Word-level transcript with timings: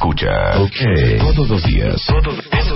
Escucha. 0.00 0.58
Ok. 0.62 1.34
Todos 1.34 1.50
los 1.50 1.62
días. 1.62 2.00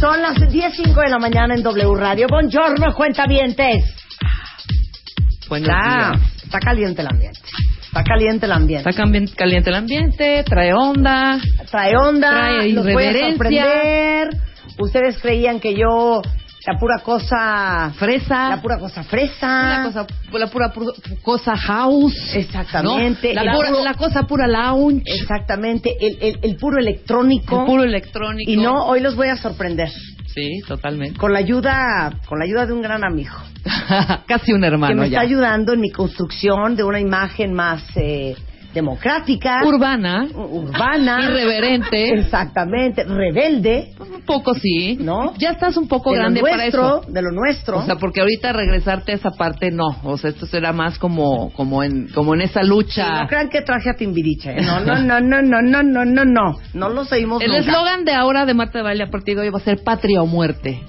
Son 0.00 0.20
las 0.22 0.36
10.05 0.36 1.04
de 1.04 1.10
la 1.10 1.18
mañana 1.18 1.54
en 1.54 1.62
W 1.62 1.94
Radio. 1.96 2.26
Buongiorno, 2.28 2.92
cuentavientes. 2.94 3.84
Está, 5.50 6.12
está 6.44 6.58
caliente 6.60 7.02
el 7.02 7.08
ambiente. 7.08 7.40
Está 7.82 8.02
caliente 8.04 8.46
el 8.46 8.52
ambiente. 8.52 8.88
Está 8.88 9.02
caliente 9.36 9.70
el 9.70 9.76
ambiente, 9.76 10.44
trae 10.44 10.72
onda. 10.72 11.38
Trae 11.70 11.94
onda, 11.96 12.30
Trae 12.30 12.72
los 12.72 12.84
voy 12.84 12.92
a 13.04 13.10
irreverencia. 13.10 13.30
sorprender. 13.64 14.28
Ustedes 14.78 15.18
creían 15.18 15.60
que 15.60 15.74
yo, 15.74 16.22
la 16.66 16.78
pura 16.78 16.98
cosa... 17.02 17.92
Fresa. 17.96 18.48
La 18.50 18.62
pura 18.62 18.78
cosa 18.78 19.02
fresa. 19.02 19.46
La 19.78 19.82
cosa, 19.84 20.06
la 20.32 20.46
pura 20.46 20.72
pu- 20.72 21.20
cosa 21.22 21.56
house. 21.56 22.34
Exactamente. 22.34 23.34
¿no? 23.34 23.42
La, 23.42 23.52
pura- 23.52 23.70
la 23.82 23.94
cosa 23.94 24.22
pura 24.24 24.46
lounge. 24.46 25.02
Exactamente. 25.06 25.96
El, 26.00 26.18
el, 26.20 26.38
el 26.42 26.56
puro 26.56 26.78
electrónico. 26.78 27.60
El 27.60 27.66
puro 27.66 27.82
electrónico. 27.82 28.50
Y 28.50 28.56
no, 28.56 28.84
hoy 28.86 29.00
los 29.00 29.16
voy 29.16 29.28
a 29.28 29.36
sorprender. 29.36 29.88
Sí, 30.34 30.60
totalmente. 30.66 31.18
Con 31.18 31.32
la 31.32 31.40
ayuda, 31.40 32.12
con 32.26 32.38
la 32.38 32.44
ayuda 32.44 32.64
de 32.66 32.72
un 32.72 32.80
gran 32.82 33.04
amigo. 33.04 33.34
Casi 34.26 34.52
un 34.52 34.60
que 34.62 34.66
hermano 34.66 35.02
me 35.02 35.10
ya. 35.10 35.18
está 35.18 35.20
ayudando 35.20 35.72
en 35.74 35.80
mi 35.80 35.90
construcción 35.90 36.74
de 36.76 36.84
una 36.84 37.00
imagen 37.00 37.52
más 37.52 37.82
eh, 37.96 38.34
democrática, 38.74 39.60
Urbana. 39.64 40.26
urbana, 40.34 41.20
Irreverente. 41.24 42.18
exactamente, 42.18 43.04
rebelde, 43.04 43.92
Un 43.98 44.22
poco 44.22 44.54
sí. 44.54 44.96
¿No? 45.00 45.34
Ya 45.38 45.50
estás 45.50 45.76
un 45.76 45.88
poco 45.88 46.10
de 46.10 46.16
lo 46.16 46.22
grande 46.22 46.40
para 46.40 46.56
nuestro, 46.56 47.02
eso. 47.02 47.10
de 47.12 47.22
lo 47.22 47.30
nuestro. 47.32 47.78
O 47.78 47.86
sea, 47.86 47.96
porque 47.96 48.20
ahorita 48.20 48.52
regresarte 48.52 49.12
a 49.12 49.14
esa 49.16 49.30
parte 49.32 49.70
no. 49.70 49.96
O 50.04 50.16
sea, 50.16 50.30
esto 50.30 50.46
será 50.46 50.72
más 50.72 50.98
como, 50.98 51.52
como 51.52 51.82
en, 51.82 52.08
como 52.08 52.34
en 52.34 52.42
esa 52.42 52.62
lucha. 52.62 53.22
no 53.22 53.28
crean 53.28 53.48
que 53.48 53.62
traje 53.62 53.90
a 53.90 53.94
Timbiriche. 53.94 54.52
¿eh? 54.52 54.62
No, 54.62 54.80
no, 54.80 54.96
no, 55.00 55.20
no, 55.20 55.42
no, 55.42 55.60
no, 55.62 55.82
no, 55.82 56.04
no, 56.04 56.24
no. 56.24 56.58
No 56.74 56.88
lo 56.88 57.04
seguimos 57.04 57.42
El 57.42 57.54
eslogan 57.54 58.04
de 58.04 58.12
ahora 58.12 58.46
de 58.46 58.54
Marta 58.54 58.78
de 58.78 58.84
Baile 58.84 59.04
a 59.04 59.10
partir 59.10 59.36
de 59.36 59.42
hoy 59.42 59.50
va 59.50 59.58
a 59.58 59.62
ser 59.62 59.82
patria 59.82 60.22
o 60.22 60.26
muerte. 60.26 60.80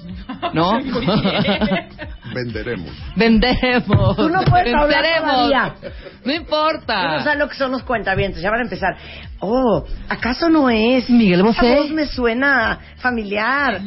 ¿No? 0.54 0.72
Venderemos. 2.34 2.92
Vendemos. 3.16 4.16
Tú 4.16 4.30
no 4.30 4.42
puedes 4.44 4.74
hablar 4.74 5.04
todavía. 5.22 5.76
No 5.82 5.90
Tú 6.24 6.30
importa. 6.32 7.18
no 7.18 7.24
sabes 7.24 7.40
lo 7.40 7.48
que 7.50 7.56
son 7.56 7.72
los 7.72 7.84
cuentavientes. 7.84 8.42
Ya 8.42 8.50
van 8.50 8.60
a 8.62 8.64
empezar. 8.64 8.96
Oh, 9.40 9.84
¿acaso 10.10 10.50
no 10.50 10.70
es? 10.70 11.10
Miguel 11.10 11.42
Esa 11.42 11.48
Bosé. 11.62 11.76
voz 11.76 11.90
me 11.92 12.06
suena 12.08 12.80
familiar. 12.98 13.82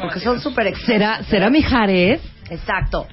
Porque 0.00 0.20
son 0.20 0.40
súper 0.40 0.74
¿Será, 0.78 1.22
¿Será 1.24 1.48
Mijares? 1.50 2.20
Exacto. 2.50 3.06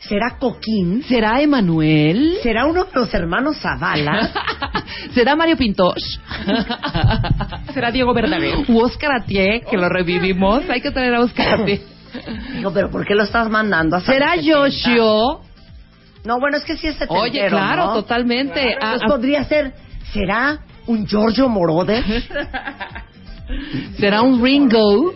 ¿Será 0.00 0.36
Coquín? 0.38 1.02
¿Será 1.04 1.40
Emanuel? 1.40 2.36
¿Será 2.42 2.66
uno 2.66 2.84
de 2.84 2.90
los 2.94 3.12
hermanos 3.14 3.56
Zavala? 3.58 4.30
¿Será 5.14 5.34
Mario 5.34 5.56
Pintos? 5.56 6.20
¿Será 7.72 7.90
Diego 7.90 8.12
Verdaguer? 8.12 8.54
¿U 8.68 8.80
Oscar 8.80 9.12
Atié, 9.22 9.62
que 9.68 9.76
lo 9.78 9.88
revivimos? 9.88 10.68
Hay 10.68 10.82
que 10.82 10.90
traer 10.90 11.14
a 11.14 11.20
Oscar 11.20 11.60
Atié. 11.62 11.82
Digo, 12.54 12.72
pero 12.72 12.90
¿por 12.90 13.04
qué 13.06 13.14
lo 13.14 13.24
estás 13.24 13.48
mandando 13.50 13.96
a 13.96 14.00
¿Será 14.00 14.36
Yoshio? 14.36 15.40
No, 16.24 16.40
bueno, 16.40 16.56
es 16.56 16.64
que 16.64 16.76
sí 16.76 16.86
es 16.86 16.94
setentero, 16.94 17.20
Oye, 17.22 17.46
claro, 17.48 17.86
¿no? 17.86 17.94
totalmente. 17.94 18.60
Ah, 18.60 18.94
Entonces 18.94 19.02
ah, 19.04 19.08
podría 19.08 19.44
ser, 19.44 19.74
¿será 20.12 20.58
un 20.86 21.06
Giorgio 21.06 21.48
Moroder? 21.48 22.02
¿Será 23.98 24.22
un 24.22 24.42
Ringo? 24.42 25.12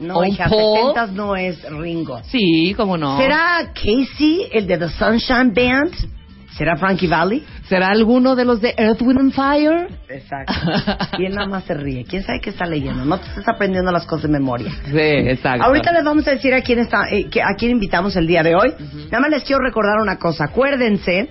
No, 0.00 0.18
¿Un 0.18 0.28
hija, 0.28 0.48
Paul? 0.48 1.14
no 1.14 1.36
es 1.36 1.62
Ringo. 1.70 2.20
Sí, 2.24 2.74
cómo 2.76 2.96
no. 2.96 3.18
¿Será 3.18 3.70
Casey, 3.74 4.48
el 4.52 4.66
de 4.66 4.78
The 4.78 4.88
Sunshine 4.88 5.52
Band? 5.54 5.94
¿Será 6.56 6.76
Frankie 6.76 7.06
Valley? 7.06 7.44
¿Será 7.68 7.88
alguno 7.88 8.36
de 8.36 8.44
los 8.44 8.60
de 8.60 8.74
Earth, 8.76 9.00
Wind 9.00 9.18
and 9.18 9.32
Fire? 9.32 9.88
Exacto. 10.08 10.52
Y 11.18 11.24
él 11.24 11.34
nada 11.34 11.48
más 11.48 11.64
se 11.64 11.74
ríe. 11.74 12.04
¿Quién 12.04 12.22
sabe 12.22 12.40
qué 12.40 12.50
está 12.50 12.66
leyendo? 12.66 13.04
No 13.04 13.18
te 13.18 13.26
estás 13.26 13.48
aprendiendo 13.48 13.90
las 13.90 14.04
cosas 14.04 14.24
de 14.24 14.28
memoria. 14.28 14.70
Sí, 14.84 14.98
exacto. 14.98 15.64
Ahorita 15.64 15.92
les 15.92 16.04
vamos 16.04 16.26
a 16.28 16.32
decir 16.32 16.52
a 16.52 16.60
quién 16.60 16.80
está, 16.80 17.08
eh, 17.10 17.28
a 17.42 17.54
quién 17.56 17.70
invitamos 17.70 18.16
el 18.16 18.26
día 18.26 18.42
de 18.42 18.54
hoy. 18.54 18.74
Nada 19.10 19.20
más 19.20 19.30
les 19.30 19.44
quiero 19.44 19.62
recordar 19.62 19.98
una 20.00 20.18
cosa. 20.18 20.44
Acuérdense 20.44 21.30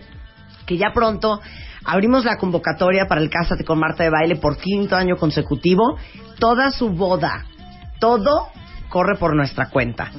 que 0.65 0.77
ya 0.77 0.91
pronto 0.93 1.39
abrimos 1.85 2.25
la 2.25 2.37
convocatoria 2.37 3.05
para 3.07 3.21
el 3.21 3.29
Cásate 3.29 3.63
con 3.63 3.79
Marta 3.79 4.03
de 4.03 4.09
Baile 4.09 4.37
por 4.37 4.57
quinto 4.57 4.95
año 4.95 5.17
consecutivo. 5.17 5.99
Toda 6.39 6.71
su 6.71 6.89
boda, 6.89 7.45
todo 7.99 8.47
corre 8.89 9.17
por 9.17 9.35
nuestra 9.35 9.69
cuenta. 9.69 10.11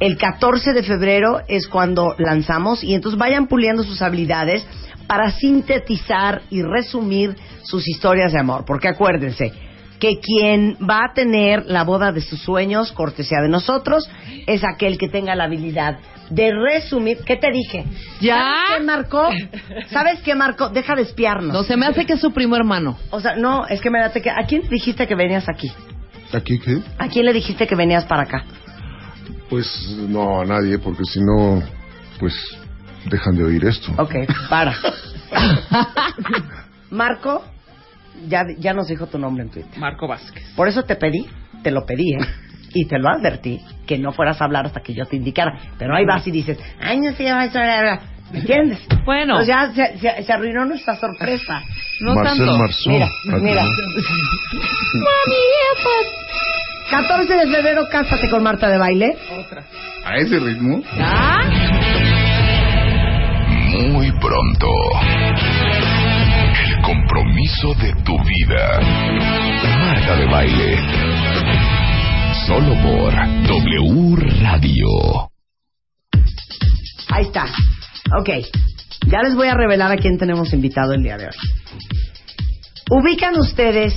El 0.00 0.16
14 0.16 0.72
de 0.72 0.82
febrero 0.82 1.40
es 1.46 1.68
cuando 1.68 2.14
lanzamos 2.18 2.82
y 2.82 2.94
entonces 2.94 3.18
vayan 3.18 3.46
puliendo 3.46 3.82
sus 3.82 4.02
habilidades 4.02 4.66
para 5.06 5.30
sintetizar 5.30 6.42
y 6.50 6.62
resumir 6.62 7.36
sus 7.62 7.86
historias 7.88 8.32
de 8.32 8.40
amor. 8.40 8.64
Porque 8.66 8.88
acuérdense 8.88 9.52
que 9.98 10.18
quien 10.20 10.76
va 10.88 11.06
a 11.06 11.14
tener 11.14 11.64
la 11.66 11.84
boda 11.84 12.12
de 12.12 12.20
sus 12.20 12.40
sueños, 12.40 12.92
cortesía 12.92 13.40
de 13.40 13.48
nosotros, 13.48 14.08
es 14.46 14.62
aquel 14.64 14.98
que 14.98 15.08
tenga 15.08 15.34
la 15.34 15.44
habilidad 15.44 15.98
de 16.30 16.52
resumir. 16.52 17.18
¿Qué 17.24 17.36
te 17.36 17.50
dije? 17.50 17.84
¿Ya? 18.20 18.36
¿Sabes 18.36 18.76
qué, 18.76 18.84
Marco? 18.84 19.28
¿Sabes 19.90 20.20
qué, 20.22 20.34
Marco? 20.34 20.68
Deja 20.68 20.94
de 20.94 21.02
espiarnos. 21.02 21.52
No, 21.52 21.62
se 21.62 21.76
me 21.76 21.86
hace 21.86 22.04
que 22.06 22.14
es 22.14 22.20
su 22.20 22.32
primo 22.32 22.56
hermano. 22.56 22.98
O 23.10 23.20
sea, 23.20 23.36
no, 23.36 23.66
es 23.66 23.80
que 23.80 23.90
me 23.90 24.00
date 24.00 24.20
que... 24.20 24.30
¿A 24.30 24.44
quién 24.46 24.62
le 24.62 24.68
dijiste 24.68 25.06
que 25.06 25.14
venías 25.14 25.48
aquí? 25.48 25.70
¿Aquí 26.32 26.58
qué? 26.58 26.78
¿A 26.98 27.08
quién 27.08 27.26
le 27.26 27.32
dijiste 27.32 27.66
que 27.66 27.74
venías 27.74 28.04
para 28.04 28.22
acá? 28.22 28.44
Pues 29.48 29.66
no 30.08 30.40
a 30.40 30.44
nadie, 30.44 30.78
porque 30.78 31.04
si 31.04 31.20
no, 31.20 31.62
pues 32.18 32.34
dejan 33.10 33.36
de 33.36 33.44
oír 33.44 33.64
esto. 33.64 33.92
Ok, 33.98 34.14
para. 34.48 34.74
Marco, 36.90 37.44
ya, 38.28 38.44
ya 38.58 38.72
nos 38.72 38.88
dijo 38.88 39.06
tu 39.06 39.18
nombre 39.18 39.42
en 39.44 39.50
Twitter. 39.50 39.78
Marco 39.78 40.06
Vázquez. 40.06 40.42
Por 40.54 40.68
eso 40.68 40.82
te 40.84 40.96
pedí, 40.96 41.26
te 41.62 41.70
lo 41.70 41.84
pedí, 41.84 42.14
¿eh? 42.14 42.18
Y 42.74 42.86
te 42.86 42.98
lo 42.98 43.08
advertí, 43.08 43.60
que 43.86 43.98
no 43.98 44.12
fueras 44.12 44.40
a 44.40 44.44
hablar 44.46 44.66
hasta 44.66 44.80
que 44.80 44.94
yo 44.94 45.06
te 45.06 45.16
indicara. 45.16 45.56
Pero 45.78 45.94
ahí 45.96 46.04
vas 46.04 46.26
y 46.26 46.30
dices, 46.32 46.58
ay, 46.80 46.98
no 47.00 47.12
sé, 47.12 47.24
¿Me 48.32 48.40
entiendes? 48.40 48.80
Bueno. 49.04 49.34
Pues 49.36 49.46
ya 49.46 49.70
se, 49.72 49.98
se- 49.98 50.22
se 50.24 50.32
arruinó 50.32 50.64
nuestra 50.64 50.96
sorpresa. 50.96 51.60
No 52.00 52.14
Marcel 52.14 52.38
tanto. 52.38 52.58
Marceau. 52.58 52.92
Mira, 52.94 53.06
Ah, 53.30 53.36
mira. 53.40 53.62
Mami, 53.62 55.42
pues. 55.82 56.06
14 56.90 57.34
de 57.34 57.46
febrero, 57.54 57.86
cásate 57.90 58.28
con 58.28 58.42
Marta 58.42 58.68
de 58.68 58.78
baile. 58.78 59.16
¿A 60.04 60.16
ese 60.16 60.38
ritmo? 60.40 60.82
¿Ya? 60.96 61.40
Muy 63.74 64.12
pronto. 64.20 64.68
El 66.64 66.82
compromiso 66.82 67.74
de 67.74 67.92
tu 68.04 68.16
vida. 68.22 68.80
Marta 69.80 70.16
de 70.16 70.26
baile. 70.26 70.78
Solo 72.46 72.74
por 72.82 73.12
W 73.48 74.16
Radio. 74.42 74.88
Ahí 77.10 77.24
está. 77.24 77.46
Ok. 78.16 78.30
Ya 79.06 79.22
les 79.22 79.34
voy 79.34 79.48
a 79.48 79.54
revelar 79.54 79.90
a 79.90 79.96
quién 79.96 80.18
tenemos 80.18 80.52
invitado 80.52 80.92
el 80.92 81.02
día 81.02 81.16
de 81.16 81.26
hoy. 81.26 81.34
Ubican 82.90 83.36
ustedes, 83.38 83.94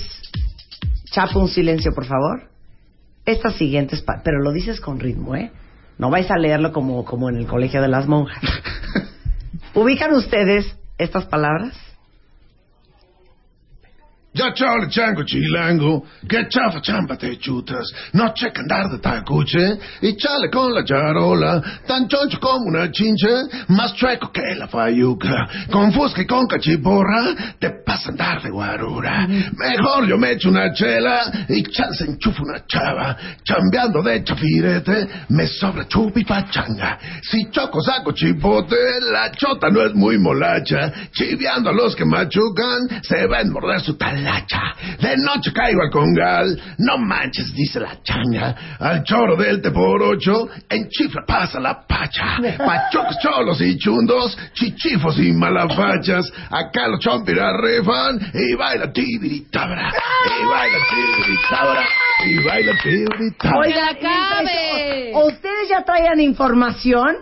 Chapo, 1.11 1.39
un 1.39 1.49
silencio, 1.49 1.93
por 1.93 2.05
favor. 2.05 2.49
Estas 3.25 3.55
siguientes, 3.55 4.03
pero 4.23 4.41
lo 4.41 4.51
dices 4.51 4.81
con 4.81 4.99
ritmo, 4.99 5.35
¿eh? 5.35 5.51
No 5.97 6.09
vais 6.09 6.29
a 6.31 6.37
leerlo 6.37 6.71
como, 6.71 7.05
como 7.05 7.29
en 7.29 7.37
el 7.37 7.45
colegio 7.45 7.81
de 7.81 7.87
las 7.87 8.07
monjas. 8.07 8.41
¿Ubican 9.77 10.11
ustedes 10.13 10.75
estas 10.97 11.27
palabras? 11.27 11.77
Ya 14.37 14.53
chole 14.53 14.87
chango 14.89 15.23
chilango, 15.23 16.05
que 16.29 16.47
chafa 16.47 16.79
champa 16.79 17.17
te 17.17 17.39
chutas, 17.39 17.91
no 18.13 18.31
checa 18.35 18.61
andar 18.61 18.87
de 18.91 18.99
tacuche, 18.99 19.79
y 20.01 20.15
chale 20.15 20.51
con 20.51 20.75
la 20.75 20.85
charola, 20.85 21.59
tan 21.87 22.07
choncho 22.07 22.39
como 22.39 22.65
una 22.65 22.91
chinche, 22.91 23.27
más 23.69 23.95
chueco 23.95 24.31
que 24.31 24.53
la 24.55 24.67
fayuca, 24.67 25.47
con 25.71 25.91
fusca 25.91 26.21
y 26.21 26.27
con 26.27 26.45
cachiporra, 26.45 27.55
te 27.59 27.71
pasa 27.83 28.09
a 28.09 28.11
andar 28.11 28.43
de 28.43 28.51
guarura. 28.51 29.27
Mejor 29.27 30.05
yo 30.07 30.19
me 30.19 30.33
echo 30.33 30.49
una 30.49 30.71
chela, 30.71 31.45
y 31.49 31.63
chance 31.63 32.05
enchufo 32.05 32.43
una 32.43 32.63
chava, 32.67 33.17
chambeando 33.43 34.03
de 34.03 34.23
chafirete, 34.23 35.07
me 35.29 35.47
sobra 35.47 35.87
chupi 35.87 36.23
pachanga. 36.23 36.99
Si 37.23 37.49
choco 37.49 37.81
saco 37.81 38.11
chipote, 38.11 38.75
la 39.11 39.31
chota 39.31 39.71
no 39.71 39.81
es 39.81 39.95
muy 39.95 40.19
molacha, 40.19 41.09
chiviando 41.11 41.71
a 41.71 41.73
los 41.73 41.95
que 41.95 42.05
machucan, 42.05 43.01
se 43.01 43.25
ven 43.25 43.51
morder 43.51 43.81
su 43.81 43.97
talacha. 44.27 44.73
De 44.99 45.15
noche 45.17 45.51
caigo 45.53 45.81
al 45.81 45.91
congal, 45.91 46.59
no 46.79 46.97
manches, 46.97 47.53
dice 47.53 47.79
la 47.79 48.01
changa. 48.03 48.77
Al 48.79 49.03
choro 49.03 49.35
del 49.35 49.61
te 49.61 49.71
por 49.71 50.01
ocho, 50.01 50.49
en 50.69 50.89
chifla 50.89 51.23
pasa 51.25 51.59
la 51.59 51.85
pacha. 51.85 52.37
Pachucos, 52.57 53.17
cholos 53.21 53.61
y 53.61 53.77
chundos, 53.77 54.37
chichifos 54.53 55.17
y 55.19 55.31
malafachas. 55.31 56.31
Acá 56.49 56.87
los 56.87 56.99
chompiras 56.99 57.53
rifan 57.61 58.19
y 58.33 58.55
baila 58.55 58.91
tibiritabra. 58.91 59.91
Y 60.25 60.45
baila 60.45 60.77
tibiritabra. 60.89 61.83
Y 62.25 62.43
baila 62.43 62.71
tibiritabra. 62.83 63.59
Oiga, 63.59 63.89
acabe. 63.89 65.11
¿o 65.13 65.27
¿ustedes 65.27 65.69
ya 65.69 65.83
traían 65.83 66.19
información 66.19 67.15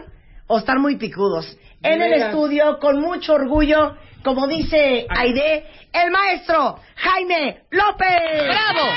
o 0.47 0.59
están 0.59 0.81
muy 0.81 0.97
picudos? 0.97 1.57
En 1.83 2.01
el 2.01 2.13
estudio, 2.13 2.79
con 2.79 2.99
mucho 2.99 3.33
orgullo, 3.33 3.95
como 4.25 4.47
dice 4.47 5.05
Aide, 5.09 5.63
el 5.93 6.11
maestro 6.11 6.77
Jaime 6.97 7.59
López. 7.71 8.43
¡Bravo! 8.49 8.89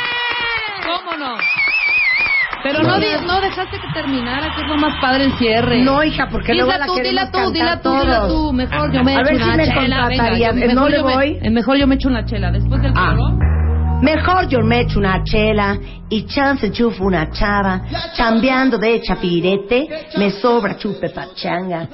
¿Cómo 0.84 1.16
no? 1.18 1.36
Pero 2.64 2.82
no, 2.82 2.98
di- 2.98 3.06
no 3.24 3.40
dejaste 3.40 3.78
que 3.78 3.86
terminara, 3.94 4.52
que 4.56 4.62
es 4.62 4.66
lo 4.68 4.76
más 4.78 5.00
padre 5.00 5.24
el 5.26 5.32
cierre. 5.38 5.78
No, 5.84 6.02
hija, 6.02 6.26
porque 6.28 6.54
luego 6.54 6.72
Dila 6.72 6.78
la 6.78 6.86
tú, 6.86 6.94
dila 6.96 7.04
queremos 7.30 7.30
tú, 7.32 7.52
dila 7.52 7.66
cantar 7.66 7.82
tú, 7.82 8.00
dila 8.04 8.16
todos. 8.18 8.28
tú. 8.32 8.52
Mejor 8.52 8.92
yo 8.92 9.04
me 9.04 9.12
A 9.12 9.20
echo 9.20 9.24
ver 9.30 9.34
una 9.36 9.44
si 9.52 9.56
me 9.58 9.64
chela. 9.64 9.78
Venga, 9.78 10.00
contratarían. 10.08 10.38
yo- 10.56 10.62
¿En 10.62 10.68
mejor 10.68 10.74
dónde 10.82 10.96
yo 10.98 11.04
me- 11.06 11.14
voy? 11.14 11.38
eh, 11.40 11.50
mejor 11.50 11.76
yo 11.76 11.86
me 11.86 11.94
echo 11.94 12.08
una 12.08 12.24
chela. 12.24 12.50
Después 12.50 12.82
del 12.82 12.92
Ah. 12.96 13.14
Mejor 14.02 14.46
yo 14.48 14.60
me 14.60 14.80
echo 14.82 14.98
una 15.00 15.22
chela 15.24 15.76
y 16.08 16.24
chance 16.26 16.70
chufo 16.70 17.04
una 17.04 17.30
chava, 17.30 17.82
chambeando 18.14 18.78
de 18.78 19.00
chapirete, 19.02 19.88
me 20.16 20.30
sobra 20.30 20.76
chupe 20.76 21.10
pachanga. 21.10 21.88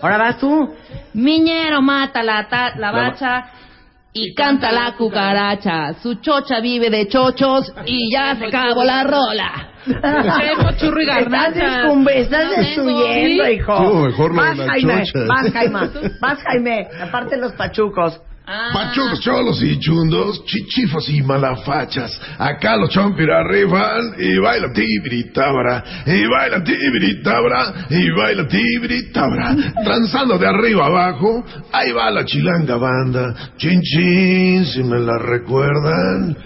Ahora 0.00 0.16
vas 0.18 0.38
tú. 0.38 0.74
Miñero 1.14 1.82
mata 1.82 2.22
la, 2.22 2.46
ta- 2.48 2.74
la 2.76 2.92
bacha 2.92 3.46
y 4.12 4.32
canta 4.34 4.70
la 4.70 4.92
cucaracha. 4.96 5.94
Su 6.00 6.14
chocha 6.20 6.60
vive 6.60 6.88
de 6.88 7.08
chochos 7.08 7.72
y 7.84 8.10
ya 8.12 8.36
se 8.36 8.46
acabó 8.46 8.84
la 8.84 9.02
rola. 9.02 9.66
Churro 10.78 11.00
y 11.00 11.08
Estás, 11.08 11.16
garnacha. 11.24 11.82
estás 12.14 12.50
destruyendo, 12.56 13.48
hijo. 13.50 13.80
No, 13.82 13.94
mejor 14.06 14.34
la 14.36 14.54
Jaime, 14.66 15.02
vas, 15.26 15.52
Jaime, 15.52 15.80
vas, 16.20 16.38
Jaime, 16.44 16.88
aparte 17.02 17.36
los 17.38 17.52
pachucos. 17.54 18.20
Ah. 18.46 18.70
Pachucos, 18.72 19.20
cholos 19.20 19.62
y 19.62 19.78
chundos, 19.78 20.44
chichifos 20.44 21.08
y 21.08 21.22
malafachas. 21.22 22.20
Acá 22.38 22.76
los 22.76 22.90
chompiras 22.90 23.46
rifan 23.46 24.14
y 24.18 24.38
baila 24.38 24.72
tibiritabra, 24.72 25.84
y 26.06 26.26
baila 26.26 26.64
tibiritabra, 26.64 27.86
y 27.90 28.10
baila 28.10 28.48
tibiritabra. 28.48 29.56
Transando 29.84 30.36
de 30.38 30.48
arriba 30.48 30.86
abajo, 30.86 31.44
ahí 31.70 31.92
va 31.92 32.10
la 32.10 32.24
chilanga 32.24 32.76
banda. 32.76 33.52
Chin 33.56 33.80
chin, 33.82 34.66
si 34.66 34.82
me 34.82 34.98
la 34.98 35.18
recuerdan. 35.18 36.36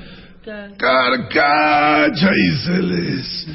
Carcacha 0.76 2.31
y 2.37 2.56
se 2.56 2.82
les 2.82 3.47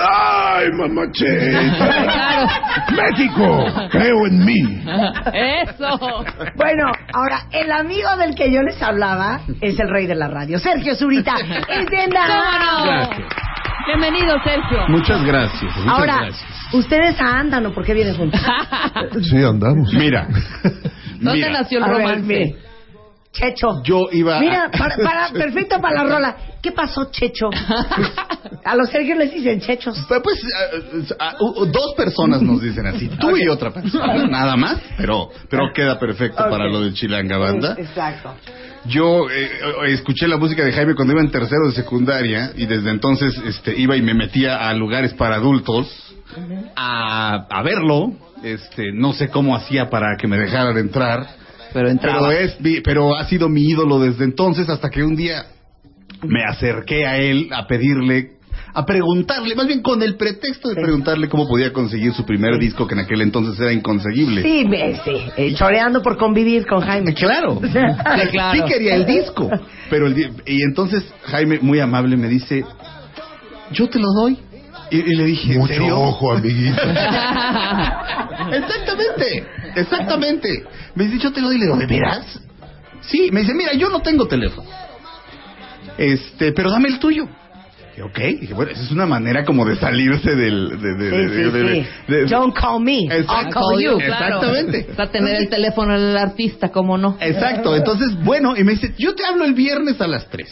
¡Ay, 0.00 0.68
mamachita! 0.72 2.46
¡México! 2.94 3.64
Creo 3.90 4.26
en 4.26 4.44
mí. 4.44 4.84
Eso. 5.32 6.24
Bueno, 6.56 6.84
ahora, 7.12 7.40
el 7.52 7.70
amigo 7.72 8.16
del 8.18 8.34
que 8.34 8.50
yo 8.52 8.62
les 8.62 8.80
hablaba 8.82 9.40
es 9.60 9.78
el 9.78 9.88
rey 9.90 10.06
de 10.06 10.14
la 10.14 10.28
radio, 10.28 10.58
Sergio 10.58 10.94
Zurita. 10.94 11.34
¡Es 11.68 11.86
de! 11.90 12.06
Gracias. 12.08 13.10
Bienvenido, 13.86 14.36
Sergio. 14.42 14.78
Muchas 14.88 15.24
gracias. 15.24 15.76
Muchas 15.76 15.86
Ahora, 15.98 16.16
gracias. 16.22 16.44
ustedes 16.72 17.20
andan 17.20 17.66
o 17.66 17.72
por 17.72 17.84
qué 17.84 17.94
vienen 17.94 18.16
juntos. 18.16 18.40
Sí, 19.30 19.42
andamos. 19.42 19.92
Mira. 19.92 20.26
¿Dónde 21.20 21.32
mira, 21.32 21.50
nació 21.50 21.78
el 21.78 21.84
ver, 21.84 21.92
romance? 22.02 22.56
Checho. 23.32 23.68
Yo 23.84 24.06
iba. 24.12 24.38
a- 24.38 24.40
Mira, 24.40 24.70
para, 24.76 24.96
para- 24.96 25.28
perfecto 25.32 25.80
para 25.80 26.02
la 26.02 26.10
rola. 26.10 26.36
¿Qué 26.66 26.72
pasó, 26.72 27.08
Checho? 27.12 27.48
A 28.64 28.74
los 28.74 28.88
Sergio 28.90 29.14
les 29.14 29.32
dicen 29.32 29.60
chechos. 29.60 30.04
Pues, 30.08 30.20
pues, 30.20 30.40
dos 31.70 31.94
personas 31.96 32.42
nos 32.42 32.60
dicen 32.60 32.84
así, 32.88 33.08
tú 33.20 33.36
y 33.36 33.46
otra 33.46 33.70
persona, 33.70 34.26
nada 34.28 34.56
más, 34.56 34.78
pero 34.96 35.28
pero 35.48 35.72
queda 35.72 35.96
perfecto 35.96 36.38
para 36.50 36.66
lo 36.68 36.80
de 36.80 36.92
Chilanga 36.92 37.38
Banda. 37.38 37.76
Exacto. 37.78 38.34
Yo 38.86 39.30
eh, 39.30 39.44
eh, 39.44 39.92
escuché 39.92 40.26
la 40.26 40.38
música 40.38 40.64
de 40.64 40.72
Jaime 40.72 40.96
cuando 40.96 41.12
iba 41.12 41.22
en 41.22 41.30
tercero 41.30 41.68
de 41.68 41.72
secundaria 41.72 42.50
y 42.56 42.66
desde 42.66 42.90
entonces 42.90 43.32
este, 43.46 43.76
iba 43.78 43.94
y 43.96 44.02
me 44.02 44.14
metía 44.14 44.68
a 44.68 44.74
lugares 44.74 45.14
para 45.14 45.36
adultos 45.36 45.86
a, 46.74 47.46
a 47.48 47.62
verlo. 47.62 48.12
Este, 48.42 48.90
no 48.92 49.12
sé 49.12 49.28
cómo 49.28 49.54
hacía 49.54 49.88
para 49.88 50.16
que 50.18 50.26
me 50.26 50.36
dejaran 50.36 50.76
entrar, 50.78 51.28
Pero 51.72 51.88
pero 52.00 52.32
es 52.32 52.60
mi- 52.60 52.80
pero 52.80 53.16
ha 53.16 53.24
sido 53.26 53.48
mi 53.48 53.62
ídolo 53.68 54.00
desde 54.00 54.24
entonces 54.24 54.68
hasta 54.68 54.90
que 54.90 55.04
un 55.04 55.14
día 55.14 55.46
me 56.22 56.44
acerqué 56.44 57.06
a 57.06 57.16
él 57.18 57.48
a 57.52 57.66
pedirle 57.66 58.32
a 58.72 58.84
preguntarle, 58.84 59.54
más 59.54 59.66
bien 59.66 59.80
con 59.82 60.02
el 60.02 60.16
pretexto 60.16 60.68
de 60.68 60.74
preguntarle 60.74 61.28
cómo 61.28 61.46
podía 61.48 61.72
conseguir 61.72 62.12
su 62.12 62.24
primer 62.26 62.58
disco 62.58 62.86
que 62.86 62.94
en 62.94 63.00
aquel 63.00 63.22
entonces 63.22 63.58
era 63.58 63.72
inconseguible. 63.72 64.42
Sí, 64.42 64.64
me- 64.66 64.94
sí. 65.02 65.16
eh, 65.36 65.54
choreando 65.54 66.02
por 66.02 66.18
convivir 66.18 66.66
con 66.66 66.80
Jaime. 66.82 67.14
Claro. 67.14 67.58
Sí, 67.62 67.68
claro. 68.32 68.52
Sí 68.52 68.60
quería 68.70 68.94
el 68.96 69.06
disco. 69.06 69.50
Pero 69.88 70.06
el 70.06 70.14
di- 70.14 70.28
y 70.46 70.62
entonces 70.62 71.04
Jaime, 71.24 71.58
muy 71.60 71.80
amable, 71.80 72.16
me 72.18 72.28
dice, 72.28 72.64
yo 73.72 73.88
te 73.88 73.98
lo 73.98 74.08
doy. 74.12 74.38
Y, 74.90 74.98
y 74.98 75.16
le 75.16 75.24
dije, 75.24 75.52
¿en 75.54 75.58
Mucho 75.58 75.72
serio? 75.74 75.98
ojo, 75.98 76.32
amiguito. 76.32 76.80
exactamente, 78.52 79.44
exactamente. 79.74 80.64
Me 80.94 81.04
dice, 81.04 81.18
yo 81.18 81.32
te 81.32 81.40
lo 81.40 81.48
doy. 81.48 81.56
Y 81.56 81.58
le 81.60 81.64
digo, 81.66 81.76
¿de 81.78 81.86
veras? 81.86 82.40
Sí, 83.02 83.28
me 83.32 83.40
dice, 83.40 83.54
mira, 83.54 83.72
yo 83.74 83.88
no 83.90 84.00
tengo 84.00 84.26
teléfono. 84.26 84.68
Este, 85.98 86.52
pero 86.52 86.70
dame 86.70 86.88
el 86.88 86.98
tuyo. 86.98 87.26
Dije, 87.90 88.02
ok. 88.02 88.18
Dije, 88.40 88.54
bueno, 88.54 88.72
esa 88.72 88.82
es 88.82 88.90
una 88.90 89.06
manera 89.06 89.44
como 89.44 89.64
de 89.64 89.76
salirse 89.76 90.34
del... 90.36 90.68
De, 90.80 90.94
de- 90.94 91.10
Sí, 91.10 91.16
de- 91.16 91.28
sí, 91.28 91.50
de- 91.50 91.62
de- 91.62 91.82
sí. 91.84 91.88
de- 92.12 92.26
Don't 92.26 92.54
call 92.54 92.80
me. 92.82 93.04
Exacto. 93.04 93.34
I'll 93.36 93.52
call 93.52 93.80
you. 93.82 93.98
Claro. 93.98 94.36
Exactamente. 94.36 94.82
Para 94.94 95.10
tener 95.10 95.36
el 95.36 95.48
teléfono 95.48 95.98
del 95.98 96.16
artista, 96.16 96.68
¿cómo 96.70 96.98
no? 96.98 97.16
Exacto, 97.20 97.74
entonces, 97.74 98.14
bueno, 98.22 98.54
y 98.56 98.64
me 98.64 98.72
dice, 98.72 98.94
yo 98.98 99.14
te 99.14 99.24
hablo 99.24 99.44
el 99.44 99.54
viernes 99.54 100.00
a 100.00 100.06
las 100.06 100.28
3. 100.28 100.46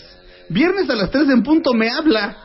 Viernes 0.49 0.88
a 0.88 0.95
las 0.95 1.11
3 1.11 1.28
en 1.30 1.42
punto 1.42 1.73
me 1.75 1.90
habla. 1.90 2.37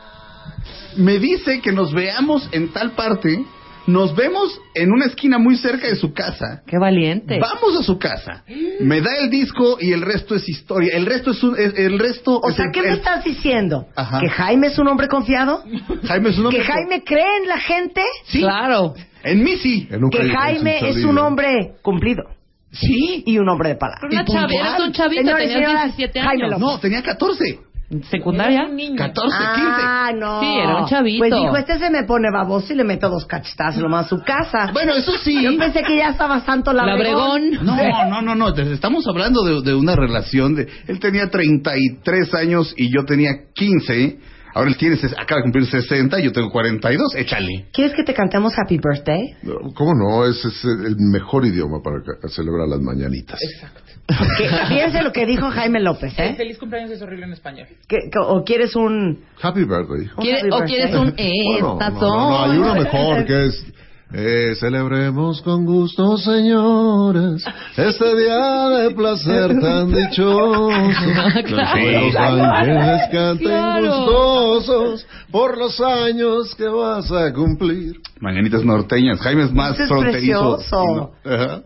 Me 0.96 1.18
dice 1.18 1.60
que 1.60 1.72
nos 1.72 1.92
veamos 1.94 2.48
en 2.52 2.72
tal 2.72 2.90
parte. 2.92 3.44
Nos 3.90 4.14
vemos 4.14 4.60
en 4.74 4.92
una 4.92 5.06
esquina 5.06 5.38
muy 5.38 5.56
cerca 5.56 5.88
de 5.88 5.96
su 5.96 6.12
casa. 6.12 6.62
Qué 6.66 6.78
valiente. 6.78 7.38
Vamos 7.40 7.78
a 7.80 7.82
su 7.82 7.98
casa. 7.98 8.44
Me 8.80 9.00
da 9.00 9.10
el 9.20 9.30
disco 9.30 9.78
y 9.80 9.92
el 9.92 10.02
resto 10.02 10.34
es 10.34 10.48
historia. 10.48 10.96
El 10.96 11.06
resto 11.06 11.30
es 11.32 11.42
un, 11.42 11.58
es- 11.58 11.74
el 11.78 11.98
resto 11.98 12.38
O 12.38 12.48
es 12.50 12.56
sea, 12.56 12.66
el- 12.66 12.72
¿qué 12.72 12.82
me 12.82 12.88
el- 12.88 12.94
estás 12.94 13.24
diciendo? 13.24 13.86
Ajá. 13.96 14.20
¿Que 14.20 14.28
Jaime 14.28 14.68
es 14.68 14.78
un 14.78 14.88
hombre 14.88 15.08
confiado? 15.08 15.64
Jaime 16.04 16.30
es 16.30 16.38
un 16.38 16.46
hombre 16.46 16.60
¿Que 16.60 16.66
Jaime 16.66 17.02
cree 17.04 17.36
en 17.42 17.48
la 17.48 17.58
gente? 17.58 18.02
Sí. 18.26 18.40
Claro. 18.40 18.94
En 19.22 19.42
mí 19.42 19.56
sí. 19.56 19.88
En 19.90 20.04
un 20.04 20.10
Que 20.10 20.28
Jaime 20.30 20.88
es 20.88 21.04
un 21.04 21.18
hombre 21.18 21.72
cumplido 21.82 22.22
Sí. 22.72 23.24
y 23.26 23.38
un 23.38 23.48
hombre 23.48 23.70
de 23.70 23.74
palabra. 23.74 24.06
Una 24.08 24.22
Y 24.22 24.24
puntual. 24.24 24.48
chava, 24.48 24.60
eras 24.68 24.80
un 24.80 24.92
chavito, 24.92 25.22
Señores, 25.22 25.48
tenías 25.48 25.60
señoras, 25.68 25.84
17 25.96 26.20
Jaime 26.20 26.44
años. 26.44 26.60
López. 26.60 26.74
No, 26.74 26.80
tenía 26.80 27.02
14. 27.02 27.58
¿Secundaria? 28.08 28.68
14, 28.96 28.96
15. 28.96 29.36
Ah, 29.36 30.12
no. 30.14 30.40
Sí, 30.40 30.46
era 30.46 30.76
un 30.76 30.86
chavito. 30.86 31.18
Pues 31.18 31.34
dijo, 31.34 31.56
este 31.56 31.78
se 31.78 31.90
me 31.90 32.04
pone 32.04 32.28
baboso 32.32 32.72
y 32.72 32.76
le 32.76 32.84
meto 32.84 33.08
dos 33.08 33.26
cachetazos 33.26 33.82
nomás 33.82 34.06
a 34.06 34.08
su 34.10 34.22
casa. 34.22 34.70
Bueno, 34.72 34.94
eso 34.94 35.12
sí. 35.24 35.42
Yo 35.42 35.58
pensé 35.58 35.82
que 35.82 35.96
ya 35.96 36.10
estaba 36.10 36.40
santo 36.44 36.72
la 36.72 36.86
Labregón. 36.86 37.64
No, 37.64 37.76
no, 38.08 38.22
no, 38.22 38.34
no. 38.36 38.48
Estamos 38.56 39.06
hablando 39.08 39.42
de, 39.42 39.62
de 39.62 39.74
una 39.74 39.96
relación 39.96 40.54
de. 40.54 40.68
Él 40.86 41.00
tenía 41.00 41.30
33 41.30 42.34
años 42.34 42.72
y 42.76 42.94
yo 42.94 43.04
tenía 43.04 43.30
15. 43.54 44.18
Ahora 44.54 44.70
él 44.70 44.76
tiene, 44.76 44.96
acaba 45.18 45.38
de 45.38 45.42
cumplir 45.42 45.66
60 45.66 46.20
y 46.20 46.24
yo 46.24 46.32
tengo 46.32 46.50
42. 46.50 47.14
Échale. 47.16 47.66
¿Quieres 47.72 47.94
que 47.94 48.02
te 48.04 48.14
cantemos 48.14 48.52
Happy 48.58 48.78
Birthday? 48.78 49.36
No, 49.42 49.72
¿Cómo 49.74 49.94
no? 49.94 50.26
Ese 50.26 50.48
es 50.48 50.64
el 50.64 50.96
mejor 50.98 51.46
idioma 51.46 51.78
para 51.82 51.96
celebrar 52.28 52.68
las 52.68 52.80
mañanitas. 52.80 53.38
Que- 54.08 54.48
fíjense 54.68 55.02
lo 55.02 55.12
que 55.12 55.24
dijo 55.24 55.50
Jaime 55.50 55.80
López, 55.80 56.12
¿eh? 56.18 56.34
Feliz 56.36 56.58
cumpleaños 56.58 56.90
es 56.90 57.02
horrible 57.02 57.26
en 57.26 57.32
español. 57.32 57.68
Que- 57.86 58.10
¿O 58.20 58.42
quieres 58.44 58.74
un...? 58.74 59.20
Happy 59.40 59.64
birthday. 59.64 60.08
¿Quiere- 60.18 60.40
happy 60.40 60.50
¿O 60.50 60.64
quieres 60.66 60.94
un 60.94 61.14
Bueno, 61.16 61.72
estas 61.80 61.92
no, 61.94 62.00
no, 62.00 62.30
no, 62.30 62.42
hay 62.52 62.58
uno 62.58 62.74
mejor 62.74 63.24
que 63.24 63.46
es 63.46 63.64
Eh, 64.12 64.54
celebremos 64.58 65.40
con 65.42 65.64
gusto, 65.64 66.18
señores, 66.18 67.44
este 67.76 68.16
día 68.16 68.68
de 68.70 68.90
placer 68.90 69.56
tan 69.60 69.92
dichoso. 69.94 70.68
Que 71.44 71.52
los 71.52 72.16
ángeles 72.16 73.02
canten 73.12 73.46
Claro. 73.46 73.86
gustosos 73.86 75.06
por 75.30 75.56
los 75.56 75.80
años 75.80 76.54
que 76.56 76.66
vas 76.66 77.10
a 77.12 77.32
cumplir. 77.32 78.00
Mañanitas 78.20 78.64
norteñas. 78.64 79.20
Jaime 79.20 79.44
es 79.44 79.52
más 79.52 79.74
Eso 79.74 79.82
es 79.84 79.88
fronterizo. 79.88 80.56
precioso. 80.56 81.12
Ajá. 81.24 81.60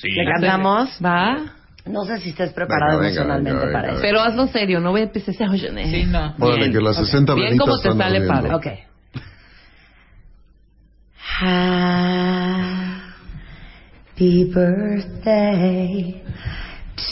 Sí. 0.00 0.08
¿Le 0.12 0.24
cantamos? 0.32 0.88
Va. 1.04 1.36
No 1.84 2.04
sé 2.04 2.18
si 2.18 2.28
estés 2.30 2.52
preparado 2.52 3.00
Venga, 3.00 3.08
venga, 3.08 3.22
emocionalmente 3.22 3.58
venga, 3.66 3.72
para 3.72 3.82
venga. 3.88 3.92
eso. 3.94 4.02
Pero 4.02 4.20
hazlo 4.20 4.46
serio, 4.48 4.78
no 4.78 4.90
voy 4.92 5.00
a 5.00 5.04
empezar 5.04 5.34
a 5.48 5.56
Sí, 5.56 6.04
no. 6.06 6.34
Órale, 6.38 6.70
que 6.70 6.80
las 6.80 6.96
60 6.96 7.34
Bien 7.34 7.56
como 7.58 7.76
te 7.80 7.92
sale, 7.92 8.20
padre. 8.26 8.54
Ok. 8.54 8.66
Happy 11.40 12.98
birthday 14.52 16.20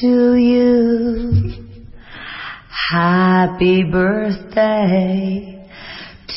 to 0.00 0.34
you. 0.34 1.32
Happy 2.90 3.84
birthday 3.84 5.68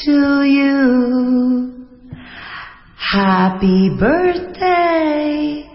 to 0.06 0.44
you. 0.44 1.88
Happy 2.96 3.90
birthday 4.00 5.68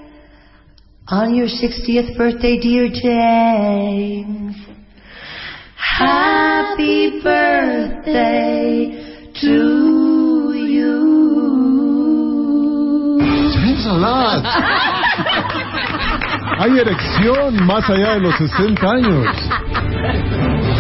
on 1.09 1.35
your 1.35 1.49
60th 1.49 2.17
birthday, 2.17 2.61
dear 2.61 2.89
James. 2.93 4.55
Happy 5.99 7.21
birthday 7.21 8.93
to 9.41 10.04
James 13.85 14.05
Alat. 14.05 14.45
Hay 16.59 16.79
erección 16.79 17.67
más 17.67 17.89
allá 17.91 18.15
de 18.15 18.21
los 18.21 18.35
60 18.37 18.91
años. 18.91 19.27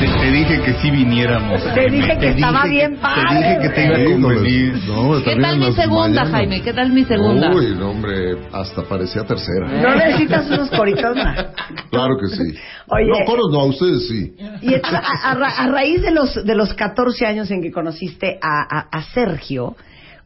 Te, 0.00 0.06
te 0.08 0.30
dije 0.30 0.60
que 0.62 0.72
sí 0.74 0.90
viniéramos. 0.90 1.62
Te 1.74 1.90
dije 1.90 2.18
que 2.18 2.28
estaba 2.30 2.64
bien 2.66 2.96
Te 2.96 3.00
padre, 3.00 3.38
dije 3.38 3.58
que 3.62 3.68
te 3.70 3.84
iba 3.86 3.96
a 3.96 4.04
convenir. 4.20 4.74
no, 4.86 5.22
¿Qué 5.24 5.36
tal 5.36 5.58
mi 5.58 5.72
segunda, 5.72 6.08
mañanas. 6.24 6.30
Jaime? 6.30 6.62
¿Qué 6.62 6.72
tal 6.72 6.92
mi 6.92 7.04
segunda? 7.04 7.50
Uy, 7.54 7.74
no, 7.78 7.90
hombre, 7.90 8.36
hasta 8.52 8.82
parecía 8.82 9.24
tercera. 9.24 9.66
No 9.82 9.94
necesitas 9.96 10.46
unos 10.50 10.70
coritos 10.70 11.16
más. 11.16 11.46
Claro 11.90 12.16
que 12.20 12.28
sí. 12.36 12.58
Oye. 12.88 13.06
No, 13.08 13.24
coros 13.26 13.46
no, 13.52 13.60
a 13.60 13.64
ustedes 13.64 14.08
sí. 14.08 14.34
Y 14.62 14.74
entonces, 14.74 15.00
a, 15.02 15.30
a 15.30 15.34
ra- 15.34 15.54
a 15.58 15.66
raíz 15.68 16.02
de 16.02 16.10
los, 16.10 16.34
de 16.44 16.54
los 16.54 16.74
14 16.74 17.26
años 17.26 17.50
en 17.50 17.62
que 17.62 17.70
conociste 17.72 18.38
a, 18.42 18.78
a- 18.78 18.88
a 18.90 19.02
Sergio, 19.02 19.76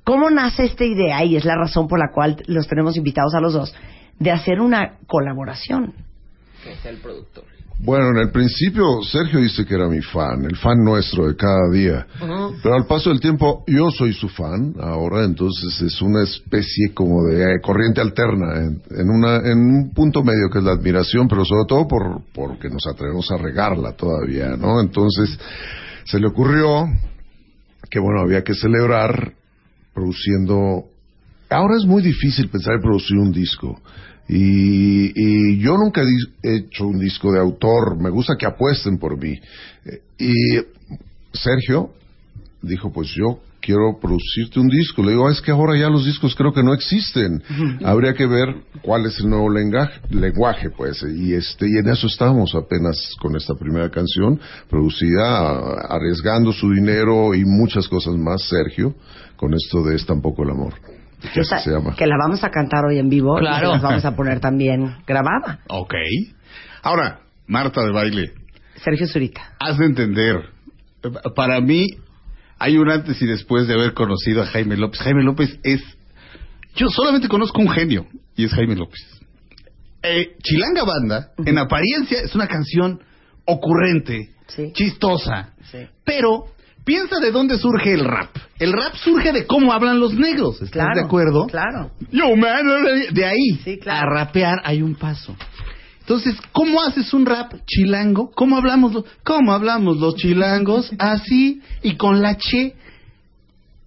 ¿cómo 0.09 0.31
nace 0.31 0.65
esta 0.65 0.87
idea? 0.87 1.23
Y 1.23 1.37
es 1.37 1.45
la 1.45 1.55
razón 1.55 1.87
por 1.87 1.99
la 1.99 2.11
cual 2.11 2.43
los 2.47 2.67
tenemos 2.67 2.97
invitados 2.97 3.35
a 3.35 3.41
los 3.41 3.53
dos, 3.53 3.75
de 4.19 4.31
hacer 4.31 4.59
una 4.59 4.97
colaboración. 5.07 5.93
Bueno, 7.81 8.09
en 8.09 8.17
el 8.17 8.31
principio 8.31 9.03
Sergio 9.03 9.38
dice 9.38 9.67
que 9.67 9.75
era 9.75 9.87
mi 9.87 10.00
fan, 10.00 10.47
el 10.47 10.57
fan 10.57 10.83
nuestro 10.83 11.29
de 11.29 11.37
cada 11.37 11.71
día. 11.71 12.07
Pero 12.62 12.75
al 12.75 12.87
paso 12.87 13.11
del 13.11 13.21
tiempo 13.21 13.65
yo 13.67 13.91
soy 13.91 14.15
su 14.15 14.31
fan 14.31 14.75
ahora, 14.81 15.25
entonces 15.25 15.81
es 15.83 16.00
una 16.00 16.23
especie 16.23 16.95
como 16.95 17.25
de 17.25 17.43
eh, 17.43 17.61
corriente 17.62 18.00
alterna 18.00 18.57
en, 18.57 18.83
en 18.91 19.11
una, 19.11 19.37
en 19.37 19.59
un 19.59 19.93
punto 19.95 20.25
medio 20.25 20.49
que 20.50 20.59
es 20.59 20.65
la 20.65 20.73
admiración, 20.73 21.29
pero 21.29 21.45
sobre 21.45 21.67
todo 21.69 21.87
por 21.87 22.23
porque 22.33 22.71
nos 22.71 22.85
atrevemos 22.91 23.31
a 23.31 23.37
regarla 23.37 23.93
todavía, 23.93 24.57
¿no? 24.57 24.81
Entonces 24.81 25.38
se 26.05 26.19
le 26.19 26.29
ocurrió 26.29 26.87
que 27.91 28.00
bueno 28.00 28.23
había 28.23 28.43
que 28.43 28.55
celebrar 28.55 29.35
produciendo. 29.95 30.85
Ahora 31.50 31.76
es 31.76 31.85
muy 31.87 32.02
difícil 32.02 32.49
pensar 32.49 32.75
en 32.75 32.83
producir 32.83 33.16
un 33.16 33.33
disco. 33.33 33.80
Y, 34.28 35.12
y 35.14 35.59
yo 35.59 35.76
nunca 35.78 36.02
he 36.42 36.57
hecho 36.57 36.87
un 36.87 36.99
disco 36.99 37.33
de 37.33 37.40
autor, 37.40 37.97
me 38.00 38.11
gusta 38.11 38.37
que 38.38 38.47
apuesten 38.47 38.99
por 38.99 39.16
mí. 39.21 39.33
Eh, 39.87 40.02
Y 40.18 40.33
Sergio 41.33 41.90
dijo, 42.61 42.92
pues 42.92 43.09
yo 43.14 43.40
quiero 43.61 43.99
producirte 44.00 44.61
un 44.61 44.68
disco. 44.68 45.02
Le 45.02 45.12
digo, 45.12 45.26
"Ah, 45.28 45.33
es 45.33 45.40
que 45.40 45.50
ahora 45.50 45.78
ya 45.78 45.88
los 45.90 46.04
discos 46.04 46.35
creo 46.35 46.52
que 46.52 46.62
no 46.62 46.73
existen. 46.75 47.42
Habría 47.85 48.14
que 48.14 48.26
ver 48.26 48.54
cuál 48.83 49.07
es 49.07 49.18
el 49.21 49.28
nuevo 49.30 49.50
lenguaje, 49.50 50.00
lenguaje 50.11 50.71
pues. 50.71 51.02
Y 51.02 51.33
este 51.35 51.66
y 51.66 51.76
en 51.78 51.88
eso 51.88 52.07
estamos 52.07 52.54
apenas 52.54 52.97
con 53.21 53.35
esta 53.37 53.54
primera 53.54 53.90
canción, 53.90 54.40
producida 54.71 55.59
arriesgando 55.88 56.52
su 56.52 56.71
dinero 56.71 57.35
y 57.35 57.45
muchas 57.45 57.88
cosas 57.88 58.14
más, 58.16 58.42
Sergio, 58.49 58.95
con 59.38 59.54
esto 59.54 59.83
de 59.85 59.95
Es 59.97 60.04
tampoco 60.04 60.42
el 60.42 60.50
amor. 60.50 60.75
Que 61.33 61.40
Esta- 61.40 61.59
se 61.61 61.71
llama. 61.71 61.97
que 61.97 62.07
la 62.07 62.16
vamos 62.18 62.45
a 62.45 62.50
cantar 62.50 62.85
hoy 62.85 62.99
en 62.99 63.09
vivo 63.09 63.37
Claro. 63.38 63.71
y 63.71 63.73
las 63.73 63.83
vamos 63.83 64.04
a 64.04 64.14
poner 64.14 64.40
también 64.40 64.97
grabada. 65.07 65.61
Ok. 65.68 65.95
Ahora, 66.83 67.21
Marta 67.47 67.83
de 67.83 67.90
baile, 67.92 68.33
Sergio 68.85 69.07
Zurita. 69.09 69.54
has 69.59 69.78
de 69.78 69.87
entender. 69.87 70.50
Para 71.35 71.61
mí, 71.61 71.87
hay 72.59 72.76
un 72.76 72.90
antes 72.90 73.21
y 73.23 73.26
después 73.26 73.66
de 73.66 73.75
haber 73.75 73.95
conocido 73.95 74.42
a 74.42 74.47
Jaime 74.47 74.76
López. 74.76 75.00
Jaime 75.00 75.23
López 75.23 75.59
es. 75.62 75.83
Yo 76.76 76.88
solamente 76.88 77.26
conozco 77.28 77.61
un 77.62 77.71
genio, 77.71 78.07
y 78.37 78.45
es 78.45 78.52
Jaime 78.52 78.76
López. 78.76 79.00
Eh, 80.02 80.37
Chilanga 80.42 80.85
Banda, 80.85 81.30
en 81.45 81.59
apariencia, 81.59 82.21
es 82.21 82.35
una 82.37 82.47
canción 82.47 83.00
ocurrente, 83.45 84.30
Sí. 84.49 84.73
chistosa, 84.73 85.54
Sí. 85.71 85.78
pero 86.04 86.45
piensa 86.88 87.21
de 87.21 87.30
dónde 87.30 87.59
surge 87.59 87.92
el 87.92 88.02
rap. 88.04 88.30
El 88.59 88.73
rap 88.73 88.95
surge 88.97 89.30
de 89.30 89.47
cómo 89.47 89.75
hablan 89.75 90.00
los 90.00 90.14
negros, 90.14 90.54
¿estás 90.54 90.71
Claro. 90.71 90.95
de 90.95 91.04
acuerdo? 91.04 91.47
Claro. 91.47 91.90
Yo, 92.11 92.35
man, 92.35 92.64
de 93.12 93.25
ahí 93.26 93.61
Sí, 93.62 93.78
claro. 93.78 94.11
a 94.11 94.14
rapear 94.25 94.62
hay 94.64 94.80
un 94.80 94.95
paso. 94.95 95.37
Entonces, 96.00 96.35
¿cómo 96.52 96.80
haces 96.83 97.12
un 97.12 97.26
rap 97.26 97.52
chilango? 97.66 98.30
¿Cómo 98.35 98.57
hablamos, 98.57 98.95
lo- 98.95 99.04
cómo 99.23 99.52
hablamos 99.52 99.99
los 99.99 100.14
chilangos? 100.16 100.90
Así 100.99 101.61
y 101.83 101.97
con 101.97 102.23
la 102.23 102.38
che. 102.38 102.75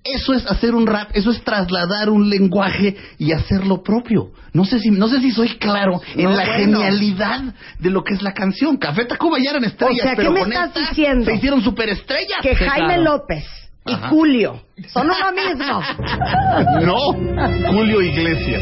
Eso 0.04 0.34
es 0.34 0.46
hacer 0.48 0.74
un 0.74 0.88
rap, 0.88 1.10
eso 1.14 1.30
es 1.30 1.44
trasladar 1.44 2.10
un 2.10 2.28
lenguaje 2.28 2.96
y 3.20 3.34
hacerlo 3.34 3.84
propio. 3.84 4.32
No 4.52 4.66
sé 4.66 4.80
si, 4.80 4.90
no 4.90 5.08
sé 5.08 5.20
si 5.22 5.32
soy 5.32 5.50
claro 5.60 6.02
en 6.16 6.24
No, 6.24 6.32
la 6.32 6.46
bueno. 6.46 6.80
genialidad 6.80 7.54
de 7.78 7.90
lo 7.92 8.04
que 8.04 8.16
es 8.16 8.22
la 8.24 8.34
canción. 8.34 8.78
Café 8.78 9.06
Tacuba 9.06 9.38
ya 9.40 9.52
eran 9.52 9.64
estrellas, 9.64 10.00
O 10.00 10.04
sea, 10.04 10.12
¿qué 10.12 10.18
pero 10.18 10.32
me 10.32 10.40
con 10.42 10.52
estás 10.52 10.68
esta 10.70 10.80
diciendo? 10.90 11.26
se 11.26 11.36
hicieron 11.36 11.62
superestrellas. 11.62 12.40
Que 12.42 12.56
Jaime 12.56 12.96
claro. 12.96 13.04
López 13.04 13.46
y 13.86 13.94
Ajá. 13.94 14.08
Julio 14.10 14.62
son 14.92 15.08
uno 15.08 15.32
mismo. 15.34 15.82
No, 16.84 17.72
Julio 17.72 18.02
Iglesias. 18.02 18.62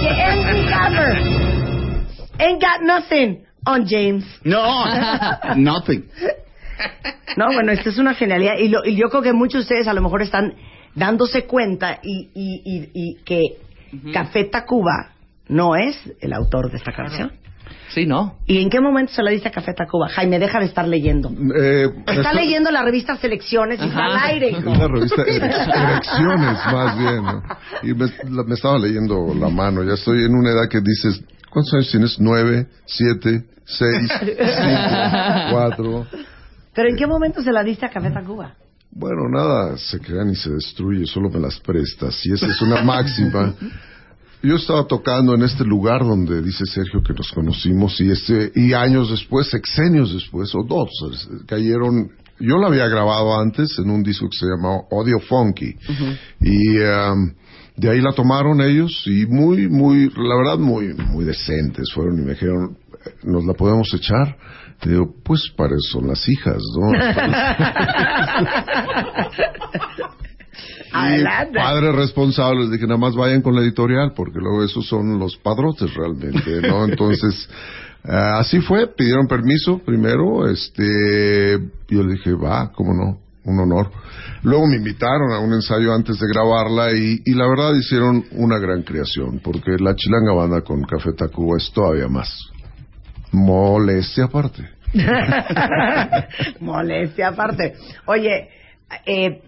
que 0.00 0.08
MC 0.08 0.72
Hammer 0.72 1.16
ain't 2.38 2.60
got 2.62 2.80
nothing 2.82 3.44
on 3.66 3.86
James. 3.86 4.24
No, 4.44 4.84
nothing. 5.56 6.04
No, 7.36 7.46
bueno, 7.52 7.72
esta 7.72 7.90
es 7.90 7.98
una 7.98 8.14
genialidad. 8.14 8.54
Y, 8.58 8.68
lo- 8.68 8.84
y 8.84 8.96
yo 8.96 9.08
creo 9.10 9.22
que 9.22 9.32
muchos 9.32 9.60
de 9.60 9.60
ustedes 9.74 9.88
a 9.88 9.94
lo 9.94 10.00
mejor 10.02 10.22
están 10.22 10.54
dándose 10.94 11.44
cuenta 11.44 11.98
y, 12.02 12.30
y, 12.34 12.62
y, 12.64 12.90
y 12.94 13.14
que 13.24 13.42
Café 14.12 14.44
Tacuba 14.44 15.10
no 15.48 15.76
es 15.76 15.96
el 16.20 16.32
autor 16.32 16.70
de 16.70 16.78
esta 16.78 16.92
canción. 16.92 17.32
Sí, 17.88 18.04
¿no? 18.06 18.36
¿Y 18.46 18.60
en 18.62 18.68
qué 18.70 18.80
momento 18.80 19.12
se 19.12 19.22
la 19.22 19.30
dice 19.30 19.48
a 19.48 19.50
Café 19.50 19.72
Tacuba? 19.74 20.08
Jaime, 20.08 20.38
deja 20.38 20.58
de 20.60 20.66
estar 20.66 20.86
leyendo. 20.86 21.30
Eh, 21.54 21.88
Está 21.98 22.12
esto- 22.12 22.32
leyendo 22.34 22.70
la 22.70 22.82
revista 22.82 23.16
Selecciones 23.16 23.80
y 23.80 23.84
está 23.86 24.04
al 24.06 24.16
aire, 24.18 24.52
la 24.60 24.86
revista 24.88 25.22
Erecciones, 25.26 26.58
más 26.72 26.98
bien. 26.98 27.22
¿no? 27.24 27.42
Y 27.82 27.94
me, 27.94 28.06
la- 28.30 28.44
me 28.44 28.54
estaba 28.54 28.78
leyendo 28.78 29.34
la 29.34 29.48
mano. 29.48 29.82
Ya 29.84 29.94
estoy 29.94 30.24
en 30.24 30.34
una 30.34 30.50
edad 30.50 30.68
que 30.70 30.80
dices, 30.80 31.22
¿cuántos 31.50 31.74
años 31.74 31.90
tienes? 31.90 32.16
Nueve, 32.20 32.66
siete, 32.86 33.44
seis, 33.64 34.10
cinco, 34.20 35.50
cuatro. 35.52 36.06
Pero 36.76 36.90
¿en 36.90 36.96
qué 36.96 37.06
momento 37.06 37.42
se 37.42 37.50
la 37.50 37.64
diste 37.64 37.86
a 37.86 37.88
Café 37.88 38.10
Tacuba? 38.10 38.54
Bueno, 38.90 39.28
nada 39.30 39.78
se 39.78 39.98
crea 39.98 40.24
ni 40.24 40.36
se 40.36 40.50
destruye, 40.50 41.06
solo 41.06 41.30
me 41.30 41.40
las 41.40 41.58
prestas. 41.58 42.24
Y 42.26 42.34
esa 42.34 42.46
es 42.46 42.60
una 42.60 42.82
máxima. 42.84 43.54
Yo 44.42 44.56
estaba 44.56 44.86
tocando 44.86 45.34
en 45.34 45.42
este 45.42 45.64
lugar 45.64 46.04
donde 46.04 46.42
dice 46.42 46.66
Sergio 46.66 47.02
que 47.02 47.14
nos 47.14 47.32
conocimos 47.32 47.98
y 48.00 48.10
este 48.10 48.52
y 48.54 48.74
años 48.74 49.10
después, 49.10 49.48
sexenios 49.48 50.12
después 50.12 50.54
o 50.54 50.62
dos, 50.62 50.90
cayeron. 51.46 52.10
Yo 52.38 52.58
la 52.58 52.66
había 52.66 52.86
grabado 52.86 53.40
antes 53.40 53.78
en 53.78 53.88
un 53.88 54.02
disco 54.02 54.28
que 54.28 54.36
se 54.36 54.46
llamaba 54.46 54.82
Audio 54.92 55.18
Funky 55.20 55.74
y 56.42 56.78
um, 56.80 57.32
de 57.76 57.90
ahí 57.90 58.02
la 58.02 58.12
tomaron 58.12 58.60
ellos 58.60 59.02
y 59.06 59.24
muy, 59.24 59.68
muy, 59.68 60.10
la 60.14 60.36
verdad 60.36 60.58
muy, 60.58 60.92
muy 60.92 61.24
decentes 61.24 61.90
fueron 61.94 62.18
y 62.18 62.22
me 62.26 62.32
dijeron 62.32 62.76
nos 63.22 63.44
la 63.46 63.54
podemos 63.54 63.92
echar. 63.94 64.36
Y 64.84 64.90
digo, 64.90 65.14
pues 65.24 65.50
para 65.56 65.74
eso 65.74 65.98
son 65.98 66.08
las 66.08 66.28
hijas, 66.28 66.62
¿no? 66.78 66.92
Adelante. 70.92 71.58
Y 71.58 71.62
padres 71.62 71.94
responsables 71.94 72.70
que 72.78 72.86
nada 72.86 72.98
más 72.98 73.14
vayan 73.14 73.42
con 73.42 73.54
la 73.54 73.62
editorial, 73.62 74.12
porque 74.14 74.38
luego 74.38 74.64
esos 74.64 74.86
son 74.86 75.18
los 75.18 75.36
padrotes 75.36 75.92
realmente, 75.94 76.60
¿no? 76.62 76.84
Entonces, 76.88 77.48
ah, 78.04 78.38
así 78.38 78.60
fue, 78.60 78.86
pidieron 78.86 79.26
permiso 79.26 79.78
primero, 79.78 80.48
este, 80.48 81.58
yo 81.88 82.02
le 82.02 82.14
dije, 82.14 82.32
va, 82.32 82.72
cómo 82.72 82.94
no. 82.94 83.18
un 83.44 83.60
honor. 83.60 83.90
Luego 84.42 84.66
me 84.66 84.76
invitaron 84.76 85.32
a 85.32 85.40
un 85.40 85.52
ensayo 85.52 85.92
antes 85.92 86.18
de 86.18 86.26
grabarla 86.28 86.92
y, 86.92 87.20
y 87.24 87.34
la 87.34 87.48
verdad 87.48 87.74
hicieron 87.74 88.24
una 88.32 88.58
gran 88.58 88.82
creación, 88.82 89.40
porque 89.42 89.76
la 89.78 89.94
Chilanga 89.94 90.32
Banda 90.32 90.62
con 90.62 90.82
Café 90.82 91.12
Tacuba 91.12 91.56
es 91.56 91.70
todavía 91.72 92.08
más. 92.08 92.28
Molestia 93.36 94.24
aparte. 94.24 94.62
Molestia 96.60 97.28
aparte. 97.28 97.74
Oye, 98.06 98.48
eh, 99.04 99.42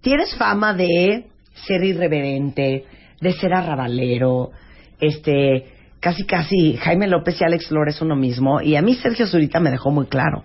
tienes 0.00 0.36
fama 0.36 0.74
de 0.74 1.26
ser 1.66 1.82
irreverente, 1.82 2.84
de 3.20 3.32
ser 3.32 3.52
arrabalero, 3.52 4.52
este, 5.00 5.66
casi 5.98 6.24
casi 6.24 6.76
Jaime 6.76 7.08
López 7.08 7.40
y 7.40 7.44
Alex 7.44 7.66
Flores 7.66 8.00
uno 8.00 8.14
mismo, 8.14 8.60
y 8.60 8.76
a 8.76 8.82
mí 8.82 8.94
Sergio 8.94 9.26
Zurita 9.26 9.58
me 9.58 9.72
dejó 9.72 9.90
muy 9.90 10.06
claro. 10.06 10.44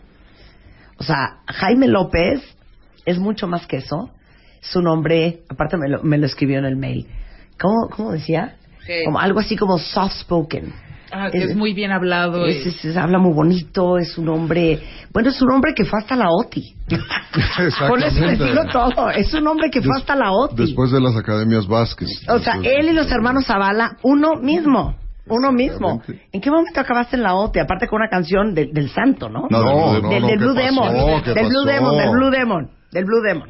O 0.97 1.03
sea, 1.03 1.41
Jaime 1.45 1.87
López 1.87 2.41
es 3.05 3.19
mucho 3.19 3.47
más 3.47 3.67
que 3.67 3.77
eso. 3.77 4.09
Su 4.61 4.81
nombre, 4.81 5.43
aparte 5.49 5.77
me 5.77 5.87
lo, 5.87 6.01
me 6.01 6.17
lo 6.17 6.25
escribió 6.25 6.57
en 6.57 6.65
el 6.65 6.75
mail. 6.75 7.07
¿Cómo, 7.61 7.89
cómo 7.89 8.11
decía? 8.11 8.55
Como 9.05 9.19
algo 9.19 9.39
así 9.39 9.55
como 9.55 9.77
soft 9.77 10.13
spoken. 10.21 10.73
Ah, 11.11 11.29
que 11.31 11.39
es 11.39 11.55
muy 11.55 11.73
bien 11.73 11.91
hablado. 11.91 12.45
Es- 12.45 12.65
es- 12.65 12.85
es- 12.85 12.97
habla 12.97 13.17
muy 13.17 13.33
bonito, 13.33 13.97
es 13.97 14.17
un 14.17 14.29
hombre, 14.29 14.79
bueno, 15.11 15.29
es 15.29 15.41
un 15.41 15.51
hombre 15.51 15.73
que 15.73 15.85
fue 15.85 15.99
hasta 15.99 16.15
la 16.15 16.27
OTI. 16.29 16.75
Con 17.87 18.03
eso 18.03 18.25
les 18.25 18.39
digo 18.39 18.65
todo, 18.71 19.09
es 19.09 19.33
un 19.33 19.47
hombre 19.47 19.69
que 19.71 19.81
fue 19.81 19.89
Des- 19.93 20.01
hasta 20.01 20.15
la 20.15 20.31
OTI. 20.31 20.55
Después 20.65 20.91
de 20.91 21.01
las 21.01 21.15
academias 21.15 21.67
Vázquez. 21.67 22.09
o 22.29 22.39
sea, 22.39 22.53
Después- 22.53 22.75
él 22.79 22.89
y 22.89 22.93
los 22.93 23.11
hermanos 23.11 23.45
Zavala, 23.45 23.97
uno 24.03 24.35
mismo, 24.35 24.95
uno 25.27 25.51
mismo. 25.51 26.01
¿En 26.31 26.41
qué 26.41 26.49
momento 26.51 26.79
acabaste 26.79 27.15
en 27.15 27.23
la 27.23 27.35
OTI? 27.35 27.59
Aparte 27.61 27.87
con 27.87 28.01
una 28.01 28.09
canción 28.09 28.53
de- 28.53 28.69
del 28.71 28.89
santo, 28.89 29.29
¿no? 29.29 29.47
No, 29.49 29.61
No, 29.61 29.99
no, 30.01 30.09
del 30.09 30.21
del 30.21 30.29
¿qué 30.29 30.37
Blue 30.37 30.53
pasó? 30.55 30.65
Demon, 30.65 31.23
¿Qué 31.23 31.33
del 31.33 31.47
Blue? 31.47 31.65
Demon, 31.65 31.97
del 31.97 32.09
Blue 32.11 32.29
Demon, 32.31 32.69
del 32.91 33.05
Blue 33.05 33.21
Demon. 33.21 33.49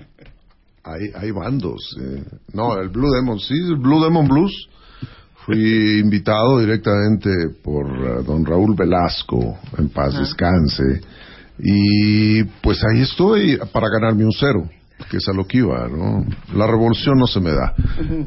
Hay, 0.84 1.02
hay 1.22 1.32
bandos. 1.32 1.96
eh. 2.02 2.24
No, 2.54 2.76
el 2.80 2.90
Blue 2.90 3.12
Demon, 3.12 3.40
sí, 3.40 3.54
el 3.54 3.76
Blue 3.78 4.02
Demon 4.04 4.28
Blues. 4.28 4.70
Fui 5.50 6.00
invitado 6.00 6.60
directamente 6.60 7.32
por 7.64 7.88
eh, 7.88 8.24
don 8.24 8.46
Raúl 8.46 8.76
Velasco, 8.76 9.58
en 9.80 9.90
paz 9.90 10.14
descanse. 10.20 11.02
Y 11.58 12.44
pues 12.62 12.84
ahí 12.84 13.02
estoy 13.02 13.58
para 13.74 13.90
ganarme 13.90 14.26
un 14.26 14.32
cero, 14.32 14.70
que 15.10 15.18
es 15.18 15.28
a 15.28 15.34
lo 15.34 15.48
que 15.48 15.58
iba, 15.58 15.88
¿no? 15.88 16.24
La 16.54 16.68
revolución 16.68 17.18
no 17.18 17.26
se 17.26 17.40
me 17.40 17.50
da. 17.50 17.74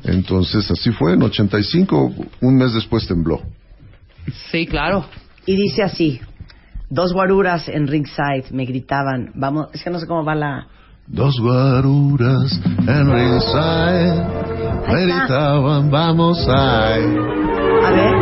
Entonces 0.03 0.69
así 0.69 0.91
fue, 0.91 1.13
en 1.13 1.23
85, 1.23 2.13
un 2.41 2.57
mes 2.57 2.75
después 2.75 3.07
tembló. 3.07 3.41
Sí, 4.51 4.67
claro. 4.67 5.07
Y 5.47 5.55
dice 5.55 5.85
así, 5.85 6.21
dos 6.91 7.13
guaruras 7.13 7.69
en 7.69 7.87
ringside 7.87 8.51
me 8.51 8.65
gritaban, 8.65 9.31
vamos, 9.37 9.69
es 9.73 9.85
que 9.85 9.91
no 9.91 10.01
sé 10.01 10.09
cómo 10.09 10.25
va 10.25 10.35
la... 10.35 10.67
Dos 11.07 11.35
guaruras 11.41 12.61
en 12.87 13.13
ringside 13.13 14.43
Ahí 14.87 15.07
gritaban, 15.07 15.91
vamos 15.91 16.49
a... 16.49 16.95
A 16.95 17.91
ver, 17.91 18.15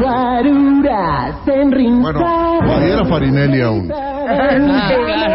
Guaruras 0.00 1.48
en 1.48 1.72
ringside. 1.72 2.02
Bueno, 2.02 2.26
ahí 2.72 2.90
era 2.90 3.04
Farinelli 3.04 3.60
aún. 3.60 3.92
Ah, 3.92 4.90
claro. 5.06 5.32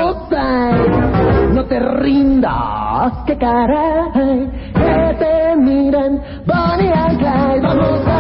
No 1.54 1.66
te 1.66 1.80
rindas, 1.80 3.14
que 3.26 3.38
caray, 3.38 4.50
que 4.74 5.16
te 5.18 5.56
miran, 5.58 6.22
Bonnie 6.46 6.92
and 6.92 7.18
Clyde, 7.18 7.62
vamos 7.62 8.08
a, 8.08 8.17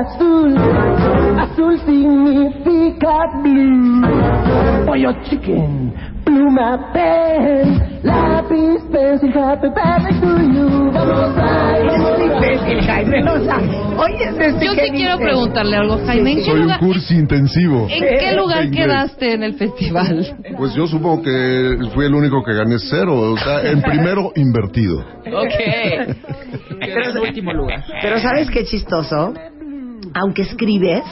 azul, 0.00 0.56
azul 1.38 1.78
significa 1.86 3.26
blue, 3.42 4.02
pollo 4.86 5.12
chicken, 5.24 5.92
pluma 6.24 6.92
pen, 6.92 8.00
lápiz 8.02 8.82
pencil, 8.92 9.30
happy 9.36 9.68
birthday 9.68 10.20
to 10.20 10.42
you, 10.52 10.90
vamos 10.92 11.36
a. 11.38 11.76
un 12.16 12.22
imbécil, 12.22 12.80
Jaime, 12.82 13.22
o 13.30 13.44
sea, 13.44 13.58
oye, 13.98 14.24
este 14.46 14.64
Yo 14.64 14.72
sí 14.72 14.90
quiero 14.92 15.12
dice- 15.16 15.24
preguntarle 15.24 15.76
algo, 15.76 15.98
Jaime. 16.06 16.30
¿En 16.32 16.36
qué 16.38 16.44
Soy 16.44 16.54
un 16.54 16.62
lugar, 16.62 16.78
curso 16.80 17.14
intensivo. 17.14 17.86
¿en 17.90 18.18
qué 18.18 18.32
lugar 18.36 18.64
Inglés. 18.64 18.86
quedaste 18.86 19.32
en 19.34 19.42
el 19.42 19.54
festival? 19.54 20.36
Pues 20.56 20.74
yo 20.74 20.86
supongo 20.86 21.22
que 21.22 21.76
fui 21.94 22.06
el 22.06 22.14
único 22.14 22.42
que 22.44 22.52
gané 22.54 22.76
cero, 22.78 23.32
o 23.32 23.36
sea, 23.36 23.62
en 23.70 23.80
primero 23.82 24.32
invertido. 24.36 24.98
Ok. 25.00 25.54
Pero 26.80 27.00
es 27.00 27.14
el 27.14 27.20
último 27.22 27.52
lugar. 27.52 27.82
Pero 28.02 28.18
¿sabes 28.20 28.50
qué 28.50 28.64
chistoso? 28.64 29.32
Aunque 30.18 30.42
escribes 30.42 31.02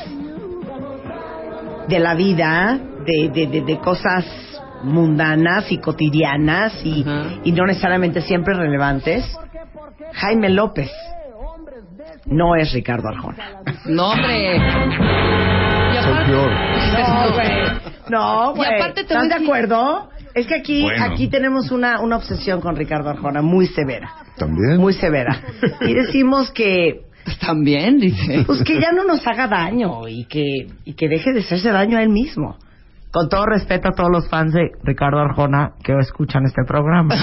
de 1.88 1.98
la 1.98 2.14
vida, 2.14 2.78
de, 3.04 3.28
de, 3.28 3.46
de, 3.46 3.60
de 3.62 3.78
cosas 3.78 4.24
mundanas 4.82 5.70
y 5.70 5.78
cotidianas 5.78 6.72
y, 6.84 7.04
y 7.44 7.52
no 7.52 7.66
necesariamente 7.66 8.20
siempre 8.22 8.54
relevantes, 8.54 9.24
Jaime 10.14 10.48
López 10.50 10.90
no 12.26 12.56
es 12.56 12.72
Ricardo 12.72 13.08
Arjona. 13.08 13.44
No, 13.86 14.12
hombre. 14.12 14.58
Aparte- 14.58 16.26
peor. 16.26 16.50
No, 16.50 17.32
güey. 17.34 17.50
No, 18.10 18.54
güey. 18.54 18.70
Y 18.70 18.74
aparte 18.74 19.04
te 19.04 19.14
voy 19.14 19.24
¿Estás 19.24 19.38
de 19.38 19.44
acuerdo? 19.44 20.08
Es 20.34 20.46
que 20.46 20.54
aquí, 20.54 20.82
Bueno. 20.82 21.04
aquí 21.04 21.28
tenemos 21.28 21.70
una, 21.70 22.00
una 22.00 22.16
obsesión 22.16 22.60
con 22.60 22.76
Ricardo 22.76 23.10
Arjona 23.10 23.40
muy 23.42 23.66
severa. 23.66 24.10
También. 24.36 24.78
Muy 24.78 24.92
severa. 24.94 25.38
Y 25.82 25.92
decimos 25.94 26.50
que 26.50 27.02
También, 27.40 27.98
dice. 27.98 28.44
Pues 28.46 28.62
que 28.62 28.80
ya 28.80 28.92
no 28.92 29.04
nos 29.04 29.26
haga 29.26 29.48
daño 29.48 30.08
y 30.08 30.24
que, 30.24 30.68
y 30.84 30.94
que 30.94 31.08
deje 31.08 31.32
de 31.32 31.40
hacerse 31.40 31.70
daño 31.70 31.98
a 31.98 32.02
él 32.02 32.10
mismo. 32.10 32.56
Con 33.14 33.29
todo 33.29 33.46
respeto 33.46 33.90
a 33.90 33.92
todos 33.94 34.11
los 34.11 34.29
fans 34.29 34.53
de 34.53 34.70
Ricardo 34.83 35.20
Arjona 35.20 35.74
que 35.85 35.96
escuchan 36.00 36.42
este 36.46 36.62
programa. 36.66 37.14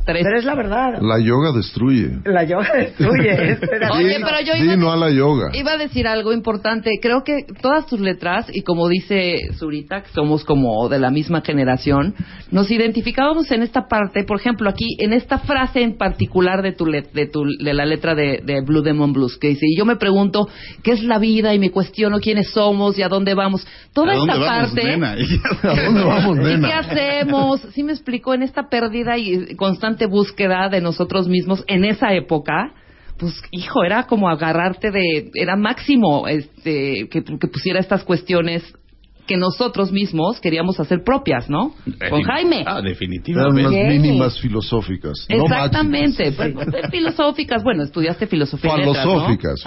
Pero 0.04 0.36
es 0.36 0.44
la 0.44 0.56
verdad. 0.56 0.98
La 1.00 1.20
yoga 1.20 1.52
destruye. 1.52 2.18
La 2.24 2.42
yoga 2.42 2.68
destruye. 2.76 3.32
Oye, 3.92 4.18
pero 4.20 4.40
yo 4.44 4.54
iba, 4.56 4.76
no 4.76 4.90
a 4.90 4.96
la 4.96 5.08
yoga. 5.10 5.50
iba 5.52 5.72
a 5.72 5.76
decir 5.76 6.08
algo 6.08 6.32
importante. 6.32 6.90
Creo 7.00 7.22
que 7.22 7.44
todas 7.62 7.86
tus 7.86 8.00
letras, 8.00 8.46
y 8.52 8.62
como 8.62 8.88
dice 8.88 9.36
Zurita, 9.54 10.02
que 10.02 10.08
somos 10.12 10.44
como 10.44 10.88
de 10.88 10.98
la 10.98 11.10
misma 11.12 11.42
generación, 11.42 12.14
nos 12.50 12.68
identificábamos 12.70 13.48
en 13.52 13.62
esta 13.62 13.86
parte, 13.86 14.24
por 14.24 14.40
ejemplo, 14.40 14.68
aquí, 14.68 14.96
en 14.98 15.12
esta 15.12 15.38
frase 15.38 15.80
en 15.82 15.96
particular 15.96 16.60
de 16.62 16.72
tu, 16.72 16.86
let- 16.86 17.12
de, 17.12 17.26
tu 17.28 17.44
de 17.44 17.72
la 17.72 17.84
letra 17.86 18.16
de, 18.16 18.40
de 18.44 18.62
Blue 18.62 18.82
Demon 18.82 19.12
Blues, 19.12 19.38
que 19.38 19.48
dice, 19.48 19.66
y 19.68 19.78
yo 19.78 19.84
me 19.84 19.94
pregunto, 19.94 20.48
¿qué 20.82 20.90
es 20.92 21.04
la 21.04 21.18
vida? 21.20 21.54
Y 21.54 21.60
me 21.60 21.70
cuestiono 21.70 22.18
quiénes 22.18 22.50
somos 22.50 22.98
y 22.98 23.02
a 23.02 23.08
dónde 23.08 23.34
vamos. 23.34 23.64
Toda 23.94 24.12
¿A 24.12 24.16
esta 24.16 24.32
dónde 24.32 24.46
vamos, 24.48 24.70
parte... 24.72 24.84
nena? 24.84 25.14
¿A 25.62 25.82
dónde 25.82 26.04
vamos, 26.04 26.38
¿Y 26.38 26.40
qué 26.40 26.46
nena? 26.46 26.78
hacemos? 26.78 27.60
Sí 27.72 27.82
me 27.82 27.92
explicó, 27.92 28.34
en 28.34 28.42
esta 28.42 28.68
pérdida 28.68 29.16
y 29.18 29.54
constante 29.56 30.06
búsqueda 30.06 30.68
de 30.68 30.80
nosotros 30.80 31.28
mismos 31.28 31.64
en 31.66 31.84
esa 31.84 32.12
época, 32.12 32.72
pues 33.18 33.40
hijo, 33.50 33.84
era 33.84 34.04
como 34.04 34.28
agarrarte 34.28 34.90
de, 34.90 35.30
era 35.34 35.56
máximo 35.56 36.28
este 36.28 37.08
que, 37.10 37.22
que 37.22 37.48
pusiera 37.48 37.80
estas 37.80 38.04
cuestiones 38.04 38.74
que 39.26 39.36
nosotros 39.36 39.92
mismos 39.92 40.40
queríamos 40.40 40.78
hacer 40.80 41.02
propias, 41.04 41.50
¿no? 41.50 41.74
Con 42.08 42.22
Jaime. 42.22 42.64
Ah, 42.66 42.80
definitivamente. 42.80 43.70
Bien. 43.70 43.88
mínimas 43.88 44.40
filosóficas. 44.40 45.26
no 45.28 45.42
Exactamente, 45.42 46.30
máximas. 46.30 46.68
Pues, 46.70 46.90
filosóficas, 46.90 47.62
bueno, 47.62 47.82
estudiaste 47.82 48.26
filosofía 48.26 48.70
falosóficas. 48.70 49.64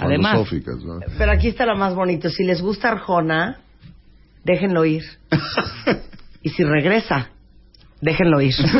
¿no? 0.82 0.98
Pero 1.18 1.32
aquí 1.32 1.48
está 1.48 1.66
lo 1.66 1.76
más 1.76 1.94
bonito. 1.94 2.30
Si 2.30 2.44
les 2.44 2.62
gusta 2.62 2.88
Arjona, 2.88 3.60
déjenlo 4.44 4.84
ir. 4.84 5.02
Y 6.42 6.48
si 6.48 6.64
regresa, 6.64 7.28
déjenlo 8.00 8.40
ir. 8.40 8.54
de 8.60 8.72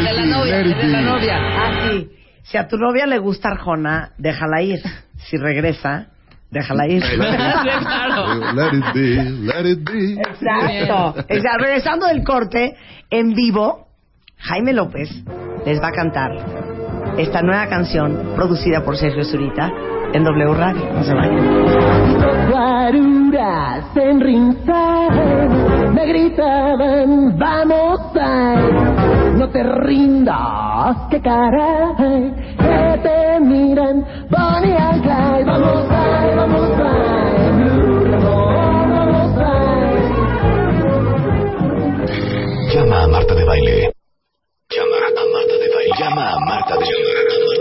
la 0.00 0.26
novia, 0.26 0.58
de 0.58 0.86
la 0.86 1.00
novia. 1.00 1.36
Ah, 1.36 1.88
sí. 1.90 2.08
Si 2.44 2.56
a 2.56 2.68
tu 2.68 2.76
novia 2.76 3.06
le 3.06 3.18
gusta 3.18 3.48
Arjona, 3.48 4.12
déjala 4.18 4.62
ir. 4.62 4.78
Si 5.16 5.36
regresa, 5.36 6.10
déjala 6.50 6.86
ir. 6.86 7.02
Let 8.54 8.72
it 8.72 8.84
be, 8.94 9.16
let 9.46 9.66
it 9.68 9.84
be. 9.84 10.12
Exacto. 10.12 11.24
Exacto. 11.28 11.58
Regresando 11.58 12.06
del 12.06 12.22
corte, 12.22 12.76
en 13.10 13.34
vivo, 13.34 13.88
Jaime 14.38 14.72
López 14.72 15.10
les 15.64 15.82
va 15.82 15.88
a 15.88 15.92
cantar 15.92 16.30
esta 17.18 17.42
nueva 17.42 17.66
canción 17.68 18.34
producida 18.36 18.84
por 18.84 18.96
Sergio 18.96 19.24
Zurita 19.24 19.72
en 20.12 20.22
W 20.22 20.54
Radio. 20.54 20.88
No 20.92 21.02
se 21.02 21.14
vayan. 21.14 23.15
Guaruras 23.36 23.96
en 23.96 24.18
me 25.94 26.06
gritaban, 26.06 27.38
vamos 27.38 28.00
a, 28.18 28.54
no 29.36 29.48
te 29.50 29.62
rindas, 29.62 30.96
que 31.10 31.20
caray, 31.20 32.32
que 32.56 32.98
te 33.02 33.40
miran, 33.40 34.06
Bonnie 34.30 34.74
and 34.74 35.02
Clyde, 35.02 35.44
vamos 35.44 35.90
a, 35.90 36.34
vamos 36.34 36.70
a, 36.80 36.92
vamos 38.10 39.38
a. 39.38 39.56
Llama 42.72 43.02
a 43.02 43.08
Marta 43.08 43.34
de 43.34 43.44
Baile. 43.44 43.92
Llama 44.70 44.96
a 44.96 45.24
Marta 45.32 45.54
de 45.58 45.68
Baile. 45.74 45.92
Llama 45.98 46.32
a 46.32 46.40
Marta 46.40 46.74
de 46.74 46.80
Baile. 46.80 47.04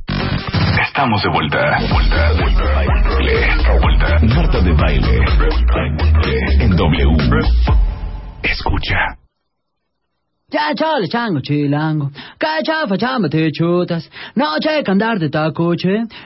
Estamos 0.83 1.23
de 1.23 1.29
vuelta. 1.31 1.79
Vuelta, 1.91 2.33
vuelta, 2.33 2.63
vuelta. 2.85 3.73
vuelta. 3.81 4.19
Marta 4.35 4.61
de 4.61 4.73
Baile. 4.73 5.25
En 6.61 6.77
W. 6.77 7.17
Escucha. 8.43 9.17
Ya 10.51 10.75
chale 10.75 11.07
chango 11.09 11.41
chilango, 11.41 12.11
que 12.37 12.63
chafa 12.65 12.97
chamba 12.97 13.29
te 13.29 13.53
chutas, 13.53 14.11
no 14.35 14.59
checa 14.59 14.91
andar 14.91 15.19
de 15.21 15.31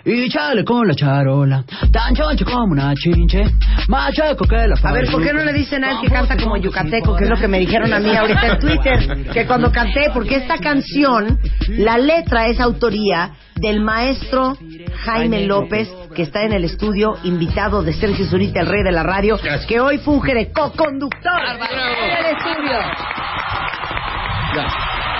y 0.06 0.28
chale 0.30 0.64
con 0.64 0.88
la 0.88 0.94
charola, 0.94 1.62
tan 1.92 2.14
choncho 2.14 2.46
como 2.46 2.72
una 2.72 2.94
chinche, 2.94 3.44
más 3.88 4.12
chueco 4.14 4.46
que 4.46 4.66
la 4.66 4.76
A 4.82 4.92
ver, 4.92 5.10
¿por 5.10 5.22
qué 5.22 5.32
no 5.34 5.44
le 5.44 5.52
dicen 5.52 5.84
a 5.84 5.90
él 5.90 5.98
que 6.00 6.08
canta 6.08 6.38
como 6.38 6.56
yucateco? 6.56 7.14
Que 7.16 7.24
es 7.24 7.30
lo 7.30 7.36
que 7.36 7.48
me 7.48 7.58
dijeron 7.58 7.92
a 7.92 8.00
mí 8.00 8.16
ahorita 8.16 8.46
en 8.46 8.58
Twitter. 8.58 9.32
Que 9.32 9.46
cuando 9.46 9.70
canté, 9.70 10.08
porque 10.14 10.36
esta 10.36 10.56
canción, 10.56 11.38
la 11.68 11.98
letra 11.98 12.46
es 12.46 12.60
autoría 12.60 13.32
del 13.56 13.82
maestro 13.82 14.56
Jaime 15.04 15.46
López, 15.46 15.88
que 16.14 16.22
está 16.22 16.44
en 16.44 16.52
el 16.52 16.64
estudio, 16.64 17.14
invitado 17.24 17.82
de 17.82 17.92
Sergio 17.92 18.24
Zurita, 18.26 18.60
el 18.60 18.68
rey 18.68 18.82
de 18.82 18.92
la 18.92 19.02
radio, 19.02 19.38
que 19.68 19.80
hoy 19.80 19.98
funge 19.98 20.34
de 20.34 20.50
co-conductor. 20.50 21.40
En 21.70 22.24
el 22.24 22.36
estudio. 22.36 22.78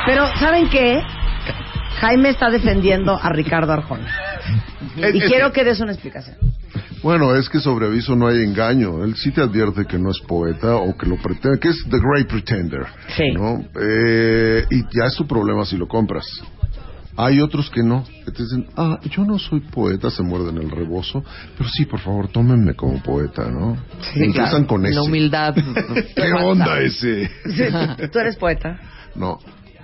Pero, 0.06 0.26
¿saben 0.38 0.68
qué? 0.68 1.02
Jaime 2.00 2.30
está 2.30 2.50
defendiendo 2.50 3.18
a 3.20 3.30
Ricardo 3.30 3.72
Arjona. 3.72 4.08
Y 4.96 5.20
quiero 5.20 5.52
que 5.52 5.64
des 5.64 5.80
una 5.80 5.92
explicación. 5.92 6.36
Bueno, 7.02 7.34
es 7.34 7.50
que 7.50 7.60
sobre 7.60 7.86
aviso 7.86 8.16
no 8.16 8.28
hay 8.28 8.42
engaño. 8.42 9.04
Él 9.04 9.14
sí 9.14 9.30
te 9.30 9.42
advierte 9.42 9.84
que 9.84 9.98
no 9.98 10.10
es 10.10 10.18
poeta 10.26 10.76
o 10.76 10.96
que 10.96 11.06
lo 11.06 11.16
pretende, 11.16 11.58
que 11.58 11.68
es 11.68 11.84
The 11.90 11.98
Great 11.98 12.28
Pretender. 12.28 12.86
Sí. 13.14 13.30
¿no? 13.32 13.62
Eh, 13.78 14.64
y 14.70 14.82
ya 14.96 15.06
es 15.06 15.14
tu 15.14 15.26
problema 15.26 15.66
si 15.66 15.76
lo 15.76 15.86
compras. 15.86 16.24
Hay 17.16 17.40
otros 17.40 17.70
que 17.70 17.82
no, 17.82 18.04
que 18.24 18.32
te 18.32 18.42
dicen, 18.42 18.66
ah, 18.76 18.98
yo 19.04 19.24
no 19.24 19.38
soy 19.38 19.60
poeta, 19.60 20.10
se 20.10 20.22
muerden 20.22 20.56
el 20.56 20.70
rebozo, 20.70 21.22
pero 21.56 21.68
sí, 21.68 21.84
por 21.84 22.00
favor, 22.00 22.28
tómenme 22.28 22.74
como 22.74 23.00
poeta, 23.02 23.50
¿no? 23.50 23.76
Sí, 24.00 24.24
empiezan 24.24 24.50
claro. 24.50 24.66
con 24.66 24.86
ese. 24.86 24.94
La 24.96 25.02
humildad. 25.02 25.54
¿Qué 26.16 26.32
onda 26.32 26.80
ese? 26.80 27.30
Tú 28.12 28.18
eres 28.18 28.36
poeta. 28.36 28.80
No, 29.14 29.38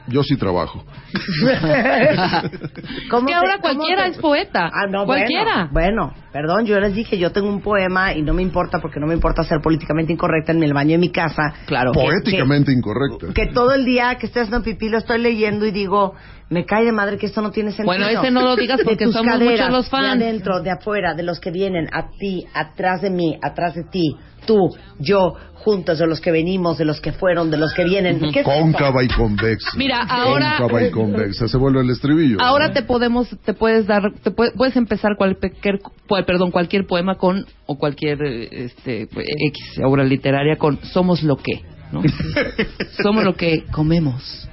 yo 0.08 0.22
sí 0.22 0.36
trabajo. 0.36 0.84
¿Cómo 3.10 3.26
que 3.26 3.32
te- 3.32 3.34
ahora 3.34 3.58
cómo 3.60 3.74
cualquiera 3.74 4.04
te- 4.04 4.10
es 4.10 4.18
poeta. 4.18 4.66
Ah, 4.72 4.86
no, 4.88 5.04
cualquiera. 5.06 5.68
Bueno, 5.72 6.12
bueno, 6.12 6.14
perdón, 6.32 6.66
yo 6.66 6.78
les 6.80 6.94
dije, 6.94 7.18
yo 7.18 7.32
tengo 7.32 7.48
un 7.48 7.60
poema 7.60 8.14
y 8.14 8.22
no 8.22 8.34
me 8.34 8.42
importa 8.42 8.78
porque 8.80 9.00
no 9.00 9.06
me 9.06 9.14
importa 9.14 9.42
ser 9.44 9.60
políticamente 9.60 10.12
incorrecta 10.12 10.52
en 10.52 10.62
el 10.62 10.72
baño 10.72 10.92
de 10.92 10.98
mi 10.98 11.10
casa. 11.10 11.52
Claro. 11.66 11.92
Poéticamente 11.92 12.72
incorrecta. 12.72 13.32
Que 13.34 13.46
todo 13.52 13.72
el 13.72 13.84
día 13.84 14.16
que 14.16 14.26
estoy 14.26 14.42
haciendo 14.42 14.64
pipí 14.64 14.88
lo 14.88 14.98
estoy 14.98 15.20
leyendo 15.20 15.66
y 15.66 15.70
digo, 15.70 16.14
me 16.48 16.64
cae 16.64 16.84
de 16.84 16.92
madre 16.92 17.16
que 17.18 17.26
esto 17.26 17.42
no 17.42 17.50
tiene 17.50 17.70
sentido. 17.70 17.86
Bueno, 17.86 18.06
ese 18.08 18.30
no 18.30 18.42
lo 18.42 18.56
digas 18.56 18.78
De 18.78 18.84
porque 18.84 19.04
somos 19.06 19.32
caderas, 19.32 19.68
muchos 19.68 19.70
los 19.70 19.88
fans. 19.88 20.18
De 20.18 20.24
adentro, 20.24 20.60
de 20.60 20.70
afuera, 20.70 21.14
de 21.14 21.22
los 21.22 21.38
que 21.40 21.50
vienen, 21.50 21.86
a 21.92 22.10
ti, 22.10 22.44
atrás 22.54 23.02
de 23.02 23.10
mí, 23.10 23.38
atrás 23.42 23.74
de 23.74 23.84
ti, 23.84 24.16
tú, 24.46 24.70
yo, 24.98 25.34
juntos, 25.54 25.98
de 25.98 26.06
los 26.06 26.20
que 26.20 26.30
venimos, 26.30 26.78
de 26.78 26.84
los 26.84 27.00
que 27.00 27.12
fueron, 27.12 27.50
de 27.50 27.56
los 27.58 27.72
que 27.74 27.84
vienen. 27.84 28.18
¿Qué 28.32 28.40
es? 28.40 28.44
Cóncava 28.46 29.02
y 29.04 29.08
convexa. 29.08 29.70
Mira, 29.76 30.02
ahora- 30.02 30.56
Cóncava 30.58 30.82
y 30.84 30.90
convexa. 30.90 31.48
Se 31.48 31.56
vuelve 31.58 31.80
el 31.82 31.90
estribillo. 31.90 32.38
Ahora 32.40 32.68
¿no? 32.68 32.72
te 32.74 32.82
podemos, 32.82 33.28
te 33.44 33.52
puedes 33.54 33.86
dar, 33.86 34.02
te 34.22 34.30
puede- 34.30 34.52
puedes 34.52 34.76
empezar 34.76 35.16
cualquier, 35.16 35.80
perdón, 36.26 36.50
cualquier 36.50 36.86
poema 36.86 37.16
con 37.16 37.44
o 37.66 37.76
cualquier 37.78 38.22
eh, 38.22 38.48
este 38.64 39.02
X 39.02 39.80
obra 39.84 40.04
literaria 40.04 40.56
con 40.56 40.78
somos 40.84 41.22
lo 41.22 41.36
que, 41.36 41.62
¿no? 41.92 42.02
somos 43.02 43.24
lo 43.24 43.34
que 43.34 43.64
comemos, 43.70 44.48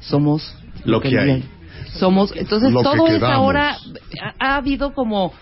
somos 0.00 0.54
lo, 0.84 0.92
Lo 0.92 1.00
que 1.00 1.18
hay. 1.18 1.44
somos. 1.98 2.32
Entonces 2.34 2.72
Lo 2.72 2.80
que 2.80 2.84
todo 2.84 3.06
es 3.08 3.22
ahora 3.22 3.76
ha, 4.22 4.34
ha 4.52 4.56
habido 4.56 4.94
como 4.94 5.32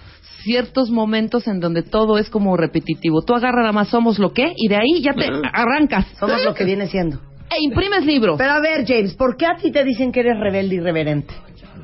ciertos 0.42 0.90
momentos 0.90 1.46
en 1.46 1.60
donde 1.60 1.82
todo 1.82 2.18
es 2.18 2.30
como 2.30 2.56
repetitivo. 2.56 3.22
Tú 3.22 3.34
agarras 3.34 3.60
nada 3.62 3.72
más 3.72 3.88
somos 3.88 4.18
lo 4.18 4.32
que 4.32 4.52
y 4.56 4.68
de 4.68 4.76
ahí 4.76 5.02
ya 5.02 5.12
te 5.14 5.26
arrancas 5.52 6.06
Somos 6.18 6.44
lo 6.44 6.54
que 6.54 6.64
viene 6.64 6.86
siendo. 6.86 7.18
e 7.50 7.62
imprimes 7.62 8.04
libros. 8.04 8.36
Pero 8.38 8.52
a 8.52 8.60
ver, 8.60 8.84
James, 8.86 9.14
¿por 9.14 9.36
qué 9.36 9.46
a 9.46 9.56
ti 9.56 9.70
te 9.70 9.82
dicen 9.84 10.12
que 10.12 10.20
eres 10.20 10.38
rebelde 10.38 10.74
y 10.74 10.78
irreverente? 10.78 11.34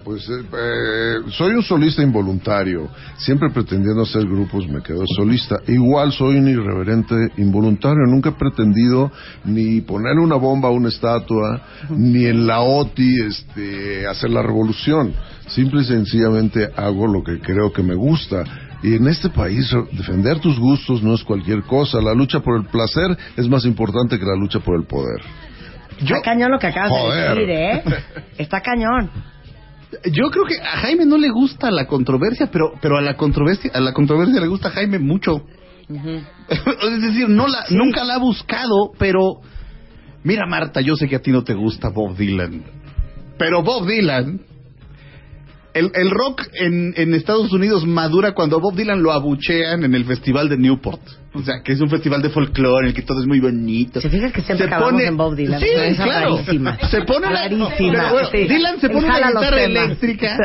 Pues 0.05 0.29
eh, 0.29 0.43
eh, 0.53 1.15
soy 1.31 1.55
un 1.55 1.63
solista 1.63 2.03
involuntario. 2.03 2.91
Siempre 3.17 3.49
pretendiendo 3.51 4.03
hacer 4.03 4.27
grupos 4.27 4.69
me 4.69 4.83
quedo 4.83 5.03
solista. 5.17 5.57
Igual 5.67 6.13
soy 6.13 6.37
un 6.37 6.49
irreverente 6.49 7.15
involuntario. 7.39 8.05
Nunca 8.07 8.29
he 8.29 8.33
pretendido 8.33 9.11
ni 9.45 9.81
ponerle 9.81 10.21
una 10.21 10.37
bomba 10.37 10.69
a 10.69 10.73
una 10.73 10.91
estatua, 10.91 11.63
ni 11.89 12.27
en 12.27 12.47
la 12.47 12.61
OTI 12.61 13.27
este, 13.27 14.07
hacer 14.07 14.29
la 14.29 14.43
revolución. 14.43 15.15
Simple 15.47 15.81
y 15.81 15.85
sencillamente 15.85 16.71
hago 16.77 17.07
lo 17.07 17.25
que 17.25 17.41
creo 17.41 17.73
que 17.73 17.83
me 17.83 17.95
gusta. 17.95 18.45
Y 18.83 18.97
en 18.97 19.09
este 19.09 19.31
país 19.31 19.75
defender 19.93 20.39
tus 20.41 20.59
gustos 20.59 21.03
no 21.03 21.15
es 21.15 21.25
cualquier 21.25 21.63
cosa. 21.63 22.03
La 22.03 22.13
lucha 22.13 22.41
por 22.41 22.59
el 22.61 22.67
placer 22.67 23.17
es 23.39 23.49
más 23.49 23.65
importante 23.65 24.19
que 24.19 24.27
la 24.27 24.37
lucha 24.37 24.61
por 24.61 24.77
el 24.79 24.87
poder. 24.87 25.23
Está 25.99 26.21
cañón 26.23 26.51
lo 26.51 26.59
que 26.59 26.67
acabas 26.67 26.91
Joder. 26.91 27.35
de 27.35 27.47
decir, 27.47 27.51
¿eh? 27.51 27.83
Está 28.39 28.61
cañón. 28.61 29.11
Yo 30.05 30.31
creo 30.31 30.45
que 30.45 30.59
a 30.61 30.79
Jaime 30.79 31.07
no 31.07 31.19
le 31.19 31.31
gusta 31.31 31.71
la 31.71 31.87
controversia, 31.87 32.49
pero 32.51 32.73
pero 32.81 32.97
a 32.97 33.03
la 33.03 33.17
controversia 33.17 33.71
a 33.75 33.81
la 33.81 33.93
controversia 33.93 34.41
le 34.41 34.49
gusta 34.49 34.69
a 34.69 34.73
Jaime 34.73 34.99
mucho. 34.99 35.43
es 35.89 37.03
decir, 37.03 37.29
no 37.29 37.47
la 37.47 37.65
nunca 37.71 38.05
la 38.05 38.15
ha 38.15 38.19
buscado, 38.19 38.93
pero 38.99 39.41
mira 40.23 40.47
Marta, 40.47 40.81
yo 40.81 40.97
sé 40.97 41.09
que 41.09 41.17
a 41.17 41.23
ti 41.23 41.31
no 41.31 41.45
te 41.45 41.55
gusta 41.55 41.91
Bob 41.91 42.17
Dylan, 42.17 42.63
pero 43.39 43.63
Bob 43.63 43.87
Dylan 43.87 44.41
el, 45.75 45.91
el 45.95 46.11
rock 46.11 46.43
en, 46.55 46.95
en 46.97 47.15
Estados 47.15 47.53
Unidos 47.53 47.85
madura 47.87 48.33
cuando 48.33 48.61
Bob 48.61 48.75
Dylan 48.77 49.03
lo 49.03 49.13
abuchean 49.13 49.85
en 49.85 49.95
el 49.95 50.05
festival 50.05 50.49
de 50.49 50.57
Newport. 50.57 51.01
O 51.35 51.43
sea, 51.43 51.63
que 51.65 51.73
es 51.73 51.81
un 51.81 51.91
festival 51.91 52.23
de 52.23 52.31
folclore 52.31 52.85
en 52.85 52.89
el 52.91 52.95
que 52.95 53.03
todo 53.03 53.21
es 53.21 53.27
muy 53.27 53.41
bonito. 53.41 54.01
¿Se 54.01 54.09
fijas 54.09 54.33
que 54.33 54.41
siempre 54.43 54.67
acabamos 54.69 55.03
en 55.03 55.17
Bob 55.17 55.35
Dylan? 55.35 55.61
Sí, 55.61 55.67
Es 55.69 55.97
claro. 55.97 56.37
rarísima. 56.37 56.79
Se 56.89 57.03
pone 57.03 57.27
una, 57.27 57.43
Rarísima, 57.43 57.71
pero 57.77 58.11
bueno, 58.13 58.29
sí. 58.31 58.39
Dylan 58.47 58.81
se 58.81 58.89
pone 58.89 59.07
una 59.07 59.29
guitarra 59.29 59.63
eléctrica. 59.65 60.39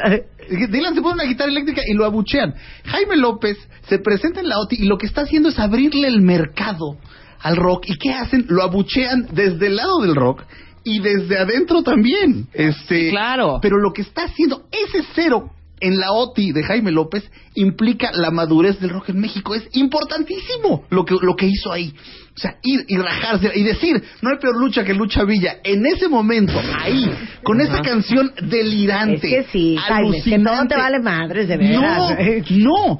Dylan 0.49 0.95
se 0.95 1.01
pone 1.01 1.13
una 1.13 1.23
guitarra 1.25 1.51
eléctrica 1.51 1.81
y 1.87 1.93
lo 1.93 2.05
abuchean. 2.05 2.55
Jaime 2.85 3.17
López 3.17 3.57
se 3.87 3.99
presenta 3.99 4.39
en 4.39 4.49
la 4.49 4.57
OTI 4.59 4.77
y 4.79 4.85
lo 4.85 4.97
que 4.97 5.05
está 5.05 5.21
haciendo 5.21 5.49
es 5.49 5.59
abrirle 5.59 6.07
el 6.07 6.21
mercado 6.21 6.97
al 7.39 7.55
rock. 7.55 7.85
¿Y 7.87 7.97
qué 7.97 8.11
hacen? 8.13 8.45
Lo 8.49 8.63
abuchean 8.63 9.27
desde 9.31 9.67
el 9.67 9.75
lado 9.75 9.99
del 10.01 10.15
rock 10.15 10.43
y 10.89 10.99
desde 10.99 11.37
adentro 11.37 11.83
también. 11.83 12.47
Este, 12.53 13.09
claro. 13.09 13.59
Pero 13.61 13.77
lo 13.77 13.93
que 13.93 14.01
está 14.01 14.23
haciendo 14.23 14.63
ese 14.71 15.05
cero 15.13 15.51
en 15.81 15.97
la 15.97 16.11
OTI 16.11 16.51
de 16.51 16.63
Jaime 16.63 16.91
López 16.91 17.29
implica 17.55 18.11
la 18.11 18.31
madurez 18.31 18.79
del 18.79 18.89
rock 18.89 19.09
en 19.09 19.19
México. 19.19 19.55
Es 19.55 19.67
importantísimo 19.73 20.85
lo 20.89 21.05
que, 21.05 21.15
lo 21.21 21.35
que 21.35 21.45
hizo 21.45 21.71
ahí. 21.71 21.93
O 22.35 22.39
sea, 22.41 22.55
ir 22.63 22.85
y 22.87 22.97
rajarse 22.97 23.51
y 23.53 23.63
decir, 23.63 24.01
no 24.21 24.31
hay 24.31 24.37
peor 24.39 24.57
lucha 24.59 24.83
que 24.83 24.93
lucha 24.93 25.23
Villa. 25.25 25.57
En 25.63 25.85
ese 25.85 26.07
momento, 26.07 26.53
ahí, 26.79 27.09
con 27.43 27.59
esa 27.61 27.81
canción 27.81 28.31
delirante. 28.41 29.27
Es 29.39 29.45
que 29.45 29.51
sí, 29.51 29.75
Jaime, 29.77 30.17
es 30.17 30.23
que 30.23 30.35
alucinante. 30.35 30.75
te 30.75 30.81
vale 30.81 30.99
madres, 31.01 31.47
de 31.47 31.57
veras. 31.57 32.17
No, 32.49 32.95
no. 32.95 32.99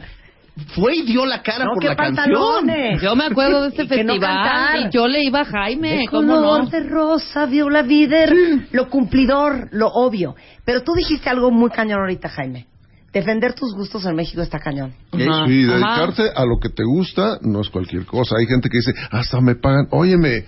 Fue 0.76 0.96
y 0.98 1.02
dio 1.04 1.26
la 1.26 1.42
cara 1.42 1.66
No, 1.66 1.72
por 1.74 1.84
la 1.84 1.96
canción. 1.96 2.16
pantalones. 2.26 3.02
Yo 3.02 3.16
me 3.16 3.26
acuerdo 3.26 3.62
de 3.64 3.68
este 3.84 3.84
no 4.04 4.14
festival 4.14 4.86
y 4.88 4.90
yo 4.94 5.08
le 5.08 5.24
iba 5.24 5.42
a 5.42 5.46
Jaime, 5.46 5.90
De 6.00 6.06
¿cómo 6.10 6.36
color 6.36 6.64
no? 6.66 6.70
de 6.70 6.80
rosa 6.84 7.46
vio 7.46 7.70
la 7.70 7.82
vida, 7.82 8.26
lo 8.72 8.90
cumplidor, 8.90 9.70
lo 9.72 9.88
obvio. 9.88 10.36
Pero 10.66 10.84
tú 10.84 10.94
dijiste 10.94 11.30
algo 11.30 11.52
muy 11.52 11.70
cañón 11.70 12.00
ahorita, 12.02 12.30
Jaime. 12.30 12.68
Defender 13.12 13.54
tus 13.56 13.74
gustos 13.74 14.06
en 14.06 14.16
México 14.16 14.42
está 14.44 14.60
cañón. 14.60 14.94
Sí, 15.12 15.24
ajá. 15.28 15.46
dedicarte 15.48 16.24
a 16.36 16.46
lo 16.46 16.60
que 16.62 16.70
te 16.70 16.84
gusta 16.84 17.40
no 17.42 17.62
es 17.62 17.70
cualquier 17.70 18.06
cosa. 18.06 18.36
Hay 18.38 18.46
gente 18.46 18.70
que 18.70 18.78
dice, 18.78 18.94
hasta 19.10 19.42
me 19.42 19.56
pagan. 19.56 19.88
Óyeme, 19.90 20.46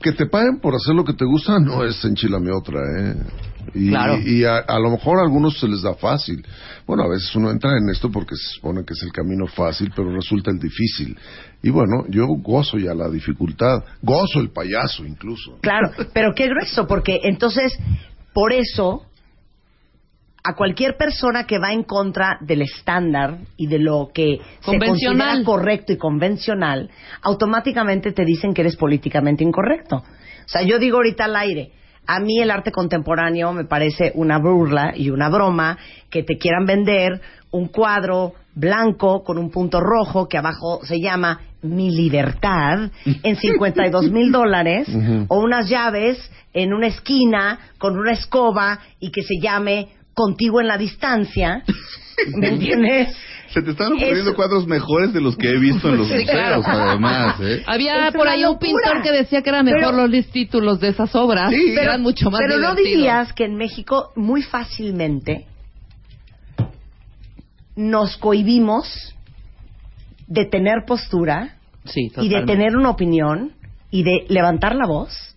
que 0.00 0.12
te 0.12 0.26
paguen 0.26 0.60
por 0.60 0.74
hacer 0.76 0.94
lo 0.94 1.04
que 1.04 1.14
te 1.14 1.24
gusta 1.24 1.58
no 1.58 1.84
es 1.84 2.04
enchilame 2.04 2.52
otra, 2.52 2.78
¿eh? 2.80 3.14
Y, 3.74 3.88
Claro. 3.90 4.18
y 4.18 4.44
a, 4.44 4.58
a 4.58 4.78
lo 4.78 4.90
mejor 4.90 5.18
a 5.18 5.22
algunos 5.22 5.58
se 5.58 5.68
les 5.68 5.82
da 5.82 5.94
fácil. 5.94 6.44
Bueno, 6.86 7.04
a 7.04 7.08
veces 7.08 7.34
uno 7.36 7.50
entra 7.50 7.70
en 7.76 7.88
esto 7.90 8.10
porque 8.10 8.34
se 8.36 8.54
supone 8.54 8.84
que 8.84 8.94
es 8.94 9.02
el 9.02 9.12
camino 9.12 9.46
fácil, 9.46 9.92
pero 9.94 10.12
resulta 10.14 10.50
el 10.50 10.58
difícil. 10.58 11.16
Y 11.62 11.70
bueno, 11.70 12.04
yo 12.08 12.26
gozo 12.26 12.78
ya 12.78 12.94
la 12.94 13.08
dificultad. 13.08 13.82
Gozo 14.02 14.40
el 14.40 14.50
payaso 14.50 15.04
incluso. 15.04 15.58
Claro, 15.60 15.90
pero 16.12 16.32
qué 16.34 16.48
grueso, 16.48 16.86
porque 16.86 17.20
entonces, 17.24 17.78
por 18.32 18.52
eso, 18.52 19.02
a 20.42 20.54
cualquier 20.54 20.96
persona 20.96 21.46
que 21.46 21.58
va 21.58 21.72
en 21.72 21.82
contra 21.84 22.38
del 22.40 22.62
estándar 22.62 23.40
y 23.56 23.66
de 23.66 23.78
lo 23.78 24.10
que 24.12 24.38
se 24.60 24.78
considera 24.78 25.42
correcto 25.44 25.92
y 25.92 25.98
convencional, 25.98 26.90
automáticamente 27.22 28.12
te 28.12 28.24
dicen 28.24 28.54
que 28.54 28.62
eres 28.62 28.76
políticamente 28.76 29.44
incorrecto. 29.44 29.96
O 29.96 30.48
sea, 30.48 30.62
yo 30.62 30.78
digo 30.78 30.96
ahorita 30.96 31.26
al 31.26 31.36
aire, 31.36 31.72
a 32.06 32.20
mí 32.20 32.40
el 32.40 32.50
arte 32.50 32.72
contemporáneo 32.72 33.52
me 33.52 33.64
parece 33.64 34.12
una 34.14 34.38
burla 34.38 34.92
y 34.96 35.10
una 35.10 35.28
broma 35.28 35.78
que 36.10 36.22
te 36.22 36.38
quieran 36.38 36.66
vender 36.66 37.20
un 37.52 37.68
cuadro 37.68 38.34
blanco 38.54 39.22
con 39.22 39.38
un 39.38 39.50
punto 39.50 39.80
rojo 39.80 40.28
que 40.28 40.38
abajo 40.38 40.80
se 40.84 41.00
llama 41.00 41.40
Mi 41.62 41.90
Libertad 41.90 42.90
en 43.04 43.36
52 43.36 44.10
mil 44.10 44.32
dólares 44.32 44.88
o 45.28 45.38
unas 45.40 45.68
llaves 45.68 46.30
en 46.52 46.72
una 46.72 46.88
esquina 46.88 47.58
con 47.78 47.98
una 47.98 48.12
escoba 48.12 48.80
y 48.98 49.10
que 49.10 49.22
se 49.22 49.38
llame 49.40 49.88
Contigo 50.12 50.60
en 50.60 50.66
la 50.66 50.76
distancia. 50.76 51.62
¿Me 52.36 52.48
entiendes? 52.48 53.16
Se 53.52 53.62
te 53.62 53.72
están 53.72 53.88
ocurriendo 53.92 54.30
Eso- 54.30 54.34
cuadros 54.34 54.66
mejores 54.66 55.12
de 55.12 55.20
los 55.20 55.36
que 55.36 55.48
he 55.50 55.58
visto 55.58 55.88
en 55.88 55.96
los 55.98 56.06
Sí, 56.08 56.24
claro. 56.24 56.62
además, 56.64 57.36
¿eh? 57.40 57.62
Había 57.66 58.08
Es 58.08 58.14
por 58.14 58.28
ahí 58.28 58.44
un 58.44 58.58
pintor 58.58 59.02
que 59.02 59.10
decía 59.10 59.42
que 59.42 59.50
eran 59.50 59.64
mejor 59.64 59.92
Pero- 59.94 60.06
los 60.06 60.26
títulos 60.28 60.78
de 60.80 60.88
esas 60.88 61.14
obras. 61.16 61.50
Sí. 61.50 61.74
que 61.74 61.80
eran 61.82 62.00
mucho 62.02 62.30
más 62.30 62.40
Pero 62.40 62.58
no 62.58 62.74
dirías 62.74 63.32
que 63.32 63.44
en 63.44 63.56
México 63.56 64.12
muy 64.14 64.42
fácilmente 64.42 65.46
nos 67.76 68.16
cohibimos 68.18 69.14
de 70.26 70.44
tener 70.44 70.84
postura 70.86 71.56
Sí, 71.86 72.10
y 72.20 72.28
de 72.28 72.44
tener 72.44 72.76
una 72.76 72.90
opinión 72.90 73.52
y 73.90 74.02
de 74.02 74.26
levantar 74.28 74.76
la 74.76 74.86
voz 74.86 75.29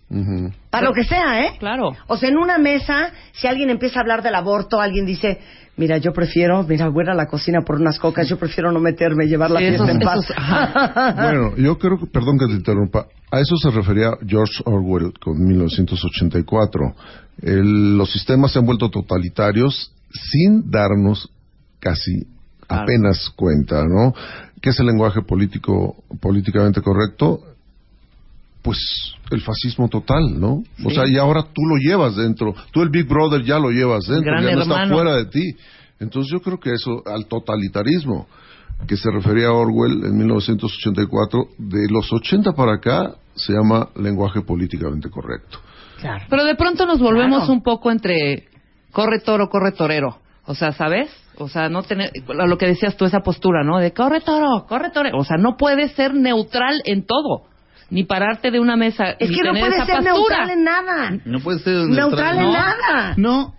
Para 0.70 0.86
lo 0.86 0.92
que 0.92 1.04
sea, 1.04 1.44
¿eh? 1.44 1.56
Claro. 1.58 1.92
O 2.06 2.16
sea, 2.16 2.28
en 2.28 2.36
una 2.36 2.58
mesa, 2.58 3.10
si 3.32 3.46
alguien 3.46 3.70
empieza 3.70 3.98
a 3.98 4.02
hablar 4.02 4.22
del 4.22 4.34
aborto, 4.34 4.80
alguien 4.80 5.06
dice, 5.06 5.38
mira, 5.76 5.98
yo 5.98 6.12
prefiero, 6.12 6.62
mira, 6.62 6.88
voy 6.88 7.04
a 7.08 7.14
la 7.14 7.26
cocina 7.26 7.62
por 7.62 7.80
unas 7.80 7.98
cocas, 7.98 8.28
yo 8.28 8.38
prefiero 8.38 8.70
no 8.70 8.80
meterme, 8.80 9.26
llevar 9.26 9.50
la 9.50 9.60
Sí, 9.60 9.66
fiesta 9.68 9.84
esos- 9.84 9.94
en 9.94 10.00
paz. 10.00 11.14
Bueno, 11.16 11.56
yo 11.56 11.78
creo 11.78 11.98
que, 11.98 12.06
perdón 12.06 12.38
que 12.38 12.46
te 12.46 12.52
interrumpa, 12.52 13.06
a 13.30 13.40
eso 13.40 13.56
se 13.56 13.70
refería 13.70 14.10
George 14.26 14.62
Orwell 14.66 15.12
con 15.18 15.42
1984. 15.44 16.94
El- 17.42 17.96
los 17.98 18.12
sistemas 18.12 18.52
se 18.52 18.58
han 18.60 18.66
vuelto 18.66 18.90
totalitarios 18.90 19.92
sin 20.12 20.70
darnos 20.70 21.28
casi 21.80 22.26
Claro. 22.66 22.82
apenas 22.84 23.30
cuenta, 23.36 23.84
¿no? 23.84 24.14
¿Qué 24.62 24.70
es 24.70 24.80
el 24.80 24.86
lenguaje 24.86 25.20
político 25.22 25.96
políticamente 26.20 26.80
correcto? 26.80 27.40
Pues 28.64 28.78
el 29.30 29.42
fascismo 29.42 29.88
total, 29.88 30.40
¿no? 30.40 30.62
O 30.84 30.90
sea, 30.90 31.04
y 31.06 31.18
ahora 31.18 31.42
tú 31.42 31.62
lo 31.66 31.76
llevas 31.76 32.16
dentro, 32.16 32.54
tú 32.72 32.80
el 32.82 32.88
Big 32.88 33.06
Brother 33.06 33.42
ya 33.44 33.58
lo 33.58 33.70
llevas 33.70 34.06
dentro, 34.06 34.32
Gran 34.32 34.42
ya 34.42 34.56
no 34.56 34.62
está 34.62 34.88
fuera 34.88 35.16
de 35.16 35.26
ti. 35.26 35.54
Entonces 36.00 36.32
yo 36.32 36.40
creo 36.40 36.58
que 36.58 36.72
eso, 36.72 37.02
al 37.06 37.26
totalitarismo 37.26 38.26
que 38.88 38.96
se 38.96 39.10
refería 39.10 39.48
a 39.48 39.52
Orwell 39.52 40.04
en 40.04 40.16
1984, 40.16 41.48
de 41.58 41.86
los 41.90 42.10
80 42.12 42.52
para 42.52 42.74
acá 42.76 43.14
se 43.34 43.52
llama 43.52 43.88
lenguaje 43.96 44.40
políticamente 44.40 45.10
correcto. 45.10 45.58
Claro. 46.00 46.24
Pero 46.28 46.44
de 46.44 46.54
pronto 46.54 46.86
nos 46.86 46.98
volvemos 47.00 47.40
Claro. 47.40 47.52
un 47.52 47.62
poco 47.62 47.90
entre 47.90 48.48
corre 48.92 49.20
toro, 49.20 49.48
corre 49.48 49.72
torero. 49.72 50.18
O 50.46 50.54
sea, 50.54 50.72
¿sabes? 50.72 51.08
O 51.38 51.48
sea, 51.48 51.68
no 51.68 51.82
tener 51.82 52.10
lo 52.28 52.58
que 52.58 52.66
decías 52.66 52.96
tú 52.96 53.04
esa 53.04 53.20
postura, 53.20 53.62
¿no? 53.64 53.78
De 53.78 53.92
corre 53.92 54.20
toro, 54.20 54.66
corre 54.68 54.90
torero. 54.90 55.18
O 55.18 55.24
sea, 55.24 55.36
no 55.38 55.56
puedes 55.56 55.92
ser 55.92 56.14
neutral 56.14 56.80
en 56.84 57.06
todo, 57.06 57.46
ni 57.94 58.02
pararte 58.02 58.50
de 58.50 58.58
una 58.58 58.76
mesa 58.76 59.14
Es 59.20 59.30
que 59.30 59.42
no 59.44 59.52
puede 59.52 59.76
ser 59.86 59.86
postura. 59.86 60.00
neutral 60.02 60.50
en 60.50 60.64
nada. 60.64 61.18
No 61.24 61.38
puede 61.38 61.60
ser 61.60 61.74
Neutral 61.86 62.36
en 62.38 62.42
¿no? 62.42 62.52
nada. 62.52 63.14
No. 63.16 63.54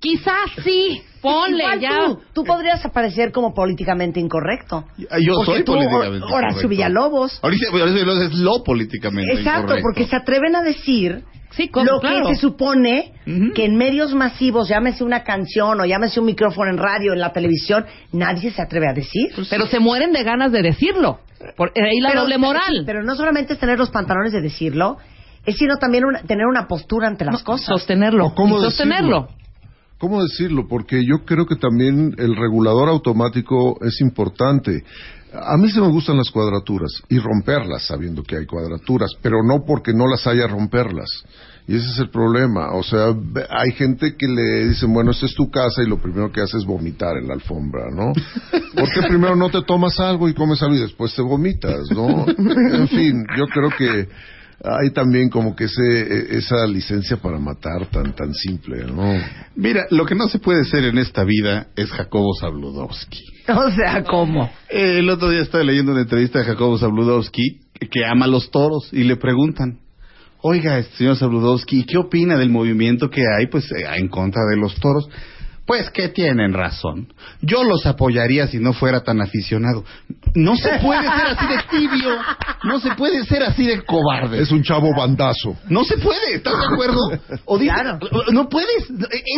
Quizás 0.00 0.50
sí, 0.64 1.02
ponle 1.22 1.62
Igual 1.62 1.80
ya. 1.80 2.04
Tú, 2.06 2.20
tú 2.34 2.44
podrías 2.44 2.84
aparecer 2.84 3.32
como 3.32 3.54
políticamente 3.54 4.20
incorrecto. 4.20 4.84
Ah, 5.10 5.16
Yo 5.20 5.34
Porque 5.36 5.52
soy 5.52 5.64
tú, 5.64 5.72
políticamente 5.72 6.16
Horacio 6.24 6.26
incorrecto. 6.26 6.68
Villalobos. 6.68 7.38
Ahorita 7.42 7.66
Horacio 7.72 7.94
Villalobos 7.94 8.22
es 8.32 8.38
lo 8.38 8.62
políticamente 8.64 9.32
Exacto, 9.32 9.60
incorrecto. 9.62 9.82
porque 9.82 10.06
se 10.06 10.16
atreven 10.16 10.56
a 10.56 10.62
decir 10.62 11.22
Sí, 11.52 11.68
como- 11.68 11.84
lo 11.84 12.00
claro. 12.00 12.26
que 12.28 12.34
se 12.34 12.40
supone 12.40 13.12
que 13.54 13.64
en 13.66 13.76
medios 13.76 14.14
masivos, 14.14 14.68
llámese 14.68 15.04
una 15.04 15.22
canción 15.22 15.78
o 15.80 15.84
llámese 15.84 16.18
un 16.18 16.26
micrófono 16.26 16.70
en 16.70 16.78
radio, 16.78 17.12
en 17.12 17.20
la 17.20 17.32
televisión, 17.32 17.84
nadie 18.12 18.50
se 18.50 18.62
atreve 18.62 18.88
a 18.88 18.94
decir. 18.94 19.30
Pero 19.50 19.66
se 19.66 19.78
mueren 19.78 20.12
de 20.12 20.22
ganas 20.24 20.50
de 20.50 20.62
decirlo. 20.62 21.20
Por 21.56 21.72
ahí 21.76 22.00
la 22.00 22.14
doble 22.14 22.38
moral. 22.38 22.82
Pero 22.86 23.02
no 23.02 23.14
solamente 23.16 23.52
es 23.52 23.58
tener 23.58 23.78
los 23.78 23.90
pantalones 23.90 24.32
de 24.32 24.40
decirlo, 24.40 24.96
es 25.44 25.56
sino 25.56 25.76
también 25.76 26.04
una- 26.06 26.22
tener 26.22 26.46
una 26.46 26.66
postura 26.66 27.08
ante 27.08 27.24
las 27.26 27.42
cosas. 27.42 27.66
Sostenerlo. 27.66 28.26
¿O 28.28 28.34
cómo 28.34 28.58
y 28.58 28.62
sostenerlo. 28.62 29.28
¿Cómo 30.02 30.20
decirlo? 30.20 30.66
Porque 30.66 31.04
yo 31.06 31.24
creo 31.24 31.46
que 31.46 31.54
también 31.54 32.16
el 32.18 32.34
regulador 32.34 32.88
automático 32.88 33.78
es 33.84 34.00
importante. 34.00 34.82
A 35.32 35.56
mí 35.56 35.70
se 35.70 35.80
me 35.80 35.86
gustan 35.86 36.16
las 36.16 36.28
cuadraturas 36.28 36.90
y 37.08 37.20
romperlas 37.20 37.86
sabiendo 37.86 38.24
que 38.24 38.36
hay 38.36 38.44
cuadraturas, 38.44 39.12
pero 39.22 39.44
no 39.44 39.64
porque 39.64 39.92
no 39.94 40.08
las 40.08 40.26
haya 40.26 40.48
romperlas. 40.48 41.06
Y 41.68 41.76
ese 41.76 41.86
es 41.88 41.98
el 42.00 42.10
problema. 42.10 42.72
O 42.72 42.82
sea, 42.82 43.14
hay 43.50 43.70
gente 43.74 44.16
que 44.18 44.26
le 44.26 44.70
dicen, 44.70 44.92
bueno, 44.92 45.12
esta 45.12 45.26
es 45.26 45.36
tu 45.36 45.48
casa 45.52 45.84
y 45.84 45.88
lo 45.88 46.02
primero 46.02 46.32
que 46.32 46.40
hace 46.40 46.58
es 46.58 46.64
vomitar 46.64 47.16
en 47.18 47.28
la 47.28 47.34
alfombra, 47.34 47.88
¿no? 47.92 48.12
Porque 48.74 49.06
primero 49.06 49.36
no 49.36 49.50
te 49.50 49.62
tomas 49.62 50.00
algo 50.00 50.28
y 50.28 50.34
comes 50.34 50.60
algo 50.62 50.74
y 50.74 50.80
después 50.80 51.14
te 51.14 51.22
vomitas, 51.22 51.88
¿no? 51.92 52.26
En 52.72 52.88
fin, 52.88 53.24
yo 53.38 53.46
creo 53.46 53.70
que 53.78 54.08
hay 54.64 54.90
también 54.90 55.28
como 55.28 55.56
que 55.56 55.64
ese, 55.64 56.36
esa 56.36 56.66
licencia 56.66 57.16
para 57.16 57.38
matar 57.38 57.86
tan, 57.86 58.14
tan 58.14 58.32
simple, 58.32 58.84
¿no? 58.84 59.20
Mira, 59.56 59.86
lo 59.90 60.06
que 60.06 60.14
no 60.14 60.28
se 60.28 60.38
puede 60.38 60.64
ser 60.64 60.84
en 60.84 60.98
esta 60.98 61.24
vida 61.24 61.66
es 61.76 61.90
Jacobo 61.90 62.34
Zabludowski. 62.38 63.20
O 63.48 63.70
sea, 63.72 64.04
¿cómo? 64.04 64.48
Eh, 64.70 64.98
El 65.00 65.10
otro 65.10 65.28
día 65.28 65.42
estaba 65.42 65.64
leyendo 65.64 65.90
una 65.90 66.02
entrevista 66.02 66.38
de 66.38 66.44
Jacobo 66.44 66.78
Zabludowski 66.78 67.60
que 67.90 68.04
ama 68.06 68.28
los 68.28 68.52
toros 68.52 68.88
y 68.92 69.02
le 69.02 69.16
preguntan, 69.16 69.80
oiga, 70.42 70.78
este 70.78 70.98
señor 70.98 71.16
Zabludowski, 71.16 71.84
¿qué 71.84 71.98
opina 71.98 72.36
del 72.36 72.50
movimiento 72.50 73.10
que 73.10 73.22
hay 73.36 73.48
pues 73.48 73.64
eh, 73.72 73.84
en 73.96 74.06
contra 74.08 74.42
de 74.48 74.56
los 74.56 74.76
toros? 74.76 75.08
Pues 75.66 75.90
que 75.90 76.08
tienen 76.08 76.52
razón. 76.52 77.12
Yo 77.40 77.64
los 77.64 77.86
apoyaría 77.86 78.46
si 78.46 78.58
no 78.58 78.72
fuera 78.72 79.02
tan 79.02 79.20
aficionado. 79.20 79.84
No 80.34 80.56
se 80.56 80.78
puede 80.78 81.02
ser 81.02 81.26
así 81.26 81.46
de 81.46 81.58
tibio. 81.78 82.10
No 82.64 82.80
se 82.80 82.90
puede 82.94 83.24
ser 83.26 83.42
así 83.42 83.66
de 83.66 83.82
cobarde. 83.84 84.40
Es 84.40 84.50
un 84.50 84.62
chavo 84.62 84.88
bandazo. 84.96 85.56
No 85.68 85.84
se 85.84 85.98
puede, 85.98 86.36
¿estás 86.36 86.54
de 86.58 86.64
acuerdo? 86.72 86.98
O 87.44 87.58
dices, 87.58 87.74
Claro. 87.74 87.98
no 88.32 88.48
puedes. 88.48 88.88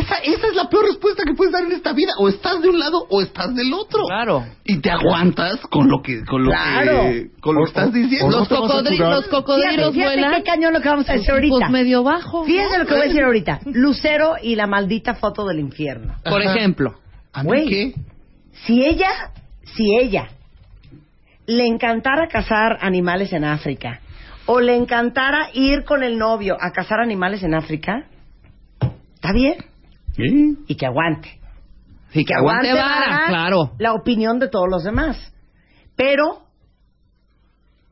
Esa, 0.01 0.17
esa 0.23 0.47
es 0.49 0.55
la 0.55 0.69
peor 0.69 0.85
respuesta 0.87 1.25
que 1.25 1.35
puedes 1.35 1.53
dar 1.53 1.65
en 1.65 1.73
esta 1.73 1.93
vida. 1.93 2.13
O 2.19 2.29
estás 2.29 2.61
de 2.63 2.69
un 2.69 2.79
lado 2.79 3.07
o 3.11 3.21
estás 3.23 3.55
del 3.55 3.73
otro. 3.75 4.03
Claro. 4.07 4.45
Y 4.65 4.79
te 4.81 4.91
aguantas 4.91 5.59
con 5.71 5.89
lo 5.89 6.01
que, 6.03 6.25
con 6.25 6.45
lo 6.45 6.51
Claro. 6.51 7.01
que, 7.03 7.31
con 7.41 7.55
lo 7.57 7.63
que 7.65 7.69
estás 7.69 7.93
diciendo. 7.93 8.31
no 8.31 8.39
Los, 8.41 8.51
los 8.51 8.59
cocodrilos 8.61 9.25
Fíjate, 9.27 9.93
fíjate 9.93 10.15
vuelan. 10.21 10.35
qué 10.35 10.43
cañón 10.43 10.73
lo 10.75 10.81
que 10.81 10.89
vamos 10.89 11.09
a 11.09 11.15
decir 11.15 11.31
ahorita. 11.31 11.57
Pues 11.59 11.71
medio 11.71 12.03
bajo. 12.03 12.45
Fíjense 12.45 12.79
lo 12.79 12.87
que 12.87 12.93
voy 12.95 13.03
a 13.03 13.07
decir 13.07 13.23
ahorita. 13.25 13.61
Lucero 13.73 14.35
y 14.43 14.55
la 14.55 14.67
maldita 14.67 15.15
foto 15.15 15.45
del 15.47 15.59
infierno. 15.61 16.15
Por 16.25 16.41
Ajá. 16.43 16.55
ejemplo. 16.55 16.95
¿A 17.33 17.43
mí 17.43 17.67
qué? 17.69 17.95
Si 18.67 18.85
ella, 18.85 19.11
si 19.77 19.97
ella 19.97 20.29
le 21.47 21.67
encantara 21.67 22.29
cazar 22.29 22.79
animales 22.81 23.33
en 23.33 23.45
África 23.45 24.01
o 24.47 24.61
le 24.61 24.77
encantara 24.77 25.49
ir 25.53 25.85
con 25.85 26.03
el 26.03 26.19
novio 26.19 26.57
a 26.61 26.71
cazar 26.73 27.01
animales 27.01 27.43
en 27.43 27.55
África, 27.55 28.07
está 29.15 29.33
bien 29.33 29.57
y 30.17 30.75
que 30.75 30.87
aguante. 30.87 31.41
Sí, 32.13 32.25
que 32.25 32.35
aguante 32.35 32.73
vara 32.73 33.25
claro. 33.27 33.73
la 33.79 33.93
opinión 33.95 34.39
de 34.39 34.49
todos 34.49 34.69
los 34.71 34.85
demás. 34.85 35.33
Pero 35.97 36.45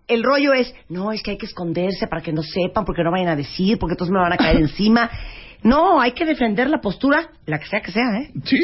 el 0.06 0.22
rollo 0.22 0.52
es, 0.52 0.72
no, 0.88 1.12
es 1.12 1.22
que 1.22 1.32
hay 1.32 1.38
que 1.38 1.46
esconderse 1.46 2.06
para 2.06 2.22
que 2.22 2.32
no 2.32 2.42
sepan, 2.42 2.84
porque 2.84 3.02
no 3.02 3.10
vayan 3.10 3.28
a 3.28 3.36
decir, 3.36 3.78
porque 3.78 3.94
entonces 3.94 4.12
me 4.12 4.20
van 4.20 4.32
a 4.32 4.36
caer 4.36 4.56
encima. 4.60 5.10
No, 5.62 6.00
hay 6.00 6.12
que 6.12 6.24
defender 6.24 6.68
la 6.68 6.80
postura, 6.80 7.30
la 7.46 7.58
que 7.58 7.66
sea 7.66 7.80
que 7.80 7.92
sea, 7.92 8.18
¿eh? 8.20 8.30
Sí. 8.44 8.58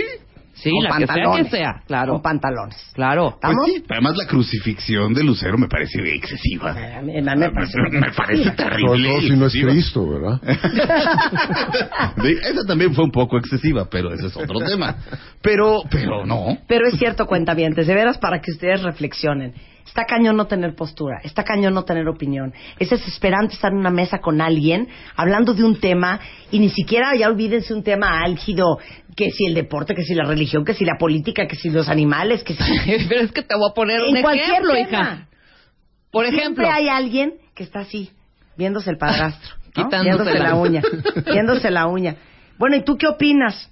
Sí, 0.60 0.70
Con 0.70 0.84
la 0.84 0.90
que 0.90 0.96
sea 1.06 1.14
que 1.14 1.20
pantalones. 1.22 1.50
sea, 1.50 1.82
claro. 1.86 2.12
Con 2.14 2.22
pantalones. 2.22 2.90
Claro. 2.94 3.24
Pues 3.24 3.34
¿Estamos? 3.36 3.66
sí, 3.66 3.84
además 3.88 4.16
la 4.16 4.26
crucifixión 4.26 5.14
de 5.14 5.22
Lucero 5.22 5.56
me 5.56 5.68
parece 5.68 6.00
excesiva. 6.14 6.70
A 6.72 7.00
mí- 7.02 7.16
a 7.16 7.22
mí 7.22 7.40
me 7.40 7.50
parece- 7.50 7.78
Me 7.90 8.12
parece 8.12 8.44
Sobre 8.44 8.56
terrible. 8.56 9.08
todo 9.08 9.18
y 9.18 9.28
si 9.28 9.36
no 9.36 9.46
es. 9.46 9.52
Cristo, 9.52 10.08
¿verdad? 10.08 10.40
Esa 12.42 12.64
también 12.66 12.94
fue 12.94 13.04
un 13.04 13.10
poco 13.10 13.38
excesiva, 13.38 13.86
pero 13.90 14.12
ese 14.12 14.26
es 14.26 14.36
otro 14.36 14.58
tema. 14.60 14.96
Pero, 15.42 15.82
pero 15.90 16.24
no. 16.26 16.58
Pero 16.66 16.86
es 16.88 16.98
cierto, 16.98 17.26
cuentavientes, 17.26 17.86
de 17.86 17.94
veras 17.94 18.18
para 18.18 18.40
que 18.40 18.50
ustedes 18.50 18.82
reflexionen. 18.82 19.54
Está 19.86 20.04
cañón 20.04 20.36
no 20.36 20.46
tener 20.46 20.74
postura, 20.74 21.18
está 21.24 21.44
cañón 21.44 21.72
no 21.72 21.84
tener 21.84 22.06
opinión. 22.08 22.52
Es 22.78 22.90
desesperante 22.90 23.54
estar 23.54 23.72
en 23.72 23.78
una 23.78 23.90
mesa 23.90 24.18
con 24.18 24.40
alguien 24.42 24.86
hablando 25.16 25.54
de 25.54 25.64
un 25.64 25.80
tema 25.80 26.20
y 26.50 26.58
ni 26.58 26.68
siquiera 26.68 27.14
ya 27.16 27.26
olvídense 27.28 27.72
un 27.72 27.82
tema 27.82 28.20
álgido, 28.22 28.78
que 29.18 29.32
si 29.32 29.46
el 29.46 29.54
deporte, 29.54 29.96
que 29.96 30.04
si 30.04 30.14
la 30.14 30.22
religión, 30.24 30.64
que 30.64 30.74
si 30.74 30.84
la 30.84 30.96
política, 30.96 31.48
que 31.48 31.56
si 31.56 31.70
los 31.70 31.88
animales, 31.88 32.44
que 32.44 32.54
si... 32.54 32.62
Pero 33.08 33.22
es 33.22 33.32
que 33.32 33.42
te 33.42 33.56
voy 33.56 33.68
a 33.68 33.74
poner 33.74 34.00
un 34.08 34.16
en 34.16 34.22
cualquier 34.22 34.48
ejemplo, 34.48 34.72
tema. 34.74 34.88
hija. 34.88 35.28
Por 36.12 36.24
ejemplo, 36.24 36.64
Siempre 36.64 36.68
hay 36.70 36.88
alguien 36.88 37.34
que 37.56 37.64
está 37.64 37.80
así, 37.80 38.10
viéndose 38.56 38.90
el 38.90 38.96
padrastro, 38.96 39.56
¿no? 39.66 39.72
Quitándose 39.84 40.04
viéndose 40.04 40.38
la- 40.38 40.54
uña, 40.54 40.82
viéndose 41.32 41.70
la 41.72 41.86
uña. 41.88 42.14
Bueno, 42.58 42.76
¿y 42.76 42.84
tú 42.84 42.96
qué 42.96 43.08
opinas? 43.08 43.70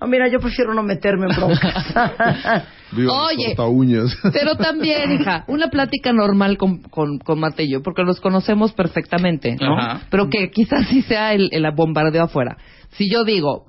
No, 0.00 0.08
mira, 0.08 0.26
yo 0.28 0.40
prefiero 0.40 0.74
no 0.74 0.82
meterme 0.82 1.26
en 1.26 1.36
broncas. 1.36 1.94
Oye. 2.92 3.54
uñas. 3.58 4.16
Pero 4.32 4.56
también, 4.56 5.12
hija, 5.12 5.44
una 5.46 5.68
plática 5.68 6.12
normal 6.12 6.56
con, 6.56 6.82
con, 6.82 7.18
con 7.18 7.38
Marta 7.38 7.62
y 7.62 7.70
yo, 7.70 7.82
porque 7.82 8.02
los 8.02 8.20
conocemos 8.20 8.72
perfectamente, 8.72 9.56
¿no? 9.60 9.78
Ajá. 9.78 10.00
Pero 10.10 10.28
que 10.28 10.50
quizás 10.50 10.88
sí 10.88 11.02
sea 11.02 11.32
el, 11.34 11.50
el 11.52 11.64
bombardeo 11.76 12.24
afuera. 12.24 12.56
Si 12.92 13.08
yo 13.08 13.22
digo, 13.24 13.66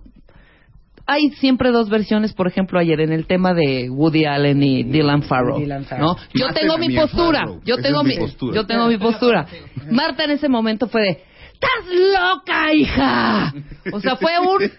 hay 1.12 1.30
siempre 1.32 1.72
dos 1.72 1.90
versiones, 1.90 2.34
por 2.34 2.48
ejemplo, 2.48 2.80
ayer 2.80 3.02
en 3.02 3.12
el 3.12 3.28
tema 3.28 3.54
de 3.54 3.90
Woody 3.90 4.26
Allen 4.26 4.64
y 4.64 4.84
Dylan 4.84 5.24
Farrow, 5.24 5.60
Dylan 5.60 5.86
Farrow. 5.86 6.16
¿no? 6.16 6.16
Yo 6.34 6.48
tengo 6.54 6.78
mi 6.78 6.96
postura, 6.96 7.40
Farrow. 7.40 7.62
yo 7.66 7.78
tengo 7.78 8.02
es 8.02 8.08
mi, 8.08 8.18
postura. 8.18 8.56
yo 8.56 8.66
tengo 8.66 8.88
mi 8.88 8.98
postura. 8.98 9.48
Marta 9.92 10.24
en 10.24 10.32
ese 10.32 10.48
momento 10.48 10.88
fue 10.88 11.02
de, 11.02 11.24
¡estás 11.54 11.86
loca, 11.90 12.74
hija! 12.74 13.54
O 13.92 14.00
sea, 14.00 14.16
fue 14.16 14.32
un 14.40 14.72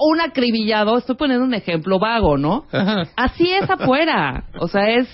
un 0.00 0.20
acribillado, 0.20 0.96
estoy 0.96 1.16
poniendo 1.16 1.44
un 1.44 1.54
ejemplo 1.54 1.98
vago, 1.98 2.38
¿no? 2.38 2.64
Así 3.16 3.52
es 3.52 3.68
afuera. 3.68 4.44
O 4.58 4.66
sea, 4.66 4.88
es, 4.88 5.06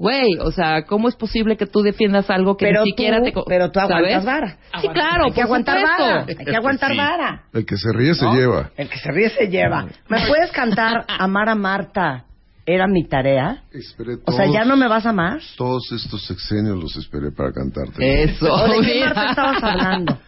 güey, 0.00 0.38
o 0.40 0.50
sea, 0.50 0.84
¿cómo 0.86 1.08
es 1.10 1.14
posible 1.14 1.58
que 1.58 1.66
tú 1.66 1.82
defiendas 1.82 2.30
algo 2.30 2.56
que 2.56 2.64
pero 2.64 2.82
ni 2.84 2.90
siquiera 2.90 3.18
tú, 3.18 3.24
te... 3.24 3.32
pero 3.46 3.70
tú 3.70 3.80
aguantas 3.80 4.24
¿sabes? 4.24 4.24
vara. 4.24 4.56
Sí, 4.80 4.88
claro, 4.88 5.24
Hay 5.26 5.32
que 5.32 5.42
aguantar 5.42 5.78
supuesto. 5.78 6.02
vara. 6.02 6.24
Hay 6.26 6.44
que 6.46 6.56
aguantar 6.56 6.90
Sí. 6.92 6.96
vara. 6.96 7.42
El 7.52 7.66
que 7.66 7.76
se 7.76 7.92
ríe 7.92 8.14
se 8.14 8.24
¿no? 8.24 8.34
lleva. 8.34 8.70
El 8.78 8.88
que 8.88 8.96
se 8.98 9.12
ríe 9.12 9.28
se 9.28 9.46
lleva. 9.48 9.86
¿Me 10.08 10.26
puedes 10.26 10.50
cantar 10.52 11.04
Amar 11.06 11.50
a 11.50 11.54
Marta? 11.54 12.24
Era 12.64 12.86
mi 12.86 13.04
tarea. 13.06 13.62
Esperé 13.72 14.14
O 14.24 14.32
sea, 14.32 14.44
todos- 14.44 14.54
¿ya 14.54 14.64
no 14.64 14.76
me 14.76 14.88
vas 14.88 15.04
a 15.04 15.10
amar? 15.10 15.40
Todos 15.58 15.90
estos 15.92 16.24
sexenios 16.26 16.78
los 16.80 16.96
esperé 16.96 17.30
para 17.32 17.52
cantarte. 17.52 18.22
Eso, 18.24 18.52
¿O 18.52 18.68
de 18.68 18.80
qué. 18.86 19.00
Marta 19.04 19.30
estabas 19.30 19.62
hablando? 19.62 20.18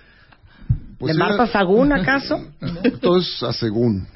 Pues 1.02 1.14
¿De 1.16 1.18
Marta 1.18 1.48
Sagún, 1.48 1.92
acaso? 2.00 2.40
Todo 3.00 3.18
es 3.18 3.42
a 3.42 3.52
según. 3.52 4.06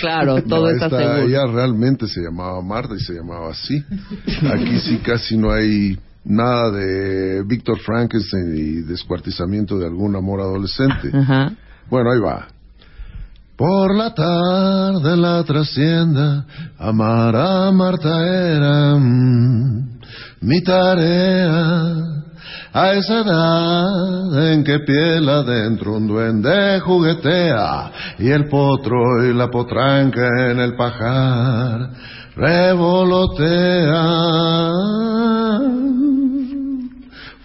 Claro, 0.00 0.40
todo 0.44 0.66
No, 0.66 0.70
esta- 0.70 0.88
seguro. 0.90 1.18
Ella 1.22 1.44
realmente 1.52 2.06
se 2.06 2.20
llamaba 2.20 2.62
Marta 2.62 2.94
y 2.94 3.00
se 3.00 3.14
llamaba 3.14 3.50
así. 3.50 3.84
Aquí 4.52 4.78
sí 4.78 4.98
casi 4.98 5.36
no 5.36 5.50
hay 5.50 5.98
nada 6.24 6.70
de 6.70 7.42
Víctor 7.44 7.80
Frankenstein 7.80 8.54
y 8.56 8.72
descuartizamiento 8.82 9.76
de 9.76 9.86
algún 9.86 10.14
amor 10.14 10.40
adolescente. 10.40 11.10
Ajá. 11.12 11.52
Bueno, 11.90 12.12
ahí 12.12 12.20
va. 12.20 12.46
Por 13.56 13.96
la 13.96 14.14
tarde 14.14 15.14
en 15.14 15.22
la 15.22 15.42
trascienda, 15.42 16.46
amar 16.78 17.34
a 17.34 17.72
Marta 17.72 18.24
era 18.24 18.94
mm, 18.96 19.98
mi 20.42 20.62
tarea. 20.62 21.94
A 22.78 22.92
esa 22.92 23.20
edad 23.20 24.52
en 24.52 24.62
que 24.62 24.80
piel 24.80 25.26
adentro 25.30 25.96
un 25.96 26.06
duende 26.06 26.78
juguetea 26.80 27.90
y 28.18 28.28
el 28.28 28.50
potro 28.50 29.24
y 29.24 29.32
la 29.32 29.48
potranca 29.48 30.50
en 30.50 30.60
el 30.60 30.76
pajar 30.76 31.88
revolotean. 32.36 33.40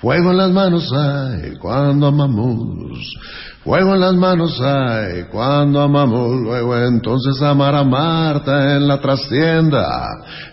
Fuego 0.02 0.32
en 0.32 0.38
las 0.38 0.52
manos 0.52 0.92
hay 0.92 1.56
cuando 1.56 2.08
amamos. 2.08 3.16
Fuego 3.64 3.94
en 3.94 4.02
las 4.02 4.16
manos 4.16 4.60
hay 4.60 5.24
cuando 5.32 5.80
amamos. 5.80 6.42
Luego 6.42 6.76
entonces 6.76 7.42
amar 7.42 7.74
a 7.74 7.86
Marta 7.86 8.76
en 8.76 8.86
la 8.86 9.00
trastienda 9.00 10.10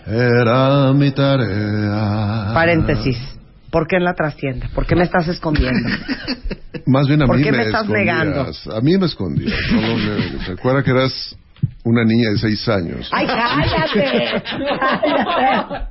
era 0.07 0.93
mi 0.93 1.11
tarea. 1.11 2.51
Paréntesis. 2.53 3.38
¿Por 3.71 3.87
qué 3.87 3.97
en 3.97 4.03
la 4.03 4.13
trastienda? 4.13 4.69
¿Por 4.73 4.85
qué 4.85 4.95
me 4.95 5.03
estás 5.03 5.27
escondiendo? 5.27 5.89
Más 6.85 7.07
bien 7.07 7.21
a 7.21 7.25
¿Por 7.27 7.37
mí 7.37 7.43
qué 7.43 7.51
me, 7.51 7.57
me 7.59 7.63
estás 7.65 7.81
escondías. 7.83 8.25
negando? 8.25 8.51
A 8.77 8.81
mí 8.81 8.97
me 8.97 9.05
escondías. 9.05 9.59
No 9.71 9.81
lo 9.81 9.97
niegues. 9.97 10.47
Recuerda 10.47 10.83
que 10.83 10.91
eras 10.91 11.35
una 11.83 12.03
niña 12.03 12.29
de 12.31 12.37
seis 12.37 12.67
años. 12.67 13.09
¡Ay, 13.11 13.25
cállate! 13.27 14.43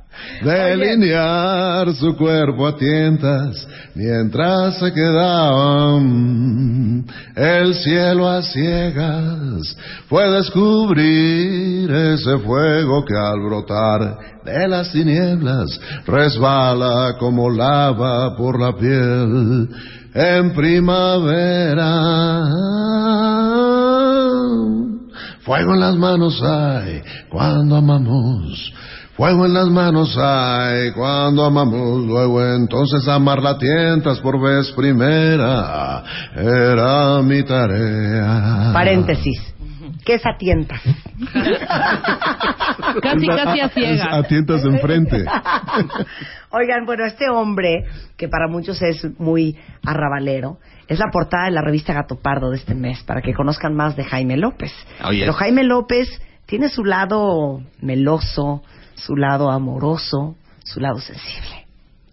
Delinear 0.43 1.93
su 1.95 2.15
cuerpo 2.15 2.67
a 2.67 2.75
tientas 2.77 3.67
mientras 3.95 4.77
se 4.79 4.93
quedaban 4.93 6.39
el 7.35 7.73
cielo 7.75 8.27
a 8.27 8.41
ciegas 8.41 9.77
fue 10.07 10.29
descubrir 10.29 11.89
ese 11.91 12.37
fuego 12.39 13.05
que 13.05 13.15
al 13.15 13.39
brotar 13.41 14.17
de 14.43 14.67
las 14.67 14.91
tinieblas 14.91 15.79
resbala 16.05 17.15
como 17.17 17.49
lava 17.49 18.35
por 18.35 18.59
la 18.59 18.75
piel 18.75 19.69
en 20.13 20.53
primavera. 20.53 21.89
Fuego 25.49 25.73
en 25.73 25.79
las 25.79 25.95
manos 25.95 26.39
hay 26.43 27.01
cuando 27.27 27.77
amamos. 27.77 28.71
Fuego 29.17 29.47
en 29.47 29.53
las 29.55 29.67
manos 29.67 30.15
hay 30.15 30.91
cuando 30.91 31.43
amamos. 31.43 32.05
Luego 32.05 32.45
entonces 32.45 33.07
amarla 33.07 33.49
a 33.49 33.57
tientas 33.57 34.19
por 34.19 34.39
vez 34.39 34.71
primera. 34.73 36.03
Era 36.35 37.23
mi 37.23 37.41
tarea. 37.41 38.69
Paréntesis. 38.73 39.41
¿Qué 40.05 40.13
es 40.13 40.21
a 40.23 40.37
tientas? 40.37 40.81
Casi, 43.01 43.27
casi 43.27 43.59
a 43.59 43.69
ciegas. 43.69 44.07
A 44.11 44.23
tientas 44.23 44.63
de 44.63 44.69
enfrente. 44.69 45.25
Oigan, 46.51 46.85
bueno, 46.85 47.05
este 47.05 47.29
hombre, 47.29 47.85
que 48.17 48.27
para 48.27 48.47
muchos 48.47 48.81
es 48.81 49.05
muy 49.19 49.55
arrabalero, 49.83 50.57
es 50.89 50.99
la 50.99 51.05
portada 51.11 51.45
de 51.45 51.51
la 51.51 51.61
revista 51.61 51.93
Gato 51.93 52.15
Pardo 52.15 52.49
de 52.49 52.57
este 52.57 52.75
mes, 52.75 53.01
para 53.03 53.21
que 53.21 53.33
conozcan 53.33 53.73
más 53.75 53.95
de 53.95 54.03
Jaime 54.03 54.35
López. 54.35 54.73
Oh, 55.03 55.11
yes. 55.11 55.21
Pero 55.21 55.33
Jaime 55.33 55.63
López 55.63 56.09
tiene 56.45 56.67
su 56.67 56.83
lado 56.83 57.61
meloso, 57.79 58.63
su 58.95 59.15
lado 59.15 59.49
amoroso, 59.51 60.35
su 60.63 60.79
lado 60.81 60.99
sensible. 60.99 61.65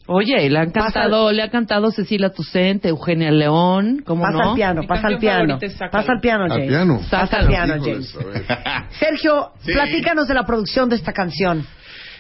Oye, 0.09 0.49
le 0.49 0.59
han 0.61 0.71
cantado, 0.71 1.33
le 1.33 1.43
ha 1.43 1.51
cantado 1.51 1.91
Cecilia 1.91 2.31
Tucente, 2.31 2.89
Eugenia 2.91 3.33
León, 3.33 4.05
¿cómo 4.07 4.23
Pasa 4.23 4.39
no? 4.39 4.51
al 4.51 4.55
piano, 4.55 4.83
pasa 4.87 5.09
al 5.09 5.19
piano. 5.19 5.59
Pasa 5.91 6.13
al 6.13 6.21
piano, 6.21 6.45
Al 6.45 6.51
James. 6.51 6.69
piano. 6.69 7.01
Pasa 7.11 7.37
al 7.39 7.47
piano, 7.49 7.75
James. 7.83 8.17
Sergio, 9.01 9.51
Sí. 9.63 9.73
platícanos 9.73 10.29
de 10.29 10.35
la 10.35 10.45
producción 10.45 10.89
de 10.89 10.95
esta 10.97 11.13
canción. 11.13 11.67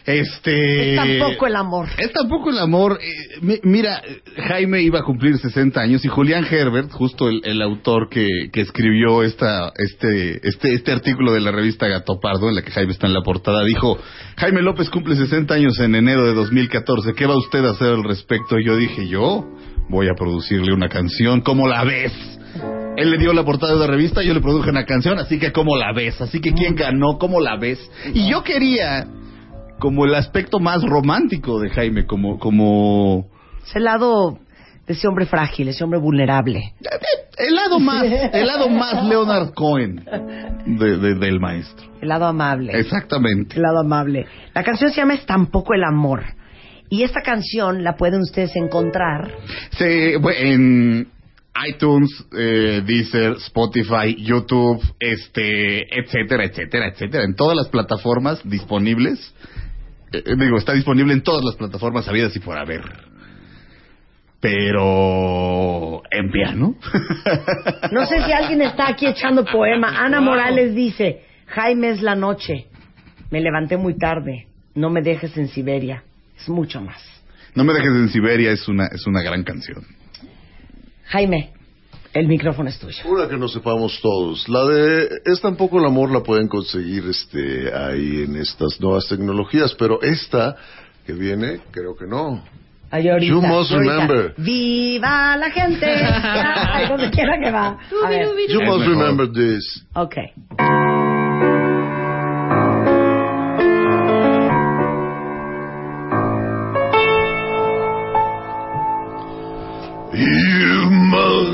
Este. 0.07 0.91
Es 0.95 0.97
tampoco 0.97 1.47
el 1.49 1.57
amor. 1.57 1.89
Es 1.99 2.13
tampoco 2.13 2.51
el 2.51 2.59
amor. 2.59 2.99
Eh, 3.03 3.39
mi- 3.43 3.59
mira, 3.65 4.01
Jaime 4.49 4.81
iba 4.83 5.01
a 5.01 5.03
cumplir 5.03 5.37
60 5.37 5.81
años 5.81 6.05
y 6.05 6.09
Julián 6.09 6.47
Herbert, 6.49 6.93
justo 6.93 7.29
el, 7.29 7.41
el 7.45 7.61
autor 7.61 8.09
que, 8.09 8.29
que 8.53 8.61
escribió 8.61 9.23
esta, 9.25 9.73
este, 9.77 10.41
este, 10.47 10.75
este 10.75 10.93
artículo 10.93 11.33
de 11.33 11.41
la 11.41 11.51
revista 11.51 11.89
Gato 11.89 12.21
Pardo, 12.21 12.49
en 12.49 12.55
la 12.55 12.63
que 12.63 12.71
Jaime 12.71 12.93
está 12.93 13.07
en 13.09 13.15
la 13.15 13.23
portada, 13.23 13.65
dijo, 13.65 13.99
Jaime 14.37 14.63
López 14.63 14.89
cumple 14.91 15.17
60 15.17 15.53
años 15.55 15.79
en 15.81 15.95
enero 15.97 16.25
de 16.25 16.35
2014, 16.35 17.13
¿qué 17.15 17.27
va 17.27 17.37
usted 17.37 17.65
a 17.65 17.71
hacer 17.71 17.89
al 17.89 18.05
respecto? 18.05 18.59
Y 18.61 18.65
yo 18.67 18.77
dije, 18.77 19.09
yo 19.09 19.45
voy 19.89 20.07
a 20.09 20.15
producirle 20.17 20.73
una 20.73 20.89
canción, 20.89 21.41
¿cómo 21.41 21.67
la 21.67 21.83
ves? 21.85 22.13
Él 22.97 23.11
le 23.11 23.19
dio 23.19 23.33
la 23.33 23.45
portada 23.45 23.75
de 23.75 23.81
la 23.81 23.87
revista, 23.89 24.23
yo 24.23 24.33
le 24.33 24.41
produje 24.41 24.71
una 24.71 24.85
canción, 24.87 25.19
así 25.19 25.39
que 25.39 25.53
¿cómo 25.53 25.77
la 25.77 25.93
ves? 25.93 26.19
Así 26.21 26.41
que 26.41 26.53
¿quién 26.53 26.75
ganó? 26.77 27.19
¿Cómo 27.19 27.41
la 27.41 27.57
ves? 27.59 27.79
Y 28.15 28.31
yo 28.31 28.43
quería 28.43 29.07
como 29.79 30.05
el 30.05 30.15
aspecto 30.15 30.59
más 30.59 30.83
romántico 30.83 31.61
de 31.61 31.71
Jaime, 31.71 32.07
como, 32.07 32.39
como 32.39 33.27
Es 33.67 33.77
el 33.77 33.85
lado 33.85 34.39
de 34.87 34.93
ese 34.95 35.09
hombre 35.09 35.27
frágil, 35.27 35.69
ese 35.69 35.83
hombre 35.85 35.99
vulnerable. 35.99 36.75
el 37.39 37.55
lado 37.55 37.79
más, 37.81 38.05
el 38.05 38.47
lado 38.47 38.69
más 38.69 39.05
Leonard 39.05 39.53
Cohen 39.55 40.05
de- 40.67 40.97
de- 40.99 41.15
del 41.17 41.41
maestro. 41.41 41.87
El 42.01 42.09
lado 42.09 42.27
amable. 42.27 42.79
Exactamente. 42.79 43.57
El 43.57 43.63
lado 43.63 43.81
amable. 43.81 44.27
La 44.55 44.63
canción 44.63 44.91
se 44.91 44.97
llama 45.01 45.15
Es 45.15 45.27
tampoco 45.27 45.75
el 45.75 45.83
amor. 45.85 46.23
Y 46.89 47.03
esta 47.03 47.21
canción 47.21 47.83
la 47.83 47.97
pueden 47.97 48.21
ustedes 48.21 48.55
encontrar. 48.55 49.29
Se, 49.77 50.15
en 50.15 51.09
iTunes, 51.69 52.11
eh, 52.37 52.83
Deezer, 52.85 53.35
Spotify, 53.39 54.17
YouTube, 54.19 54.83
este, 54.99 55.83
etcétera, 55.99 56.45
etcétera, 56.45 56.89
etcétera, 56.89 57.25
en 57.25 57.35
todas 57.35 57.57
las 57.57 57.69
plataformas 57.69 58.41
disponibles. 58.49 59.35
Eh, 60.13 60.23
digo, 60.39 60.59
está 60.59 60.73
disponible 60.73 61.13
en 61.13 61.23
todas 61.23 61.45
las 61.45 61.57
plataformas 61.57 62.09
habidas 62.09 62.35
y 62.37 62.41
por 62.41 62.59
haber. 62.59 62.83
Pero 64.41 66.03
en 66.11 66.31
piano. 66.31 66.75
No 67.93 68.05
sé 68.07 68.25
si 68.25 68.33
alguien 68.33 68.63
está 68.63 68.89
aquí 68.89 69.07
echando 69.07 69.45
poema. 69.45 70.05
Ana 70.05 70.21
Morales 70.21 70.75
dice, 70.75 71.23
Jaime 71.47 71.91
es 71.91 72.03
la 72.03 72.15
noche. 72.15 72.67
Me 73.31 73.41
levanté 73.41 73.77
muy 73.77 73.97
tarde. 73.97 74.49
No 74.75 74.91
me 74.91 75.03
dejes 75.03 75.37
en 75.37 75.49
Siberia. 75.49 76.03
Es 76.39 76.49
mucho 76.49 76.81
más. 76.81 77.03
No 77.55 77.65
me 77.65 77.73
dejes 77.73 77.93
en 77.93 78.09
Siberia 78.11 78.53
es 78.53 78.69
una 78.69 78.87
es 78.87 79.07
una 79.07 79.23
gran 79.23 79.43
canción. 79.43 79.85
Jaime, 81.07 81.53
el 82.13 82.27
micrófono 82.29 82.69
es 82.69 82.79
tuyo. 82.79 83.03
Una 83.07 83.29
que 83.29 83.37
no 83.37 83.49
sepamos 83.49 84.01
todos. 84.01 84.49
La 84.49 84.65
de 84.65 85.09
Es 85.25 85.41
tampoco 85.41 85.79
el 85.79 85.85
amor 85.87 86.11
la 86.11 86.21
pueden 86.23 86.49
conseguir 86.49 87.05
este 87.09 87.73
ahí 87.75 88.23
en 88.25 88.37
estas 88.37 88.81
nuevas 88.81 89.07
tecnologías, 89.09 89.75
pero 89.79 90.01
esta 90.03 90.57
que 91.07 91.13
viene, 91.13 91.61
creo 91.71 91.95
que 91.97 92.07
no. 92.07 92.43
Ay, 92.91 93.09
ahorita, 93.09 93.33
You 93.33 93.43
must 93.43 93.73
ahorita. 93.73 93.93
remember. 93.93 94.35
¡Viva 94.39 95.37
la 95.37 95.51
gente! 95.51 95.87
Ay, 95.93 96.89
donde 96.89 97.11
quiera 97.11 97.39
que 97.43 97.51
va. 97.51 97.79
A 98.05 98.09
ver. 98.09 98.29
You 98.49 98.63
must 98.63 98.87
remember 98.87 99.31
this. 99.33 99.85
Ok. 99.95 100.15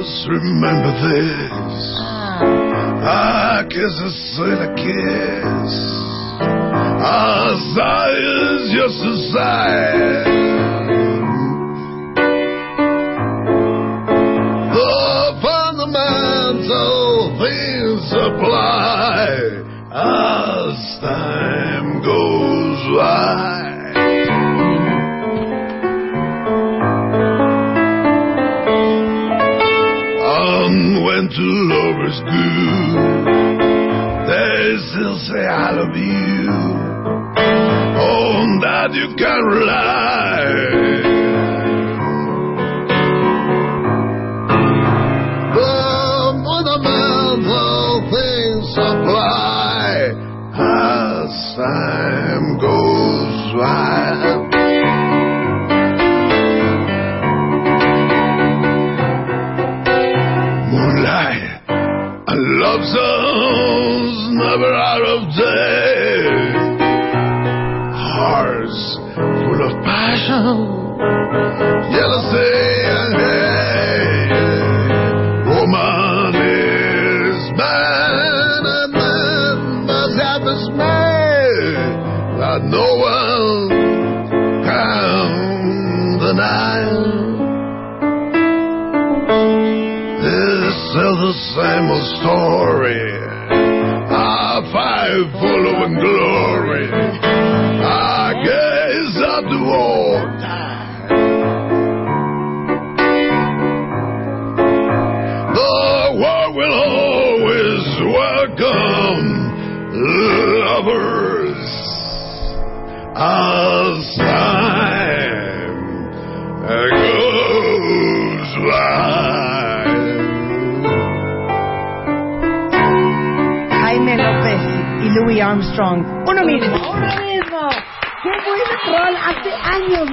Just 0.03 0.27
remember 0.27 0.91
this. 0.99 2.03
I 3.07 3.63
guess 3.71 3.95
I 4.03 4.11
said 4.35 4.59
a 4.59 4.75
kiss. 4.75 5.73
A 6.43 7.55
sigh 7.71 8.19
is 8.19 8.75
just 8.75 8.99
a 8.99 9.15
sigh. 9.31 10.27
The 14.75 14.93
fundamental 15.41 17.39
things 17.39 18.03
apply 18.11 19.23
as 19.95 20.99
time 21.01 22.03
goes 22.03 22.83
by. 22.99 23.62
Lovers 32.13 32.21
good, 32.21 33.63
they 34.29 34.77
still 34.91 35.19
say 35.19 35.47
I 35.47 35.71
love 35.73 35.97
you. 35.97 36.51
Oh, 37.99 38.33
On 38.43 38.61
that 38.61 38.93
you 38.93 39.15
can 39.17 39.45
rely. 39.45 40.32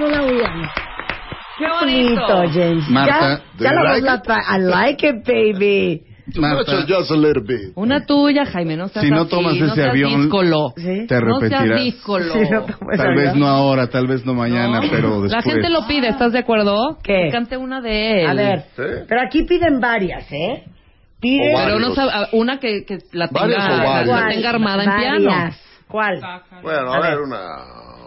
No. 0.10 0.70
Qué 1.57 1.66
bonito. 1.70 2.43
James. 2.53 2.89
Marta, 2.89 3.41
ya, 3.60 3.74
la 3.74 3.84
like. 3.84 4.34
I 4.49 4.60
like 4.60 5.07
it, 5.07 5.26
baby. 5.26 6.03
Marta, 6.38 6.86
Just 6.88 7.12
a 7.12 7.16
little 7.16 7.43
bit. 7.43 7.74
Una 7.76 8.05
tuya, 8.05 8.45
Jaime, 8.45 8.78
no 8.78 8.88
seas 8.88 9.03
Si 9.03 9.12
no 9.12 9.22
así, 9.22 9.30
tomas 9.30 9.55
no 9.55 9.66
ese 9.66 9.76
seas 9.76 9.89
avión, 9.89 10.22
díscolo. 10.22 10.74
¿Sí? 10.78 11.07
te 11.07 11.22
No 11.22 11.39
seas. 11.39 11.80
Sí, 12.34 12.41
no 12.51 12.66
Tal 12.97 13.16
vez 13.16 13.36
no 13.36 13.47
ahora, 13.47 13.88
tal 13.88 14.07
vez 14.07 14.26
no 14.26 14.34
mañana, 14.34 14.80
¿No? 14.82 14.89
pero 14.91 15.22
después. 15.22 15.32
La 15.32 15.41
gente 15.41 15.70
lo 15.70 15.88
pide, 15.88 16.07
¿estás 16.10 16.32
de 16.32 16.39
acuerdo? 16.39 16.97
¿Qué? 17.03 17.24
Que 17.26 17.32
cante 17.32 17.57
una 17.57 17.82
de 17.82 18.22
él. 18.24 18.30
A 18.30 18.34
ver. 18.34 18.60
Sí. 18.76 18.84
Pero 19.07 19.22
aquí 19.22 19.43
piden 19.43 19.80
varias, 19.80 20.32
¿eh? 20.32 20.64
Piden 21.20 21.53
Pero 21.55 21.80
no 21.80 21.93
una 22.34 22.60
que, 22.60 22.86
que 22.86 22.99
la 23.12 23.28
tenga, 23.28 24.49
armada 24.49 24.84
en 24.84 24.99
piano. 24.99 25.30
Varias. 25.30 25.62
¿Cuál? 25.88 26.22
Bueno, 26.62 26.93
A 26.93 26.97
a 26.97 27.01
ver, 27.01 27.12
ver. 27.18 27.22
una. 27.22 27.98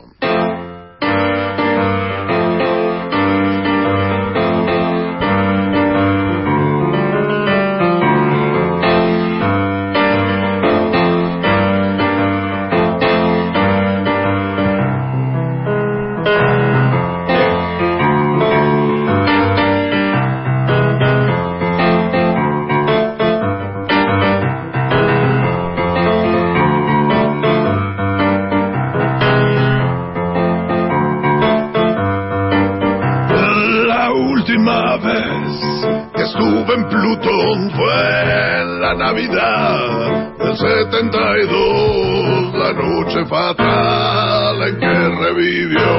La 38.95 39.13
Navidad 39.13 40.37
del 40.39 40.57
72, 40.57 42.55
la 42.55 42.73
noche 42.73 43.25
fatal 43.27 44.32
que 44.71 45.09
revivió. 45.25 45.91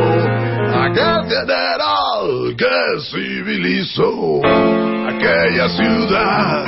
Aquel 0.84 1.24
general 1.30 2.56
que 2.58 3.02
civilizó 3.12 4.42
aquella 5.08 5.70
ciudad, 5.70 6.66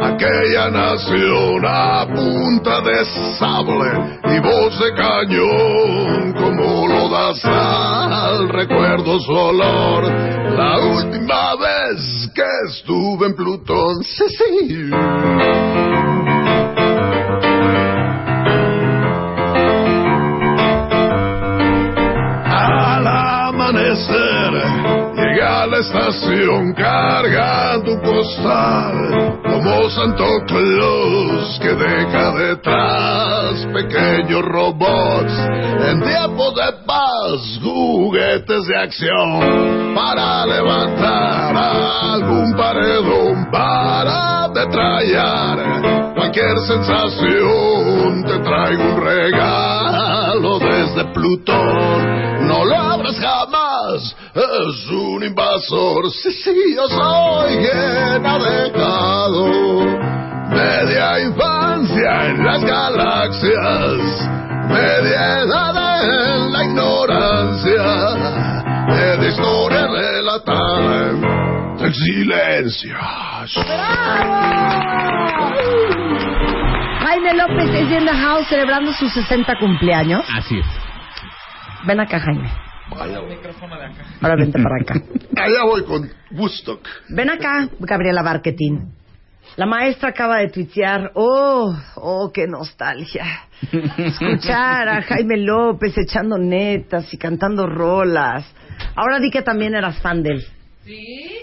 aquella 0.00 0.70
nación 0.70 1.64
a 1.66 2.06
punta 2.06 2.80
de 2.82 3.04
sable 3.38 3.90
y 4.24 4.40
voz 4.40 4.78
de 4.78 4.94
cañón 4.94 6.32
como 6.34 6.86
lo 6.86 7.08
da 7.08 7.34
sal, 7.34 8.48
recuerdo 8.48 9.18
su 9.20 9.32
olor, 9.32 10.04
la 10.04 10.78
última 10.78 11.56
vez 11.56 12.30
que 12.34 12.44
estuve 12.68 13.26
en 13.26 13.34
Plutón, 13.34 14.02
sí, 14.04 14.24
sí. 14.28 14.90
Estación 25.78 26.72
cargando 26.72 27.92
un 27.92 28.00
postal 28.00 29.40
como 29.42 29.90
Santo 29.90 30.24
Claus 30.46 31.58
que 31.60 31.74
deja 31.74 32.32
detrás 32.32 33.66
pequeños 33.74 34.42
robots 34.42 35.32
en 35.88 36.02
tiempo 36.02 36.52
de 36.52 36.72
paz, 36.86 37.60
juguetes 37.62 38.66
de 38.66 38.78
acción 38.78 39.94
para 39.94 40.46
levantar 40.46 41.56
algún 41.56 42.54
paredón 42.56 43.50
para 43.50 44.48
detrayar 44.48 46.14
cualquier 46.14 46.58
sensación. 46.60 48.24
Te 48.24 48.38
traigo 48.38 48.82
un 48.82 49.00
regalo 49.04 50.58
desde 50.58 51.04
Plutón, 51.12 52.46
no 52.46 52.64
lo 52.64 52.76
abras 52.76 53.18
jamás, 53.20 53.35
es 54.36 54.90
un 54.90 55.22
invasor. 55.24 56.10
Sí, 56.10 56.30
sí, 56.30 56.74
yo 56.74 56.86
soy 56.88 57.56
quien 57.56 58.26
ha 58.26 58.38
dejado 58.38 59.46
media 60.50 61.20
infancia 61.20 62.26
en 62.26 62.44
las 62.44 62.62
galaxias, 62.62 64.28
media 64.68 65.40
edad 65.40 66.04
en 66.04 66.52
la 66.52 66.64
ignorancia, 66.64 67.82
media 68.88 69.28
historia 69.28 69.86
relatada 69.86 71.10
en 71.78 71.94
silencio. 71.94 72.96
Jaime 77.00 77.34
López 77.34 77.70
es 77.70 77.90
in 77.90 78.04
the 78.04 78.12
house 78.12 78.46
celebrando 78.48 78.92
sus 78.92 79.12
60 79.12 79.58
cumpleaños. 79.58 80.22
Así 80.36 80.58
es. 80.58 80.66
Ven 81.86 82.00
acá, 82.00 82.20
Jaime. 82.20 82.65
Ahora 84.20 84.36
vente 84.36 84.58
para 84.62 84.76
acá. 84.80 84.94
Allá 85.36 85.64
voy 85.64 85.84
con 85.84 86.10
Woodstock. 86.30 86.86
Ven 87.08 87.30
acá, 87.30 87.68
Gabriela 87.80 88.22
Barquetín. 88.22 88.92
La 89.56 89.64
maestra 89.64 90.10
acaba 90.10 90.38
de 90.38 90.48
tuitear, 90.48 91.12
oh, 91.14 91.74
oh, 91.96 92.30
qué 92.32 92.46
nostalgia. 92.46 93.24
Escuchar 93.96 94.88
a 94.88 95.02
Jaime 95.02 95.38
López 95.38 95.96
echando 95.96 96.36
netas 96.36 97.12
y 97.14 97.16
cantando 97.16 97.66
rolas. 97.66 98.44
Ahora 98.94 99.18
di 99.18 99.30
que 99.30 99.42
también 99.42 99.74
eras 99.74 100.00
fan 100.00 100.22
de 100.22 100.30
él. 100.30 100.46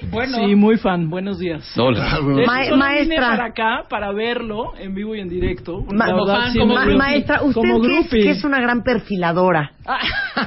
Bueno. 0.09 0.37
Sí, 0.37 0.55
muy 0.55 0.77
fan. 0.77 1.09
Buenos 1.09 1.39
días. 1.39 1.63
Hola. 1.77 2.07
Hecho, 2.07 2.23
Ma- 2.45 2.63
solo 2.63 2.77
maestra. 2.77 3.03
vine 3.03 3.15
para 3.17 3.45
acá 3.45 3.83
para 3.89 4.11
verlo 4.13 4.73
en 4.79 4.93
vivo 4.93 5.15
y 5.15 5.19
en 5.19 5.29
directo. 5.29 5.81
Ma- 5.91 6.07
sí, 6.51 6.59
Ma- 6.59 6.85
maestra, 6.85 7.41
usted 7.43 7.53
como 7.61 7.81
que 7.81 7.97
es, 7.99 8.09
que 8.09 8.29
es 8.31 8.43
una 8.43 8.61
gran 8.61 8.83
perfiladora, 8.83 9.73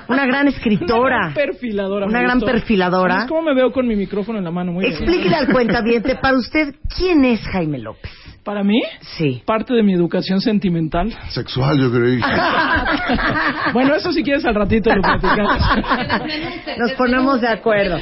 una 0.09 0.27
gran 0.27 0.47
Una 0.47 0.51
escritora, 0.57 1.19
gran 1.19 1.35
perfiladora. 1.35 2.07
Una 2.07 2.23
gran 2.23 2.39
gustó. 2.39 2.53
perfiladora. 2.53 3.15
¿Sabes 3.15 3.29
cómo 3.29 3.43
me 3.43 3.55
veo 3.55 3.73
con 3.73 3.87
mi 3.87 3.97
micrófono 3.97 4.39
en 4.39 4.45
la 4.45 4.51
mano? 4.51 4.73
Muy 4.73 4.85
bien. 4.85 4.95
explíquele 4.95 5.35
al 5.37 5.49
cuentaviente, 5.53 6.17
para 6.17 6.37
usted, 6.39 6.75
¿quién 6.97 7.25
es 7.25 7.41
Jaime 7.49 7.79
López? 7.79 8.11
Para 8.47 8.63
mí, 8.63 8.81
Sí. 9.19 9.43
parte 9.45 9.75
de 9.75 9.83
mi 9.83 9.93
educación 9.93 10.41
sentimental. 10.41 11.13
Sexual, 11.31 11.79
yo 11.81 11.91
creí. 11.93 12.21
Bueno, 13.73 13.95
eso 13.95 14.13
si 14.13 14.23
quieres 14.23 14.45
al 14.45 14.55
ratito 14.55 14.95
lo 14.95 15.03
platicamos. 15.03 15.59
Nos 16.79 16.93
ponemos 16.93 17.41
de 17.41 17.49
acuerdo. 17.49 17.99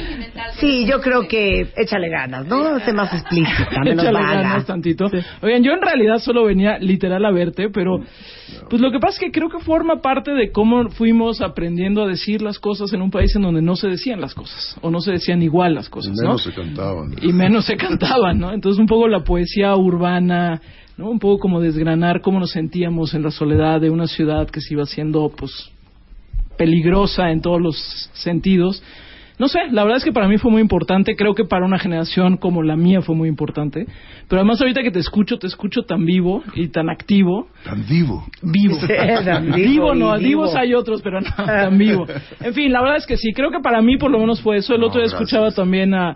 Sí, 0.59 0.85
yo 0.85 1.01
creo 1.01 1.27
que 1.27 1.67
échale 1.75 2.09
ganas, 2.09 2.45
¿no? 2.45 2.79
Sé 2.79 2.93
más 2.93 3.11
explícita, 3.13 3.79
menos 3.83 4.03
Échale 4.03 4.19
vaga. 4.19 4.41
ganas 4.41 4.65
tantito. 4.65 5.05
Oigan, 5.41 5.63
yo 5.63 5.71
en 5.73 5.81
realidad 5.81 6.17
solo 6.19 6.45
venía 6.45 6.77
literal 6.77 7.25
a 7.25 7.31
verte, 7.31 7.69
pero 7.69 7.99
pues 8.69 8.81
lo 8.81 8.91
que 8.91 8.99
pasa 8.99 9.13
es 9.15 9.19
que 9.19 9.31
creo 9.31 9.49
que 9.49 9.59
forma 9.59 10.01
parte 10.01 10.31
de 10.31 10.51
cómo 10.51 10.89
fuimos 10.91 11.41
aprendiendo 11.41 12.03
a 12.03 12.07
decir 12.07 12.41
las 12.41 12.59
cosas 12.59 12.93
en 12.93 13.01
un 13.01 13.09
país 13.11 13.35
en 13.35 13.41
donde 13.41 13.61
no 13.61 13.75
se 13.75 13.87
decían 13.87 14.21
las 14.21 14.33
cosas, 14.35 14.77
o 14.81 14.91
no 14.91 15.01
se 15.01 15.11
decían 15.11 15.41
igual 15.41 15.73
las 15.73 15.89
cosas, 15.89 16.13
¿no? 16.15 16.27
Menos 16.29 16.43
se 16.43 16.53
cantaban. 16.53 17.15
y 17.21 17.33
menos 17.33 17.65
se 17.65 17.75
cantaban, 17.75 18.39
¿no? 18.39 18.53
Entonces 18.53 18.79
un 18.79 18.85
poco 18.87 19.07
la 19.07 19.23
poesía 19.23 19.75
urbana, 19.75 20.34
¿no? 20.97 21.09
Un 21.09 21.19
poco 21.19 21.39
como 21.39 21.59
desgranar 21.61 22.21
cómo 22.21 22.39
nos 22.39 22.51
sentíamos 22.51 23.13
en 23.13 23.23
la 23.23 23.31
soledad 23.31 23.81
de 23.81 23.89
una 23.89 24.07
ciudad 24.07 24.49
que 24.49 24.61
se 24.61 24.73
iba 24.73 24.83
haciendo, 24.83 25.31
pues, 25.35 25.51
peligrosa 26.57 27.31
en 27.31 27.41
todos 27.41 27.61
los 27.61 27.75
sentidos. 28.13 28.81
No 29.37 29.49
sé, 29.49 29.59
la 29.71 29.83
verdad 29.83 29.97
es 29.97 30.05
que 30.05 30.13
para 30.13 30.29
mí 30.29 30.37
fue 30.37 30.49
muy 30.49 30.61
importante, 30.61 31.17
creo 31.17 31.35
que 31.35 31.43
para 31.43 31.65
una 31.65 31.77
generación 31.77 32.37
como 32.37 32.63
la 32.63 32.77
mía 32.77 33.01
fue 33.01 33.15
muy 33.15 33.27
importante, 33.27 33.85
pero 34.29 34.39
además 34.39 34.61
ahorita 34.61 34.81
que 34.81 34.91
te 34.91 34.99
escucho, 34.99 35.37
te 35.37 35.47
escucho 35.47 35.81
tan 35.83 36.05
vivo 36.05 36.41
y 36.53 36.69
tan 36.69 36.89
activo, 36.89 37.49
Tan 37.65 37.85
vivo. 37.85 38.25
vivo. 38.41 38.75
Sí, 38.79 38.87
tan 39.25 39.47
vivo 39.51 39.57
vivo 39.57 39.93
no, 39.95 40.13
vivo. 40.17 40.19
vivos 40.29 40.55
hay 40.55 40.73
otros, 40.73 41.01
pero 41.01 41.19
no 41.19 41.27
tan 41.35 41.77
vivo. 41.77 42.05
En 42.39 42.53
fin, 42.53 42.71
la 42.71 42.79
verdad 42.81 42.95
es 42.99 43.05
que 43.05 43.17
sí, 43.17 43.33
creo 43.33 43.51
que 43.51 43.59
para 43.59 43.81
mí 43.81 43.97
por 43.97 44.09
lo 44.09 44.19
menos 44.19 44.39
fue 44.41 44.55
eso. 44.57 44.73
El 44.73 44.79
No, 44.79 44.87
otro 44.87 45.01
día 45.01 45.09
gracias. 45.09 45.21
escuchaba 45.29 45.51
también 45.51 45.93
a 45.93 46.15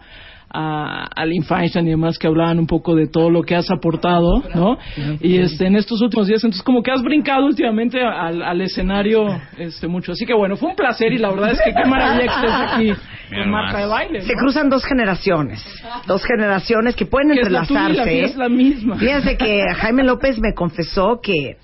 a, 0.52 1.06
a 1.16 1.26
Lynn 1.26 1.44
Feinstein 1.44 1.88
y 1.88 1.92
demás 1.92 2.18
que 2.18 2.28
hablaban 2.28 2.60
un 2.60 2.68
poco 2.68 2.96
de 2.96 3.08
todo 3.08 3.30
lo 3.30 3.44
que 3.44 3.56
has 3.56 3.70
aportado, 3.72 4.44
¿no? 4.56 4.78
Y 5.22 5.38
este 5.38 5.68
en 5.68 5.76
estos 5.76 6.02
últimos 6.02 6.28
días, 6.28 6.44
entonces 6.44 6.64
como 6.64 6.82
que 6.82 6.92
has 6.92 7.02
brincado 7.02 7.46
últimamente 7.46 8.02
al, 8.02 8.42
al 8.42 8.62
escenario 8.62 9.28
este 9.58 9.88
mucho. 9.88 10.12
Así 10.14 10.26
que 10.26 10.34
bueno, 10.34 10.56
fue 10.56 10.70
un 10.70 10.76
placer 10.76 11.14
y 11.14 11.18
la 11.18 11.30
verdad 11.30 11.52
es 11.52 11.62
que 11.62 11.72
qué 11.74 11.86
maravilla 11.88 12.20
que 12.20 12.48
estés 12.48 12.52
aquí 12.54 12.88
con. 13.30 13.52
Marta 13.52 13.78
de 13.80 13.86
baile. 13.86 14.22
Se 14.22 14.34
cruzan 14.34 14.70
dos 14.70 14.84
generaciones, 14.86 15.64
dos 16.08 16.24
generaciones 16.26 16.96
que 16.96 17.06
pueden 17.06 17.30
Que 17.32 17.42
es 17.42 17.52
la 17.52 17.60
entrelazarse. 17.62 18.24
es 18.24 18.36
la 18.36 18.50
misma. 18.50 18.98
Fíjense 18.98 19.38
que 19.38 19.64
Jaime 19.78 20.04
López 20.04 20.40
me 20.40 20.54
confesó 20.56 21.20
que, 21.22 21.58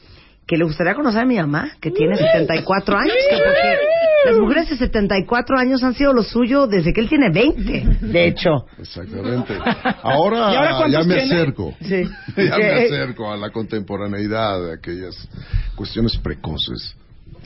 que 0.45 0.57
le 0.57 0.63
gustaría 0.63 0.93
conocer 0.93 1.21
a 1.23 1.25
mi 1.25 1.37
mamá, 1.37 1.71
que 1.81 1.89
tiene 1.91 2.15
74 2.17 2.97
años, 2.97 3.13
que 3.29 3.35
porque 3.37 3.77
las 4.25 4.37
mujeres 4.37 4.69
de 4.69 4.77
74 4.77 5.57
años 5.57 5.83
han 5.83 5.93
sido 5.93 6.13
lo 6.13 6.23
suyo 6.23 6.67
desde 6.67 6.93
que 6.93 7.01
él 7.01 7.09
tiene 7.09 7.29
20, 7.29 7.97
de 8.07 8.27
hecho. 8.27 8.65
Exactamente. 8.79 9.53
Ahora, 10.03 10.53
¿Y 10.53 10.55
ahora 10.55 10.87
ya 10.89 10.99
me 11.03 11.15
tiene? 11.15 11.21
acerco. 11.33 11.73
Sí. 11.81 12.03
Ya 12.37 12.57
me 12.57 12.63
Eh, 12.65 12.85
acerco 12.85 13.31
a 13.31 13.37
la 13.37 13.49
contemporaneidad 13.51 14.61
de 14.65 14.73
aquellas 14.73 15.15
cuestiones 15.75 16.17
precoces. 16.17 16.95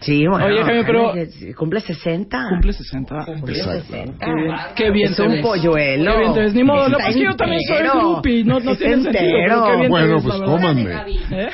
Sí, 0.01 0.25
bueno. 0.27 0.45
Oye, 0.45 0.63
Jaime, 0.63 0.83
pero- 0.85 1.13
cumple 1.57 1.79
60. 1.81 2.45
Cumple 2.49 2.73
60. 2.73 3.25
Cumple 3.25 3.57
Exacto. 3.57 3.81
60. 3.87 4.25
Qué 4.25 4.33
bien, 4.33 4.55
qué 4.75 4.91
bien 4.91 5.11
Es 5.11 5.17
te 5.17 5.23
un 5.23 5.31
ves. 5.33 5.41
polluelo. 5.45 6.11
Qué 6.13 6.19
bien 6.19 6.33
te 6.33 6.39
ves. 6.41 6.53
Ni 6.53 6.63
modo, 6.63 6.89
no, 6.89 6.97
pues 6.97 7.15
que 7.15 7.23
yo 7.23 7.35
también 7.35 7.61
soy 7.67 7.77
groupie. 7.87 8.43
No, 8.45 8.59
no 8.59 8.75
tiene 8.75 9.03
sentido. 9.03 9.65
qué 9.65 9.75
bien 9.77 9.89
Bueno, 9.89 10.17
pues 10.23 10.35
cómanme. 10.41 10.89
¿Eh? 11.31 11.49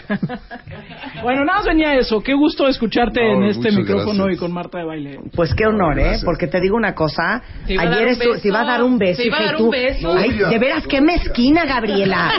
bueno, 1.23 1.43
nada 1.45 1.59
más 1.59 1.65
venía 1.67 1.95
eso. 1.95 2.21
Qué 2.21 2.33
gusto 2.33 2.67
escucharte 2.67 3.19
No, 3.21 3.37
en 3.37 3.43
este 3.49 3.71
micrófono 3.71 4.25
gracias. 4.25 4.35
y 4.35 4.39
con 4.39 4.51
Marta 4.53 4.77
de 4.79 4.83
baile. 4.85 5.19
Pues 5.35 5.53
qué 5.55 5.65
honor, 5.65 5.99
¿eh? 5.99 6.17
Porque 6.23 6.47
te 6.47 6.59
digo 6.61 6.75
una 6.75 6.93
cosa. 6.93 7.41
Ayer 7.67 8.17
te 8.41 8.47
iba 8.47 8.61
a 8.61 8.65
dar 8.65 8.83
un 8.83 8.97
beso. 8.97 9.21
Te 9.21 9.27
iba 9.27 9.37
a 9.37 9.41
y 9.41 9.45
dar 9.45 9.57
tú- 9.57 9.65
un 9.65 9.71
beso. 9.71 10.13
Ay, 10.15 10.31
de 10.37 10.59
veras, 10.59 10.85
qué 10.87 11.01
mezquina, 11.01 11.65
Gabriela. 11.65 12.31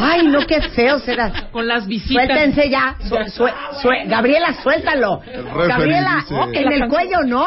Ay, 0.00 0.26
no, 0.26 0.40
qué 0.46 0.60
feo 0.70 0.98
serás. 1.00 1.44
Con 1.52 1.66
las 1.66 1.86
visitas. 1.86 2.26
Suéltense 2.26 2.68
ya. 2.70 2.96
Su- 3.00 3.14
sue- 3.30 3.52
sue- 3.82 4.04
Gabriela, 4.06 4.54
suéltalo. 4.62 5.20
Gabriela, 5.68 6.24
dice- 6.28 6.60
en 6.60 6.72
el 6.72 6.88
cuello 6.88 7.20
no. 7.26 7.46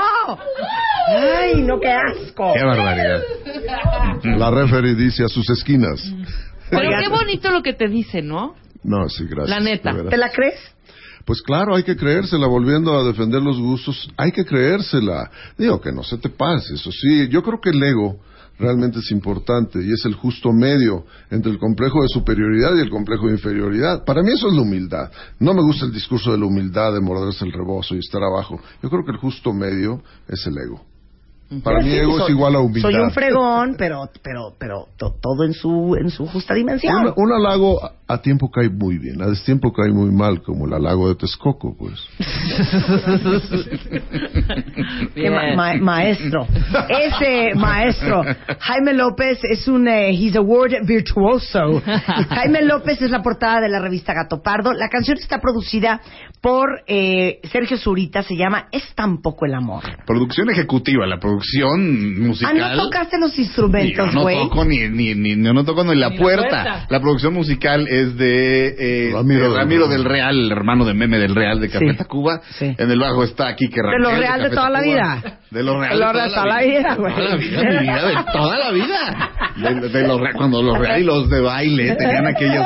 Ay, 1.08 1.62
no, 1.64 1.80
qué 1.80 1.92
asco. 1.92 2.54
Qué 2.54 2.64
barbaridad. 2.64 3.22
La 4.24 4.52
referee 4.52 4.96
dice 4.96 5.24
a 5.24 5.28
sus 5.28 5.50
esquinas. 5.50 6.02
Pero 6.70 6.90
qué 7.00 7.10
bonito 7.10 7.52
lo 7.52 7.62
que 7.62 7.74
te 7.74 7.88
dice, 7.88 8.22
¿no? 8.22 8.56
No, 8.84 9.10
sí, 9.10 9.26
gracias. 9.30 9.50
La 9.50 9.60
neta. 9.60 9.94
¿Te 10.10 10.18
la 10.18 10.30
crees? 10.32 10.60
Pues 11.26 11.42
claro, 11.42 11.76
hay 11.76 11.84
que 11.84 11.96
creérsela, 11.96 12.48
volviendo 12.48 12.98
a 12.98 13.04
defender 13.04 13.42
los 13.42 13.60
gustos, 13.60 14.10
hay 14.18 14.32
que 14.32 14.44
creérsela. 14.44 15.30
Digo 15.58 15.80
que 15.80 15.92
no 15.92 16.04
se 16.04 16.18
te 16.18 16.30
pase, 16.30 16.74
eso 16.74 16.92
sí. 16.92 17.28
Yo 17.30 17.44
creo 17.44 17.60
que 17.62 17.70
el 17.70 17.84
ego 17.84 18.20
realmente 18.62 19.00
es 19.00 19.12
importante 19.12 19.80
y 19.84 19.92
es 19.92 20.06
el 20.06 20.14
justo 20.16 20.52
medio 20.54 21.06
entre 21.30 21.52
el 21.52 21.58
complejo 21.58 22.02
de 22.02 22.08
superioridad 22.08 22.76
y 22.76 22.80
el 22.80 22.90
complejo 22.90 23.28
de 23.28 23.34
inferioridad. 23.34 24.06
Para 24.06 24.22
mí 24.22 24.32
eso 24.32 24.48
es 24.48 24.54
la 24.54 24.62
humildad. 24.62 25.12
No 25.40 25.54
me 25.54 25.62
gusta 25.62 25.86
el 25.86 25.92
discurso 25.92 26.32
de 26.32 26.38
la 26.38 26.46
humildad, 26.46 26.94
de 26.94 27.02
morderse 27.02 27.44
el 27.46 27.52
rebozo 27.52 27.96
y 27.96 28.00
estar 28.00 28.22
abajo. 28.24 28.60
Yo 28.82 28.90
creo 28.90 29.04
que 29.04 29.12
el 29.12 29.18
justo 29.18 29.52
medio 29.54 30.02
es 30.28 30.46
el 30.48 30.54
ego. 30.58 30.86
Para 31.64 31.80
mí 31.84 31.90
Sí, 31.90 31.98
ego 31.98 32.18
es 32.24 32.30
igual 32.30 32.56
a 32.56 32.60
humildad. 32.62 32.90
Soy 32.90 33.00
un 33.02 33.12
fregón, 33.12 33.76
pero, 33.78 34.10
pero, 34.24 34.54
pero 34.58 34.88
to- 34.96 35.16
todo 35.22 35.44
en 35.44 35.52
su, 35.54 35.98
en 36.00 36.10
su 36.10 36.26
justa 36.28 36.54
dimensión. 36.54 37.08
Un, 37.08 37.14
un 37.18 37.34
halago 37.34 37.78
a, 38.14 38.22
tiempo 38.22 38.50
cae 38.52 38.70
muy 38.70 38.98
bien, 38.98 39.22
a 39.22 39.28
destiempo 39.28 39.72
cae 39.74 39.92
muy 39.92 40.12
mal, 40.12 40.42
como 40.42 40.66
el 40.68 40.74
halago 40.74 41.10
de 41.10 41.16
Texcoco, 41.16 41.76
pues. 41.78 42.00
Qué 45.16 45.30
ma- 45.30 45.56
ma- 45.56 45.76
maestro. 45.76 46.48
Ese 46.90 47.54
maestro. 47.56 48.24
Jaime 48.60 48.94
López 48.94 49.40
es 49.44 49.68
un, 49.68 49.88
eh, 49.88 50.10
he's 50.12 50.36
a 50.36 50.42
word 50.42 50.72
virtuoso. 50.86 51.82
Jaime 52.30 52.62
López 52.64 53.02
es 53.02 53.12
la 53.12 53.22
portada 53.22 53.62
de 53.62 53.70
la 53.70 53.80
revista 53.80 54.14
Gato 54.14 54.42
Pardo. 54.42 54.74
La 54.74 54.90
canción 54.90 55.18
está 55.18 55.40
producida 55.40 56.02
por 56.42 56.82
eh, 56.88 57.40
Sergio 57.52 57.78
Zurita, 57.78 58.24
se 58.24 58.36
llama 58.36 58.68
Es 58.72 58.84
tan 58.96 59.22
poco 59.22 59.46
el 59.46 59.54
amor. 59.54 59.84
Producción 60.06 60.50
ejecutiva, 60.50 61.06
la 61.06 61.20
producción 61.20 61.62
Ah, 61.72 62.28
musical. 62.28 62.78
no 62.78 62.84
tocaste 62.86 63.20
los 63.20 63.38
instrumentos, 63.38 64.14
no 64.14 64.22
güey. 64.24 64.38
toco 64.38 64.66
ni, 64.66 64.88
ni, 64.90 65.14
ni, 65.16 65.36
no, 65.36 65.54
no 65.54 65.64
toco 65.64 65.84
ni 65.84 65.96
la, 65.96 66.10
Ni 66.10 66.16
la 66.16 66.22
puerta. 66.22 66.48
puerta. 66.50 66.86
La 66.90 67.00
producción 67.00 67.34
musical 67.34 67.88
es 67.88 68.01
de 68.06 69.08
eh, 69.10 69.12
Ramiro 69.14 69.42
de 69.44 69.48
del 69.50 69.58
Ramiro 69.58 69.88
Real. 69.88 69.98
del 69.98 70.06
Real, 70.06 70.40
el 70.40 70.52
hermano 70.52 70.86
de 70.86 70.94
Meme 70.94 71.18
del 71.20 71.36
Real 71.36 71.60
de 71.60 71.70
Café 71.70 71.92
Sí. 71.92 71.98
Tacuba. 71.98 72.42
Sí. 72.58 72.76
En 72.78 72.92
el 72.92 73.00
bajo 73.00 73.24
está 73.24 73.56
Kike 73.56 73.76
De 73.76 73.82
Rangel. 73.84 74.02
lo 74.02 74.12
real 74.16 74.42
de 74.44 74.50
toda 74.50 74.70
la 74.70 74.82
vida. 74.82 75.38
De 75.52 75.64
lo 75.64 75.80
real 75.80 75.94
De 75.94 76.00
lo 76.00 76.14
de 76.14 76.30
toda 76.30 76.46
la 76.46 76.62
vida, 76.62 76.96
güey. 76.96 77.14
Toda 77.14 77.30
la 77.30 77.36
vida, 77.36 77.62
mi 77.64 77.78
vida, 77.80 78.08
de 78.08 78.16
toda 78.32 78.58
la 78.58 78.72
vida. 78.72 79.30
De, 79.82 79.90
de 79.90 80.08
lo 80.08 80.18
real, 80.20 80.34
cuando 80.36 80.62
los 80.64 80.78
real 80.80 81.02
y 81.02 81.04
los 81.04 81.30
de 81.30 81.42
baile 81.42 81.96
tenían 81.96 82.26
aquellos 82.28 82.66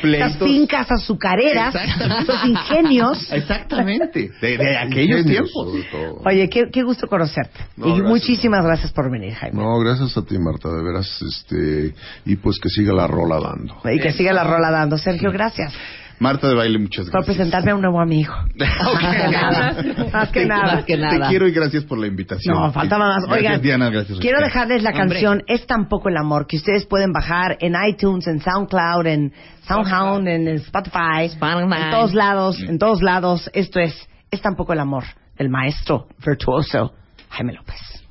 pleitos. 0.00 0.48
fincas 0.48 0.90
azucareras, 0.90 1.74
esos 1.74 2.44
ingenios. 2.46 3.30
Exactamente. 3.32 4.30
De, 4.40 4.56
de 4.58 4.76
aquellos 4.78 5.20
Ingenios, 5.20 5.50
tiempos. 5.52 6.22
Oye, 6.26 6.48
qué, 6.48 6.64
qué 6.72 6.82
gusto 6.82 7.06
conocerte. 7.08 7.60
No, 7.76 7.86
y 7.86 7.90
gracias. 7.90 8.08
muchísimas 8.08 8.64
gracias 8.64 8.92
por 8.92 9.10
venir, 9.10 9.34
Jaime. 9.34 9.62
No, 9.62 9.78
gracias 9.80 10.16
a 10.16 10.24
ti, 10.24 10.38
Marta, 10.38 10.68
de 10.70 10.82
veras, 10.82 11.20
este, 11.22 11.94
y 12.24 12.36
pues 12.36 12.58
que 12.60 12.68
siga 12.70 12.92
la 12.94 13.06
rola 13.06 13.38
dando. 13.40 13.76
Y 13.92 14.00
que 14.00 14.12
siga 14.12 14.32
la 14.32 14.44
rola 14.44 14.63
dando. 14.70 14.98
Sergio, 14.98 15.30
gracias 15.32 15.72
Marta 16.20 16.46
de 16.48 16.54
baile, 16.54 16.78
muchas 16.78 17.06
por 17.06 17.12
gracias. 17.14 17.36
presentarme 17.36 17.72
a 17.72 17.74
un 17.74 17.80
nuevo 17.80 18.00
amigo. 18.00 18.32
Más 18.56 19.16
que 19.16 19.28
nada. 19.32 19.76
Más 20.12 20.28
que 20.30 20.46
nada. 20.46 20.74
Más 20.76 20.84
que 20.84 20.96
nada. 20.96 21.20
Te 21.26 21.28
quiero 21.28 21.48
y 21.48 21.52
gracias 21.52 21.84
por 21.84 21.98
la 21.98 22.06
invitación. 22.06 22.54
No, 22.56 22.72
faltaba 22.72 23.06
más. 23.08 23.24
Gracias, 23.26 23.46
Oigan, 23.46 23.60
Diana, 23.62 23.90
gracias. 23.90 24.18
quiero 24.20 24.38
dejarles 24.40 24.82
la 24.84 24.90
Hombre. 24.90 25.06
canción 25.08 25.42
Es 25.48 25.66
tan 25.66 25.88
poco 25.88 26.08
el 26.08 26.16
amor 26.16 26.46
que 26.46 26.56
ustedes 26.56 26.86
pueden 26.86 27.12
bajar 27.12 27.56
en 27.60 27.74
iTunes, 27.88 28.28
en 28.28 28.40
SoundCloud, 28.40 29.06
en 29.06 29.32
SoundHound, 29.66 30.28
en 30.28 30.48
Spotify, 30.48 31.24
Spotify. 31.24 31.82
en 31.82 31.90
todos 31.90 32.14
lados, 32.14 32.60
en 32.60 32.78
todos 32.78 33.02
lados. 33.02 33.50
Esto 33.52 33.80
es 33.80 34.08
Es 34.30 34.40
tan 34.40 34.54
poco 34.54 34.72
el 34.72 34.78
amor 34.80 35.02
del 35.36 35.48
maestro 35.50 36.06
virtuoso 36.24 36.92
Jaime 37.30 37.54
López. 37.54 38.03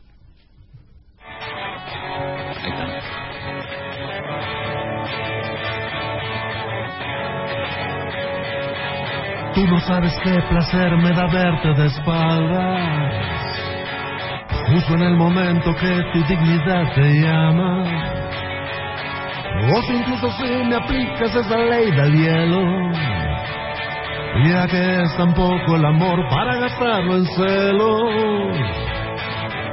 Tú 9.54 9.68
no 9.68 9.80
sabes 9.82 10.12
qué 10.24 10.34
placer 10.50 10.98
me 10.98 11.12
da 11.12 11.28
verte 11.28 11.74
de 11.76 11.86
espaldas. 11.86 13.24
justo 14.68 14.96
en 14.96 15.02
el 15.04 15.16
momento 15.16 15.76
que 15.76 16.04
tu 16.12 16.24
dignidad 16.24 16.92
te 16.96 17.22
llama. 17.22 17.84
O 19.72 19.82
si 19.84 19.94
incluso 19.94 20.30
si 20.32 20.64
me 20.66 20.76
aplicas 20.76 21.36
esa 21.36 21.58
ley 21.58 21.92
del 21.92 22.14
hielo, 22.14 22.92
ya 24.48 24.66
que 24.68 25.04
es 25.04 25.18
tan 25.18 25.34
poco 25.36 25.76
el 25.76 25.86
amor 25.86 26.28
para 26.30 26.56
gastarlo 26.58 27.18
en 27.18 27.26
celos. 27.28 28.58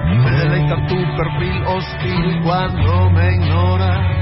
Me 0.04 0.30
deleita 0.30 0.76
tu 0.88 0.96
perfil 1.16 1.62
hostil 1.66 2.42
cuando 2.42 3.10
me 3.10 3.34
ignoras. 3.34 4.20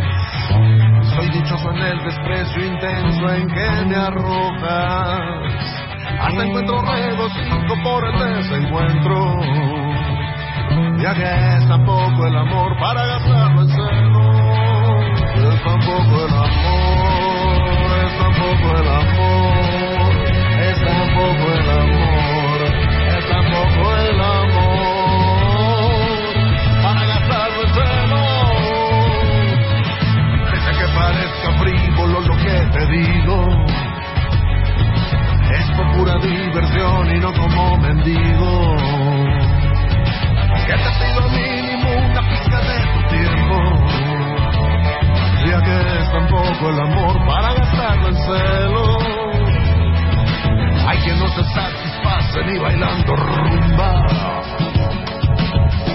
Soy 1.18 1.28
dichoso 1.30 1.70
en 1.72 1.78
el 1.78 2.04
desprecio 2.04 2.64
intenso 2.64 3.28
en 3.30 3.48
que 3.48 3.86
me 3.86 3.96
arrojas. 3.96 5.50
Hasta 6.20 6.44
encuentro 6.44 6.80
regocijo 6.80 7.74
por 7.82 8.04
el 8.04 8.36
desencuentro. 8.36 9.40
Ya 11.02 11.14
que 11.14 11.56
es 11.56 11.66
tan 11.66 11.84
poco 11.84 12.24
el 12.24 12.36
amor 12.36 12.78
para 12.78 13.04
gastarlo 13.04 13.62
en 13.62 13.68
celos. 13.68 15.20
Es 15.34 15.64
tan 15.64 15.80
poco 15.80 16.24
el 16.24 16.34
amor, 16.34 17.66
es 18.04 18.18
tan 18.18 18.32
poco 18.34 18.78
el 18.78 18.88
amor, 18.88 19.17
digo, 32.86 33.66
es 35.50 35.70
por 35.76 35.96
pura 35.96 36.18
diversión 36.18 37.16
y 37.16 37.18
no 37.18 37.32
como 37.32 37.76
mendigo. 37.78 38.76
Que 40.66 40.74
te 40.74 40.90
pido 41.00 41.28
mínimo 41.30 41.88
una 42.10 42.20
pizca 42.28 42.60
de 42.60 42.78
tu 42.92 43.00
tiempo, 43.08 43.56
ya 45.46 45.62
que 45.62 45.76
es 45.98 46.12
tan 46.12 46.28
poco 46.28 46.70
el 46.70 46.80
amor 46.80 47.26
para 47.26 47.54
gastarlo 47.54 48.08
en 48.08 48.16
celos. 48.16 49.18
Hay 50.86 50.98
quien 50.98 51.18
no 51.18 51.28
se 51.28 51.44
satisface 51.44 52.44
ni 52.46 52.58
bailando 52.58 53.16
rumba. 53.16 54.38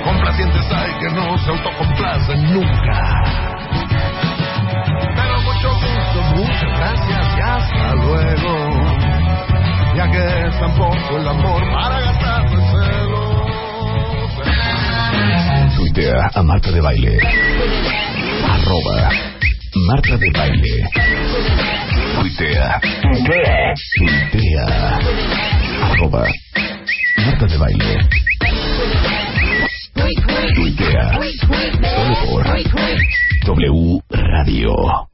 Complacientes 0.03 0.71
hay 0.71 0.93
que 0.99 1.09
no 1.15 1.37
se 1.37 1.49
autocomplacen 1.49 2.53
nunca. 2.53 3.22
Que 10.63 10.69
es 10.69 10.75
tan 10.75 10.75
poco 10.75 11.17
el 11.17 11.27
amor 11.27 11.61
para 11.73 11.99
en 11.99 12.49
celos. 12.71 13.53
Tuitea 15.75 16.43
Marta 16.43 16.71
de 16.71 16.81
Baile. 16.81 17.17
Arroba 18.49 19.09
Marta 19.87 20.17
de 20.17 20.31
Baile. 20.33 20.83
Tuitea. 22.15 22.81
Arroba 25.81 26.27
Marta 27.25 27.45
de 27.45 27.57
Baile. 27.57 28.07
Tuitea. 30.55 31.19
Solo 31.81 32.15
por 32.25 32.43
W 33.45 34.01
Radio. 34.09 35.12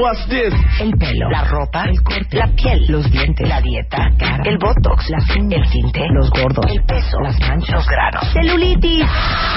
What's 0.00 0.26
this? 0.30 0.54
El 0.80 0.92
pelo, 0.96 1.28
la 1.30 1.44
ropa, 1.44 1.84
el 1.84 2.02
corte, 2.02 2.38
la 2.38 2.46
piel, 2.56 2.86
los 2.88 3.10
dientes, 3.10 3.46
la 3.46 3.60
dieta, 3.60 3.98
la 3.98 4.16
cara, 4.16 4.42
el 4.46 4.56
botox, 4.56 5.10
las 5.10 5.28
uñas, 5.36 5.60
el 5.60 5.70
tinte, 5.70 6.00
los 6.14 6.30
gordos, 6.30 6.64
el 6.70 6.82
peso, 6.84 7.20
las 7.22 7.38
manchas, 7.38 7.68
los 7.68 7.86
granos, 7.86 8.32
celulitis. 8.32 9.04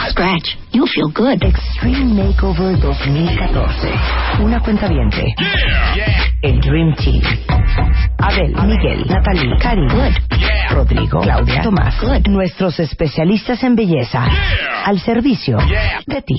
Scratch, 0.10 0.58
you 0.74 0.86
feel 0.86 1.14
good. 1.16 1.42
Extreme 1.42 2.14
Makeover 2.14 2.78
2014. 2.78 3.94
Una 4.42 4.60
cuenta 4.60 4.90
viente. 4.90 5.34
El 6.42 6.60
Dream 6.60 6.94
Team. 6.96 7.22
Abel, 8.20 8.54
Miguel, 8.68 9.06
Natalie, 9.08 9.58
Cari, 9.60 9.88
Rodrigo, 10.70 11.22
Claudia, 11.22 11.62
Tomás, 11.62 11.96
nuestros 12.28 12.80
especialistas 12.80 13.64
en 13.64 13.76
belleza, 13.76 14.26
al 14.86 15.00
servicio 15.00 15.58
de 16.06 16.22
ti. 16.22 16.36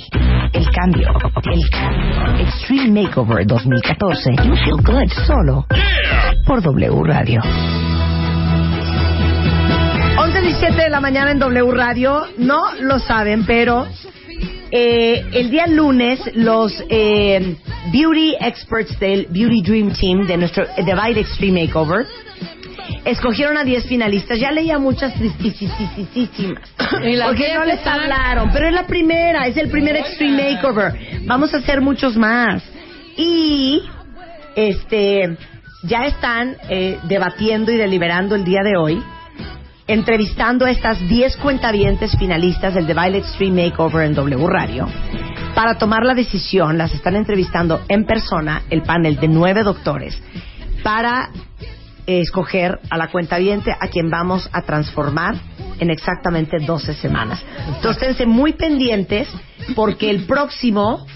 El 0.53 0.71
cambio, 0.71 1.09
el 1.53 1.71
cambio. 1.71 2.45
Extreme 2.47 3.03
Makeover 3.03 3.47
2014. 3.47 3.94
You 4.01 4.57
feel 4.57 4.79
good. 4.83 5.09
Solo 5.27 5.67
por 6.47 6.63
W 6.63 7.03
Radio. 7.05 7.41
11.17 10.17 10.75
de 10.75 10.91
la 10.91 11.01
mañana 11.01 11.31
en 11.31 11.39
W 11.39 11.71
Radio. 11.73 12.27
No 12.39 12.75
lo 12.81 12.99
saben, 12.99 13.47
pero 13.47 13.87
eh, 14.71 15.25
el 15.33 15.51
día 15.51 15.67
lunes 15.69 16.21
los 16.35 16.73
eh, 16.89 17.57
Beauty 17.93 18.35
Experts 18.41 18.99
del 18.99 19.27
Beauty 19.31 19.63
Dream 19.63 19.93
Team 19.93 20.27
de 20.27 20.39
nuestro 20.39 20.67
Divide 20.77 21.21
Extreme 21.21 21.67
Makeover 21.67 22.07
escogieron 23.05 23.57
a 23.57 23.63
10 23.65 23.87
finalistas. 23.87 24.41
Ya 24.41 24.51
leía 24.51 24.79
muchas 24.79 25.13
Porque 25.15 25.69
no 27.55 27.65
les 27.65 27.87
hablaron. 27.87 28.51
Pero 28.53 28.67
es 28.69 28.75
la 28.75 28.87
primera, 28.87 29.47
es 29.47 29.57
el 29.57 29.71
primer 29.71 29.97
Extreme 29.97 30.55
Makeover. 30.55 31.23
Vamos 31.27 31.55
a 31.55 31.59
hacer 31.59 31.81
muchos 31.81 32.17
más. 32.17 32.74
Y 33.17 33.83
este 34.57 35.37
ya 35.83 36.07
están 36.07 36.57
eh, 36.69 36.99
debatiendo 37.05 37.71
y 37.71 37.77
deliberando 37.77 38.35
el 38.35 38.45
día 38.45 38.62
de 38.62 38.77
hoy, 38.77 39.03
entrevistando 39.87 40.65
a 40.65 40.71
estas 40.71 40.99
10 41.09 41.37
cuentavientes 41.37 42.17
finalistas 42.19 42.75
del 42.75 42.87
The 42.87 42.95
Violet 42.95 43.25
Extreme 43.25 43.65
Makeover 43.69 44.07
en 44.07 44.15
W 44.15 44.47
Radio. 44.47 44.89
Para 45.55 45.77
tomar 45.77 46.05
la 46.05 46.15
decisión, 46.15 46.79
las 46.79 46.93
están 46.95 47.17
entrevistando 47.17 47.83
en 47.89 48.05
persona 48.07 48.62
el 48.71 48.83
panel 48.83 49.17
de 49.17 49.29
nueve 49.29 49.62
doctores 49.62 50.21
para 50.83 51.31
eh, 52.07 52.21
escoger 52.21 52.81
a 52.91 52.97
la 52.97 53.09
cuentaviente 53.09 53.71
a 53.71 53.89
quien 53.89 54.11
vamos 54.11 54.49
a 54.53 54.62
transformar 54.62 55.37
en 55.79 55.91
exactamente 55.91 56.59
12 56.59 56.95
semanas. 56.95 57.43
Entonces, 57.69 58.03
esténse 58.03 58.27
muy 58.27 58.55
pendientes 58.55 59.29
porque 59.75 60.11
el 60.11 60.25
próximo 60.27 61.07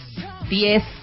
10. 0.49 0.97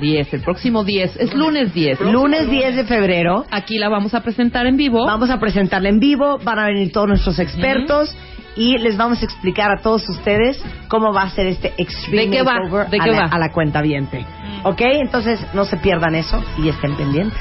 10, 0.00 0.34
el 0.34 0.40
próximo 0.42 0.84
10. 0.84 1.16
Es 1.16 1.34
lunes 1.34 1.72
10. 1.72 2.00
Lunes 2.00 2.48
10 2.50 2.76
de 2.76 2.84
febrero. 2.84 3.44
Aquí 3.50 3.78
la 3.78 3.88
vamos 3.88 4.14
a 4.14 4.20
presentar 4.22 4.66
en 4.66 4.76
vivo. 4.76 5.04
Vamos 5.06 5.30
a 5.30 5.38
presentarla 5.38 5.88
en 5.88 5.98
vivo, 5.98 6.38
van 6.42 6.58
a 6.58 6.66
venir 6.66 6.92
todos 6.92 7.08
nuestros 7.08 7.38
expertos 7.38 8.14
y 8.56 8.78
les 8.78 8.96
vamos 8.96 9.20
a 9.22 9.24
explicar 9.24 9.70
a 9.70 9.82
todos 9.82 10.08
ustedes 10.08 10.62
cómo 10.88 11.12
va 11.12 11.22
a 11.22 11.30
ser 11.30 11.46
este 11.46 11.74
Extreme 11.76 12.24
¿De 12.26 12.30
qué 12.30 12.42
va? 12.42 12.54
Makeover 12.54 12.88
¿De 12.88 12.98
a, 13.00 13.04
qué 13.04 13.10
la, 13.10 13.18
va? 13.18 13.24
a 13.30 13.38
la 13.38 13.52
cuenta 13.52 13.82
viente. 13.82 14.24
¿Ok? 14.64 14.80
Entonces 14.80 15.40
no 15.54 15.64
se 15.64 15.76
pierdan 15.76 16.14
eso 16.14 16.42
y 16.58 16.68
estén 16.68 16.96
pendientes. 16.96 17.38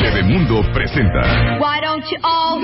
Bebemundo 0.00 0.62
presenta 0.72 1.58
Why 1.58 1.80
don't 1.80 2.04
you 2.10 2.18
all 2.22 2.60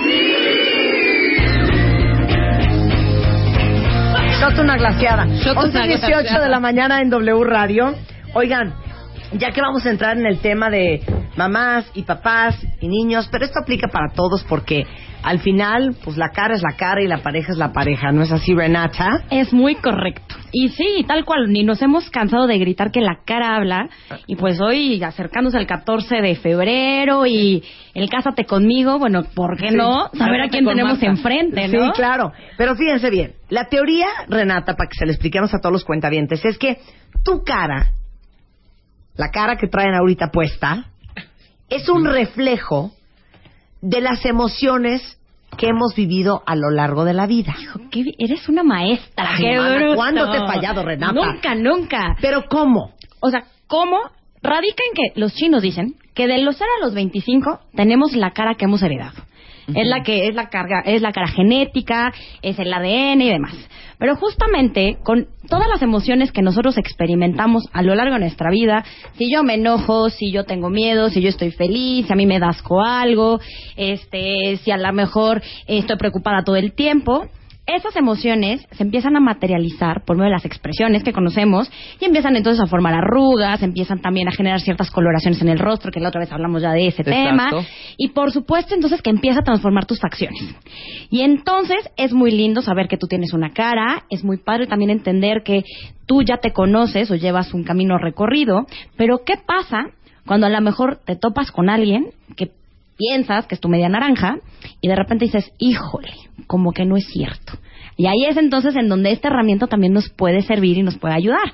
Shot 4.40 4.58
una 4.58 4.78
glaciada. 4.78 5.26
Shot 5.26 5.54
una 5.54 5.84
11.18 5.84 6.00
glaciada. 6.00 6.44
de 6.44 6.48
la 6.48 6.60
mañana 6.60 7.02
en 7.02 7.10
W 7.10 7.44
Radio. 7.44 7.94
Oigan, 8.32 8.72
ya 9.32 9.50
que 9.50 9.60
vamos 9.60 9.84
a 9.84 9.90
entrar 9.90 10.16
en 10.16 10.24
el 10.24 10.38
tema 10.38 10.70
de 10.70 11.02
mamás 11.36 11.84
y 11.92 12.04
papás 12.04 12.56
y 12.80 12.88
niños, 12.88 13.28
pero 13.30 13.44
esto 13.44 13.60
aplica 13.60 13.88
para 13.88 14.14
todos 14.14 14.42
porque 14.44 14.86
al 15.22 15.40
final, 15.40 15.94
pues 16.02 16.16
la 16.16 16.30
cara 16.30 16.54
es 16.54 16.62
la 16.62 16.76
cara 16.76 17.02
y 17.02 17.06
la 17.06 17.18
pareja 17.18 17.52
es 17.52 17.58
la 17.58 17.72
pareja, 17.72 18.10
¿no 18.12 18.22
es 18.22 18.32
así, 18.32 18.54
Renata? 18.54 19.24
Es 19.30 19.52
muy 19.52 19.74
correcto. 19.74 20.34
Y 20.52 20.68
sí, 20.70 21.04
tal 21.06 21.24
cual, 21.24 21.52
ni 21.52 21.62
nos 21.62 21.80
hemos 21.82 22.08
cansado 22.10 22.46
de 22.46 22.58
gritar 22.58 22.90
que 22.90 23.00
la 23.00 23.20
cara 23.24 23.54
habla. 23.56 23.88
Y 24.26 24.36
pues 24.36 24.60
hoy, 24.60 25.02
acercándose 25.02 25.58
al 25.58 25.66
14 25.66 26.16
de 26.22 26.34
febrero 26.36 27.26
y 27.26 27.62
el 27.94 28.08
Cásate 28.08 28.44
conmigo, 28.46 28.98
bueno, 28.98 29.24
¿por 29.34 29.56
qué 29.56 29.68
Sí. 29.70 29.76
no? 29.76 30.08
Saber 30.14 30.40
a 30.40 30.48
quién 30.48 30.64
tenemos 30.64 30.92
Marta. 30.92 31.06
enfrente, 31.06 31.68
¿no? 31.68 31.86
Sí, 31.86 31.92
claro. 31.94 32.32
Pero 32.56 32.74
fíjense 32.74 33.10
bien, 33.10 33.34
la 33.48 33.66
teoría, 33.66 34.08
Renata, 34.28 34.74
para 34.74 34.88
que 34.88 34.96
se 34.98 35.06
le 35.06 35.12
expliquemos 35.12 35.52
a 35.54 35.58
todos 35.60 35.72
los 35.72 35.84
cuentavientes, 35.84 36.44
es 36.44 36.58
que 36.58 36.78
tu 37.24 37.44
cara, 37.44 37.92
la 39.16 39.30
cara 39.30 39.56
que 39.56 39.68
traen 39.68 39.94
ahorita 39.94 40.28
puesta, 40.32 40.86
es 41.68 41.88
un 41.88 42.04
reflejo 42.06 42.92
de 43.80 44.00
las 44.00 44.24
emociones 44.24 45.18
que 45.56 45.66
hemos 45.68 45.94
vivido 45.94 46.42
a 46.46 46.54
lo 46.54 46.70
largo 46.70 47.04
de 47.04 47.12
la 47.14 47.26
vida. 47.26 47.54
¿Qué- 47.90 48.04
eres 48.18 48.48
una 48.48 48.62
maestra. 48.62 49.32
Ay, 49.36 49.42
qué 49.42 49.56
mana, 49.58 49.76
bruto. 49.76 49.96
¿cuándo 49.96 50.30
te 50.30 50.36
he 50.38 50.46
fallado, 50.46 50.84
Renata? 50.84 51.12
Nunca, 51.12 51.54
nunca. 51.54 52.16
Pero 52.20 52.44
¿cómo? 52.48 52.92
O 53.20 53.30
sea, 53.30 53.44
¿cómo? 53.66 53.98
Radica 54.42 54.82
en 54.88 54.94
que 54.94 55.20
los 55.20 55.34
chinos 55.34 55.60
dicen 55.62 55.96
que 56.14 56.26
de 56.26 56.38
los 56.38 56.56
0 56.56 56.70
a 56.80 56.84
los 56.84 56.94
25 56.94 57.60
tenemos 57.74 58.14
la 58.14 58.30
cara 58.30 58.54
que 58.54 58.64
hemos 58.64 58.82
heredado. 58.82 59.22
Es 59.74 59.86
la 59.86 60.02
que 60.02 60.28
es 60.28 60.34
la 60.34 60.48
carga, 60.48 60.80
es 60.84 61.02
la 61.02 61.12
cara 61.12 61.28
genética, 61.28 62.12
es 62.42 62.58
el 62.58 62.72
ADN 62.72 63.22
y 63.22 63.30
demás. 63.30 63.54
Pero 63.98 64.16
justamente 64.16 64.96
con 65.02 65.28
todas 65.48 65.68
las 65.68 65.82
emociones 65.82 66.32
que 66.32 66.40
nosotros 66.40 66.78
experimentamos 66.78 67.68
a 67.72 67.82
lo 67.82 67.94
largo 67.94 68.14
de 68.14 68.20
nuestra 68.20 68.50
vida, 68.50 68.82
si 69.18 69.30
yo 69.30 69.42
me 69.42 69.54
enojo, 69.54 70.08
si 70.08 70.32
yo 70.32 70.44
tengo 70.44 70.70
miedo, 70.70 71.10
si 71.10 71.20
yo 71.20 71.28
estoy 71.28 71.50
feliz, 71.50 72.06
si 72.06 72.12
a 72.12 72.16
mí 72.16 72.24
me 72.26 72.38
da 72.38 72.48
asco 72.48 72.80
algo, 72.82 73.40
este, 73.76 74.56
si 74.58 74.70
a 74.70 74.78
lo 74.78 74.92
mejor 74.92 75.42
estoy 75.66 75.96
preocupada 75.96 76.42
todo 76.44 76.56
el 76.56 76.72
tiempo, 76.72 77.28
esas 77.76 77.96
emociones 77.96 78.66
se 78.72 78.82
empiezan 78.82 79.16
a 79.16 79.20
materializar 79.20 80.04
por 80.04 80.16
medio 80.16 80.30
de 80.30 80.36
las 80.36 80.44
expresiones 80.44 81.02
que 81.02 81.12
conocemos 81.12 81.70
y 82.00 82.04
empiezan 82.04 82.36
entonces 82.36 82.62
a 82.62 82.66
formar 82.66 82.94
arrugas, 82.94 83.62
empiezan 83.62 84.00
también 84.00 84.28
a 84.28 84.32
generar 84.32 84.60
ciertas 84.60 84.90
coloraciones 84.90 85.40
en 85.42 85.48
el 85.48 85.58
rostro, 85.58 85.92
que 85.92 86.00
la 86.00 86.08
otra 86.08 86.20
vez 86.20 86.32
hablamos 86.32 86.62
ya 86.62 86.72
de 86.72 86.86
ese 86.86 87.02
Exacto. 87.02 87.24
tema, 87.24 87.50
y 87.96 88.08
por 88.08 88.32
supuesto 88.32 88.74
entonces 88.74 89.02
que 89.02 89.10
empieza 89.10 89.40
a 89.40 89.44
transformar 89.44 89.86
tus 89.86 90.00
facciones. 90.00 90.42
Y 91.10 91.22
entonces 91.22 91.78
es 91.96 92.12
muy 92.12 92.30
lindo 92.30 92.62
saber 92.62 92.88
que 92.88 92.96
tú 92.96 93.06
tienes 93.06 93.32
una 93.32 93.50
cara, 93.50 94.04
es 94.10 94.24
muy 94.24 94.38
padre 94.38 94.66
también 94.66 94.90
entender 94.90 95.42
que 95.42 95.64
tú 96.06 96.22
ya 96.22 96.38
te 96.38 96.52
conoces 96.52 97.10
o 97.10 97.14
llevas 97.14 97.54
un 97.54 97.64
camino 97.64 97.98
recorrido, 97.98 98.66
pero 98.96 99.18
¿qué 99.24 99.34
pasa 99.36 99.90
cuando 100.26 100.46
a 100.46 100.50
lo 100.50 100.60
mejor 100.60 101.00
te 101.04 101.16
topas 101.16 101.50
con 101.50 101.70
alguien 101.70 102.10
que 102.36 102.50
piensas 103.00 103.46
que 103.46 103.54
es 103.54 103.60
tu 103.60 103.68
media 103.68 103.88
naranja 103.88 104.36
y 104.82 104.88
de 104.88 104.94
repente 104.94 105.24
dices, 105.24 105.50
híjole, 105.58 106.12
como 106.46 106.72
que 106.72 106.84
no 106.84 106.96
es 106.98 107.06
cierto. 107.06 107.54
Y 107.96 108.06
ahí 108.06 108.24
es 108.28 108.36
entonces 108.36 108.76
en 108.76 108.88
donde 108.88 109.10
esta 109.10 109.28
herramienta 109.28 109.66
también 109.66 109.92
nos 109.92 110.08
puede 110.10 110.42
servir 110.42 110.76
y 110.78 110.82
nos 110.82 110.96
puede 110.98 111.14
ayudar. 111.14 111.52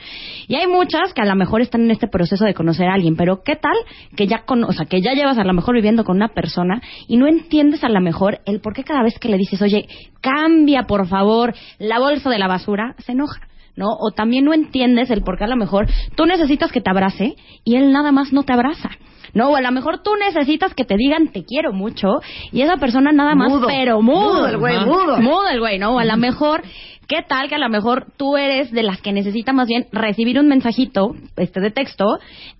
Y 0.48 0.54
hay 0.56 0.66
muchas 0.66 1.12
que 1.14 1.22
a 1.22 1.24
lo 1.24 1.34
mejor 1.34 1.60
están 1.60 1.82
en 1.82 1.90
este 1.92 2.08
proceso 2.08 2.44
de 2.44 2.54
conocer 2.54 2.88
a 2.88 2.94
alguien, 2.94 3.16
pero 3.16 3.42
¿qué 3.44 3.56
tal 3.56 3.76
que 4.16 4.26
ya 4.26 4.44
cono- 4.44 4.66
o 4.68 4.72
sea, 4.72 4.86
que 4.86 5.00
ya 5.00 5.12
llevas 5.12 5.38
a 5.38 5.44
lo 5.44 5.52
mejor 5.52 5.74
viviendo 5.74 6.04
con 6.04 6.16
una 6.16 6.28
persona 6.28 6.80
y 7.08 7.16
no 7.16 7.26
entiendes 7.26 7.82
a 7.84 7.88
lo 7.88 8.00
mejor 8.00 8.40
el 8.44 8.60
por 8.60 8.74
qué 8.74 8.84
cada 8.84 9.02
vez 9.02 9.18
que 9.18 9.28
le 9.28 9.38
dices, 9.38 9.60
oye, 9.62 9.88
cambia 10.20 10.82
por 10.84 11.06
favor 11.08 11.54
la 11.78 11.98
bolsa 11.98 12.30
de 12.30 12.38
la 12.38 12.48
basura, 12.48 12.94
se 12.98 13.12
enoja? 13.12 13.40
¿no? 13.76 13.88
O 13.90 14.10
también 14.10 14.44
no 14.44 14.54
entiendes 14.54 15.10
el 15.10 15.22
por 15.22 15.36
qué 15.38 15.44
a 15.44 15.48
lo 15.48 15.56
mejor 15.56 15.86
tú 16.16 16.24
necesitas 16.26 16.72
que 16.72 16.80
te 16.80 16.90
abrace 16.90 17.34
y 17.64 17.76
él 17.76 17.92
nada 17.92 18.10
más 18.10 18.32
no 18.32 18.42
te 18.42 18.52
abraza. 18.52 18.90
No, 19.36 19.50
o 19.50 19.56
a 19.56 19.60
lo 19.60 19.70
mejor 19.70 19.98
tú 20.02 20.12
necesitas 20.16 20.72
que 20.72 20.86
te 20.86 20.96
digan 20.96 21.28
te 21.28 21.44
quiero 21.44 21.74
mucho 21.74 22.08
y 22.52 22.62
esa 22.62 22.78
persona 22.78 23.12
nada 23.12 23.34
más, 23.34 23.50
Mudo. 23.50 23.66
pero 23.66 24.00
mudo. 24.00 24.32
Mudo 24.32 24.46
el 24.48 24.56
güey, 24.56 24.78
mudo. 24.86 25.18
Mudo 25.18 25.48
el 25.48 25.60
güey, 25.60 25.78
¿no? 25.78 25.94
O 25.96 25.98
a 25.98 26.06
lo 26.06 26.16
mejor, 26.16 26.62
¿qué 27.08 27.22
tal 27.28 27.48
que 27.48 27.54
a 27.54 27.58
lo 27.58 27.68
mejor 27.68 28.06
tú 28.16 28.36
eres 28.36 28.70
de 28.72 28.82
las 28.82 29.00
que 29.00 29.12
necesita 29.12 29.52
más 29.52 29.68
bien 29.68 29.86
recibir 29.92 30.38
un 30.40 30.48
mensajito 30.48 31.14
este 31.36 31.60
de 31.60 31.70
texto 31.70 32.04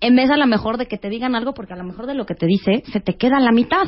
en 0.01 0.15
vez 0.15 0.29
a 0.29 0.37
lo 0.37 0.47
mejor 0.47 0.77
de 0.77 0.85
que 0.87 0.97
te 0.97 1.09
digan 1.09 1.35
algo 1.35 1.53
porque 1.53 1.73
a 1.73 1.77
lo 1.77 1.83
mejor 1.83 2.05
de 2.07 2.13
lo 2.15 2.25
que 2.25 2.35
te 2.35 2.45
dice 2.45 2.83
se 2.91 2.99
te 2.99 3.15
queda 3.15 3.39
la 3.39 3.51
mitad. 3.51 3.87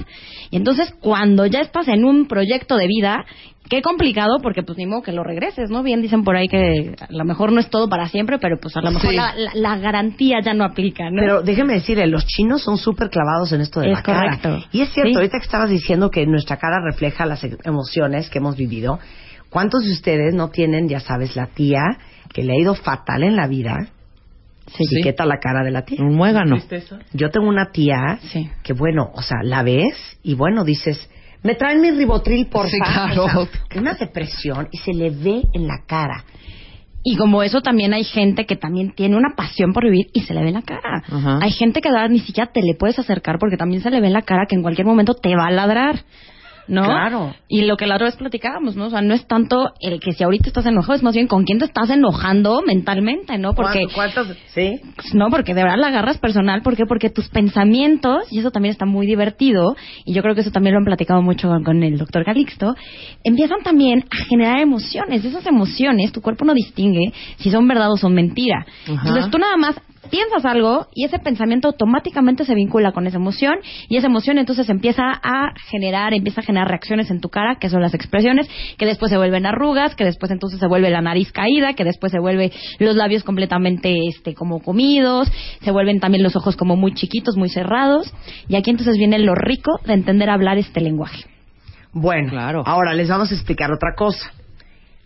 Y 0.51 0.57
entonces 0.57 0.93
cuando 0.99 1.45
ya 1.45 1.59
estás 1.61 1.87
en 1.87 2.03
un 2.03 2.27
proyecto 2.27 2.75
de 2.77 2.87
vida, 2.87 3.25
qué 3.69 3.81
complicado 3.81 4.39
porque 4.41 4.63
pues 4.63 4.77
ni 4.77 4.85
modo 4.85 5.01
que 5.03 5.11
lo 5.11 5.23
regreses, 5.23 5.69
¿no? 5.69 5.83
Bien 5.83 6.01
dicen 6.01 6.23
por 6.23 6.35
ahí 6.35 6.47
que 6.47 6.95
a 6.99 7.07
lo 7.09 7.23
mejor 7.23 7.51
no 7.51 7.59
es 7.59 7.69
todo 7.69 7.87
para 7.87 8.07
siempre, 8.09 8.37
pero 8.39 8.57
pues 8.59 8.75
a 8.75 8.81
lo 8.81 8.91
mejor 8.91 9.11
Sí. 9.11 9.15
la, 9.15 9.33
la- 9.35 9.51
la 9.53 9.77
garantía 9.77 10.39
ya 10.43 10.53
no 10.53 10.65
aplica, 10.65 11.09
¿no? 11.09 11.21
Pero 11.21 11.41
déjeme 11.41 11.73
decirle, 11.73 12.07
los 12.07 12.25
chinos 12.25 12.63
son 12.63 12.77
súper 12.77 13.09
clavados 13.09 13.51
en 13.53 13.61
esto 13.61 13.79
de 13.79 13.91
Es 13.91 13.97
la 13.97 14.01
cara. 14.03 14.37
correcto. 14.39 14.67
Y 14.71 14.81
es 14.81 14.89
cierto, 14.91 15.11
Sí. 15.11 15.15
ahorita 15.15 15.37
que 15.39 15.45
estabas 15.45 15.69
diciendo 15.69 16.09
que 16.09 16.25
nuestra 16.25 16.57
cara 16.57 16.77
refleja 16.83 17.25
las 17.25 17.45
emociones 17.63 18.29
que 18.29 18.39
hemos 18.39 18.55
vivido, 18.57 18.99
¿cuántos 19.49 19.83
de 19.83 19.91
ustedes 19.91 20.33
no 20.33 20.49
tienen, 20.49 20.87
ya 20.89 20.99
sabes, 20.99 21.35
la 21.35 21.47
tía 21.47 21.81
que 22.33 22.43
le 22.43 22.53
ha 22.53 22.57
ido 22.61 22.75
fatal 22.75 23.23
en 23.23 23.35
la 23.35 23.47
vida? 23.47 23.75
Sí. 24.77 24.83
¿Y 24.91 25.01
qué 25.01 25.13
tal 25.13 25.29
la 25.29 25.39
cara 25.39 25.63
de 25.63 25.71
la 25.71 25.83
tía? 25.83 25.97
Un 26.01 26.15
muégano. 26.15 26.57
Yo 27.13 27.31
tengo 27.31 27.47
una 27.47 27.71
tía 27.71 28.19
que, 28.63 28.73
bueno, 28.73 29.09
o 29.13 29.21
sea, 29.21 29.37
la 29.43 29.63
ves 29.63 30.19
y, 30.21 30.35
bueno, 30.35 30.63
dices, 30.63 31.09
me 31.41 31.55
traen 31.55 31.81
mi 31.81 31.89
ribotril, 31.91 32.47
por 32.47 32.69
Sí, 32.69 32.77
favor. 32.77 33.11
claro. 33.31 33.47
una 33.77 33.93
depresión 33.95 34.67
y 34.71 34.77
se 34.77 34.93
le 34.93 35.09
ve 35.09 35.41
en 35.53 35.65
la 35.67 35.83
cara. 35.87 36.23
Y 37.01 37.15
como 37.15 37.41
eso 37.43 37.61
también 37.61 37.93
hay 37.93 38.03
gente 38.03 38.45
que 38.45 38.57
también 38.57 38.91
tiene 38.93 39.15
una 39.15 39.33
pasión 39.35 39.71
por 39.73 39.85
vivir 39.85 40.07
y 40.13 40.21
se 40.21 40.33
le 40.33 40.41
ve 40.41 40.49
en 40.49 40.55
la 40.55 40.61
cara. 40.61 41.01
Ajá. 41.09 41.39
Hay 41.41 41.51
gente 41.51 41.79
que 41.81 41.89
ni 42.09 42.19
siquiera 42.19 42.51
te 42.51 42.61
le 42.61 42.75
puedes 42.75 42.99
acercar 42.99 43.37
porque 43.39 43.55
también 43.57 43.81
se 43.81 43.89
le 43.89 44.01
ve 44.01 44.07
en 44.07 44.13
la 44.13 44.21
cara 44.23 44.45
que 44.47 44.55
en 44.55 44.61
cualquier 44.61 44.85
momento 44.85 45.13
te 45.15 45.33
va 45.35 45.47
a 45.47 45.51
ladrar. 45.51 46.03
¿No? 46.69 46.83
Claro. 46.83 47.35
Y 47.47 47.63
lo 47.63 47.77
que 47.77 47.87
la 47.87 47.95
otra 47.95 48.05
vez 48.05 48.15
platicábamos, 48.15 48.75
¿no? 48.75 48.85
O 48.85 48.89
sea, 48.91 49.01
no 49.01 49.15
es 49.15 49.25
tanto 49.25 49.73
el 49.81 49.99
que 49.99 50.13
si 50.13 50.23
ahorita 50.23 50.49
estás 50.49 50.67
enojado, 50.67 50.93
es 50.93 51.03
más 51.03 51.15
bien 51.15 51.27
con 51.27 51.43
quién 51.43 51.57
te 51.57 51.65
estás 51.65 51.89
enojando 51.89 52.61
mentalmente, 52.61 53.37
¿no? 53.39 53.55
Porque 53.55 53.87
¿Cuántos? 53.93 54.27
Sí. 54.53 54.79
no, 55.13 55.29
porque 55.29 55.55
de 55.55 55.63
verdad 55.63 55.79
la 55.79 55.87
agarras 55.87 56.19
personal. 56.19 56.61
¿Por 56.61 56.75
qué? 56.75 56.85
Porque 56.85 57.09
tus 57.09 57.27
pensamientos, 57.29 58.31
y 58.31 58.39
eso 58.39 58.51
también 58.51 58.71
está 58.71 58.85
muy 58.85 59.07
divertido, 59.07 59.75
y 60.05 60.13
yo 60.13 60.21
creo 60.21 60.35
que 60.35 60.41
eso 60.41 60.51
también 60.51 60.73
lo 60.75 60.79
han 60.79 60.85
platicado 60.85 61.23
mucho 61.23 61.49
con, 61.65 61.81
el 61.81 61.97
doctor 61.97 62.23
Calixto, 62.23 62.75
empiezan 63.23 63.63
también 63.63 64.05
a 64.11 64.25
generar 64.25 64.59
emociones. 64.59 65.25
Esas 65.25 65.45
emociones, 65.47 66.11
tu 66.11 66.21
cuerpo 66.21 66.45
no 66.45 66.53
distingue 66.53 67.11
si 67.37 67.49
son 67.49 67.67
verdad 67.67 67.91
o 67.91 67.97
son 67.97 68.13
mentira. 68.13 68.65
Ajá. 68.83 69.07
Entonces 69.07 69.31
tú 69.31 69.39
nada 69.39 69.57
más 69.57 69.75
piensas 70.09 70.45
algo 70.45 70.87
y 70.93 71.05
ese 71.05 71.19
pensamiento 71.19 71.67
automáticamente 71.67 72.45
se 72.45 72.55
vincula 72.55 72.91
con 72.91 73.07
esa 73.07 73.17
emoción 73.17 73.55
y 73.87 73.97
esa 73.97 74.07
emoción 74.07 74.37
entonces 74.37 74.69
empieza 74.69 75.03
a 75.03 75.53
generar, 75.69 76.13
empieza 76.13 76.41
a 76.41 76.43
generar 76.43 76.67
reacciones 76.67 77.11
en 77.11 77.19
tu 77.19 77.29
cara, 77.29 77.57
que 77.59 77.69
son 77.69 77.81
las 77.81 77.93
expresiones, 77.93 78.49
que 78.77 78.85
después 78.85 79.11
se 79.11 79.17
vuelven 79.17 79.45
arrugas, 79.45 79.95
que 79.95 80.05
después 80.05 80.31
entonces 80.31 80.59
se 80.59 80.67
vuelve 80.67 80.89
la 80.89 81.01
nariz 81.01 81.31
caída, 81.31 81.73
que 81.73 81.83
después 81.83 82.11
se 82.11 82.19
vuelve 82.19 82.51
los 82.79 82.95
labios 82.95 83.23
completamente 83.23 83.93
este 84.07 84.33
como 84.33 84.59
comidos, 84.61 85.31
se 85.61 85.71
vuelven 85.71 85.99
también 85.99 86.23
los 86.23 86.35
ojos 86.35 86.55
como 86.55 86.75
muy 86.75 86.93
chiquitos, 86.93 87.35
muy 87.35 87.49
cerrados 87.49 88.13
y 88.47 88.55
aquí 88.55 88.69
entonces 88.69 88.97
viene 88.97 89.19
lo 89.19 89.35
rico 89.35 89.79
de 89.85 89.93
entender 89.93 90.29
hablar 90.29 90.57
este 90.57 90.81
lenguaje. 90.81 91.25
Bueno, 91.91 92.63
ahora 92.65 92.93
les 92.93 93.09
vamos 93.09 93.31
a 93.31 93.35
explicar 93.35 93.71
otra 93.71 93.95
cosa. 93.95 94.31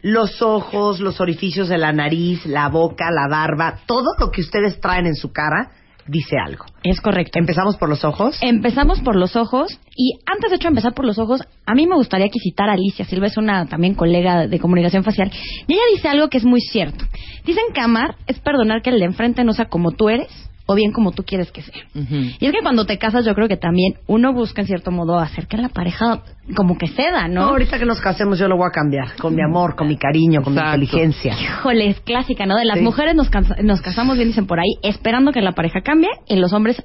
Los 0.04 0.42
ojos, 0.42 1.00
los 1.00 1.22
orificios 1.22 1.70
de 1.70 1.78
la 1.78 1.94
nariz, 1.94 2.46
la 2.46 2.68
boca, 2.68 3.10
la 3.10 3.30
barba, 3.30 3.80
todo 3.86 4.10
lo 4.20 4.32
que 4.32 4.42
ustedes 4.42 4.82
traen 4.82 5.06
en 5.06 5.16
su 5.16 5.32
cara 5.32 5.72
dice 6.08 6.36
algo. 6.38 6.66
Es 6.84 7.00
correcto. 7.00 7.40
¿Empezamos 7.40 7.78
por 7.78 7.88
los 7.88 8.04
ojos? 8.04 8.38
Empezamos 8.42 9.00
por 9.00 9.16
los 9.16 9.38
ojos 9.38 9.80
y 9.96 10.20
antes 10.26 10.50
de 10.50 10.58
hecho 10.58 10.68
empezar 10.68 10.94
por 10.94 11.06
los 11.06 11.20
ojos, 11.20 11.42
a 11.66 11.74
mí 11.74 11.88
me 11.88 11.96
gustaría 11.96 12.28
que 12.28 12.42
citara 12.44 12.74
a 12.74 12.76
Alicia 12.76 13.06
Silva, 13.06 13.28
es 13.28 13.38
una 13.38 13.66
también 13.68 13.96
colega 13.96 14.46
de 14.46 14.60
comunicación 14.60 15.06
facial, 15.06 15.32
y 15.68 15.74
ella 15.74 15.84
dice 15.94 16.10
algo 16.10 16.28
que 16.28 16.40
es 16.40 16.44
muy 16.44 16.60
cierto. 16.60 17.06
Dicen 17.46 17.64
que 17.74 17.80
amar 17.80 18.16
es 18.28 18.40
perdonar 18.40 18.82
que 18.82 18.90
el 18.90 19.00
de 19.00 19.06
enfrente 19.06 19.46
no 19.46 19.54
sea 19.54 19.70
como 19.70 19.92
tú 19.92 20.10
eres 20.10 20.28
o 20.66 20.76
bien 20.76 20.92
como 20.92 21.12
tú 21.12 21.24
quieres 21.24 21.52
que 21.52 21.62
sea. 21.62 21.84
Y 21.94 22.46
es 22.46 22.52
que 22.52 22.62
cuando 22.62 22.86
te 22.86 22.98
casas 22.98 23.26
yo 23.26 23.34
creo 23.36 23.48
que 23.48 23.58
también 23.58 23.96
uno 24.08 24.32
busca 24.34 24.62
en 24.62 24.68
cierto 24.68 24.92
modo 24.92 25.20
hacer 25.20 25.48
que 25.48 25.58
la 25.58 25.70
pareja 25.70 26.24
como 26.56 26.78
que 26.78 26.88
ceda, 26.88 27.28
¿no? 27.28 27.42
No, 27.42 27.48
ahorita 27.50 27.80
que 27.80 27.86
nos 27.86 28.00
casemos 28.00 28.40
yo 28.40 28.48
lo 28.48 28.56
voy 28.58 28.68
a 28.68 28.72
cambiar. 28.72 29.16
Con 29.18 29.36
mi 29.36 29.42
amor, 29.42 29.76
con 29.76 29.88
mi 29.88 29.98
cariño, 29.98 30.42
con 30.42 30.54
Exacto. 30.54 30.78
mi 30.78 30.84
inteligencia. 30.86 31.36
Híjole, 31.40 31.88
es 31.90 32.00
clásica, 32.02 32.46
¿no? 32.46 32.56
De 32.56 32.66
las 32.66 32.78
Sí. 32.80 32.84
mujeres 32.84 33.16
nos, 33.16 33.30
nos 33.64 33.82
casamos, 33.82 34.16
bien 34.16 34.30
dicen 34.30 34.48
por 34.48 34.60
ahí, 34.60 34.74
esperando 34.84 35.32
que 35.32 35.42
la 35.42 35.52
pareja 35.54 35.82
cambie 35.82 36.10
y 36.28 36.36
los 36.38 36.54
hombres 36.54 36.82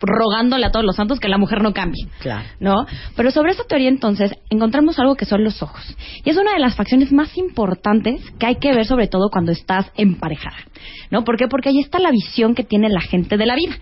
rogándole 0.00 0.66
a 0.66 0.70
todos 0.70 0.84
los 0.84 0.96
santos 0.96 1.20
que 1.20 1.28
la 1.28 1.38
mujer 1.38 1.62
no 1.62 1.72
cambie. 1.72 2.06
Claro. 2.20 2.44
¿no? 2.60 2.86
Pero 3.16 3.30
sobre 3.30 3.52
esa 3.52 3.64
teoría 3.64 3.88
entonces 3.88 4.32
encontramos 4.50 4.98
algo 4.98 5.16
que 5.16 5.24
son 5.24 5.44
los 5.44 5.62
ojos. 5.62 5.82
Y 6.24 6.30
es 6.30 6.36
una 6.36 6.52
de 6.52 6.60
las 6.60 6.76
facciones 6.76 7.12
más 7.12 7.36
importantes 7.36 8.22
que 8.38 8.46
hay 8.46 8.56
que 8.56 8.72
ver 8.72 8.86
sobre 8.86 9.08
todo 9.08 9.30
cuando 9.30 9.52
estás 9.52 9.90
emparejada, 9.96 10.56
¿no? 11.10 11.24
¿Por 11.24 11.36
qué? 11.36 11.48
Porque 11.48 11.70
ahí 11.70 11.78
está 11.80 11.98
la 11.98 12.10
visión 12.10 12.54
que 12.54 12.64
tiene 12.64 12.88
la 12.88 13.00
gente 13.00 13.36
de 13.36 13.46
la 13.46 13.54
vida, 13.54 13.74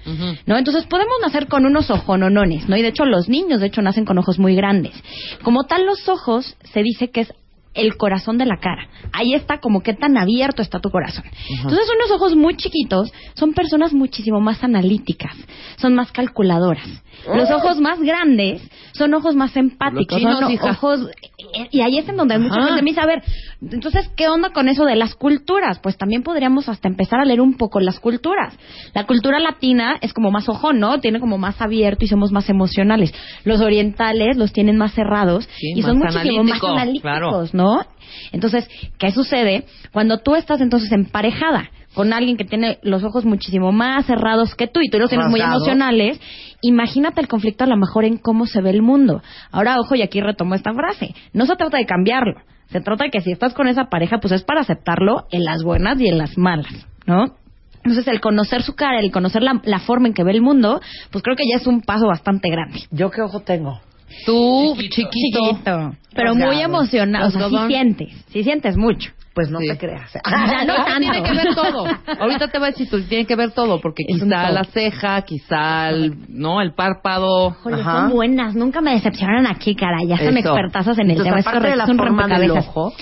¿no? 0.46 0.56
Entonces 0.56 0.84
podemos 0.86 1.14
nacer 1.22 1.46
con 1.48 1.66
unos 1.66 1.90
ojononones, 1.90 2.68
¿no? 2.68 2.76
Y 2.76 2.82
de 2.82 2.88
hecho 2.88 3.04
los 3.04 3.28
niños 3.28 3.60
de 3.60 3.66
hecho 3.66 3.82
nacen 3.82 4.04
con 4.04 4.18
ojos 4.18 4.38
muy 4.38 4.54
grandes. 4.54 4.94
Como 5.42 5.64
tal 5.64 5.86
los 5.86 6.08
ojos 6.08 6.56
se 6.72 6.82
dice 6.82 7.10
que 7.10 7.22
es 7.22 7.34
el 7.74 7.96
corazón 7.96 8.38
de 8.38 8.46
la 8.46 8.58
cara. 8.58 8.88
Ahí 9.12 9.34
está 9.34 9.58
como 9.58 9.82
qué 9.82 9.94
tan 9.94 10.16
abierto 10.16 10.62
está 10.62 10.80
tu 10.80 10.90
corazón. 10.90 11.24
Entonces 11.48 11.88
unos 11.94 12.10
ojos 12.10 12.34
muy 12.34 12.56
chiquitos 12.56 13.12
son 13.34 13.52
personas 13.52 13.92
muchísimo 13.92 14.40
más 14.40 14.62
analíticas, 14.64 15.34
son 15.76 15.94
más 15.94 16.10
calculadoras. 16.12 16.88
Los 17.26 17.50
ojos 17.50 17.80
más 17.80 18.00
grandes 18.00 18.62
son 18.92 19.14
ojos 19.14 19.34
más 19.34 19.56
empáticos, 19.56 20.20
son 20.20 20.50
hija. 20.50 20.70
ojos 20.70 21.08
y 21.70 21.80
ahí 21.80 21.98
es 21.98 22.08
en 22.08 22.16
donde 22.16 22.38
mucha 22.38 22.62
gente 22.62 22.82
me 22.82 22.90
dice, 22.90 23.00
a 23.00 23.06
ver, 23.06 23.22
entonces, 23.62 24.10
¿qué 24.16 24.28
onda 24.28 24.50
con 24.50 24.68
eso 24.68 24.84
de 24.84 24.96
las 24.96 25.14
culturas? 25.14 25.78
Pues 25.80 25.96
también 25.98 26.22
podríamos 26.22 26.68
hasta 26.68 26.88
empezar 26.88 27.20
a 27.20 27.24
leer 27.24 27.40
un 27.40 27.56
poco 27.56 27.80
las 27.80 28.00
culturas. 28.00 28.56
La 28.94 29.06
cultura 29.06 29.38
latina 29.38 29.98
es 30.00 30.12
como 30.12 30.30
más 30.30 30.48
ojón, 30.48 30.80
¿no? 30.80 31.00
Tiene 31.00 31.20
como 31.20 31.38
más 31.38 31.60
abierto 31.60 32.04
y 32.04 32.08
somos 32.08 32.32
más 32.32 32.48
emocionales. 32.48 33.12
Los 33.44 33.60
orientales 33.60 34.36
los 34.36 34.52
tienen 34.52 34.76
más 34.76 34.94
cerrados 34.94 35.48
Sí, 35.56 35.72
y 35.76 35.82
son 35.82 35.98
muchísimo 35.98 36.44
más 36.44 36.62
analítico, 36.62 36.66
analíticos, 36.68 37.02
claro. 37.02 37.44
¿no? 37.52 37.86
Entonces, 38.32 38.68
¿qué 38.98 39.10
sucede 39.10 39.64
cuando 39.92 40.18
tú 40.18 40.34
estás 40.34 40.60
entonces 40.60 40.90
emparejada 40.92 41.70
con 41.94 42.12
alguien 42.12 42.36
que 42.36 42.44
tiene 42.44 42.78
los 42.82 43.02
ojos 43.02 43.24
muchísimo 43.24 43.72
más 43.72 44.06
cerrados 44.06 44.54
que 44.54 44.68
tú 44.68 44.80
y 44.80 44.88
tú 44.88 44.98
los 44.98 45.10
tienes 45.10 45.28
muy 45.28 45.40
emocionales? 45.40 46.20
Imagínate 46.62 47.20
el 47.20 47.28
conflicto 47.28 47.64
a 47.64 47.66
lo 47.66 47.76
mejor 47.76 48.04
en 48.04 48.18
cómo 48.18 48.46
se 48.46 48.60
ve 48.60 48.70
el 48.70 48.82
mundo. 48.82 49.22
Ahora, 49.50 49.76
ojo, 49.78 49.94
y 49.94 50.02
aquí 50.02 50.20
retomo 50.20 50.54
esta 50.54 50.72
frase. 50.72 51.14
No 51.32 51.46
se 51.46 51.56
trata 51.56 51.78
de 51.78 51.86
cambiarlo. 51.86 52.40
Se 52.68 52.80
trata 52.80 53.04
de 53.04 53.10
que 53.10 53.20
si 53.20 53.32
estás 53.32 53.54
con 53.54 53.66
esa 53.66 53.84
pareja, 53.84 54.18
pues 54.18 54.32
es 54.32 54.44
para 54.44 54.60
aceptarlo 54.60 55.26
en 55.30 55.44
las 55.44 55.62
buenas 55.62 56.00
y 56.00 56.08
en 56.08 56.18
las 56.18 56.38
malas, 56.38 56.86
¿no? 57.06 57.36
Entonces, 57.82 58.06
el 58.08 58.20
conocer 58.20 58.62
su 58.62 58.74
cara, 58.74 59.00
el 59.00 59.10
conocer 59.10 59.42
la, 59.42 59.60
la 59.64 59.80
forma 59.80 60.06
en 60.06 60.14
que 60.14 60.22
ve 60.22 60.32
el 60.32 60.42
mundo, 60.42 60.80
pues 61.10 61.24
creo 61.24 61.34
que 61.34 61.48
ya 61.50 61.56
es 61.56 61.66
un 61.66 61.80
paso 61.80 62.06
bastante 62.06 62.50
grande. 62.50 62.80
¿Yo 62.90 63.10
qué 63.10 63.22
ojo 63.22 63.40
tengo? 63.40 63.80
Tú, 64.26 64.76
chiquito. 64.78 65.10
Chiquito. 65.10 65.92
Pero 66.14 66.34
muy 66.34 66.60
emocionado. 66.60 67.28
O 67.28 67.30
sea, 67.30 67.48
sí 67.48 67.56
sientes. 67.68 68.24
Sí 68.28 68.42
sientes 68.44 68.76
mucho. 68.76 69.12
Pues 69.32 69.48
no 69.48 69.60
Sí. 69.60 69.68
te 69.68 69.78
creas. 69.78 70.10
Ya 70.24 70.64
no 70.64 70.74
tanto. 70.74 70.98
Tiene 71.12 71.22
que 71.22 71.32
ver 71.34 71.54
todo. 71.54 71.84
Ahorita 72.20 72.48
te 72.48 72.58
voy 72.58 72.68
a 72.68 72.70
decir, 72.72 72.90
tú, 72.90 73.00
tiene 73.02 73.26
que 73.26 73.36
ver 73.36 73.52
todo, 73.52 73.80
porque 73.80 74.02
Es 74.08 74.20
quizá 74.22 74.50
la 74.50 74.64
ceja, 74.64 75.22
quizá 75.22 75.88
el, 75.90 76.16
no, 76.28 76.60
el 76.60 76.74
párpado. 76.74 77.56
Son 77.62 78.10
buenas. 78.10 78.54
Nunca 78.56 78.80
me 78.80 78.92
decepcionan 78.92 79.46
aquí, 79.46 79.76
caray. 79.76 80.08
Ya 80.08 80.18
son 80.18 80.36
Eso. 80.36 80.48
expertazas 80.48 80.98
en 80.98 81.10
el 81.10 81.18
Entonces, 81.18 81.44
tema. 81.44 81.56
Es 81.56 81.62
de 81.62 81.76
la 81.76 81.86
forma 81.86 82.26
del 82.38 82.50
ojo, 82.50 82.92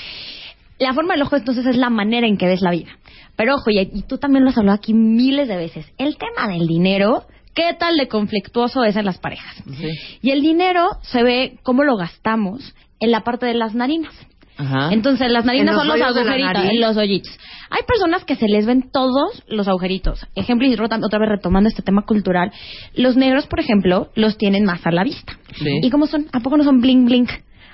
La 0.78 0.92
forma 0.92 1.14
del 1.14 1.22
ojo, 1.22 1.36
entonces, 1.36 1.66
es 1.66 1.76
la 1.76 1.90
manera 1.90 2.26
en 2.26 2.36
que 2.36 2.46
ves 2.46 2.60
la 2.60 2.70
vida. 2.72 2.90
Pero 3.34 3.54
ojo, 3.54 3.70
y, 3.70 3.78
y 3.80 4.02
tú 4.02 4.18
también 4.18 4.44
lo 4.44 4.50
has 4.50 4.58
hablado 4.58 4.76
aquí 4.76 4.92
miles 4.94 5.48
de 5.48 5.56
veces. 5.56 5.86
El 5.96 6.16
tema 6.18 6.46
del 6.52 6.66
dinero, 6.66 7.22
¿qué 7.54 7.74
tal 7.78 7.96
de 7.96 8.08
conflictuoso 8.08 8.84
es 8.84 8.96
en 8.96 9.04
las 9.04 9.18
parejas? 9.18 9.62
Sí. 9.76 9.88
Y 10.22 10.30
el 10.30 10.42
dinero 10.42 10.88
se 11.02 11.22
ve 11.22 11.58
cómo 11.62 11.84
lo 11.84 11.96
gastamos 11.96 12.74
en 13.00 13.10
la 13.10 13.22
parte 13.22 13.46
de 13.46 13.54
las 13.54 13.74
narinas. 13.74 14.14
Ajá. 14.56 14.92
Entonces, 14.92 15.30
las 15.30 15.44
narinas 15.44 15.68
¿En 15.68 15.74
los 15.76 15.86
son 15.86 15.98
los 15.98 16.08
agujeritos, 16.08 16.52
nariz? 16.52 16.70
en 16.72 16.80
los 16.80 16.96
hoyitos. 16.96 17.38
Hay 17.70 17.82
personas 17.86 18.24
que 18.24 18.34
se 18.34 18.48
les 18.48 18.66
ven 18.66 18.90
todos 18.90 19.44
los 19.46 19.68
agujeritos. 19.68 20.26
Ejemplo, 20.34 20.66
y 20.66 20.74
otra 20.74 21.18
vez 21.20 21.28
retomando 21.28 21.68
este 21.68 21.82
tema 21.82 22.02
cultural, 22.02 22.50
los 22.94 23.16
negros, 23.16 23.46
por 23.46 23.60
ejemplo, 23.60 24.10
los 24.16 24.36
tienen 24.36 24.64
más 24.64 24.84
a 24.84 24.90
la 24.90 25.04
vista. 25.04 25.38
Sí. 25.54 25.80
¿Y 25.82 25.90
cómo 25.90 26.06
son? 26.06 26.26
¿A 26.32 26.40
poco 26.40 26.56
no 26.56 26.64
son 26.64 26.80
bling 26.80 27.04
bling? 27.04 27.28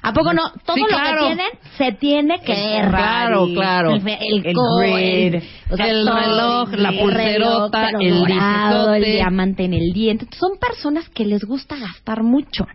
¿A 0.04 0.12
poco 0.12 0.32
no? 0.34 0.42
Todo 0.64 0.76
Sí, 0.76 0.82
lo 0.82 0.86
claro. 0.88 1.20
que 1.20 1.26
tienen 1.34 1.50
se 1.78 1.92
tiene 1.92 2.40
que 2.40 2.52
ver. 2.52 2.88
Claro, 2.90 3.46
claro. 3.54 3.90
El, 3.94 4.06
el, 4.06 4.46
El 4.46 4.54
co- 4.54 4.76
grid, 4.78 5.42
o 5.70 5.76
sea, 5.76 5.86
el 5.90 6.04
todo, 6.04 6.14
reloj, 6.20 6.68
la 6.74 6.88
el 6.90 6.98
pulserota, 6.98 7.86
reloj, 7.86 8.02
el 8.02 8.18
dorado, 8.20 8.94
el 8.94 9.04
diamante 9.04 9.64
en 9.64 9.74
el 9.74 9.92
diente. 9.92 10.26
Son 10.38 10.58
personas 10.58 11.08
que 11.08 11.24
les 11.24 11.42
gusta 11.44 11.76
gastar 11.76 12.22
mucho. 12.22 12.66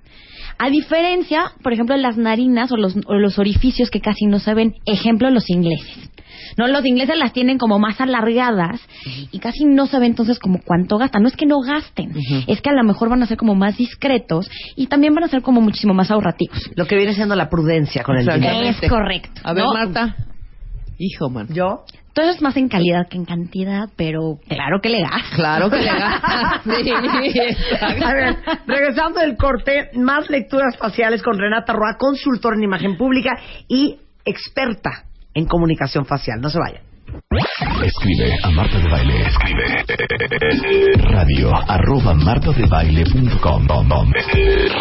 A 0.59 0.69
diferencia, 0.69 1.53
por 1.63 1.73
ejemplo, 1.73 1.95
de 1.95 2.01
las 2.01 2.17
narinas 2.17 2.71
o 2.71 2.77
los, 2.77 2.95
o 3.07 3.15
los 3.15 3.39
orificios 3.39 3.89
que 3.89 4.01
casi 4.01 4.25
no 4.25 4.39
se 4.39 4.53
ven. 4.53 4.75
Ejemplo, 4.85 5.29
los 5.29 5.49
ingleses. 5.49 6.09
No, 6.57 6.67
los 6.67 6.85
ingleses 6.85 7.17
las 7.17 7.31
tienen 7.31 7.57
como 7.57 7.79
más 7.79 8.01
alargadas 8.01 8.81
y 9.31 9.39
casi 9.39 9.65
no 9.65 9.87
se 9.87 9.99
ve 9.99 10.05
entonces 10.07 10.39
como 10.39 10.59
cuánto 10.61 10.97
gastan. 10.97 11.21
No 11.21 11.29
es 11.29 11.35
que 11.35 11.45
no 11.45 11.61
gasten, 11.61 12.11
es 12.47 12.61
que 12.61 12.69
a 12.69 12.73
lo 12.73 12.83
mejor 12.83 13.09
van 13.09 13.23
a 13.23 13.27
ser 13.27 13.37
como 13.37 13.55
más 13.55 13.77
discretos 13.77 14.49
y 14.75 14.87
también 14.87 15.13
van 15.13 15.23
a 15.23 15.27
ser 15.27 15.41
como 15.41 15.61
muchísimo 15.61 15.93
más 15.93 16.11
ahorrativos. 16.11 16.57
lo 16.75 16.85
que 16.85 16.95
viene 16.95 17.13
siendo 17.13 17.35
la 17.35 17.49
prudencia 17.49 18.03
con 18.03 18.17
el 18.17 18.25
dinero. 18.25 18.61
Es 18.61 18.89
correcto. 18.89 19.41
A 19.43 19.53
ver, 19.53 19.63
¿no? 19.63 19.73
Marta. 19.73 20.15
Hijo, 20.97 21.29
man. 21.29 21.47
¿Yo? 21.53 21.85
Todo 22.19 22.31
es 22.31 22.41
más 22.41 22.57
en 22.57 22.67
calidad 22.67 23.07
que 23.07 23.15
en 23.15 23.23
cantidad, 23.23 23.87
pero 23.95 24.39
claro 24.45 24.81
que 24.81 24.89
le 24.89 24.99
gastas. 24.99 25.35
Claro 25.35 25.69
que 25.69 25.77
le. 25.77 25.89
Sí, 27.31 27.39
exacto. 27.39 28.05
A 28.05 28.13
ver, 28.13 28.35
regresando 28.67 29.21
del 29.21 29.37
corte, 29.37 29.89
más 29.93 30.29
lecturas 30.29 30.75
faciales 30.77 31.23
con 31.23 31.37
Renata 31.37 31.71
Roa, 31.71 31.95
consultora 31.97 32.57
en 32.57 32.63
imagen 32.63 32.97
pública 32.97 33.39
y 33.69 33.99
experta 34.25 35.05
en 35.33 35.45
comunicación 35.45 36.05
facial. 36.05 36.41
No 36.41 36.49
se 36.49 36.59
vayan. 36.59 36.88
Escribe 37.83 38.33
a 38.43 38.49
Marta 38.51 38.77
de 38.77 38.89
Baile. 38.89 39.21
Escribe. 39.27 39.83
Radio 41.11 41.51
arroba 41.67 42.13
martadebaile.com. 42.13 43.67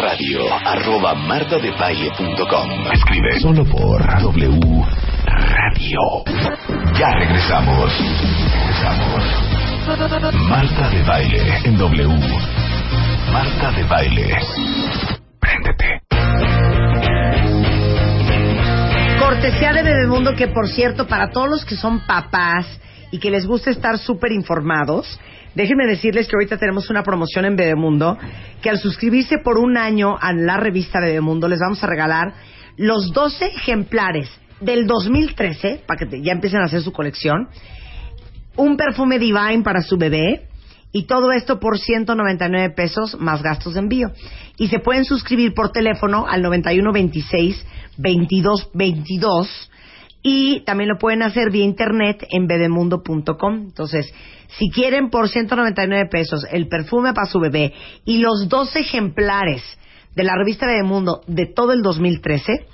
Radio 0.01 0.53
arroba 0.65 1.15
martadebaile.com. 1.15 2.91
Escribe 2.93 3.39
solo 3.39 3.65
por 3.65 4.01
W 4.21 4.85
Radio. 5.25 5.99
Ya 6.97 7.11
regresamos. 7.11 7.91
Regresamos. 8.53 9.23
Marta 10.49 10.89
de 10.89 11.03
Baile 11.03 11.61
en 11.63 11.77
W. 11.77 12.19
Marta 13.31 13.71
de 13.71 13.83
Baile. 13.83 14.37
Préndete. 15.39 16.08
Cortesía 19.29 19.73
de 19.73 19.83
Bebemundo, 19.83 20.33
que 20.33 20.47
por 20.47 20.67
cierto, 20.67 21.05
para 21.05 21.29
todos 21.29 21.47
los 21.47 21.63
que 21.63 21.75
son 21.75 21.99
papás 22.07 22.65
y 23.11 23.19
que 23.19 23.29
les 23.29 23.45
gusta 23.45 23.69
estar 23.69 23.99
súper 23.99 24.31
informados, 24.31 25.19
déjenme 25.53 25.85
decirles 25.85 26.27
que 26.27 26.35
ahorita 26.35 26.57
tenemos 26.57 26.89
una 26.89 27.03
promoción 27.03 27.45
en 27.45 27.55
Bebemundo, 27.55 28.17
que 28.59 28.71
al 28.71 28.79
suscribirse 28.79 29.37
por 29.37 29.59
un 29.59 29.77
año 29.77 30.17
a 30.19 30.33
la 30.33 30.57
revista 30.57 30.99
Bebemundo, 30.99 31.47
les 31.47 31.59
vamos 31.59 31.83
a 31.83 31.85
regalar 31.85 32.33
los 32.75 33.13
12 33.13 33.45
ejemplares 33.45 34.31
del 34.61 34.87
2013, 34.87 35.83
para 35.85 35.99
que 35.99 36.23
ya 36.23 36.31
empiecen 36.31 36.61
a 36.61 36.65
hacer 36.65 36.81
su 36.81 36.91
colección, 36.91 37.49
un 38.55 38.77
perfume 38.77 39.19
Divine 39.19 39.61
para 39.63 39.83
su 39.83 39.95
bebé 39.95 40.47
y 40.91 41.03
todo 41.03 41.31
esto 41.31 41.59
por 41.59 41.77
199 41.77 42.73
pesos 42.75 43.19
más 43.19 43.43
gastos 43.43 43.73
de 43.73 43.79
envío. 43.79 44.11
Y 44.57 44.67
se 44.67 44.79
pueden 44.79 45.05
suscribir 45.05 45.53
por 45.53 45.71
teléfono 45.71 46.25
al 46.27 46.41
9126 46.41 47.65
2222 47.97 49.69
y 50.21 50.61
también 50.61 50.89
lo 50.89 50.97
pueden 50.97 51.23
hacer 51.23 51.51
vía 51.51 51.63
internet 51.63 52.25
en 52.29 52.47
bebemundo.com. 52.47 53.55
Entonces, 53.55 54.13
si 54.57 54.69
quieren 54.69 55.09
por 55.09 55.29
199 55.29 56.09
pesos 56.09 56.45
el 56.51 56.67
perfume 56.67 57.13
para 57.13 57.27
su 57.27 57.39
bebé 57.39 57.73
y 58.05 58.17
los 58.17 58.49
dos 58.49 58.75
ejemplares 58.75 59.61
de 60.15 60.23
la 60.23 60.35
revista 60.35 60.65
Bebemundo 60.65 61.21
de 61.27 61.45
todo 61.45 61.71
el 61.71 61.81
2013, 61.81 62.65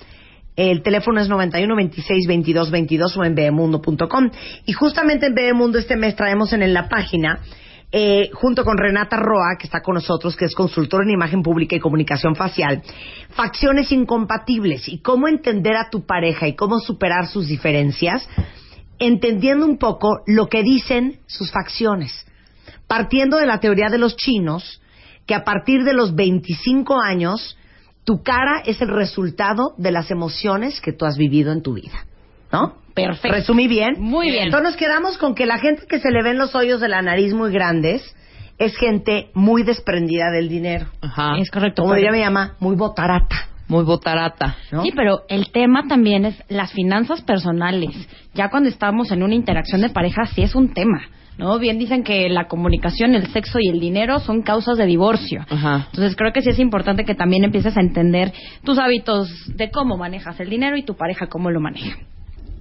el 0.56 0.82
teléfono 0.84 1.20
es 1.20 1.28
91 1.28 1.76
26 1.76 2.28
22 2.28 2.72
22 2.72 3.18
o 3.18 3.24
en 3.26 3.36
bebemundo.com. 3.36 4.32
Y 4.66 4.74
justamente 4.74 5.28
en 5.28 5.36
Bebemundo 5.36 5.78
este 5.78 5.98
mes 5.98 6.16
traemos 6.16 6.54
en 6.54 6.74
la 6.74 6.88
página, 6.88 7.42
eh, 7.98 8.30
junto 8.34 8.66
con 8.66 8.78
Renata 8.78 9.16
Roa, 9.16 9.56
que 9.58 9.68
está 9.68 9.80
con 9.80 9.94
nosotros, 9.94 10.36
que 10.36 10.44
es 10.44 10.54
consultora 10.54 11.06
en 11.06 11.12
imagen 11.12 11.42
pública 11.42 11.78
y 11.78 11.80
comunicación 11.80 12.36
facial, 12.36 12.84
facciones 13.30 13.90
incompatibles 13.90 14.90
y 14.90 15.00
cómo 15.00 15.30
entender 15.30 15.78
a 15.78 15.90
tu 15.90 16.06
pareja 16.06 16.46
y 16.46 16.58
cómo 16.58 16.80
superar 16.80 17.28
sus 17.28 17.48
diferencias, 17.48 18.28
entendiendo 19.00 19.66
un 19.66 19.78
poco 19.78 20.24
lo 20.28 20.48
que 20.48 20.62
dicen 20.62 21.22
sus 21.26 21.54
facciones. 21.54 22.26
Partiendo 22.86 23.38
de 23.38 23.46
la 23.46 23.62
teoría 23.62 23.88
de 23.88 23.98
los 23.98 24.18
chinos, 24.18 24.82
que 25.26 25.34
a 25.34 25.46
partir 25.46 25.86
de 25.86 25.94
los 25.94 26.16
25 26.16 27.00
años, 27.00 27.58
tu 28.04 28.24
cara 28.24 28.62
es 28.66 28.82
el 28.82 28.90
resultado 28.90 29.74
de 29.78 29.94
las 29.94 30.12
emociones 30.12 30.82
que 30.82 30.92
tú 30.92 31.06
has 31.06 31.16
vivido 31.16 31.54
en 31.54 31.62
tu 31.62 31.76
vida. 31.76 32.06
¿No? 32.52 32.76
Perfecto. 32.96 33.36
¿Resumí 33.36 33.68
bien? 33.68 33.96
Muy 34.00 34.32
bien. 34.32 34.46
Entonces 34.46 34.72
nos 34.72 34.78
quedamos 34.78 35.18
con 35.18 35.36
que 35.36 35.46
la 35.46 35.58
gente 35.60 35.84
que 35.88 36.00
se 36.00 36.10
le 36.12 36.24
ven 36.24 36.38
los 36.38 36.56
hoyos 36.56 36.80
de 36.82 36.88
la 36.88 37.02
nariz 37.02 37.34
muy 37.34 37.52
grandes 37.52 38.16
es 38.58 38.76
gente 38.78 39.30
muy 39.34 39.64
desprendida 39.64 40.32
del 40.32 40.48
dinero. 40.48 40.88
Ajá. 41.02 41.38
Es 41.38 41.52
correcto. 41.52 41.82
Como 41.82 41.94
pero- 41.94 42.08
diría 42.12 42.18
mi 42.18 42.24
mamá, 42.24 42.56
muy 42.60 42.76
botarata. 42.76 43.50
Muy 43.68 43.84
botarata. 43.84 44.56
¿no? 44.72 44.84
Sí, 44.84 44.92
pero 44.96 45.24
el 45.28 45.52
tema 45.52 45.88
también 45.88 46.24
es 46.26 46.42
las 46.50 46.72
finanzas 46.72 47.22
personales. 47.22 47.90
Ya 48.34 48.50
cuando 48.50 48.70
estamos 48.70 49.12
en 49.12 49.24
una 49.24 49.34
interacción 49.36 49.82
de 49.82 49.90
pareja, 49.90 50.26
sí 50.28 50.44
es 50.44 50.56
un 50.56 50.74
tema. 50.74 51.02
¿No? 51.38 51.60
Bien 51.60 51.78
dicen 51.78 52.04
que 52.04 52.30
la 52.30 52.48
comunicación, 52.48 53.14
el 53.14 53.28
sexo 53.28 53.58
y 53.60 53.68
el 53.68 53.82
dinero 53.82 54.20
son 54.20 54.42
causas 54.42 54.78
de 54.78 54.86
divorcio. 54.86 55.42
Ajá. 55.50 55.88
Entonces 55.88 56.16
creo 56.16 56.32
que 56.32 56.42
sí 56.42 56.50
es 56.52 56.60
importante 56.60 57.04
que 57.04 57.14
también 57.14 57.44
empieces 57.44 57.76
a 57.76 57.82
entender 57.82 58.32
tus 58.64 58.78
hábitos 58.80 59.30
de 59.54 59.70
cómo 59.70 59.98
manejas 59.98 60.40
el 60.40 60.50
dinero 60.50 60.78
y 60.78 60.84
tu 60.84 60.96
pareja 60.96 61.28
cómo 61.28 61.52
lo 61.52 61.60
maneja. 61.60 61.98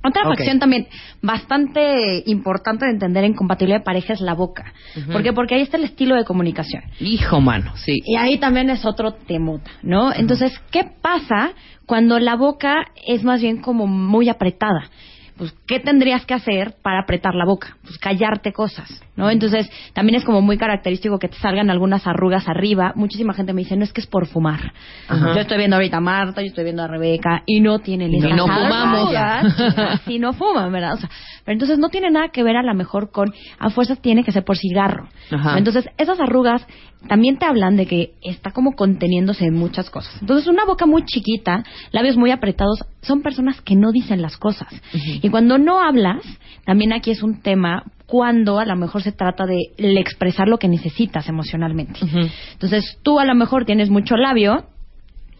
Otra 0.05 0.24
facción 0.24 0.59
también 0.59 0.86
bastante 1.22 2.22
importante 2.26 2.84
de 2.84 2.92
entender 2.92 3.24
en 3.24 3.34
compatibilidad 3.34 3.80
de 3.80 3.84
pareja 3.84 4.12
es 4.12 4.20
la 4.20 4.34
boca. 4.34 4.72
¿Por 5.11 5.22
qué? 5.22 5.32
Porque 5.32 5.55
ahí 5.55 5.62
está 5.62 5.76
el 5.76 5.84
estilo 5.84 6.14
de 6.14 6.24
comunicación. 6.24 6.82
Hijo, 7.00 7.40
mano, 7.40 7.72
sí. 7.76 8.00
Y 8.05 8.16
ahí 8.16 8.38
también 8.38 8.68
es 8.70 8.84
otro 8.84 9.12
temota, 9.12 9.70
¿no? 9.82 10.12
Entonces, 10.12 10.52
¿qué 10.70 10.84
pasa 11.00 11.52
cuando 11.86 12.18
la 12.18 12.36
boca 12.36 12.84
es 13.07 13.24
más 13.24 13.40
bien 13.40 13.62
como 13.62 13.86
muy 13.86 14.28
apretada? 14.28 14.90
Pues, 15.36 15.52
¿qué 15.66 15.80
tendrías 15.80 16.24
que 16.26 16.34
hacer 16.34 16.76
para 16.82 17.00
apretar 17.00 17.34
la 17.34 17.44
boca? 17.44 17.76
Pues 17.82 17.98
callarte 17.98 18.52
cosas, 18.52 19.02
¿no? 19.16 19.30
Entonces, 19.30 19.70
también 19.92 20.16
es 20.16 20.24
como 20.24 20.40
muy 20.40 20.58
característico 20.58 21.18
que 21.18 21.28
te 21.28 21.38
salgan 21.38 21.70
algunas 21.70 22.06
arrugas 22.06 22.48
arriba. 22.48 22.92
Muchísima 22.96 23.34
gente 23.34 23.52
me 23.52 23.62
dice, 23.62 23.76
no 23.76 23.84
es 23.84 23.92
que 23.92 24.00
es 24.00 24.06
por 24.06 24.26
fumar. 24.26 24.72
Ajá. 25.08 25.34
Yo 25.34 25.40
estoy 25.40 25.58
viendo 25.58 25.76
ahorita 25.76 25.98
a 25.98 26.00
Marta, 26.00 26.40
yo 26.40 26.48
estoy 26.48 26.64
viendo 26.64 26.82
a 26.82 26.88
Rebeca, 26.88 27.42
y 27.46 27.60
no 27.60 27.78
tienen 27.78 28.12
Y 28.12 28.18
no 28.18 28.46
fumamos. 28.46 29.12
Si 30.04 30.18
no 30.18 30.32
fuman, 30.32 30.72
¿verdad? 30.72 30.94
O 30.94 30.96
sea, 30.96 31.10
pero 31.44 31.54
entonces 31.54 31.78
no 31.78 31.88
tiene 31.90 32.10
nada 32.10 32.28
que 32.28 32.42
ver 32.42 32.56
a 32.56 32.62
lo 32.62 32.74
mejor 32.74 33.10
con, 33.10 33.32
a 33.58 33.70
fuerzas 33.70 34.00
tiene 34.00 34.24
que 34.24 34.32
ser 34.32 34.44
por 34.44 34.56
cigarro. 34.56 35.08
Ajá. 35.30 35.58
Entonces, 35.58 35.88
esas 35.98 36.18
arrugas 36.20 36.66
también 37.08 37.38
te 37.38 37.46
hablan 37.46 37.76
de 37.76 37.86
que 37.86 38.14
está 38.22 38.50
como 38.50 38.72
conteniéndose 38.72 39.46
en 39.46 39.54
muchas 39.54 39.90
cosas. 39.90 40.16
Entonces, 40.20 40.46
una 40.46 40.64
boca 40.64 40.86
muy 40.86 41.04
chiquita, 41.04 41.62
labios 41.92 42.16
muy 42.16 42.30
apretados, 42.30 42.84
son 43.02 43.22
personas 43.22 43.60
que 43.60 43.76
no 43.76 43.92
dicen 43.92 44.22
las 44.22 44.38
cosas. 44.38 44.68
Y 44.92 45.28
cuando 45.28 45.58
no 45.58 45.80
hablas, 45.80 46.22
también 46.64 46.92
aquí 46.92 47.10
es 47.10 47.22
un 47.22 47.42
tema 47.42 47.84
cuando 48.14 48.60
a 48.60 48.64
lo 48.64 48.76
mejor 48.76 49.02
se 49.02 49.10
trata 49.10 49.44
de 49.44 49.72
expresar 49.76 50.46
lo 50.46 50.58
que 50.58 50.68
necesitas 50.68 51.28
emocionalmente. 51.28 51.98
Entonces, 52.52 52.96
tú 53.02 53.18
a 53.18 53.24
lo 53.24 53.34
mejor 53.34 53.64
tienes 53.64 53.90
mucho 53.90 54.16
labio, 54.16 54.66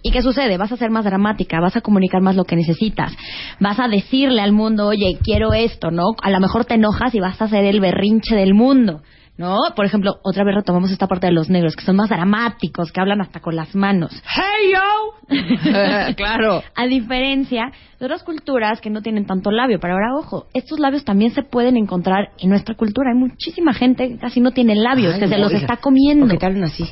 ¿Y 0.03 0.11
qué 0.11 0.21
sucede? 0.21 0.59
Vas 0.59 0.73
a 0.73 0.77
ser 0.77 0.91
más 0.91 1.05
dramática, 1.05 1.61
vas 1.61 1.77
a 1.77 1.81
comunicar 1.81 2.21
más 2.21 2.37
lo 2.37 2.45
que 2.45 2.57
necesitas, 2.57 3.17
vas 3.59 3.79
a 3.81 3.89
decirle 3.89 4.43
al 4.43 4.53
mundo, 4.53 4.89
oye, 4.89 5.19
quiero 5.23 5.55
esto, 5.55 5.91
¿no? 5.91 6.09
A 6.21 6.31
lo 6.31 6.41
mejor 6.41 6.67
te 6.67 6.75
enojas 6.75 7.15
y 7.15 7.21
vas 7.21 7.41
a 7.41 7.47
hacer 7.47 7.65
el 7.65 7.81
berrinche 7.81 8.35
del 8.35 8.53
mundo. 8.53 9.01
¿No? 9.37 9.57
Por 9.75 9.85
ejemplo, 9.85 10.17
otra 10.23 10.45
vez 10.45 10.55
retomamos 10.55 10.91
esta 10.91 11.07
parte 11.07 11.27
de 11.27 11.33
los 11.33 11.51
negros, 11.51 11.75
que 11.77 11.85
son 11.85 11.97
más 11.97 12.09
dramáticos, 12.09 12.93
que 12.93 13.01
hablan 13.01 13.21
hasta 13.21 13.41
con 13.41 13.57
las 13.57 13.75
manos. 13.75 14.13
¡Hey, 14.25 14.73
yo! 14.73 16.15
claro. 16.17 16.63
A 16.77 16.87
diferencia 16.87 17.73
de 17.99 18.07
otras 18.07 18.23
culturas 18.23 18.81
que 18.81 18.91
no 18.91 19.03
tienen 19.03 19.27
tanto 19.27 19.51
labio. 19.51 19.81
Pero 19.81 19.95
ahora, 19.95 20.15
ojo, 20.17 20.47
estos 20.55 20.79
labios 20.79 21.05
también 21.05 21.33
se 21.33 21.43
pueden 21.43 21.77
encontrar 21.77 22.31
en 22.39 22.51
nuestra 22.51 22.75
cultura. 22.77 23.11
Hay 23.11 23.19
muchísima 23.19 23.75
gente 23.75 24.09
que 24.09 24.19
casi 24.19 24.41
no 24.41 24.53
tiene 24.53 24.77
labios, 24.77 25.15
Ay, 25.15 25.21
que 25.21 25.29
se 25.29 25.39
los 25.39 25.49
oiga. 25.49 25.61
está 25.61 25.77
comiendo. 25.79 26.27
¿O 26.27 26.29
qué 26.29 26.39
tal 26.39 26.63
así? 26.63 26.85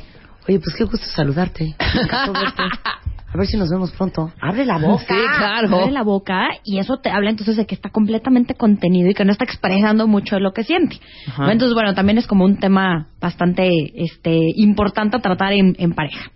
Oye, 0.47 0.59
pues 0.59 0.75
qué 0.77 0.83
gusto 0.83 1.05
saludarte. 1.07 1.75
A 3.33 3.37
ver 3.37 3.47
si 3.47 3.57
nos 3.57 3.69
vemos 3.69 3.91
pronto. 3.91 4.31
Abre 4.39 4.63
la 4.63 4.77
boca. 4.77 5.05
Sí, 5.07 5.15
claro. 5.37 5.75
Abre 5.75 5.91
la 5.91 6.03
boca 6.03 6.49
y 6.63 6.77
eso 6.77 6.97
te 6.97 7.09
habla 7.09 7.31
entonces 7.31 7.57
de 7.57 7.65
que 7.65 7.73
está 7.73 7.89
completamente 7.89 8.53
contenido 8.53 9.09
y 9.09 9.15
que 9.15 9.25
no 9.25 9.31
está 9.31 9.43
expresando 9.43 10.07
mucho 10.07 10.35
de 10.35 10.41
lo 10.41 10.53
que 10.53 10.63
siente. 10.63 10.99
Entonces, 11.39 11.73
bueno, 11.73 11.95
también 11.95 12.19
es 12.19 12.27
como 12.27 12.45
un 12.45 12.57
tema 12.57 13.07
bastante 13.19 13.69
este, 13.95 14.37
importante 14.55 15.17
a 15.17 15.21
tratar 15.21 15.53
en, 15.53 15.75
en 15.79 15.93
pareja. 15.93 16.31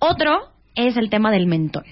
Otro 0.00 0.48
es 0.74 0.96
el 0.96 1.08
tema 1.08 1.30
del 1.30 1.46
mentón. 1.46 1.84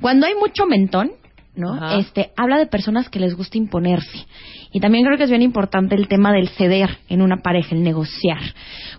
Cuando 0.00 0.26
hay 0.26 0.34
mucho 0.34 0.66
mentón, 0.66 1.12
¿no? 1.54 1.74
Ajá. 1.74 1.98
Este, 1.98 2.32
habla 2.36 2.58
de 2.58 2.66
personas 2.66 3.08
que 3.08 3.20
les 3.20 3.36
gusta 3.36 3.58
imponerse. 3.58 4.26
Y 4.72 4.80
también 4.80 5.04
creo 5.04 5.16
que 5.16 5.24
es 5.24 5.30
bien 5.30 5.42
importante 5.42 5.94
el 5.94 6.08
tema 6.08 6.32
del 6.32 6.48
ceder 6.48 6.98
en 7.08 7.22
una 7.22 7.38
pareja, 7.38 7.74
el 7.74 7.82
negociar. 7.82 8.40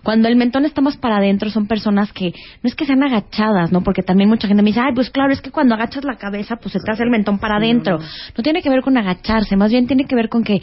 Cuando 0.02 0.28
el 0.28 0.36
mentón 0.36 0.64
está 0.64 0.80
más 0.80 0.96
para 0.96 1.18
adentro, 1.18 1.50
son 1.50 1.66
personas 1.66 2.12
que 2.12 2.32
no 2.62 2.68
es 2.68 2.74
que 2.74 2.86
sean 2.86 3.02
agachadas, 3.02 3.70
¿no? 3.72 3.82
Porque 3.82 4.02
también 4.02 4.28
mucha 4.28 4.48
gente 4.48 4.62
me 4.62 4.70
dice, 4.70 4.80
ay, 4.80 4.94
pues 4.94 5.10
claro, 5.10 5.32
es 5.32 5.40
que 5.40 5.50
cuando 5.50 5.74
agachas 5.74 6.04
la 6.04 6.16
cabeza, 6.16 6.56
pues 6.56 6.72
se 6.72 6.80
te 6.80 6.90
hace 6.90 7.02
el 7.02 7.10
mentón 7.10 7.38
para 7.38 7.56
adentro. 7.56 7.98
No 7.98 8.42
tiene 8.42 8.62
que 8.62 8.70
ver 8.70 8.82
con 8.82 8.96
agacharse, 8.96 9.56
más 9.56 9.70
bien 9.70 9.86
tiene 9.86 10.04
que 10.04 10.16
ver 10.16 10.28
con 10.28 10.42
que 10.42 10.60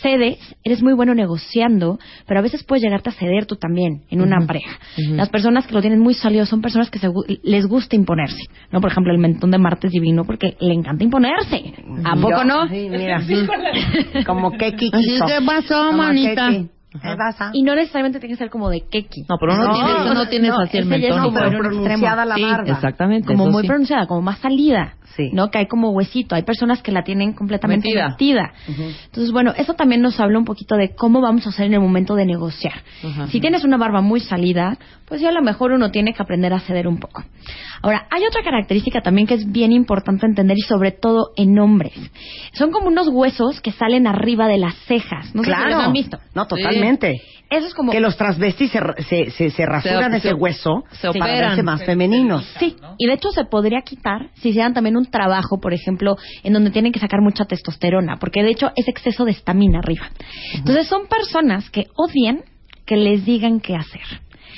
cedes, 0.00 0.38
eres 0.64 0.82
muy 0.82 0.92
bueno 0.94 1.14
negociando, 1.14 1.98
pero 2.26 2.40
a 2.40 2.42
veces 2.42 2.62
puedes 2.64 2.82
llegarte 2.82 3.10
a 3.10 3.12
ceder 3.12 3.46
tú 3.46 3.56
también 3.56 4.02
en 4.10 4.20
una 4.20 4.38
Ujú. 4.38 4.46
pareja. 4.46 4.78
Las 5.10 5.28
personas 5.28 5.66
que 5.66 5.74
lo 5.74 5.80
tienen 5.80 6.00
muy 6.00 6.14
sólido 6.14 6.46
son 6.46 6.60
personas 6.62 6.90
que 6.90 6.98
se 6.98 7.08
les 7.42 7.66
gusta 7.66 7.96
imponerse, 7.96 8.42
¿no? 8.70 8.80
Por 8.80 8.90
ejemplo, 8.90 9.12
el 9.12 9.18
mentón 9.18 9.50
de 9.50 9.58
Marte 9.58 9.86
es 9.88 9.92
divino 9.92 10.24
porque 10.24 10.56
le 10.60 10.74
encanta 10.74 11.04
imponerse. 11.04 11.74
¿A 12.04 12.14
poco 12.16 12.30
Yo- 12.30 12.44
no? 12.44 12.68
Sí, 12.68 12.88
mira. 12.90 13.20
Como 14.26 14.52
que 14.52 14.72
¿qué 14.72 14.90
pasó, 15.46 15.86
Como 15.86 15.98
manita? 15.98 16.48
Keki. 16.50 16.68
¿Qué 16.92 17.16
pasa? 17.16 17.50
Y 17.54 17.62
no 17.62 17.74
necesariamente 17.74 18.20
tiene 18.20 18.34
que 18.34 18.38
ser 18.38 18.50
como 18.50 18.68
de 18.68 18.82
keki. 18.82 19.22
No, 19.28 19.36
pero 19.40 19.56
no, 19.56 19.72
tienes, 19.72 20.14
no 20.14 20.28
tienes 20.28 20.50
así 20.52 20.78
el 20.78 20.86
mentón. 20.86 21.22
como 21.22 21.38
pero 21.38 21.58
pronunciada 21.58 22.24
la 22.24 22.34
Sí, 22.34 22.42
barba. 22.42 22.68
Exactamente. 22.72 23.26
como 23.28 23.46
muy 23.50 23.62
sí. 23.62 23.68
pronunciada, 23.68 24.06
como 24.06 24.20
más 24.22 24.38
salida. 24.40 24.94
Sí. 25.16 25.28
¿No? 25.34 25.50
Que 25.50 25.58
hay 25.58 25.66
como 25.66 25.90
huesito. 25.90 26.34
Hay 26.34 26.42
personas 26.42 26.80
que 26.82 26.90
la 26.90 27.02
tienen 27.04 27.34
completamente 27.34 27.86
Metida. 27.88 28.08
metida. 28.08 28.52
Entonces, 29.04 29.30
bueno, 29.30 29.52
eso 29.56 29.74
también 29.74 30.00
nos 30.00 30.18
habla 30.18 30.38
un 30.38 30.46
poquito 30.46 30.74
de 30.76 30.94
cómo 30.94 31.20
vamos 31.20 31.44
a 31.46 31.50
hacer 31.50 31.66
en 31.66 31.74
el 31.74 31.80
momento 31.80 32.14
de 32.14 32.24
negociar. 32.24 32.72
Si 33.28 33.38
tienes 33.40 33.62
una 33.64 33.76
barba 33.76 34.00
muy 34.00 34.20
salida, 34.20 34.78
pues 35.06 35.20
ya 35.20 35.28
a 35.28 35.32
lo 35.32 35.42
mejor 35.42 35.72
uno 35.72 35.90
tiene 35.90 36.14
que 36.14 36.22
aprender 36.22 36.54
a 36.54 36.60
ceder 36.60 36.88
un 36.88 36.98
poco. 36.98 37.22
Ahora, 37.82 38.06
hay 38.10 38.24
otra 38.24 38.42
característica 38.42 39.02
también 39.02 39.26
que 39.26 39.34
es 39.34 39.50
bien 39.52 39.72
importante 39.72 40.24
entender 40.24 40.56
y 40.56 40.62
sobre 40.62 40.92
todo 40.92 41.32
en 41.36 41.58
hombres. 41.58 41.92
Son 42.52 42.70
como 42.70 42.88
unos 42.88 43.08
huesos 43.08 43.60
que 43.60 43.72
salen 43.72 44.06
arriba 44.06 44.48
de 44.48 44.56
las 44.56 44.74
cejas. 44.86 45.34
No 45.34 45.42
sé 45.42 45.50
si 45.50 45.54
Claro. 45.56 45.76
los 45.76 45.84
han 45.84 45.92
visto. 45.92 46.18
No, 46.34 46.46
totalmente. 46.46 46.81
Eso 47.50 47.66
es 47.66 47.74
como... 47.74 47.92
Que 47.92 48.00
los 48.00 48.16
transvestis 48.16 48.70
se, 48.70 48.80
se, 49.08 49.30
se, 49.30 49.50
se 49.50 49.66
rasuran 49.66 50.12
Se- 50.12 50.16
ese 50.18 50.28
se- 50.28 50.34
hueso 50.34 50.84
se 50.92 51.10
para 51.12 51.32
verse 51.48 51.62
más 51.62 51.84
femeninos. 51.84 52.44
Sí, 52.58 52.76
y 52.98 53.06
de 53.06 53.12
hecho 53.12 53.30
se 53.30 53.44
podría 53.44 53.82
quitar 53.82 54.30
si 54.34 54.50
hicieran 54.50 54.72
también 54.74 54.96
un 54.96 55.06
trabajo, 55.10 55.60
por 55.60 55.74
ejemplo, 55.74 56.16
en 56.44 56.52
donde 56.54 56.70
tienen 56.70 56.92
que 56.92 57.00
sacar 57.00 57.20
mucha 57.20 57.44
testosterona, 57.44 58.16
porque 58.18 58.42
de 58.42 58.50
hecho 58.50 58.70
es 58.76 58.88
exceso 58.88 59.24
de 59.24 59.32
estamina 59.32 59.80
arriba. 59.80 60.08
Entonces 60.54 60.86
son 60.86 61.06
personas 61.08 61.68
que 61.70 61.88
odian 61.94 62.42
que 62.86 62.96
les 62.96 63.24
digan 63.24 63.60
qué 63.60 63.76
hacer. 63.76 64.00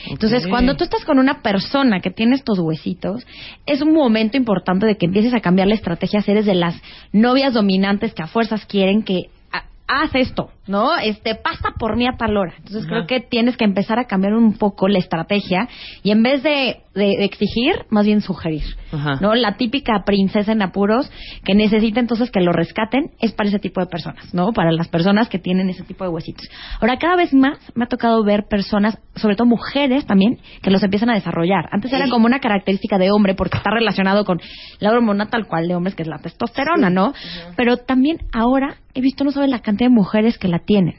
Entonces, 0.07 0.47
cuando 0.47 0.77
tú 0.77 0.85
estás 0.85 1.05
con 1.05 1.18
una 1.18 1.41
persona 1.41 2.01
que 2.01 2.11
tiene 2.11 2.35
estos 2.37 2.59
huesitos, 2.59 3.27
es 3.64 3.81
un 3.81 3.93
momento 3.95 4.37
importante 4.37 4.85
de 4.87 4.97
que 4.97 5.07
empieces 5.07 5.33
a 5.33 5.41
cambiar 5.41 5.66
la 5.68 5.75
estrategia. 5.75 6.22
Eres 6.27 6.45
de 6.45 6.55
las 6.55 6.75
novias 7.12 7.55
dominantes 7.55 8.12
que 8.12 8.22
a 8.22 8.27
fuerzas 8.27 8.66
quieren 8.66 9.03
que 9.03 9.31
ha- 9.51 9.64
haz 9.87 10.14
esto, 10.14 10.51
¿no? 10.67 10.97
Este, 10.97 11.35
pasa 11.35 11.73
por 11.79 11.97
mí 11.97 12.07
a 12.07 12.17
tal 12.17 12.37
hora. 12.37 12.55
Entonces, 12.59 12.87
creo 12.87 13.07
que 13.07 13.21
tienes 13.21 13.57
que 13.57 13.65
empezar 13.65 13.99
a 13.99 14.05
cambiar 14.07 14.35
un 14.35 14.55
poco 14.57 14.89
la 14.89 14.99
estrategia 14.99 15.69
y 16.03 16.11
en 16.11 16.23
vez 16.23 16.43
de, 16.43 16.81
de- 16.95 17.17
de 17.19 17.25
exigir, 17.25 17.85
más 17.91 18.07
bien 18.07 18.21
sugerir. 18.21 18.62
Ajá. 18.93 19.19
¿no? 19.21 19.35
La 19.35 19.57
típica 19.57 20.05
princesa 20.07 20.53
en 20.53 20.62
apuros 20.62 21.11
que 21.45 21.55
necesita 21.55 22.01
entonces 22.01 22.31
que 22.31 22.41
lo 22.41 22.53
rescaten 22.53 23.11
es 23.21 23.33
para 23.33 23.49
ese 23.49 23.59
tipo 23.59 23.81
de 23.81 23.87
personas, 23.87 24.33
¿no? 24.33 24.53
Para 24.53 24.71
las 24.73 24.89
personas 24.89 25.29
que 25.29 25.39
tienen 25.39 25.69
ese 25.69 25.83
tipo 25.83 26.05
de 26.05 26.11
huesitos. 26.11 26.49
Ahora, 26.81 26.97
cada 26.99 27.17
vez 27.17 27.35
más 27.35 27.59
me 27.75 27.85
ha 27.85 27.89
tocado 27.89 28.23
ver 28.25 28.45
personas, 28.49 28.99
sobre 29.17 29.37
todo 29.37 29.47
mujeres 29.47 30.07
también, 30.07 30.39
que 30.62 30.71
los 30.71 30.83
empiezan 30.83 31.11
a 31.11 31.15
desarrollar. 31.15 31.69
Antes 31.73 31.93
era 31.93 32.09
como 32.09 32.27
una 32.27 32.41
característica 32.41 32.99
de 32.99 33.11
hombre 33.11 33.35
porque 33.35 33.57
está 33.59 33.71
relacionado 33.71 34.25
con 34.25 34.41
la 34.79 34.91
hormona 34.93 35.27
tal 35.27 35.47
cual 35.47 35.69
de 35.69 35.75
hombres, 35.75 35.95
que 35.95 36.03
es 36.03 36.09
la 36.09 36.19
testosterona, 36.19 36.91
¿no? 36.91 37.12
Pero 37.57 37.77
también 37.77 38.19
ahora 38.33 38.77
he 38.95 39.01
visto, 39.01 39.25
no 39.25 39.33
saben 39.33 39.51
la 39.51 39.59
cantidad 39.61 39.91
de 39.91 39.95
mujeres 39.95 40.39
que 40.39 40.47
la 40.59 40.65
tienen, 40.65 40.95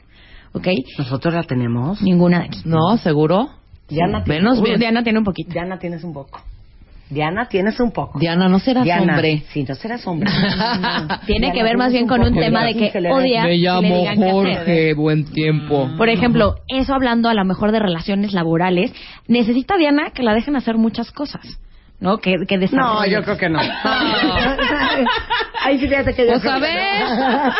¿ok? 0.52 0.68
Nosotros 0.98 1.32
la 1.34 1.42
tenemos. 1.44 2.00
Ninguna 2.02 2.40
de 2.40 2.44
aquí. 2.46 2.60
No, 2.64 2.96
seguro. 2.98 3.48
Diana 3.88 4.22
tiene- 4.24 4.40
Menos 4.40 4.62
bien. 4.62 4.78
Diana 4.78 5.02
tiene 5.02 5.18
un 5.18 5.24
poquito. 5.24 5.50
Diana 5.52 5.78
tienes 5.78 6.04
un 6.04 6.12
poco. 6.12 6.40
Diana 7.08 7.46
tienes 7.46 7.78
un 7.78 7.92
poco. 7.92 8.18
Diana, 8.18 8.48
no 8.48 8.58
serás 8.58 8.82
Diana, 8.82 9.12
hombre. 9.14 9.44
Sí, 9.52 9.62
no 9.62 9.76
serás 9.76 10.04
hombre. 10.08 10.28
Tiene 11.26 11.46
Diana, 11.46 11.52
que 11.52 11.62
ver 11.62 11.76
más 11.76 11.92
bien 11.92 12.08
con 12.08 12.20
un 12.20 12.30
poco. 12.30 12.40
tema 12.40 12.64
de 12.64 12.72
Sí, 12.72 12.90
que 12.90 12.98
odia 12.98 13.42
Me 13.44 13.48
que 13.50 13.54
le 13.54 13.58
llamo 13.58 14.08
hacer. 14.08 14.30
Jorge, 14.32 14.94
buen 14.94 15.24
tiempo. 15.24 15.88
Por 15.96 16.08
ejemplo, 16.08 16.56
eso 16.66 16.94
hablando 16.94 17.28
a 17.28 17.34
lo 17.34 17.44
mejor 17.44 17.70
de 17.70 17.78
relaciones 17.78 18.32
laborales, 18.32 18.92
necesita 19.28 19.76
Diana 19.76 20.10
que 20.12 20.24
la 20.24 20.34
dejen 20.34 20.56
hacer 20.56 20.78
muchas 20.78 21.12
cosas, 21.12 21.60
¿no? 22.00 22.18
Que, 22.18 22.34
que 22.48 22.58
No, 22.72 23.06
yo 23.06 23.22
creo 23.22 23.36
que 23.36 23.50
no. 23.50 23.60
Ahí 25.64 25.78
sí 25.78 25.88
que 25.88 25.98
yo 25.98 26.04
Pues 26.04 26.16
creo 26.42 26.52
a 26.54 26.56
que 26.56 26.60
ver. 26.60 27.06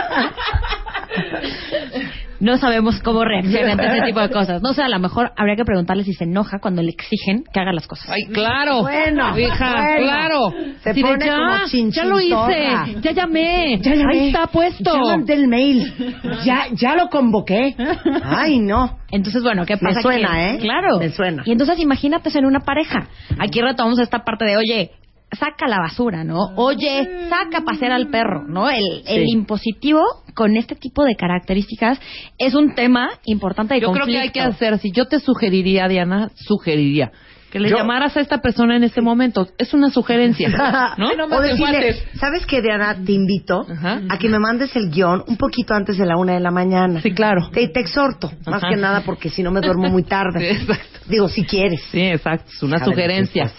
No 2.39 2.59
sabemos 2.59 3.01
cómo 3.03 3.25
reacciona 3.25 3.73
ante 3.73 3.87
ese 3.87 4.03
tipo 4.03 4.21
de 4.21 4.29
cosas. 4.29 4.61
No 4.61 4.75
sé, 4.75 4.83
a 4.83 4.91
lo 4.91 4.99
mejor 4.99 5.33
habría 5.39 5.57
que 5.57 5.65
preguntarle 5.65 6.05
si 6.05 6.13
se 6.13 6.25
enoja 6.25 6.59
cuando 6.61 6.83
le 6.83 6.91
exigen 6.91 7.45
que 7.51 7.59
haga 7.61 7.73
las 7.73 7.87
cosas. 7.87 8.11
Ay, 8.11 8.25
claro. 8.31 8.83
Bueno, 8.83 9.39
hija, 9.39 9.71
bueno. 9.73 9.97
claro. 10.07 10.39
Se 10.83 10.91
Así 10.91 11.03
de, 11.03 11.09
pone 11.09 11.25
ya, 11.27 11.35
como 11.37 11.91
ya 11.91 12.05
lo 12.05 12.21
hice, 12.21 13.01
ya 13.01 13.13
llamé, 13.13 13.79
Ya 13.81 13.95
llamé. 13.95 14.13
ahí 14.13 14.27
está 14.27 14.47
puesto. 14.49 14.85
Ya 14.95 15.01
mandé 15.01 15.33
el 15.33 15.49
mail. 15.49 15.95
Ya, 16.45 16.67
ya 16.73 16.95
lo 16.95 17.09
convoqué. 17.09 17.75
Ay, 18.25 18.59
no. 18.59 18.99
Entonces, 19.11 19.43
bueno, 19.43 19.65
¿qué 19.65 19.77
Me 19.77 19.81
pasa? 19.89 20.03
suena, 20.03 20.29
Que- 20.35 20.51
¿eh? 20.51 20.59
Claro. 20.59 20.99
Me 20.99 21.09
suena. 21.09 21.43
Y 21.47 21.53
entonces 21.53 21.79
imagínate 21.79 22.29
ser 22.29 22.45
una 22.45 22.61
pareja. 22.61 23.09
Aquí 23.39 23.63
retomamos 23.63 23.99
esta 23.99 24.25
parte 24.25 24.45
de, 24.45 24.59
oye, 24.59 24.91
saca 25.33 25.67
la 25.69 25.79
basura, 25.81 26.25
¿no? 26.25 26.39
Oye, 26.57 27.29
saca 27.29 27.59
a 27.59 27.65
pasear 27.65 27.93
al 27.93 28.09
perro, 28.09 28.45
¿no? 28.49 28.71
El, 28.71 28.85
el 29.07 29.25
Sí. 29.27 29.33
impositivo 29.33 30.01
con 30.35 30.57
este 30.57 30.75
tipo 30.77 31.05
de 31.05 31.15
características 31.17 31.99
es 32.39 32.55
un 32.55 32.75
tema 32.75 33.09
importante 33.25 33.75
de 33.75 33.81
Yo 33.81 33.91
creo 33.93 34.07
que 34.07 34.19
hay 34.19 34.31
que 34.31 34.41
hacer, 34.41 34.79
si 34.79 34.93
yo 34.93 35.07
te 35.07 35.19
sugeriría, 35.21 35.89
Diana, 35.89 36.31
sugeriría 36.35 37.11
que 37.51 37.61
le 37.61 37.71
Yo- 37.71 37.77
llamaras 37.77 38.17
a 38.17 38.21
esta 38.21 38.39
persona 38.43 38.77
en 38.77 38.83
este 38.85 39.01
momento. 39.01 39.47
Es 39.57 39.73
una 39.73 39.89
sugerencia, 39.91 40.49
¿no? 40.99 41.09
o 41.09 41.41
decirle, 41.41 41.95
¿sabes 42.19 42.45
qué, 42.47 42.61
Diana? 42.61 42.97
Te 43.05 43.13
invito 43.13 43.65
Ajá. 43.71 44.01
a 44.09 44.19
que 44.19 44.29
me 44.29 44.39
mandes 44.39 44.75
el 44.77 44.91
guion 44.91 45.23
un 45.27 45.37
poquito 45.37 45.73
antes 45.75 45.97
de 45.97 46.07
la 46.07 46.17
una 46.17 46.35
de 46.35 46.41
la 46.41 46.51
mañana. 46.51 47.01
Sí, 47.01 47.13
claro. 47.13 47.49
Te, 47.53 47.69
te 47.69 47.81
exhorto, 47.81 48.31
más 48.47 48.63
que 48.69 48.77
nada 48.77 49.03
porque 49.07 49.31
si 49.31 49.43
no 49.43 49.51
me 49.53 49.61
duermo 49.61 49.89
muy 49.89 50.03
Sí, 50.03 50.09
tarde. 50.09 50.51
exacto. 50.53 51.01
Digo, 51.09 51.29
si 51.29 51.45
quieres. 51.45 51.81
Sí, 51.91 52.01
exacto, 52.03 52.51
es 52.55 52.63
una 52.63 52.85
sugerencia. 52.85 53.51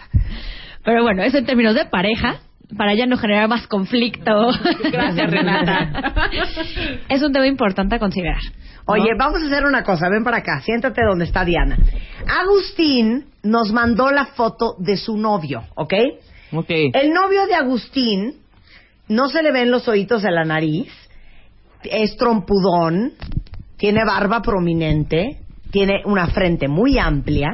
Pero 0.88 1.04
bueno, 1.04 1.22
eso 1.22 1.38
en 1.38 1.46
términos 1.46 1.76
de 1.76 1.84
pareja, 1.84 2.40
para 2.78 2.96
ya 2.96 3.06
no 3.06 3.18
generar 3.18 3.50
más 3.50 3.68
conflicto. 3.68 4.32
Gracias, 4.90 5.30
Renata. 5.30 6.24
es 7.10 7.22
un 7.22 7.34
tema 7.34 7.46
importante 7.46 7.98
a 7.98 8.00
considerar. 8.00 8.40
¿no? 8.88 8.94
Oye, 8.94 9.10
vamos 9.20 9.44
a 9.44 9.48
hacer 9.48 9.66
una 9.66 9.84
cosa, 9.84 10.08
ven 10.08 10.24
para 10.24 10.38
acá, 10.38 10.62
siéntate 10.62 11.02
donde 11.04 11.26
está 11.26 11.44
Diana. 11.44 11.78
Agustín 12.26 13.26
nos 13.44 13.74
mandó 13.74 14.12
la 14.12 14.28
foto 14.28 14.76
de 14.80 14.96
su 14.96 15.18
novio, 15.18 15.66
¿ok? 15.76 15.94
Ok. 16.54 16.70
El 16.70 17.12
novio 17.12 17.48
de 17.48 17.56
Agustín 17.56 18.36
no 19.10 19.28
se 19.28 19.44
le 19.44 19.52
ven 19.52 19.70
los 19.70 19.90
oídos 19.90 20.24
de 20.24 20.32
la 20.32 20.46
nariz, 20.46 20.88
es 21.84 22.16
trompudón, 22.16 23.12
tiene 23.76 24.06
barba 24.06 24.42
prominente, 24.42 25.42
tiene 25.70 26.02
una 26.06 26.28
frente 26.28 26.70
muy 26.70 26.98
amplia. 26.98 27.50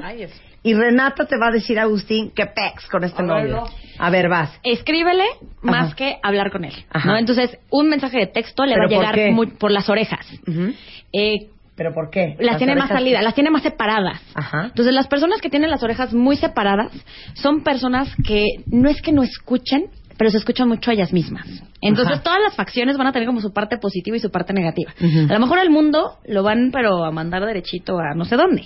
Y 0.64 0.74
Renata 0.74 1.26
te 1.26 1.38
va 1.38 1.48
a 1.48 1.52
decir, 1.52 1.78
Agustín, 1.78 2.32
que 2.32 2.46
pex 2.46 2.88
con 2.90 3.04
este 3.04 3.22
novio. 3.22 3.64
A 4.00 4.10
ver, 4.10 4.30
vas. 4.30 4.50
Escríbele 4.64 5.26
más 5.62 5.88
Ajá. 5.88 5.96
que 5.96 6.18
hablar 6.24 6.52
con 6.52 6.64
él. 6.64 6.74
Ajá. 6.90 7.10
¿no? 7.10 7.18
Entonces, 7.18 7.58
un 7.70 7.90
mensaje 7.90 8.18
de 8.18 8.28
texto 8.28 8.66
le 8.66 8.78
va 8.78 8.86
a 8.86 8.88
¿Pero 8.88 9.02
por 9.02 9.16
llegar 9.16 9.32
muy- 9.34 9.48
por 9.48 9.72
las 9.72 9.90
orejas. 9.90 10.26
Ujú. 10.48 10.74
Eh, 11.12 11.50
¿Pero 11.76 11.92
por 11.94 12.10
qué? 12.12 12.36
las 12.40 12.58
tiene 12.58 12.76
más 12.76 12.88
salidas, 12.88 13.24
las 13.24 13.34
tiene 13.34 13.50
más 13.50 13.64
separadas. 13.64 14.22
Ajá. 14.36 14.66
Entonces, 14.68 14.94
las 14.94 15.08
personas 15.08 15.42
que 15.42 15.50
tienen 15.50 15.70
las 15.72 15.82
orejas 15.84 16.14
muy 16.14 16.38
separadas 16.38 16.92
son 17.34 17.64
personas 17.64 18.08
que 18.26 18.46
no 18.68 18.90
es 18.90 19.02
que 19.02 19.12
no 19.12 19.24
escuchen, 19.24 19.88
pero 20.18 20.30
se 20.30 20.38
escuchan 20.38 20.68
mucho 20.68 20.92
a 20.92 20.94
ellas 20.94 21.12
mismas. 21.14 21.46
Entonces 21.82 22.14
Ajá. 22.16 22.24
todas 22.24 22.40
las 22.42 22.56
facciones 22.56 22.98
van 22.98 23.08
a 23.08 23.12
tener 23.12 23.28
como 23.28 23.42
su 23.42 23.52
parte 23.52 23.78
positiva 23.78 24.16
y 24.16 24.20
su 24.20 24.30
parte 24.32 24.54
negativa. 24.54 24.94
A 25.30 25.34
lo 25.34 25.40
mejor 25.40 25.60
el 25.60 25.70
mundo 25.70 26.18
lo 26.26 26.44
van 26.44 26.70
pero 26.72 27.04
a 27.04 27.12
mandar 27.12 27.46
derechito 27.46 27.98
a 28.00 28.14
no 28.16 28.24
sé 28.26 28.36
dónde, 28.38 28.64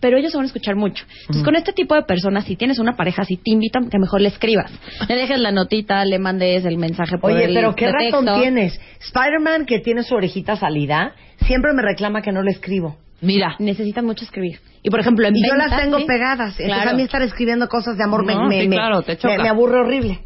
pero 0.00 0.18
ellos 0.18 0.30
se 0.30 0.36
van 0.38 0.44
a 0.44 0.46
escuchar 0.46 0.76
mucho. 0.76 1.04
Entonces 1.22 1.42
con 1.44 1.56
este 1.56 1.72
tipo 1.72 1.94
de 1.94 2.02
personas, 2.02 2.44
si 2.44 2.56
tienes 2.56 2.78
una 2.78 2.96
pareja, 2.96 3.24
si 3.24 3.36
te 3.36 3.50
invitan, 3.50 3.90
que 3.90 3.98
mejor 3.98 4.20
le 4.20 4.28
escribas. 4.28 4.70
Le 5.08 5.14
dejes 5.16 5.40
la 5.40 5.50
notita, 5.52 6.04
le 6.04 6.18
mandes 6.18 6.64
el 6.64 6.76
mensaje 6.78 7.18
por 7.18 7.32
Oye, 7.32 7.44
el 7.46 7.54
pero 7.54 7.74
qué 7.74 7.90
razón 7.90 8.26
tienes. 8.40 8.78
Spider-Man, 9.00 9.66
que 9.66 9.80
tiene 9.80 10.02
su 10.02 10.14
orejita 10.14 10.56
salida, 10.56 11.14
siempre 11.46 11.72
me 11.74 11.82
reclama 11.82 12.22
que 12.22 12.32
no 12.32 12.42
le 12.42 12.50
escribo. 12.52 12.96
Mira. 13.22 13.56
Necesitan 13.58 14.06
mucho 14.06 14.24
escribir. 14.24 14.60
Y 14.82 14.88
por 14.88 15.00
ejemplo, 15.00 15.26
en 15.26 15.36
Y 15.36 15.42
yo 15.46 15.52
ventas, 15.52 15.70
las 15.72 15.82
tengo 15.82 15.98
sí. 15.98 16.04
pegadas. 16.06 16.58
Entonces 16.58 16.66
Claro. 16.74 16.90
a 16.90 16.94
mí 16.94 17.02
estar 17.02 17.20
escribiendo 17.22 17.68
cosas 17.68 17.98
de 17.98 18.04
amor 18.04 18.24
me, 18.24 18.34
No, 18.34 18.46
me, 18.48 18.62
sí, 18.62 18.68
me- 18.68 18.76
claro, 18.76 19.02
te 19.02 19.12
me- 19.12 19.18
choca. 19.18 19.42
me 19.42 19.48
aburre 19.48 19.78
horrible. 19.80 20.20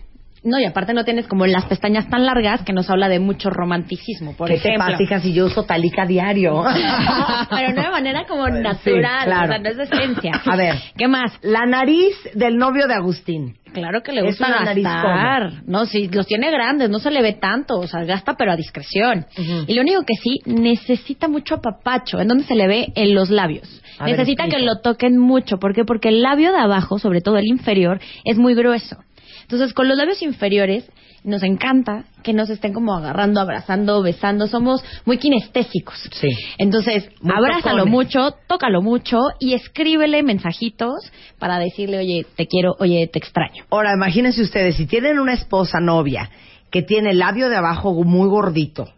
No, 0.45 0.61
y 0.61 0.67
aparte 0.67 0.93
no 0.93 1.05
tienes 1.05 1.27
como 1.27 1.47
las 1.47 1.65
pestañas 1.65 2.09
tan 2.09 2.27
largas 2.27 2.63
que 2.63 2.75
nos 2.75 2.91
habla 2.91 3.09
de 3.09 3.19
mucho 3.19 3.49
romanticismo, 3.49 4.37
por 4.37 4.49
¿Qué 4.49 4.59
te 4.59 4.69
ejemplo. 4.69 4.97
pasa, 4.99 5.21
si 5.21 5.33
yo 5.33 5.47
uso 5.47 5.65
talica 5.65 6.05
diario? 6.05 6.63
Pero 7.51 7.73
no 7.73 7.83
de 7.83 7.91
manera 7.91 8.25
como 8.27 8.47
natural, 8.49 9.25
claro. 9.25 9.45
o 9.45 9.47
sea, 9.49 9.59
no 9.59 9.69
es 9.71 9.77
de 9.79 9.83
esencia. 9.85 10.33
A 10.45 10.57
ver. 10.57 10.75
¿Qué 10.97 11.09
más? 11.09 11.33
La 11.43 11.65
nariz 11.65 12.15
del 12.35 12.59
novio 12.59 12.87
de 12.87 12.95
Agustín. 12.95 13.57
Claro 13.73 14.03
que 14.03 14.13
le 14.13 14.23
gusta 14.23 14.49
gastar. 14.49 15.65
No, 15.67 15.87
si 15.87 16.09
los 16.09 16.27
tiene 16.27 16.51
grandes, 16.51 16.91
no 16.91 17.01
se 17.01 17.11
le 17.11 17.23
ve 17.23 17.33
tanto, 17.33 17.79
o 17.79 17.87
sea, 17.87 18.05
gasta 18.05 18.35
pero 18.35 18.53
a 18.53 18.57
discreción. 18.57 19.27
Y 19.67 19.75
lo 19.75 19.83
único 19.83 20.03
que 20.05 20.15
sí, 20.15 20.41
necesita 20.47 21.27
mucho 21.27 21.57
apapacho. 21.57 22.21
¿En 22.21 22.29
dónde 22.29 22.45
se 22.45 22.55
le 22.55 22.69
ve? 22.69 22.93
En 22.95 23.15
los 23.15 23.31
labios. 23.31 23.83
A 23.99 24.05
ver, 24.05 24.13
necesita 24.13 24.47
que 24.49 24.61
lo 24.61 24.81
toquen 24.81 25.19
mucho. 25.19 25.59
¿Por 25.59 25.75
qué? 25.75 25.85
Porque 25.85 26.09
el 26.09 26.23
labio 26.23 26.53
de 26.53 26.59
abajo, 26.59 26.99
sobre 26.99 27.21
todo 27.21 27.37
el 27.37 27.47
inferior, 27.47 28.01
es 28.25 28.39
muy 28.39 28.55
grueso. 28.55 28.97
Entonces, 29.45 29.73
con 29.73 29.89
los 29.89 29.97
labios 29.97 30.21
inferiores, 30.23 30.91
nos 31.23 31.43
encanta 31.43 32.05
que 32.23 32.35
nos 32.35 32.51
estén 32.51 32.75
como 32.75 32.95
agarrando, 32.95 33.41
abrazando, 33.41 34.03
besando. 34.03 34.47
Somos 34.47 34.85
muy 35.07 35.17
kinestésicos. 35.17 35.97
Sí. 36.13 36.29
Entonces, 36.59 37.09
Muy 37.23 37.35
abrázalo 37.35 37.85
tocones. 37.85 37.93
mucho, 37.93 38.35
tócalo 38.47 38.83
mucho 38.83 39.19
y 39.41 39.55
escríbele 39.55 40.23
mensajitos 40.23 41.11
para 41.39 41.59
decirle, 41.59 41.99
oye, 41.99 42.27
te 42.37 42.47
quiero, 42.47 42.75
oye, 42.79 43.09
te 43.11 43.19
extraño. 43.19 43.65
Ahora, 43.71 43.93
imagínense 43.95 44.43
ustedes, 44.43 44.77
si 44.77 44.87
tienen 44.87 45.19
una 45.19 45.33
esposa 45.33 45.81
novia 45.81 46.29
que 46.71 46.83
tiene 46.83 47.11
el 47.13 47.19
labio 47.21 47.49
de 47.49 47.57
abajo 47.57 47.95
muy 48.05 48.29
gordito 48.29 48.89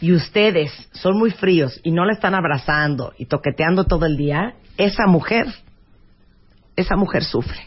y 0.00 0.12
ustedes 0.12 0.72
son 0.92 1.18
muy 1.18 1.30
fríos 1.30 1.80
y 1.84 1.92
no 1.92 2.04
la 2.04 2.14
están 2.14 2.34
abrazando 2.34 3.12
y 3.18 3.26
toqueteando 3.26 3.84
todo 3.84 4.06
el 4.06 4.16
día, 4.16 4.54
esa 4.76 5.06
mujer, 5.06 5.46
esa 6.76 6.96
mujer 6.96 7.22
sufre. 7.24 7.60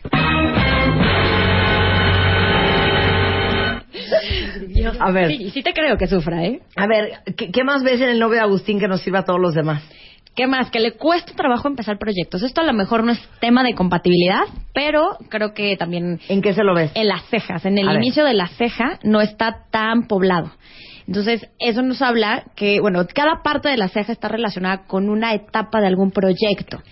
A 5.00 5.12
ver. 5.12 5.28
Sí, 5.30 5.50
sí 5.52 5.62
te 5.62 5.74
creo 5.74 5.98
que 5.98 6.08
sufra, 6.08 6.44
¿eh? 6.46 6.60
A 6.76 6.88
ver, 6.88 7.20
¿qué, 7.38 7.52
qué 7.52 7.64
más 7.64 7.84
ves 7.84 8.02
en 8.02 8.10
el 8.10 8.20
novio 8.20 8.36
de 8.36 8.42
Agustín 8.42 8.80
que 8.80 8.88
nos 8.88 9.02
sirva 9.02 9.20
a 9.20 9.26
todos 9.26 9.40
los 9.40 9.54
demás? 9.54 9.84
¿Qué 10.36 10.48
más? 10.48 10.70
Que 10.72 10.80
le 10.80 10.94
cuesta 10.94 11.34
trabajo 11.34 11.68
empezar 11.68 11.98
proyectos. 11.98 12.44
Esto 12.44 12.62
a 12.62 12.64
lo 12.64 12.72
mejor 12.72 13.04
no 13.04 13.12
es 13.12 13.20
tema 13.42 13.64
de 13.64 13.74
compatibilidad, 13.74 14.44
pero 14.74 15.18
creo 15.28 15.54
que 15.54 15.76
también... 15.76 16.20
¿En 16.30 16.42
qué 16.42 16.54
se 16.54 16.64
lo 16.64 16.74
ves? 16.74 16.92
En 16.96 17.08
las 17.08 17.26
cejas. 17.26 17.66
En 17.66 17.78
el 17.78 17.90
A 17.90 17.94
ver. 17.94 18.02
inicio 18.02 18.24
de 18.24 18.34
la 18.34 18.48
ceja 18.48 19.00
no 19.04 19.20
está 19.20 19.66
tan 19.70 20.08
poblado. 20.08 20.52
Entonces, 21.10 21.50
eso 21.58 21.82
nos 21.82 22.04
habla 22.04 22.44
que, 22.56 22.80
bueno, 22.80 23.04
cada 23.12 23.42
parte 23.42 23.68
de 23.68 23.78
la 23.78 23.88
ceja 23.88 24.12
está 24.12 24.28
relacionada 24.28 24.86
con 24.86 25.10
una 25.10 25.34
etapa 25.34 25.82
de 25.82 25.88
algún 25.88 26.12
proyecto. 26.12 26.84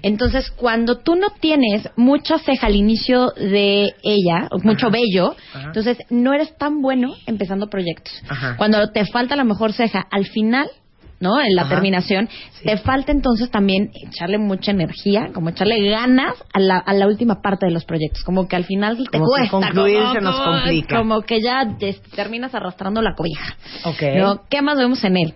Entonces, 0.00 0.50
cuando 0.50 1.00
tú 1.00 1.14
no 1.14 1.26
tienes 1.40 1.86
mucha 1.94 2.38
ceja 2.38 2.68
al 2.68 2.74
inicio 2.74 3.32
de 3.36 3.92
ella, 4.02 4.48
o 4.50 4.60
mucho 4.60 4.88
vello, 4.90 5.36
entonces 5.62 5.98
no 6.08 6.32
eres 6.32 6.56
tan 6.56 6.80
bueno 6.80 7.16
empezando 7.26 7.68
proyectos. 7.68 8.14
Ajá. 8.26 8.56
Cuando 8.56 8.92
te 8.92 9.04
falta 9.04 9.36
la 9.36 9.44
mejor 9.44 9.74
ceja 9.74 10.06
al 10.10 10.24
final, 10.24 10.70
¿no? 11.20 11.40
En 11.40 11.54
la 11.54 11.62
Ajá. 11.62 11.70
terminación, 11.74 12.28
te 12.62 12.76
falta 12.78 13.10
entonces 13.12 13.50
también 13.50 13.90
echarle 14.06 14.38
mucha 14.38 14.70
energía, 14.70 15.30
como 15.32 15.48
echarle 15.50 15.88
ganas 15.90 16.34
a 16.52 16.60
la, 16.60 16.76
a 16.78 16.92
la 16.92 17.06
última 17.06 17.40
parte 17.40 17.66
de 17.66 17.72
los 17.72 17.84
proyectos. 17.84 18.22
Como 18.24 18.48
que 18.48 18.56
al 18.56 18.64
final 18.64 18.96
te 19.10 19.18
Como 19.18 19.26
cuesta. 19.30 19.50
concluir 19.50 19.98
como, 20.00 20.12
se 20.14 20.20
nos 20.20 20.36
como- 20.36 20.50
complica. 20.52 20.98
Como 20.98 21.22
que 21.22 21.40
ya 21.40 21.76
terminas 22.14 22.54
arrastrando 22.54 23.00
la 23.02 23.14
cobija. 23.14 23.56
Ok. 23.84 24.02
¿no? 24.18 24.42
¿Qué 24.50 24.60
más 24.62 24.76
vemos 24.78 25.02
en 25.04 25.16
él? 25.16 25.34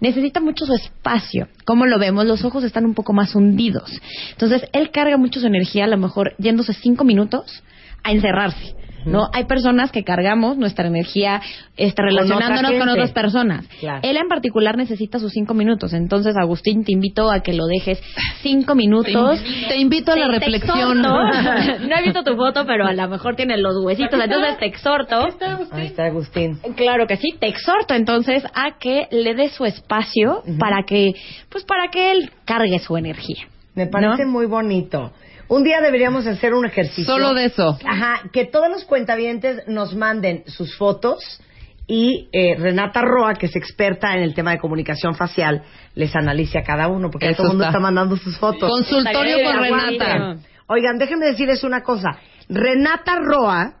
Necesita 0.00 0.40
mucho 0.40 0.66
su 0.66 0.74
espacio. 0.74 1.48
¿Cómo 1.64 1.86
lo 1.86 1.98
vemos? 1.98 2.24
Los 2.26 2.44
ojos 2.44 2.64
están 2.64 2.84
un 2.84 2.94
poco 2.94 3.12
más 3.12 3.34
hundidos. 3.34 3.90
Entonces, 4.32 4.68
él 4.72 4.90
carga 4.90 5.16
mucho 5.16 5.40
su 5.40 5.46
energía, 5.46 5.84
a 5.84 5.88
lo 5.88 5.96
mejor 5.98 6.34
yéndose 6.38 6.72
cinco 6.72 7.04
minutos 7.04 7.62
a 8.02 8.12
encerrarse. 8.12 8.74
¿No? 9.04 9.28
Hay 9.32 9.44
personas 9.44 9.90
que 9.92 10.04
cargamos 10.04 10.56
nuestra 10.56 10.86
energía 10.86 11.40
este, 11.76 12.02
relacionándonos 12.02 12.64
otra 12.64 12.78
con 12.78 12.88
otras 12.88 13.12
personas. 13.12 13.66
Claro. 13.80 14.00
Él 14.02 14.16
en 14.16 14.28
particular 14.28 14.76
necesita 14.76 15.18
sus 15.18 15.32
cinco 15.32 15.54
minutos. 15.54 15.92
Entonces, 15.92 16.36
Agustín, 16.36 16.84
te 16.84 16.92
invito 16.92 17.30
a 17.30 17.40
que 17.40 17.52
lo 17.52 17.66
dejes 17.66 18.00
cinco 18.42 18.74
minutos. 18.74 19.40
Te 19.68 19.76
invito 19.76 20.12
a 20.12 20.16
la 20.16 20.26
Te- 20.26 20.38
reflexión. 20.38 21.02
no 21.02 21.96
he 21.96 22.02
visto 22.02 22.22
tu 22.22 22.36
foto, 22.36 22.66
pero 22.66 22.86
a 22.86 22.92
lo 22.92 23.08
mejor 23.08 23.36
tiene 23.36 23.56
los 23.56 23.74
huesitos. 23.84 24.20
Entonces, 24.20 24.58
te 24.58 24.66
exhorto. 24.66 25.26
Ahí 25.72 25.86
está 25.86 26.04
Agustín. 26.04 26.58
Claro 26.76 27.06
que 27.06 27.16
sí, 27.16 27.34
te 27.38 27.48
exhorto 27.48 27.94
entonces 27.94 28.44
a 28.54 28.78
que 28.78 29.06
le 29.10 29.34
des 29.34 29.52
su 29.52 29.64
espacio 29.64 30.42
para 30.58 30.82
que, 30.86 31.12
pues 31.48 31.64
para 31.64 31.88
que 31.88 32.12
él 32.12 32.30
cargue 32.44 32.78
su 32.78 32.96
energía. 32.96 33.46
Me 33.74 33.86
parece 33.86 34.26
muy 34.26 34.46
bonito. 34.46 35.12
Un 35.50 35.64
día 35.64 35.80
deberíamos 35.80 36.28
hacer 36.28 36.54
un 36.54 36.64
ejercicio. 36.64 37.04
Solo 37.12 37.34
de 37.34 37.46
eso. 37.46 37.76
Ajá, 37.84 38.22
que 38.32 38.44
todos 38.44 38.70
los 38.70 38.84
cuentavientes 38.84 39.66
nos 39.66 39.96
manden 39.96 40.44
sus 40.46 40.76
fotos 40.76 41.42
y 41.88 42.28
eh, 42.32 42.54
Renata 42.56 43.02
Roa, 43.02 43.34
que 43.34 43.46
es 43.46 43.56
experta 43.56 44.14
en 44.14 44.22
el 44.22 44.32
tema 44.32 44.52
de 44.52 44.60
comunicación 44.60 45.16
facial, 45.16 45.64
les 45.96 46.14
analice 46.14 46.56
a 46.56 46.62
cada 46.62 46.86
uno, 46.86 47.10
porque 47.10 47.30
Eso 47.30 47.38
todo 47.38 47.46
el 47.48 47.52
mundo 47.54 47.64
está. 47.66 47.80
mandando 47.80 48.16
sus 48.16 48.38
fotos. 48.38 48.70
Consultorio 48.70 49.38
con 49.44 49.60
Renata. 49.60 50.36
Oigan, 50.68 50.98
déjenme 50.98 51.26
decirles 51.26 51.64
una 51.64 51.82
cosa. 51.82 52.10
Renata 52.48 53.16
Roa 53.16 53.79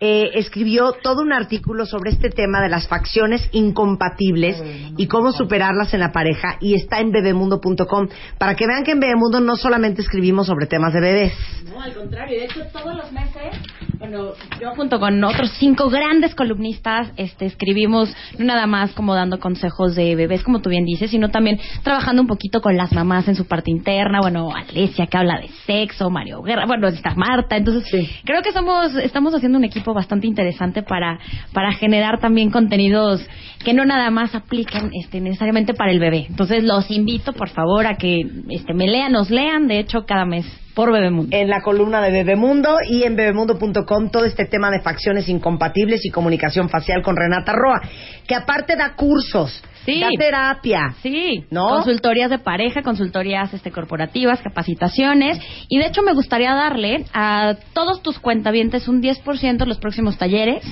eh, 0.00 0.30
escribió 0.34 0.92
todo 1.02 1.22
un 1.22 1.32
artículo 1.32 1.84
sobre 1.84 2.10
este 2.10 2.30
tema 2.30 2.60
de 2.62 2.68
las 2.68 2.86
facciones 2.86 3.48
incompatibles 3.50 4.62
y 4.96 5.08
cómo 5.08 5.32
superarlas 5.32 5.92
en 5.92 6.00
la 6.00 6.12
pareja 6.12 6.56
y 6.60 6.74
está 6.74 7.00
en 7.00 7.10
bebemundo.com 7.10 8.08
para 8.38 8.54
que 8.54 8.66
vean 8.66 8.84
que 8.84 8.92
en 8.92 9.00
Bebemundo 9.00 9.40
no 9.40 9.56
solamente 9.56 10.02
escribimos 10.02 10.46
sobre 10.46 10.66
temas 10.66 10.92
de 10.92 11.00
bebés. 11.00 11.32
No, 11.68 11.80
al 11.80 11.94
contrario, 11.94 12.38
de 12.38 12.44
hecho 12.44 12.64
todos 12.72 12.96
los 12.96 13.10
meses, 13.10 13.56
bueno, 13.98 14.32
yo 14.60 14.70
junto 14.76 15.00
con 15.00 15.22
otros 15.24 15.50
cinco 15.58 15.90
grandes 15.90 16.34
columnistas, 16.34 17.10
este, 17.16 17.46
escribimos 17.46 18.14
no 18.38 18.44
nada 18.44 18.66
más 18.66 18.92
como 18.92 19.14
dando 19.14 19.40
consejos 19.40 19.94
de 19.96 20.14
bebés, 20.14 20.42
como 20.42 20.60
tú 20.60 20.70
bien 20.70 20.84
dices, 20.84 21.10
sino 21.10 21.30
también 21.30 21.58
trabajando 21.82 22.22
un 22.22 22.28
poquito 22.28 22.60
con 22.60 22.76
las 22.76 22.92
mamás 22.92 23.26
en 23.28 23.34
su 23.34 23.46
parte 23.46 23.70
interna, 23.70 24.20
bueno, 24.20 24.50
Alesia 24.54 25.06
que 25.06 25.16
habla 25.16 25.40
de 25.40 25.48
sexo, 25.66 26.10
Mario 26.10 26.42
Guerra, 26.42 26.66
bueno, 26.66 26.86
está 26.88 27.14
Marta, 27.14 27.56
entonces 27.56 28.08
creo 28.24 28.42
que 28.42 28.52
somos, 28.52 28.94
estamos 28.94 29.34
haciendo 29.34 29.58
un 29.58 29.64
equipo 29.64 29.92
bastante 29.92 30.26
interesante 30.26 30.82
para, 30.82 31.18
para 31.52 31.72
generar 31.72 32.20
también 32.20 32.50
contenidos 32.50 33.26
que 33.64 33.74
no 33.74 33.84
nada 33.84 34.10
más 34.10 34.34
aplican 34.34 34.90
este, 34.92 35.20
necesariamente 35.20 35.74
para 35.74 35.90
el 35.90 35.98
bebé. 35.98 36.26
Entonces 36.28 36.62
los 36.62 36.90
invito 36.90 37.32
por 37.32 37.48
favor 37.48 37.86
a 37.86 37.96
que 37.96 38.20
este, 38.48 38.74
me 38.74 38.86
lean, 38.86 39.12
nos 39.12 39.30
lean, 39.30 39.66
de 39.66 39.80
hecho 39.80 40.06
cada 40.06 40.24
mes 40.24 40.46
por 40.78 40.92
Bebemundo. 40.92 41.36
En 41.36 41.48
la 41.48 41.60
columna 41.60 42.00
de 42.00 42.12
Bebemundo 42.12 42.76
y 42.88 43.02
en 43.02 43.16
bebemundo.com 43.16 44.10
todo 44.10 44.24
este 44.24 44.44
tema 44.44 44.70
de 44.70 44.80
facciones 44.80 45.28
incompatibles 45.28 46.06
y 46.06 46.10
comunicación 46.10 46.68
facial 46.68 47.02
con 47.02 47.16
Renata 47.16 47.52
Roa, 47.52 47.80
que 48.28 48.36
aparte 48.36 48.76
da 48.76 48.94
cursos, 48.94 49.60
Sí. 49.84 49.98
da 49.98 50.06
terapia. 50.16 50.94
Sí, 51.02 51.44
¿No? 51.50 51.68
consultorías 51.70 52.30
de 52.30 52.38
pareja, 52.38 52.82
consultorías 52.82 53.52
este, 53.52 53.72
corporativas, 53.72 54.40
capacitaciones. 54.40 55.40
Y 55.68 55.78
de 55.78 55.86
hecho 55.86 56.02
me 56.02 56.12
gustaría 56.12 56.54
darle 56.54 57.06
a 57.12 57.56
todos 57.72 58.00
tus 58.00 58.20
cuentavientes 58.20 58.86
un 58.86 59.02
10% 59.02 59.64
en 59.64 59.68
los 59.68 59.78
próximos 59.78 60.16
talleres. 60.16 60.62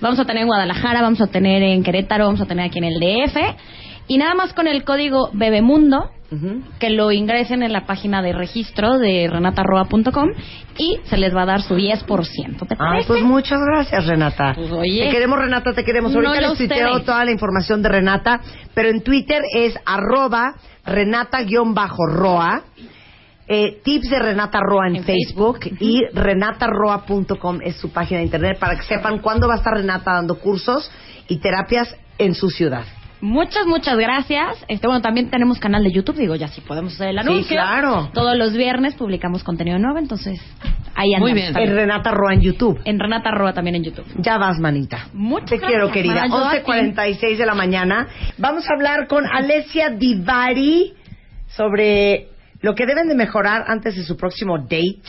Vamos 0.00 0.18
a 0.18 0.24
tener 0.24 0.42
en 0.42 0.48
Guadalajara, 0.48 1.02
vamos 1.02 1.20
a 1.20 1.28
tener 1.28 1.62
en 1.62 1.84
Querétaro, 1.84 2.24
vamos 2.24 2.40
a 2.40 2.46
tener 2.46 2.66
aquí 2.66 2.78
en 2.78 2.84
el 2.84 2.98
DF. 2.98 3.36
Y 4.08 4.18
nada 4.18 4.34
más 4.34 4.54
con 4.54 4.66
el 4.66 4.82
código 4.82 5.30
Bebemundo, 5.32 6.10
que 6.78 6.90
lo 6.90 7.12
ingresen 7.12 7.62
en 7.62 7.72
la 7.72 7.86
página 7.86 8.22
de 8.22 8.32
registro 8.32 8.98
de 8.98 9.28
renatarroa.com 9.30 10.30
y 10.78 10.98
se 11.04 11.16
les 11.16 11.34
va 11.34 11.42
a 11.42 11.46
dar 11.46 11.62
su 11.62 11.74
10%. 11.74 12.68
¿Te 12.68 12.76
parece? 12.76 13.06
pues 13.06 13.22
muchas 13.22 13.60
gracias, 13.60 14.06
Renata. 14.06 14.54
Pues, 14.54 14.70
oye. 14.70 15.06
Te 15.06 15.10
queremos, 15.10 15.38
Renata, 15.38 15.72
te 15.72 15.84
queremos. 15.84 16.12
No, 16.12 16.18
Ahorita 16.18 16.40
ya 16.40 16.48
les 16.48 16.58
tuiteo 16.58 17.00
toda 17.00 17.24
la 17.24 17.30
información 17.30 17.82
de 17.82 17.88
Renata, 17.88 18.40
pero 18.74 18.88
en 18.88 19.02
Twitter 19.02 19.42
es 19.54 19.74
arroba 19.84 20.54
renata-roa. 20.84 22.62
Eh, 23.48 23.80
tips 23.84 24.08
de 24.08 24.18
Renata 24.18 24.60
Roa 24.60 24.86
en, 24.86 24.96
En 24.96 25.04
Facebook, 25.04 25.58
y 25.80 26.00
renataroa.com 26.14 27.58
es 27.62 27.76
su 27.76 27.90
página 27.90 28.20
de 28.20 28.26
internet 28.26 28.58
para 28.58 28.76
que 28.76 28.82
sepan 28.84 29.18
cuándo 29.18 29.48
va 29.48 29.54
a 29.54 29.56
estar 29.58 29.74
Renata 29.74 30.12
dando 30.12 30.38
cursos 30.38 30.90
y 31.28 31.36
terapias 31.38 31.94
en 32.18 32.34
su 32.34 32.48
ciudad. 32.48 32.84
Muchas, 33.22 33.66
muchas 33.66 33.96
gracias. 33.96 34.58
Este, 34.68 34.86
bueno, 34.86 35.00
también 35.00 35.30
tenemos 35.30 35.58
canal 35.58 35.82
de 35.84 35.92
YouTube, 35.92 36.16
digo, 36.16 36.34
ya 36.34 36.48
si 36.48 36.60
podemos 36.60 36.92
hacer 36.94 37.08
el 37.08 37.14
Sí, 37.14 37.20
anuncio. 37.20 37.56
claro. 37.56 38.10
Todos 38.12 38.36
los 38.36 38.52
viernes 38.54 38.94
publicamos 38.96 39.42
contenido 39.44 39.78
nuevo, 39.78 39.98
entonces 39.98 40.40
Ahí 40.94 41.08
Muy 41.18 41.30
andamos 41.30 41.54
bien. 41.54 41.68
En. 41.70 41.74
Renata 41.74 42.10
Roa 42.10 42.34
en 42.34 42.42
YouTube. 42.42 42.78
En 42.84 43.00
Renata 43.00 43.30
Roa 43.30 43.54
también 43.54 43.76
en 43.76 43.84
YouTube. 43.84 44.04
Ya 44.18 44.36
vas, 44.36 44.58
manita. 44.58 45.06
Muchas 45.14 45.48
Te 45.48 45.58
quiero, 45.60 45.90
querida. 45.90 46.26
Mara. 46.26 46.28
Yo 46.28 46.44
a 46.44 46.50
ti. 46.50 46.58
11.46 46.70 47.36
de 47.38 47.46
la 47.46 47.54
mañana. 47.54 48.08
Vamos 48.36 48.68
a 48.68 48.74
hablar 48.74 49.06
con 49.08 49.24
Alessia 49.26 49.88
Divari 49.88 50.92
sobre 51.46 52.28
lo 52.62 52.74
que 52.74 52.86
deben 52.86 53.08
de 53.08 53.14
mejorar 53.14 53.64
antes 53.66 53.96
de 53.96 54.04
su 54.04 54.16
próximo 54.16 54.58
date. 54.58 55.02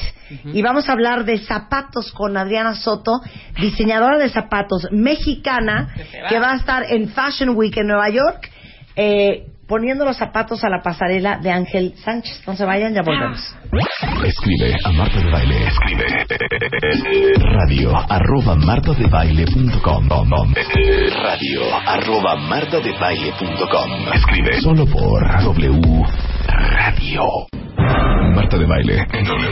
Y 0.45 0.61
vamos 0.61 0.89
a 0.89 0.93
hablar 0.93 1.23
de 1.23 1.37
zapatos 1.37 2.11
con 2.11 2.35
Adriana 2.35 2.75
Soto, 2.75 3.21
diseñadora 3.59 4.17
de 4.17 4.29
zapatos 4.29 4.87
mexicana, 4.91 5.93
que 6.27 6.39
va 6.39 6.53
a 6.53 6.55
estar 6.55 6.91
en 6.91 7.09
Fashion 7.09 7.55
Week 7.55 7.77
en 7.77 7.87
Nueva 7.87 8.09
York, 8.09 8.51
eh, 8.95 9.47
poniendo 9.67 10.05
los 10.05 10.17
zapatos 10.17 10.63
a 10.63 10.69
la 10.69 10.81
pasarela 10.81 11.37
de 11.37 11.51
Ángel 11.51 11.93
Sánchez. 12.03 12.41
No 12.45 12.55
se 12.55 12.65
vayan, 12.65 12.93
ya 12.93 13.01
volvemos. 13.01 13.39
Escribe 14.25 14.75
a 14.83 14.91
Marta 14.91 15.19
de 15.19 15.31
Baile. 15.31 15.67
Escribe 15.67 16.05
radio 17.39 17.91
arroba 18.09 18.55
martadebaile.com 18.55 20.07
radio 21.23 21.61
arroba 21.87 22.35
martadebaile.com 22.35 24.13
Escribe 24.13 24.61
solo 24.61 24.85
por 24.85 25.43
W 25.43 26.03
Radio. 26.47 27.23
Marta 28.35 28.57
de 28.57 28.65
Baile 28.65 29.05
en 29.11 29.25
W. 29.25 29.49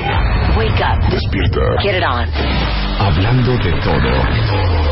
Wake 0.57 0.83
up. 0.83 1.09
Despierta. 1.09 1.59
Get 1.81 1.95
it 1.95 2.03
on. 2.03 2.27
Hablando 2.99 3.57
de 3.57 3.71
todo. 3.83 4.11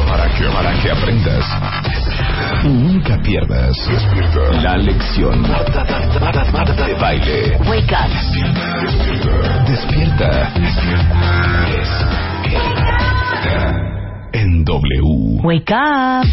Para 0.08 0.28
que, 0.30 0.46
para 0.54 0.74
que 0.82 0.92
aprendas. 0.92 1.46
Nunca 2.64 3.18
pierdas. 3.22 3.76
La 4.62 4.78
lección. 4.78 5.42
Marta, 5.42 5.86
Marta, 5.86 6.20
Marta, 6.20 6.52
Marta 6.52 6.86
de 6.86 6.94
Baile. 6.94 7.58
Wake 7.68 7.94
up. 7.94 8.10
Despierta. 9.68 10.54
Despierta. 10.60 11.34
En 14.34 14.64
W. 14.66 15.42
Wake 15.44 15.74
up. 15.74 16.28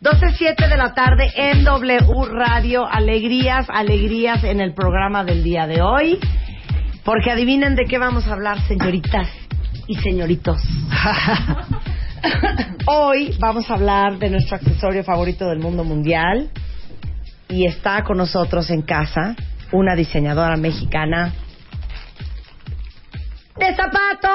Doce 0.00 0.32
siete 0.36 0.68
de 0.68 0.76
la 0.76 0.92
tarde 0.92 1.32
en 1.34 1.64
W 1.64 1.98
Radio. 2.30 2.86
Alegrías, 2.86 3.66
alegrías 3.70 4.44
en 4.44 4.60
el 4.60 4.74
programa 4.74 5.24
del 5.24 5.42
día 5.42 5.66
de 5.66 5.80
hoy. 5.80 6.18
Porque 7.04 7.30
adivinen 7.30 7.74
de 7.74 7.84
qué 7.84 7.98
vamos 7.98 8.26
a 8.26 8.34
hablar, 8.34 8.60
señoritas 8.68 9.28
y 9.86 9.96
señoritos. 9.96 10.60
hoy 12.86 13.36
vamos 13.38 13.70
a 13.70 13.74
hablar 13.74 14.18
de 14.18 14.30
nuestro 14.30 14.56
accesorio 14.56 15.04
favorito 15.04 15.48
del 15.48 15.58
mundo 15.58 15.84
mundial. 15.84 16.50
Y 17.48 17.66
está 17.66 18.02
con 18.02 18.16
nosotros 18.16 18.70
en 18.70 18.82
casa 18.82 19.36
una 19.70 19.94
diseñadora 19.94 20.56
mexicana 20.56 21.32
de 23.58 23.74
zapatos. 23.74 24.30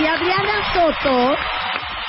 Y 0.00 0.06
Adriana 0.06 0.72
Soto 0.72 1.34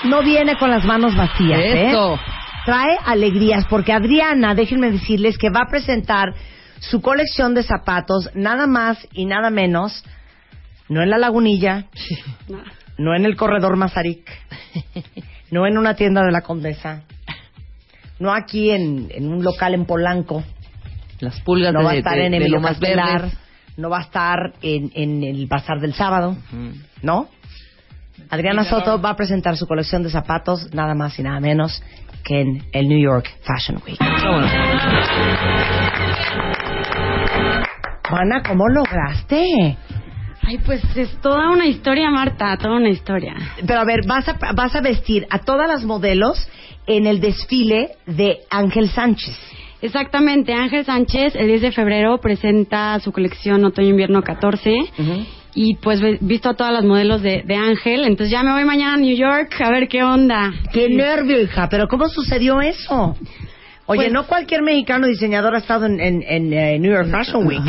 no 0.05 0.23
viene 0.23 0.57
con 0.57 0.69
las 0.69 0.85
manos 0.85 1.15
vacías, 1.15 1.59
¿eh? 1.59 1.89
Eso. 1.89 2.19
Trae 2.65 2.97
alegrías 3.05 3.65
porque 3.69 3.93
Adriana, 3.93 4.55
déjenme 4.55 4.89
decirles 4.91 5.37
que 5.37 5.49
va 5.49 5.61
a 5.61 5.69
presentar 5.69 6.33
su 6.79 7.01
colección 7.01 7.53
de 7.53 7.63
zapatos 7.63 8.29
nada 8.33 8.65
más 8.65 9.07
y 9.13 9.25
nada 9.25 9.49
menos, 9.49 10.03
no 10.89 11.01
en 11.01 11.09
la 11.09 11.17
Lagunilla, 11.17 11.85
no 12.97 13.15
en 13.15 13.25
el 13.25 13.35
corredor 13.35 13.75
Mazarik, 13.75 14.29
no 15.51 15.65
en 15.67 15.77
una 15.77 15.95
tienda 15.95 16.23
de 16.23 16.31
la 16.31 16.41
Condesa, 16.41 17.03
no 18.19 18.33
aquí 18.33 18.71
en, 18.71 19.07
en 19.11 19.27
un 19.31 19.43
local 19.43 19.73
en 19.73 19.85
Polanco, 19.85 20.43
Las 21.19 21.39
pulgas 21.41 21.73
no 21.73 21.79
de, 21.79 21.85
va 21.85 21.91
a 21.91 21.95
estar 21.95 22.15
de- 22.15 22.25
en 22.25 22.31
de 22.31 22.37
Emilio 22.37 22.55
lo 22.57 22.61
más 22.61 22.71
Castelar, 22.77 23.21
verdes. 23.23 23.37
no 23.77 23.89
va 23.89 23.99
a 23.99 24.01
estar 24.01 24.53
en, 24.61 24.91
en 24.95 25.23
el 25.23 25.47
Bazar 25.47 25.79
del 25.79 25.93
Sábado, 25.93 26.37
¿no? 27.01 27.27
Adriana 28.29 28.63
Soto 28.63 29.01
va 29.01 29.09
a 29.11 29.15
presentar 29.17 29.57
su 29.57 29.67
colección 29.67 30.01
de 30.01 30.09
zapatos 30.09 30.73
nada 30.73 30.95
más 30.95 31.19
y 31.19 31.23
nada 31.23 31.39
menos 31.41 31.83
que 32.23 32.39
en 32.41 32.63
el 32.71 32.87
New 32.87 32.97
York 32.99 33.29
Fashion 33.43 33.81
Week. 33.85 33.97
Juana, 38.09 38.41
¿cómo 38.47 38.67
lograste? 38.69 39.77
Ay, 40.47 40.59
pues 40.59 40.81
es 40.95 41.09
toda 41.21 41.49
una 41.49 41.65
historia, 41.65 42.09
Marta, 42.11 42.55
toda 42.57 42.75
una 42.77 42.89
historia. 42.89 43.33
Pero 43.65 43.79
a 43.79 43.83
ver, 43.85 44.01
vas 44.05 44.27
a, 44.29 44.37
vas 44.53 44.75
a 44.75 44.81
vestir 44.81 45.25
a 45.29 45.39
todas 45.39 45.67
las 45.67 45.83
modelos 45.83 46.47
en 46.87 47.07
el 47.07 47.19
desfile 47.19 47.91
de 48.05 48.39
Ángel 48.49 48.89
Sánchez. 48.89 49.35
Exactamente, 49.81 50.53
Ángel 50.53 50.85
Sánchez 50.85 51.35
el 51.35 51.47
10 51.47 51.61
de 51.61 51.71
febrero 51.71 52.17
presenta 52.19 52.99
su 52.99 53.11
colección 53.11 53.63
Otoño-Invierno 53.65 54.21
14 54.23 54.73
y 55.53 55.75
pues 55.75 55.99
visto 56.21 56.49
a 56.49 56.53
todas 56.55 56.73
las 56.73 56.83
modelos 56.85 57.21
de, 57.21 57.43
de 57.45 57.55
Ángel, 57.55 58.03
entonces 58.03 58.29
ya 58.31 58.41
me 58.43 58.51
voy 58.53 58.65
mañana 58.65 58.95
a 58.95 58.97
New 58.97 59.15
York 59.15 59.53
a 59.61 59.69
ver 59.69 59.87
qué 59.87 60.03
onda. 60.03 60.51
¡Qué 60.73 60.89
nervio, 60.89 61.39
hija! 61.41 61.69
¿Pero 61.69 61.87
cómo 61.87 62.07
sucedió 62.09 62.61
eso? 62.61 63.15
Oye, 63.87 64.01
Pues- 64.01 64.11
no 64.13 64.25
cualquier 64.25 64.63
mexicano 64.63 65.07
diseñador 65.07 65.53
ha 65.55 65.59
estado 65.59 65.85
en, 65.85 65.99
en- 65.99 66.23
en, 66.23 66.53
eh, 66.53 66.79
New 66.79 66.91
York 66.91 67.09
Fashion 67.11 67.45
Week. 67.45 67.61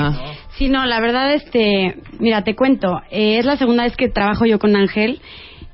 Sí, 0.58 0.68
no, 0.68 0.86
la 0.86 1.00
verdad, 1.00 1.34
este, 1.34 1.96
mira, 2.18 2.42
te 2.42 2.54
cuento, 2.54 3.00
eh, 3.10 3.38
es 3.38 3.44
la 3.44 3.56
segunda 3.56 3.82
vez 3.84 3.96
que 3.96 4.08
trabajo 4.08 4.46
yo 4.46 4.58
con 4.58 4.74
Ángel. 4.74 5.20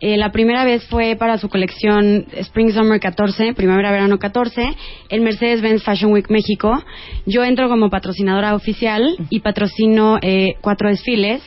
Eh, 0.00 0.16
la 0.16 0.32
primera 0.32 0.64
vez 0.64 0.84
fue 0.88 1.14
para 1.14 1.38
su 1.38 1.48
colección 1.48 2.26
Spring 2.32 2.72
Summer 2.72 2.98
14, 2.98 3.54
Primavera-Verano 3.54 4.18
14, 4.18 4.74
en 5.10 5.22
Mercedes-Benz 5.22 5.84
Fashion 5.84 6.10
Week 6.12 6.28
México. 6.28 6.82
Yo 7.26 7.44
entro 7.44 7.68
como 7.68 7.88
patrocinadora 7.88 8.56
oficial 8.56 9.16
y 9.30 9.38
patrocino 9.38 10.18
eh, 10.20 10.54
cuatro 10.60 10.88
desfiles. 10.88 11.40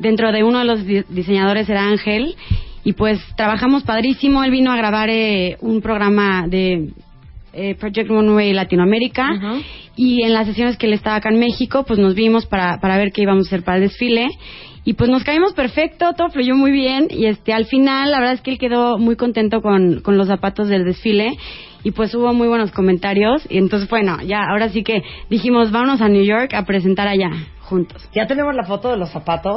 Dentro 0.00 0.32
de 0.32 0.42
uno 0.42 0.58
de 0.58 0.64
los 0.64 0.84
di- 0.84 1.04
diseñadores 1.08 1.68
era 1.68 1.86
Ángel. 1.86 2.34
Y 2.82 2.94
pues 2.94 3.20
trabajamos 3.36 3.84
padrísimo. 3.84 4.42
Él 4.42 4.50
vino 4.50 4.72
a 4.72 4.76
grabar 4.76 5.08
eh, 5.08 5.56
un 5.60 5.80
programa 5.80 6.46
de 6.48 6.90
eh, 7.54 7.74
Project 7.74 8.08
Runway 8.08 8.52
Latinoamérica. 8.52 9.30
Y 9.96 10.22
en 10.22 10.32
las 10.32 10.46
sesiones 10.46 10.76
que 10.76 10.86
él 10.86 10.92
estaba 10.92 11.16
acá 11.16 11.28
en 11.30 11.38
México 11.38 11.84
pues 11.86 11.98
nos 11.98 12.14
vimos 12.14 12.46
para, 12.46 12.80
para 12.80 12.96
ver 12.96 13.12
qué 13.12 13.22
íbamos 13.22 13.46
a 13.46 13.48
hacer 13.48 13.62
para 13.62 13.78
el 13.78 13.84
desfile. 13.84 14.28
Y 14.86 14.94
pues 14.94 15.08
nos 15.08 15.24
caímos 15.24 15.54
perfecto, 15.54 16.12
todo 16.12 16.28
fluyó 16.28 16.54
muy 16.54 16.70
bien. 16.70 17.08
Y 17.10 17.26
este 17.26 17.52
al 17.52 17.66
final 17.66 18.10
la 18.10 18.18
verdad 18.18 18.34
es 18.34 18.40
que 18.40 18.50
él 18.50 18.58
quedó 18.58 18.98
muy 18.98 19.16
contento 19.16 19.62
con, 19.62 20.00
con 20.00 20.18
los 20.18 20.28
zapatos 20.28 20.68
del 20.68 20.84
desfile. 20.84 21.36
Y 21.84 21.90
pues 21.90 22.14
hubo 22.14 22.32
muy 22.32 22.48
buenos 22.48 22.70
comentarios. 22.70 23.46
Y 23.48 23.58
entonces 23.58 23.88
bueno, 23.88 24.18
ya 24.22 24.42
ahora 24.50 24.68
sí 24.68 24.82
que 24.82 25.02
dijimos 25.30 25.70
vámonos 25.70 26.00
a 26.00 26.08
New 26.08 26.24
York 26.24 26.54
a 26.54 26.64
presentar 26.64 27.08
allá 27.08 27.30
juntos. 27.60 28.08
¿Ya 28.14 28.26
tenemos 28.26 28.54
la 28.54 28.64
foto 28.64 28.90
de 28.90 28.96
los 28.96 29.10
zapatos? 29.10 29.56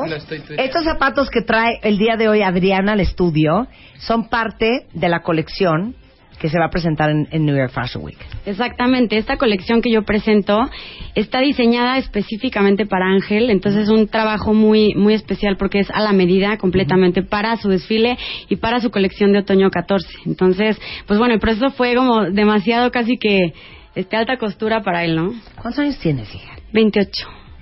Estos 0.57 0.84
zapatos 0.84 1.30
que 1.30 1.41
trae 1.41 1.80
el 1.84 1.98
día 1.98 2.15
de 2.15 2.30
hoy 2.30 2.41
Adriana 2.41 2.94
al 2.94 3.02
estudio 3.02 3.68
son 3.98 4.30
parte 4.30 4.88
de 4.94 5.10
la 5.10 5.22
colección 5.22 5.95
que 6.39 6.49
se 6.49 6.59
va 6.59 6.65
a 6.65 6.69
presentar 6.69 7.09
en, 7.09 7.27
en 7.31 7.45
New 7.45 7.55
York 7.55 7.72
Fashion 7.72 8.03
Week. 8.03 8.18
Exactamente, 8.45 9.18
esta 9.18 9.38
colección 9.38 9.81
que 9.81 9.91
yo 9.91 10.03
presento 10.03 10.69
está 11.15 11.39
diseñada 11.39 11.97
específicamente 11.97 12.85
para 12.85 13.07
Ángel, 13.07 13.49
entonces 13.49 13.84
es 13.84 13.89
un 13.89 14.07
trabajo 14.07 14.53
muy 14.53 14.93
muy 14.95 15.14
especial 15.14 15.57
porque 15.57 15.80
es 15.80 15.89
a 15.91 16.01
la 16.01 16.14
medida 16.14 16.57
completamente 16.57 17.23
para 17.23 17.57
su 17.57 17.69
desfile 17.69 18.18
y 18.49 18.57
para 18.57 18.80
su 18.80 18.91
colección 18.91 19.34
de 19.34 19.39
otoño 19.39 19.69
14. 19.69 20.07
Entonces, 20.26 20.80
pues 21.05 21.19
bueno, 21.19 21.34
el 21.34 21.39
proceso 21.39 21.69
fue 21.72 21.95
como 21.95 22.30
demasiado 22.30 22.91
casi 22.91 23.18
que 23.18 23.53
este 23.95 24.15
alta 24.15 24.38
costura 24.38 24.81
para 24.81 25.03
él, 25.03 25.15
¿no? 25.15 25.34
¿Cuántos 25.55 25.80
años 25.80 25.97
tienes, 25.99 26.34
hija? 26.34 26.53
28. 26.73 27.09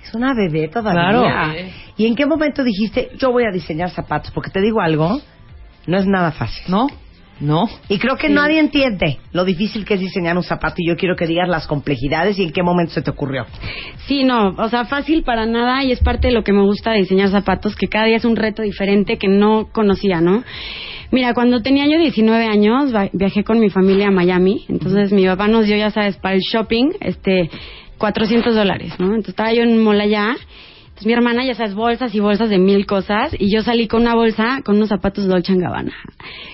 Es 0.04 0.14
una 0.14 0.34
bebé 0.34 0.68
todavía. 0.68 1.20
Claro. 1.20 1.54
¿Y 1.96 2.06
en 2.06 2.14
qué 2.14 2.26
momento 2.26 2.62
dijiste, 2.62 3.10
yo 3.18 3.32
voy 3.32 3.44
a 3.44 3.50
diseñar 3.50 3.90
zapatos? 3.90 4.30
Porque 4.32 4.50
te 4.50 4.60
digo 4.60 4.80
algo, 4.80 5.20
no 5.86 5.98
es 5.98 6.06
nada 6.06 6.32
fácil. 6.32 6.64
¿No? 6.68 6.86
No. 7.40 7.68
Y 7.88 7.98
creo 7.98 8.16
que 8.16 8.28
nadie 8.30 8.58
entiende 8.58 9.18
lo 9.32 9.44
difícil 9.44 9.84
que 9.84 9.94
es 9.94 10.00
diseñar 10.00 10.36
un 10.36 10.42
zapato 10.42 10.76
y 10.78 10.88
yo 10.88 10.96
quiero 10.96 11.16
que 11.16 11.26
digas 11.26 11.48
las 11.48 11.66
complejidades 11.66 12.38
y 12.38 12.44
en 12.44 12.50
qué 12.52 12.62
momento 12.62 12.94
se 12.94 13.02
te 13.02 13.10
ocurrió. 13.10 13.44
Sí, 14.06 14.24
no, 14.24 14.54
o 14.56 14.68
sea, 14.70 14.86
fácil 14.86 15.22
para 15.22 15.44
nada 15.44 15.84
y 15.84 15.92
es 15.92 16.00
parte 16.00 16.28
de 16.28 16.32
lo 16.34 16.42
que 16.44 16.52
me 16.52 16.62
gusta 16.62 16.92
de 16.92 16.98
diseñar 17.00 17.28
zapatos, 17.28 17.76
que 17.76 17.88
cada 17.88 18.06
día 18.06 18.16
es 18.16 18.24
un 18.24 18.36
reto 18.36 18.62
diferente 18.62 19.18
que 19.18 19.28
no 19.28 19.68
conocía, 19.70 20.20
¿no? 20.20 20.44
Mira, 21.10 21.34
cuando 21.34 21.60
tenía 21.60 21.86
yo 21.86 21.98
19 21.98 22.46
años, 22.46 22.94
va- 22.94 23.10
viajé 23.12 23.44
con 23.44 23.60
mi 23.60 23.68
familia 23.70 24.08
a 24.08 24.10
Miami, 24.10 24.64
entonces 24.68 25.12
mi 25.12 25.26
papá 25.26 25.46
nos 25.46 25.66
dio, 25.66 25.76
ya 25.76 25.90
sabes, 25.90 26.16
para 26.16 26.34
el 26.36 26.40
shopping, 26.40 26.92
este, 27.00 27.50
400 27.98 28.54
dólares, 28.54 28.92
¿no? 28.98 29.06
Entonces 29.08 29.30
estaba 29.30 29.52
yo 29.52 29.62
en 29.62 29.70
un 29.70 29.84
mall 29.84 30.00
allá, 30.00 30.34
entonces 30.96 31.08
mi 31.08 31.12
hermana, 31.12 31.44
ya 31.44 31.54
sabes, 31.54 31.74
bolsas 31.74 32.14
y 32.14 32.20
bolsas 32.20 32.48
de 32.48 32.56
mil 32.56 32.86
cosas, 32.86 33.36
y 33.38 33.54
yo 33.54 33.60
salí 33.62 33.86
con 33.86 34.00
una 34.00 34.14
bolsa 34.14 34.62
con 34.64 34.76
unos 34.76 34.88
zapatos 34.88 35.26
Dolce 35.26 35.54
Gabbana. 35.54 35.92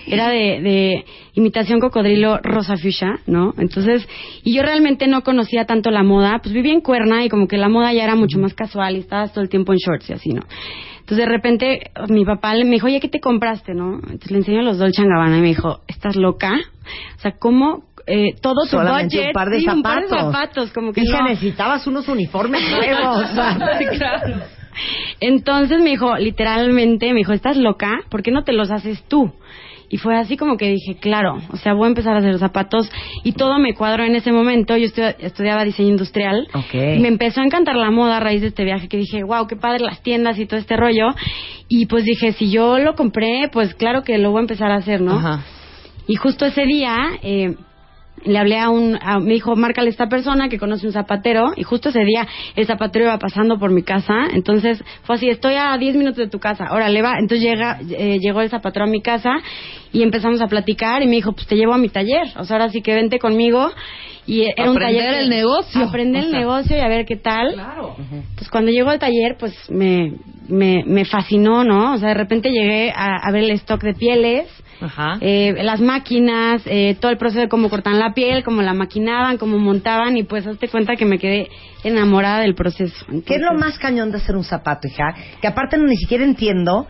Era 0.05 0.27
de, 0.27 0.59
de 0.61 1.05
imitación 1.33 1.79
cocodrilo 1.79 2.39
rosa 2.39 2.75
fuchsia, 2.75 3.21
¿no? 3.25 3.53
Entonces, 3.57 4.05
y 4.43 4.53
yo 4.53 4.61
realmente 4.61 5.07
no 5.07 5.21
conocía 5.21 5.63
tanto 5.63 5.91
la 5.91 6.03
moda, 6.03 6.39
pues 6.43 6.53
vivía 6.53 6.73
en 6.73 6.81
Cuerna 6.81 7.23
y 7.23 7.29
como 7.29 7.47
que 7.47 7.55
la 7.55 7.69
moda 7.69 7.93
ya 7.93 8.03
era 8.03 8.15
mucho 8.15 8.37
más 8.37 8.53
casual 8.53 8.97
y 8.97 8.99
estabas 8.99 9.31
todo 9.31 9.45
el 9.45 9.49
tiempo 9.49 9.71
en 9.71 9.77
shorts 9.77 10.09
y 10.09 10.13
así, 10.13 10.33
¿no? 10.33 10.41
Entonces 10.99 11.25
de 11.25 11.31
repente 11.31 11.91
mi 12.09 12.25
papá 12.25 12.53
me 12.55 12.71
dijo, 12.71 12.87
oye, 12.87 12.99
¿qué 12.99 13.07
te 13.07 13.21
compraste, 13.21 13.73
no? 13.73 13.95
Entonces 13.95 14.29
le 14.29 14.39
enseño 14.39 14.61
los 14.61 14.77
Dolce 14.77 15.03
Gabbana 15.03 15.37
y 15.37 15.41
me 15.41 15.47
dijo, 15.47 15.79
¿estás 15.87 16.17
loca? 16.17 16.51
O 17.15 17.19
sea, 17.21 17.31
¿cómo 17.39 17.85
eh, 18.07 18.35
todo 18.41 18.65
su 18.65 18.71
Solamente 18.77 19.15
budget. 19.17 19.27
un 19.27 19.33
par 19.33 19.49
de 19.49 19.59
sí, 19.59 19.65
zapatos. 19.65 19.77
un 19.77 19.83
par 19.83 20.01
de 20.01 20.07
zapatos, 20.09 20.71
como 20.73 20.93
que 20.93 21.01
Hija, 21.01 21.19
no. 21.21 21.29
necesitabas 21.29 21.87
unos 21.87 22.07
uniformes 22.07 22.61
nuevos. 22.71 23.25
Claro. 23.97 24.35
Entonces 25.19 25.79
me 25.81 25.91
dijo, 25.91 26.15
literalmente, 26.17 27.07
me 27.13 27.19
dijo, 27.19 27.33
¿estás 27.33 27.57
loca? 27.57 27.99
¿Por 28.09 28.23
qué 28.23 28.31
no 28.31 28.43
te 28.43 28.53
los 28.53 28.71
haces 28.71 29.03
tú? 29.07 29.31
Y 29.89 29.97
fue 29.97 30.17
así 30.17 30.37
como 30.37 30.57
que 30.57 30.69
dije, 30.69 30.95
claro, 30.99 31.37
o 31.51 31.57
sea, 31.57 31.73
voy 31.73 31.85
a 31.85 31.89
empezar 31.89 32.15
a 32.15 32.17
hacer 32.17 32.39
zapatos 32.39 32.89
y 33.23 33.33
todo 33.33 33.59
me 33.59 33.75
cuadró 33.75 34.03
en 34.03 34.15
ese 34.15 34.31
momento. 34.31 34.75
Yo 34.75 34.87
estu- 34.87 35.15
estudiaba 35.19 35.63
diseño 35.63 35.89
industrial. 35.89 36.47
Ok. 36.55 36.73
Y 36.73 36.99
me 36.99 37.09
empezó 37.09 37.41
a 37.41 37.45
encantar 37.45 37.75
la 37.75 37.91
moda 37.91 38.17
a 38.17 38.19
raíz 38.19 38.41
de 38.41 38.47
este 38.47 38.63
viaje 38.63 38.87
que 38.87 38.97
dije, 38.97 39.23
wow, 39.23 39.45
qué 39.45 39.55
padre 39.55 39.81
las 39.81 40.01
tiendas 40.01 40.39
y 40.39 40.47
todo 40.47 40.59
este 40.59 40.75
rollo. 40.77 41.09
Y 41.67 41.85
pues 41.85 42.05
dije, 42.05 42.31
si 42.31 42.49
yo 42.49 42.79
lo 42.79 42.95
compré, 42.95 43.49
pues 43.51 43.75
claro 43.75 44.03
que 44.03 44.17
lo 44.17 44.31
voy 44.31 44.39
a 44.39 44.41
empezar 44.41 44.71
a 44.71 44.77
hacer, 44.77 44.99
¿no? 45.01 45.17
Ajá. 45.17 45.43
Y 46.07 46.15
justo 46.15 46.45
ese 46.45 46.63
día 46.65 46.97
eh, 47.21 47.53
le 48.25 48.37
hablé 48.37 48.59
a 48.59 48.69
un, 48.69 48.97
a- 49.01 49.19
me 49.19 49.33
dijo, 49.33 49.55
márcale 49.55 49.87
a 49.87 49.91
esta 49.91 50.07
persona 50.07 50.49
que 50.49 50.59
conoce 50.59 50.87
un 50.87 50.93
zapatero. 50.93 51.51
Y 51.55 51.63
justo 51.63 51.89
ese 51.89 52.03
día 52.03 52.27
el 52.55 52.65
zapatero 52.65 53.05
iba 53.05 53.17
pasando 53.19 53.57
por 53.59 53.71
mi 53.71 53.83
casa. 53.83 54.13
Entonces 54.33 54.83
fue 55.03 55.15
así, 55.15 55.29
estoy 55.29 55.55
a 55.55 55.77
10 55.77 55.95
minutos 55.95 56.17
de 56.17 56.27
tu 56.27 56.39
casa, 56.39 56.67
órale 56.71 57.01
va. 57.01 57.13
Entonces 57.19 57.41
llega, 57.41 57.79
eh, 57.89 58.17
llegó 58.19 58.41
el 58.41 58.49
zapatero 58.49 58.85
a 58.85 58.87
mi 58.87 59.01
casa 59.01 59.31
y 59.91 60.01
empezamos 60.03 60.41
a 60.41 60.47
platicar 60.47 61.01
y 61.03 61.05
me 61.07 61.15
dijo, 61.15 61.33
pues 61.33 61.47
te 61.47 61.55
llevo 61.55 61.73
a 61.73 61.77
mi 61.77 61.89
taller. 61.89 62.27
O 62.37 62.43
sea, 62.45 62.57
ahora 62.57 62.69
sí 62.69 62.81
que 62.81 62.93
vente 62.93 63.19
conmigo. 63.19 63.71
Y 64.25 64.43
era 64.43 64.71
un 64.71 64.77
Aprender 64.77 65.05
taller. 65.05 65.23
el 65.23 65.29
negocio. 65.29 65.83
Aprender 65.83 66.23
O 66.23 66.25
el 66.27 66.31
negocio 66.31 66.77
y 66.77 66.79
a 66.79 66.87
ver 66.87 67.05
qué 67.05 67.17
tal. 67.17 67.53
Claro. 67.53 67.95
Pues 68.37 68.49
cuando 68.49 68.71
llegó 68.71 68.89
al 68.89 68.99
taller, 68.99 69.35
pues 69.37 69.53
me, 69.69 70.13
me, 70.47 70.83
me 70.85 71.05
fascinó, 71.05 71.63
¿no? 71.63 71.93
O 71.93 71.97
sea, 71.97 72.09
de 72.09 72.13
repente 72.15 72.49
llegué 72.49 72.91
a, 72.95 73.17
a 73.21 73.31
ver 73.31 73.43
el 73.43 73.51
stock 73.51 73.81
de 73.83 73.93
pieles, 73.93 74.47
Ajá. 74.79 75.17
eh, 75.21 75.53
las 75.61 75.81
máquinas, 75.81 76.61
eh, 76.65 76.95
todo 76.99 77.11
el 77.11 77.17
proceso 77.17 77.41
de 77.41 77.49
cómo 77.49 77.69
cortaban 77.69 77.99
la 77.99 78.13
piel, 78.13 78.43
cómo 78.43 78.61
la 78.61 78.73
maquinaban, 78.73 79.37
cómo 79.37 79.57
montaban 79.59 80.15
y 80.17 80.23
pues 80.23 80.47
hazte 80.47 80.67
cuenta 80.69 80.95
que 80.95 81.05
me 81.05 81.19
quedé 81.19 81.49
enamorada 81.83 82.39
del 82.39 82.55
proceso. 82.55 83.05
¿Qué 83.25 83.35
es 83.35 83.41
lo 83.41 83.53
más 83.59 83.77
cañón 83.77 84.11
de 84.11 84.17
hacer 84.17 84.35
un 84.37 84.43
zapato, 84.45 84.87
hija? 84.87 85.13
Que 85.41 85.47
aparte 85.47 85.77
ni 85.77 85.97
siquiera 85.97 86.23
entiendo. 86.23 86.87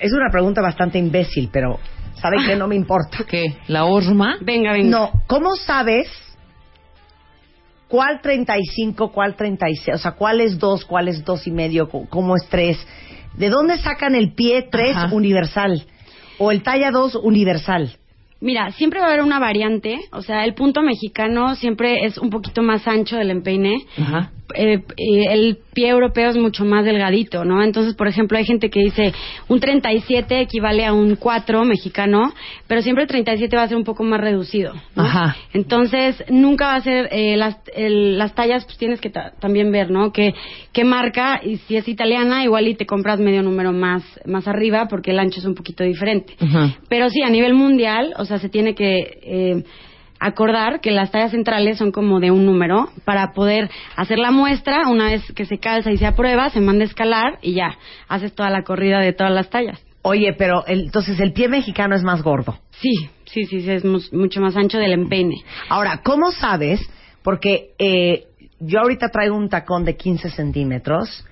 Es 0.00 0.12
una 0.12 0.30
pregunta 0.32 0.60
bastante 0.62 0.98
imbécil, 0.98 1.50
pero 1.52 1.78
¿saben 2.22 2.46
que 2.46 2.56
no 2.56 2.66
me 2.68 2.76
importa? 2.76 3.24
¿Qué? 3.28 3.56
¿La 3.66 3.84
horma? 3.84 4.36
Venga, 4.40 4.72
venga. 4.72 4.88
No, 4.88 5.10
¿cómo 5.26 5.56
sabes 5.56 6.08
cuál 7.88 8.20
35, 8.22 9.12
cuál 9.12 9.34
36? 9.36 9.96
O 9.96 9.98
sea, 9.98 10.12
cuál 10.12 10.40
es 10.40 10.58
2, 10.58 10.84
cuál 10.86 11.08
es 11.08 11.24
dos 11.24 11.46
y 11.46 11.50
medio, 11.50 11.88
cu- 11.88 12.08
cómo 12.08 12.36
es 12.36 12.46
3? 12.48 12.78
¿De 13.36 13.48
dónde 13.50 13.78
sacan 13.78 14.14
el 14.14 14.32
pie 14.34 14.68
3 14.70 14.96
Ajá. 14.96 15.14
universal? 15.14 15.84
¿O 16.38 16.50
el 16.50 16.62
talla 16.62 16.90
2 16.90 17.16
universal? 17.16 17.96
Mira, 18.40 18.72
siempre 18.72 18.98
va 18.98 19.06
a 19.06 19.08
haber 19.10 19.22
una 19.22 19.38
variante, 19.38 20.00
o 20.10 20.20
sea, 20.22 20.44
el 20.44 20.54
punto 20.54 20.82
mexicano 20.82 21.54
siempre 21.54 22.04
es 22.04 22.18
un 22.18 22.28
poquito 22.30 22.60
más 22.62 22.88
ancho 22.88 23.16
del 23.16 23.30
empeine. 23.30 23.84
Ajá. 23.96 24.32
Eh, 24.54 24.80
eh, 24.96 25.24
el 25.30 25.58
pie 25.74 25.88
europeo 25.88 26.28
es 26.30 26.36
mucho 26.36 26.64
más 26.64 26.84
delgadito, 26.84 27.44
¿no? 27.44 27.62
Entonces, 27.62 27.94
por 27.94 28.08
ejemplo, 28.08 28.36
hay 28.38 28.44
gente 28.44 28.68
que 28.70 28.80
dice 28.80 29.12
un 29.48 29.58
37 29.60 30.40
equivale 30.40 30.84
a 30.84 30.92
un 30.92 31.16
4 31.16 31.64
mexicano, 31.64 32.32
pero 32.66 32.82
siempre 32.82 33.02
el 33.04 33.08
37 33.08 33.56
va 33.56 33.62
a 33.62 33.68
ser 33.68 33.76
un 33.76 33.84
poco 33.84 34.04
más 34.04 34.20
reducido, 34.20 34.74
¿no? 34.94 35.02
Ajá. 35.04 35.36
Entonces, 35.54 36.22
nunca 36.28 36.66
va 36.66 36.74
a 36.74 36.80
ser 36.82 37.08
eh, 37.12 37.36
las, 37.36 37.56
el- 37.74 38.18
las 38.18 38.34
tallas, 38.34 38.64
pues 38.64 38.76
tienes 38.78 39.00
que 39.00 39.10
ta- 39.10 39.32
también 39.40 39.70
ver, 39.72 39.90
¿no? 39.90 40.12
Que 40.12 40.34
qué 40.72 40.84
marca 40.84 41.40
y 41.42 41.56
si 41.58 41.76
es 41.76 41.88
italiana, 41.88 42.44
igual 42.44 42.68
y 42.68 42.74
te 42.74 42.86
compras 42.86 43.18
medio 43.18 43.42
número 43.42 43.72
más 43.72 44.02
más 44.26 44.46
arriba 44.48 44.88
porque 44.88 45.10
el 45.12 45.18
ancho 45.18 45.40
es 45.40 45.46
un 45.46 45.54
poquito 45.54 45.84
diferente. 45.84 46.34
Ajá. 46.40 46.76
Pero 46.88 47.08
sí, 47.10 47.22
a 47.22 47.30
nivel 47.30 47.54
mundial, 47.54 48.12
o 48.18 48.24
sea, 48.24 48.38
se 48.38 48.48
tiene 48.48 48.74
que 48.74 49.18
eh, 49.22 49.64
acordar 50.26 50.80
que 50.80 50.90
las 50.90 51.10
tallas 51.10 51.30
centrales 51.32 51.78
son 51.78 51.92
como 51.92 52.20
de 52.20 52.30
un 52.30 52.46
número 52.46 52.88
para 53.04 53.32
poder 53.32 53.70
hacer 53.96 54.18
la 54.18 54.30
muestra. 54.30 54.88
Una 54.88 55.06
vez 55.06 55.22
que 55.34 55.44
se 55.46 55.58
calza 55.58 55.90
y 55.90 55.98
se 55.98 56.06
aprueba, 56.06 56.50
se 56.50 56.60
manda 56.60 56.84
a 56.84 56.86
escalar 56.88 57.38
y 57.42 57.54
ya, 57.54 57.76
haces 58.08 58.34
toda 58.34 58.50
la 58.50 58.62
corrida 58.62 59.00
de 59.00 59.12
todas 59.12 59.32
las 59.32 59.50
tallas. 59.50 59.80
Oye, 60.02 60.32
pero 60.36 60.66
el- 60.66 60.82
entonces 60.86 61.20
el 61.20 61.32
pie 61.32 61.48
mexicano 61.48 61.94
es 61.94 62.02
más 62.02 62.22
gordo. 62.22 62.58
Sí, 62.70 62.92
sí, 63.26 63.44
sí, 63.44 63.60
sí, 63.60 63.70
es 63.70 63.84
mu- 63.84 64.00
mucho 64.12 64.40
más 64.40 64.56
ancho 64.56 64.78
del 64.78 64.92
empeine. 64.92 65.36
Ahora, 65.68 66.00
¿cómo 66.02 66.30
sabes? 66.32 66.80
Porque 67.22 67.70
eh, 67.78 68.24
yo 68.58 68.80
ahorita 68.80 69.10
traigo 69.10 69.36
un 69.36 69.48
tacón 69.48 69.84
de 69.84 69.96
15 69.96 70.28
centímetros, 70.30 71.24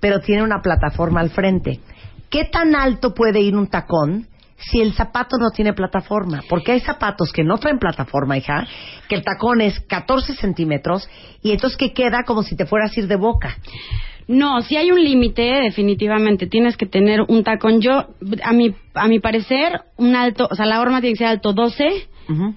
pero 0.00 0.20
tiene 0.20 0.42
una 0.42 0.60
plataforma 0.60 1.20
al 1.20 1.30
frente. 1.30 1.80
¿Qué 2.28 2.44
tan 2.44 2.74
alto 2.74 3.14
puede 3.14 3.40
ir 3.40 3.54
un 3.56 3.68
tacón 3.68 4.26
si 4.58 4.80
el 4.80 4.94
zapato 4.94 5.36
no 5.38 5.50
tiene 5.50 5.72
plataforma? 5.72 6.42
Porque 6.48 6.72
hay 6.72 6.80
zapatos 6.80 7.32
que 7.32 7.44
no 7.44 7.58
traen 7.58 7.78
plataforma, 7.78 8.36
hija, 8.36 8.66
que 9.08 9.14
el 9.14 9.22
tacón 9.22 9.60
es 9.60 9.80
14 9.80 10.34
centímetros 10.34 11.08
y 11.42 11.52
entonces 11.52 11.76
que 11.76 11.92
queda 11.92 12.24
como 12.24 12.42
si 12.42 12.56
te 12.56 12.66
fueras 12.66 12.96
a 12.96 13.00
ir 13.00 13.08
de 13.08 13.16
boca. 13.16 13.56
No, 14.28 14.60
si 14.62 14.76
hay 14.76 14.90
un 14.90 15.02
límite, 15.02 15.42
definitivamente. 15.42 16.48
Tienes 16.48 16.76
que 16.76 16.86
tener 16.86 17.20
un 17.28 17.44
tacón. 17.44 17.80
Yo, 17.80 18.06
a 18.42 18.52
mi, 18.52 18.74
a 18.94 19.06
mi 19.06 19.20
parecer, 19.20 19.82
un 19.96 20.16
alto, 20.16 20.48
o 20.50 20.54
sea, 20.56 20.66
la 20.66 20.80
horma 20.80 21.00
tiene 21.00 21.14
que 21.14 21.18
ser 21.18 21.28
alto 21.28 21.52
12 21.52 22.08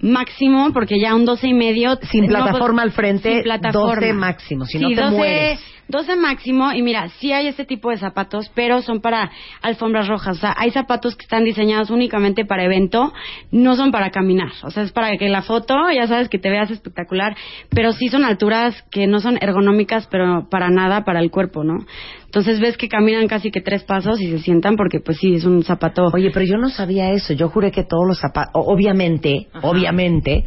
máximo, 0.01 0.71
porque 0.73 0.99
ya 0.99 1.15
un 1.15 1.25
12 1.25 1.47
y 1.47 1.53
medio. 1.53 1.97
Sin 2.09 2.25
no, 2.25 2.29
plataforma 2.29 2.81
al 2.81 2.91
frente, 2.91 3.33
sin 3.33 3.43
plataforma. 3.43 3.95
12 3.95 4.13
máximo, 4.13 4.65
si 4.65 4.77
Sí, 4.77 4.83
no 4.83 4.89
te 4.89 5.01
12 5.01 5.15
mueres. 5.15 5.59
12 5.89 6.15
máximo, 6.17 6.71
y 6.71 6.83
mira, 6.83 7.09
sí 7.19 7.31
hay 7.33 7.47
este 7.47 7.65
tipo 7.65 7.89
de 7.89 7.97
zapatos, 7.97 8.51
pero 8.53 8.81
son 8.83 9.01
para 9.01 9.31
alfombras 9.61 10.07
rojas. 10.07 10.37
O 10.37 10.39
sea, 10.39 10.53
hay 10.55 10.69
zapatos 10.69 11.15
que 11.15 11.23
están 11.23 11.43
diseñados 11.43 11.89
únicamente 11.89 12.45
para 12.45 12.63
evento, 12.63 13.11
no 13.51 13.75
son 13.75 13.91
para 13.91 14.11
caminar. 14.11 14.51
O 14.61 14.69
sea, 14.69 14.83
es 14.83 14.91
para 14.91 15.17
que 15.17 15.29
la 15.29 15.41
foto, 15.41 15.75
ya 15.91 16.05
sabes, 16.05 16.29
que 16.29 16.37
te 16.37 16.51
veas 16.51 16.69
espectacular, 16.69 17.35
pero 17.69 17.91
sí 17.91 18.07
son 18.07 18.23
alturas 18.23 18.83
que 18.91 19.07
no 19.07 19.19
son 19.19 19.39
ergonómicas, 19.41 20.07
pero 20.11 20.47
para 20.47 20.69
nada 20.69 21.03
para 21.03 21.19
el 21.21 21.31
cuerpo, 21.31 21.63
¿no? 21.63 21.85
Entonces 22.25 22.59
ves 22.59 22.77
que 22.77 22.87
caminan 22.87 23.27
casi 23.27 23.49
que 23.49 23.61
tres 23.61 23.83
pasos 23.83 24.21
y 24.21 24.29
se 24.29 24.37
sientan 24.37 24.75
porque, 24.75 24.99
pues 24.99 25.17
sí, 25.17 25.33
es 25.33 25.45
un 25.45 25.63
zapato. 25.63 26.11
Oye, 26.13 26.29
pero 26.31 26.45
yo 26.45 26.57
no 26.57 26.69
sabía 26.69 27.09
eso. 27.09 27.33
Yo 27.33 27.49
juré 27.49 27.71
que 27.71 27.83
todos 27.83 28.07
los 28.07 28.19
zapatos, 28.19 28.51
obviamente, 28.53 29.47
obviamente, 29.63 30.45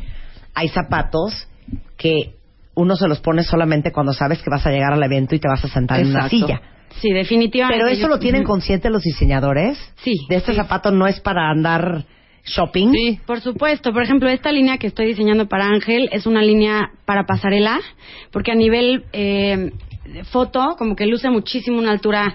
hay 0.54 0.68
zapatos 0.68 1.48
que 1.96 2.34
uno 2.74 2.96
se 2.96 3.08
los 3.08 3.20
pone 3.20 3.42
solamente 3.42 3.92
cuando 3.92 4.12
sabes 4.12 4.42
que 4.42 4.50
vas 4.50 4.66
a 4.66 4.70
llegar 4.70 4.92
al 4.92 5.02
evento 5.02 5.34
y 5.34 5.38
te 5.38 5.48
vas 5.48 5.64
a 5.64 5.68
sentar 5.68 6.00
en 6.00 6.08
una 6.08 6.28
silla. 6.28 6.60
Sí, 7.00 7.10
definitivamente. 7.10 7.78
Pero 7.82 7.90
eso 7.90 8.02
Yo- 8.02 8.08
lo 8.08 8.18
tienen 8.18 8.44
consciente 8.44 8.90
los 8.90 9.02
diseñadores. 9.02 9.78
Sí. 10.02 10.12
De 10.28 10.36
este 10.36 10.52
sí. 10.52 10.56
zapato 10.56 10.90
no 10.90 11.06
es 11.06 11.20
para 11.20 11.50
andar 11.50 12.04
shopping. 12.44 12.92
Sí. 12.92 13.20
Por 13.26 13.40
supuesto, 13.40 13.92
por 13.92 14.02
ejemplo, 14.02 14.28
esta 14.28 14.52
línea 14.52 14.78
que 14.78 14.88
estoy 14.88 15.06
diseñando 15.06 15.48
para 15.48 15.66
Ángel 15.66 16.08
es 16.12 16.26
una 16.26 16.42
línea 16.42 16.90
para 17.04 17.24
pasarela, 17.24 17.80
porque 18.30 18.52
a 18.52 18.54
nivel 18.54 19.04
eh, 19.12 19.72
foto, 20.30 20.74
como 20.76 20.96
que 20.96 21.06
luce 21.06 21.30
muchísimo 21.30 21.78
una 21.78 21.92
altura 21.92 22.34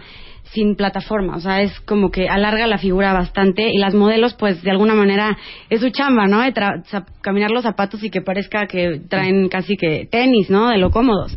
sin 0.54 0.76
plataforma, 0.76 1.36
o 1.36 1.40
sea, 1.40 1.62
es 1.62 1.80
como 1.82 2.10
que 2.12 2.30
alarga 2.30 2.68
la 2.68 2.78
figura 2.78 3.14
bastante 3.14 3.70
y 3.72 3.78
las 3.78 3.94
modelos, 3.94 4.34
pues, 4.36 4.62
de 4.64 4.72
alguna 4.72 4.96
manera 4.96 5.38
es 5.70 5.82
su 5.82 5.90
chamba, 5.90 6.28
¿no? 6.28 6.42
De 6.42 6.54
tra- 6.54 6.84
caminar 7.22 7.52
los 7.52 7.64
zapatos 7.64 8.04
y 8.04 8.10
que 8.10 8.22
parezca 8.22 8.68
que 8.68 9.02
traen 9.10 9.50
casi 9.50 9.76
que 9.78 10.08
tenis, 10.10 10.50
¿no? 10.50 10.70
De 10.70 10.78
lo 10.78 10.90
cómodos. 10.92 11.36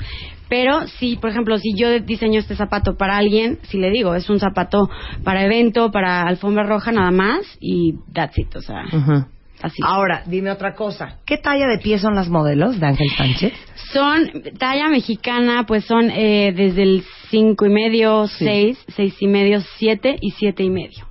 Pero 0.48 0.86
si, 0.98 1.16
por 1.16 1.30
ejemplo, 1.30 1.58
si 1.58 1.74
yo 1.76 2.00
diseño 2.00 2.40
este 2.40 2.56
zapato 2.56 2.96
para 2.96 3.16
alguien, 3.16 3.58
si 3.68 3.78
le 3.78 3.90
digo, 3.90 4.14
es 4.16 4.28
un 4.28 4.40
zapato 4.40 4.88
para 5.22 5.44
evento, 5.44 5.92
para 5.92 6.22
alfombra 6.22 6.64
roja 6.64 6.90
nada 6.90 7.12
más 7.12 7.40
y 7.60 7.94
that's 8.12 8.36
it, 8.36 8.54
o 8.56 8.60
sea, 8.60 8.82
así. 9.62 9.82
Ahora, 9.84 10.22
dime 10.26 10.50
otra 10.50 10.74
cosa. 10.74 11.18
¿Qué 11.26 11.36
talla 11.36 11.66
de 11.66 11.78
pie 11.78 11.98
son 11.98 12.14
las 12.14 12.28
modelos 12.28 12.80
de 12.80 12.86
Ángel 12.86 13.10
Sánchez? 13.16 13.52
Son 13.92 14.30
talla 14.58 14.88
mexicana, 14.88 15.64
pues 15.66 15.84
son 15.84 16.10
eh, 16.10 16.52
desde 16.54 16.82
el 16.82 17.04
cinco 17.30 17.66
y 17.66 17.70
medio, 17.70 18.26
seis, 18.26 18.78
seis 18.94 19.14
y 19.20 19.26
medio, 19.26 19.60
siete 19.78 20.16
y 20.20 20.30
siete 20.30 20.62
y 20.62 20.70
medio. 20.70 21.09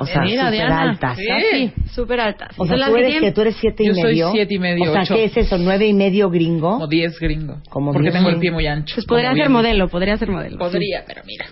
O 0.00 0.06
sea, 0.06 0.22
súper 0.24 0.62
altas. 0.72 1.16
Sí. 1.18 1.28
Así, 1.30 1.72
súper 1.92 2.20
altas. 2.20 2.48
O 2.56 2.66
sea, 2.66 2.76
tú 2.86 2.96
eres 2.96 3.20
que 3.20 3.32
tú 3.32 3.40
eres 3.40 3.56
siete 3.60 3.82
y 3.82 3.86
Yo 3.88 3.94
soy 3.94 4.02
medio. 4.04 4.30
siete 4.32 4.54
y 4.54 4.58
medio, 4.58 4.90
O 4.90 4.92
sea, 4.92 5.02
ocho. 5.02 5.14
¿qué 5.14 5.24
es 5.24 5.36
eso? 5.36 5.58
¿Nueve 5.58 5.86
y 5.86 5.92
medio 5.94 6.30
gringo? 6.30 6.72
Como 6.74 6.86
10 6.86 7.18
gringo. 7.18 7.60
Como 7.68 7.92
porque 7.92 8.10
diez 8.10 8.14
tengo 8.14 8.28
el 8.30 8.38
pie 8.38 8.50
muy 8.50 8.66
ancho. 8.66 8.94
Pues 8.94 9.06
podría 9.06 9.34
ser 9.34 9.48
modelo, 9.50 9.88
podría 9.88 10.16
ser 10.16 10.30
modelo. 10.30 10.58
Podría, 10.58 11.04
pero 11.06 11.22
mira. 11.26 11.46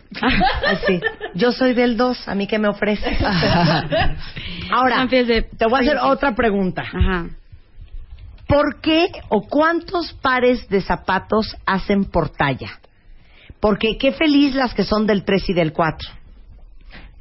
Así. 0.68 1.00
Yo 1.34 1.52
soy 1.52 1.74
del 1.74 1.96
2, 1.96 2.28
¿a 2.28 2.34
mí 2.34 2.46
qué 2.46 2.58
me 2.58 2.68
ofreces? 2.68 3.18
Ahora, 4.70 5.06
de- 5.06 5.42
te 5.42 5.66
voy 5.66 5.78
a 5.80 5.82
hacer 5.82 5.98
otra 5.98 6.34
pregunta. 6.34 6.82
Ajá. 6.82 7.26
¿Por 8.46 8.80
qué 8.80 9.08
o 9.30 9.42
cuántos 9.48 10.12
pares 10.14 10.68
de 10.68 10.80
zapatos 10.80 11.56
hacen 11.66 12.04
por 12.04 12.30
talla? 12.30 12.78
Porque 13.60 13.96
qué 13.98 14.12
feliz 14.12 14.54
las 14.54 14.74
que 14.74 14.82
son 14.84 15.06
del 15.06 15.24
3 15.24 15.50
y 15.50 15.52
del 15.54 15.72
4. 15.72 16.08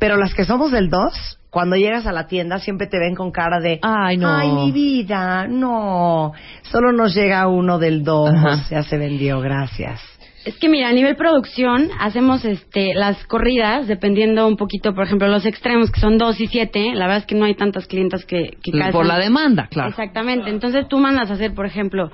Pero 0.02 0.18
las 0.18 0.34
que 0.34 0.45
somos 0.45 0.72
del 0.72 0.90
2, 0.90 1.38
cuando 1.52 1.76
llegas 1.76 2.07
a 2.07 2.11
la 2.11 2.26
tienda 2.26 2.57
siempre 2.57 2.88
te 2.88 2.98
ven 2.98 3.14
con 3.14 3.32
cara 3.32 3.60
de 3.60 3.80
Ay, 3.84 4.18
no. 4.18 4.36
Ay, 4.36 4.52
mi 4.52 4.72
vida, 4.72 5.45
no. 5.48 6.34
Solo 6.64 6.91
nos 6.91 7.14
llega 7.14 7.48
uno 7.48 7.78
del 7.78 8.03
2, 8.03 8.34
Ajá. 8.34 8.65
ya 8.72 8.82
se 8.82 8.98
vendió, 8.98 9.40
gracias. 9.41 10.02
Es 10.44 10.57
que 10.57 10.69
mira, 10.69 10.90
a 10.90 10.91
nivel 10.91 11.15
producción 11.15 11.91
hacemos 11.99 12.44
este 12.45 12.95
las 12.95 13.23
corridas 13.28 13.86
dependiendo 13.86 14.48
un 14.48 14.57
poquito, 14.57 14.95
por 14.95 15.03
ejemplo, 15.03 15.28
los 15.28 15.45
extremos 15.45 15.91
que 15.91 15.99
son 16.02 16.18
2 16.18 16.41
y 16.41 16.48
7, 16.48 16.94
la 16.95 17.06
verdad 17.06 17.18
es 17.18 17.26
que 17.28 17.36
no 17.36 17.45
hay 17.45 17.53
tantas 17.53 17.86
clientas 17.86 18.26
que, 18.26 18.57
que 18.64 18.72
calzan. 18.72 18.94
Por 18.94 19.06
la 19.06 19.19
demanda, 19.19 19.68
claro. 19.69 19.90
Exactamente, 19.90 20.49
entonces 20.49 20.88
tú 20.88 20.98
mandas 20.98 21.30
a 21.30 21.36
hacer, 21.36 21.53
por 21.53 21.68
ejemplo, 21.68 22.10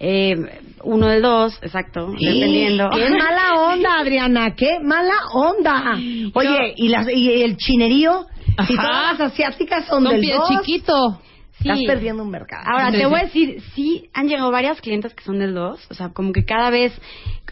eh, 0.00 0.34
uno 0.82 1.08
del 1.08 1.20
2, 1.22 1.58
exacto, 1.62 2.08
dependiendo. 2.18 2.88
¡Qué 2.90 3.10
mala 3.10 3.72
onda, 3.72 3.98
Adriana! 4.00 4.54
¡Qué 4.56 4.78
mala 4.82 5.12
onda! 5.34 5.94
Oye, 6.34 6.72
¿y, 6.76 6.88
las, 6.88 7.06
y 7.12 7.42
el 7.42 7.56
chinerío? 7.58 8.26
Si 8.66 8.74
todas 8.74 9.18
las 9.18 9.32
asiáticas 9.32 9.86
son, 9.86 10.02
Son 10.04 10.12
del 10.12 10.20
pie 10.22 10.34
dos, 10.34 10.48
chiquito. 10.48 11.20
Estás 11.60 11.78
Sí. 11.78 11.86
perdiendo 11.86 12.22
un 12.22 12.30
mercado. 12.30 12.64
Ahora, 12.66 12.86
Sí, 12.86 12.92
te 12.92 12.98
sí. 13.00 13.04
voy 13.04 13.20
a 13.20 13.22
decir, 13.24 13.62
sí 13.74 14.08
han 14.14 14.28
llegado 14.28 14.50
varias 14.50 14.80
clientes 14.80 15.12
que 15.14 15.22
son 15.22 15.38
del 15.38 15.52
2, 15.52 15.88
o 15.90 15.94
sea, 15.94 16.08
como 16.08 16.32
que 16.32 16.46
cada 16.46 16.70
vez 16.70 16.98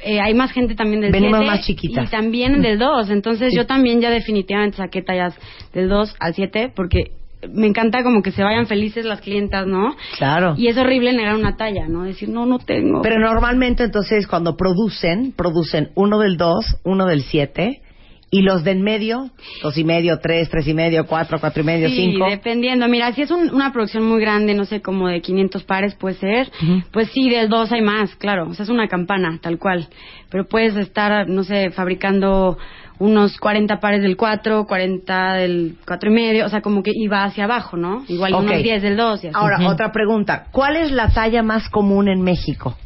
eh, 0.02 0.18
hay 0.18 0.32
más 0.32 0.50
gente 0.52 0.74
también 0.74 1.02
del 1.02 1.12
Venimos 1.12 1.40
7 1.40 1.46
más 1.50 1.66
chiquitas. 1.66 2.08
y 2.08 2.10
también 2.10 2.62
del 2.62 2.78
2, 2.78 3.10
entonces 3.10 3.52
yo 3.54 3.66
también 3.66 4.00
ya 4.00 4.08
definitivamente 4.08 4.78
saqué 4.78 5.02
tallas 5.02 5.34
del 5.74 5.90
2 5.90 6.16
al 6.20 6.32
7 6.34 6.72
porque 6.74 7.10
me 7.54 7.66
encanta 7.66 8.02
como 8.02 8.22
que 8.22 8.32
se 8.32 8.42
vayan 8.42 8.66
felices 8.66 9.04
las 9.04 9.20
clientas, 9.20 9.66
¿no? 9.66 9.94
Claro. 10.16 10.54
Y 10.56 10.68
es 10.68 10.76
horrible 10.76 11.12
negar 11.12 11.36
una 11.36 11.56
talla, 11.56 11.86
¿no? 11.88 12.02
Decir, 12.04 12.28
no, 12.28 12.46
no 12.46 12.58
tengo. 12.58 13.02
Pero 13.02 13.18
normalmente 13.18 13.84
entonces 13.84 14.26
cuando 14.26 14.56
producen, 14.56 15.32
producen 15.36 15.90
uno 15.94 16.18
del 16.18 16.36
2, 16.36 16.80
uno 16.84 17.06
del 17.06 17.22
7 17.22 17.82
y 18.30 18.42
los 18.42 18.62
del 18.62 18.80
medio, 18.80 19.30
dos 19.62 19.78
y 19.78 19.84
medio, 19.84 20.18
tres, 20.18 20.50
tres 20.50 20.68
y 20.68 20.74
medio, 20.74 21.06
cuatro, 21.06 21.38
cuatro 21.40 21.62
y 21.62 21.64
medio, 21.64 21.88
Sí, 21.88 22.10
cinco. 22.12 22.26
dependiendo. 22.28 22.86
Mira, 22.86 23.10
si 23.14 23.22
es 23.22 23.30
un- 23.30 23.54
una 23.54 23.72
producción 23.72 24.04
muy 24.04 24.20
grande, 24.20 24.52
no 24.52 24.66
sé, 24.66 24.82
como 24.82 25.08
de 25.08 25.22
500 25.22 25.64
pares 25.64 25.94
puede 25.94 26.16
ser, 26.16 26.50
pues 26.92 27.08
sí, 27.12 27.30
del 27.30 27.48
2 27.48 27.72
hay 27.72 27.80
más, 27.80 28.14
claro. 28.16 28.48
O 28.50 28.52
sea, 28.52 28.64
es 28.64 28.68
una 28.68 28.86
campana, 28.86 29.38
tal 29.40 29.58
cual. 29.58 29.88
Pero 30.30 30.46
puedes 30.46 30.76
estar, 30.76 31.26
no 31.26 31.42
sé, 31.42 31.70
fabricando 31.70 32.58
unos 33.00 33.38
40 33.38 33.78
pares 33.80 34.02
del 34.02 34.16
4, 34.16 34.66
40 34.66 35.32
del 35.34 35.76
4 35.86 36.10
y 36.10 36.12
medio, 36.14 36.46
o 36.46 36.48
sea, 36.48 36.60
como 36.62 36.82
que 36.82 36.90
iba 36.94 37.24
hacia 37.24 37.44
abajo, 37.44 37.76
¿no? 37.76 38.04
Igual 38.08 38.34
Ok. 38.34 38.40
unos 38.42 38.62
10 38.62 38.82
del 38.82 38.96
2 38.96 39.24
y 39.24 39.26
así. 39.28 39.36
Ahora, 39.38 39.58
otra 39.68 39.92
pregunta. 39.92 40.46
¿Cuál 40.50 40.76
es 40.76 40.90
la 40.90 41.08
talla 41.10 41.42
más 41.42 41.68
común 41.70 42.08
en 42.08 42.22
México? 42.22 42.76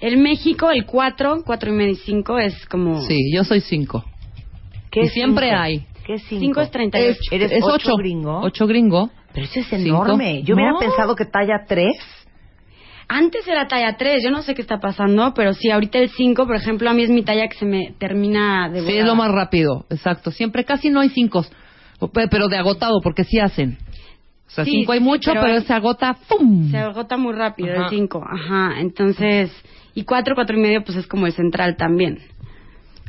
En 0.00 0.22
México, 0.22 0.70
el 0.70 0.86
4, 0.86 1.42
4 1.44 1.70
y 1.70 1.72
medio 1.74 1.92
y 1.92 1.96
5 1.96 2.38
es 2.38 2.66
como... 2.66 3.02
Sí, 3.02 3.32
yo 3.34 3.44
soy 3.44 3.60
5. 3.60 4.02
¿Qué 4.90 5.02
Y 5.02 5.08
siempre 5.08 5.48
cinco? 5.50 5.60
hay. 5.62 5.86
¿Qué 6.06 6.14
es 6.14 6.22
5? 6.28 6.40
Cinco 6.40 6.60
es 6.62 6.70
38. 6.70 7.18
¿Eres 7.30 7.52
es 7.52 7.62
ocho 7.62 7.74
8 7.92 7.96
gringo? 7.98 8.40
8 8.42 8.66
gringo. 8.66 9.10
Pero 9.32 9.44
eso 9.46 9.60
es 9.60 9.66
Cinco. 9.66 10.02
enorme. 10.04 10.42
Yo 10.42 10.54
hubiera 10.54 10.72
No. 10.72 10.78
pensado 10.80 11.14
que 11.14 11.26
talla 11.26 11.64
3. 11.68 11.86
Antes 13.12 13.46
era 13.48 13.66
talla 13.66 13.96
3, 13.96 14.22
yo 14.22 14.30
no 14.30 14.42
sé 14.42 14.54
qué 14.54 14.62
está 14.62 14.78
pasando, 14.78 15.34
pero 15.34 15.52
sí, 15.52 15.68
ahorita 15.68 15.98
el 15.98 16.10
5, 16.10 16.46
por 16.46 16.54
ejemplo, 16.54 16.88
a 16.88 16.92
mí 16.94 17.02
es 17.02 17.10
mi 17.10 17.22
talla 17.24 17.48
que 17.48 17.58
se 17.58 17.64
me 17.66 17.92
termina 17.98 18.68
de 18.68 18.82
Sí, 18.82 18.98
es 18.98 19.04
lo 19.04 19.16
más 19.16 19.32
rápido, 19.32 19.84
exacto. 19.90 20.30
Siempre 20.30 20.64
casi 20.64 20.90
no 20.90 21.00
hay 21.00 21.08
5, 21.08 21.44
pero 22.30 22.46
de 22.46 22.56
agotado, 22.56 23.00
porque 23.02 23.24
sí 23.24 23.40
hacen. 23.40 23.78
O 24.46 24.50
sea, 24.50 24.64
Sí, 24.64 24.70
5 24.70 24.92
hay 24.92 24.98
sí, 25.00 25.04
mucho, 25.04 25.32
pero- 25.32 25.42
pero, 25.42 25.60
se 25.60 25.72
agota, 25.72 26.16
¡pum! 26.28 26.70
Se 26.70 26.78
agota 26.78 27.16
muy 27.16 27.32
rápido 27.32 27.72
Ajá. 27.72 27.84
el 27.86 27.90
5, 27.90 28.24
ajá. 28.24 28.80
Entonces, 28.80 29.50
y 29.96 30.04
4, 30.04 30.36
4 30.36 30.56
y 30.56 30.60
medio, 30.60 30.84
pues 30.84 30.96
es 30.96 31.08
como 31.08 31.26
el 31.26 31.32
central 31.32 31.76
también. 31.76 32.20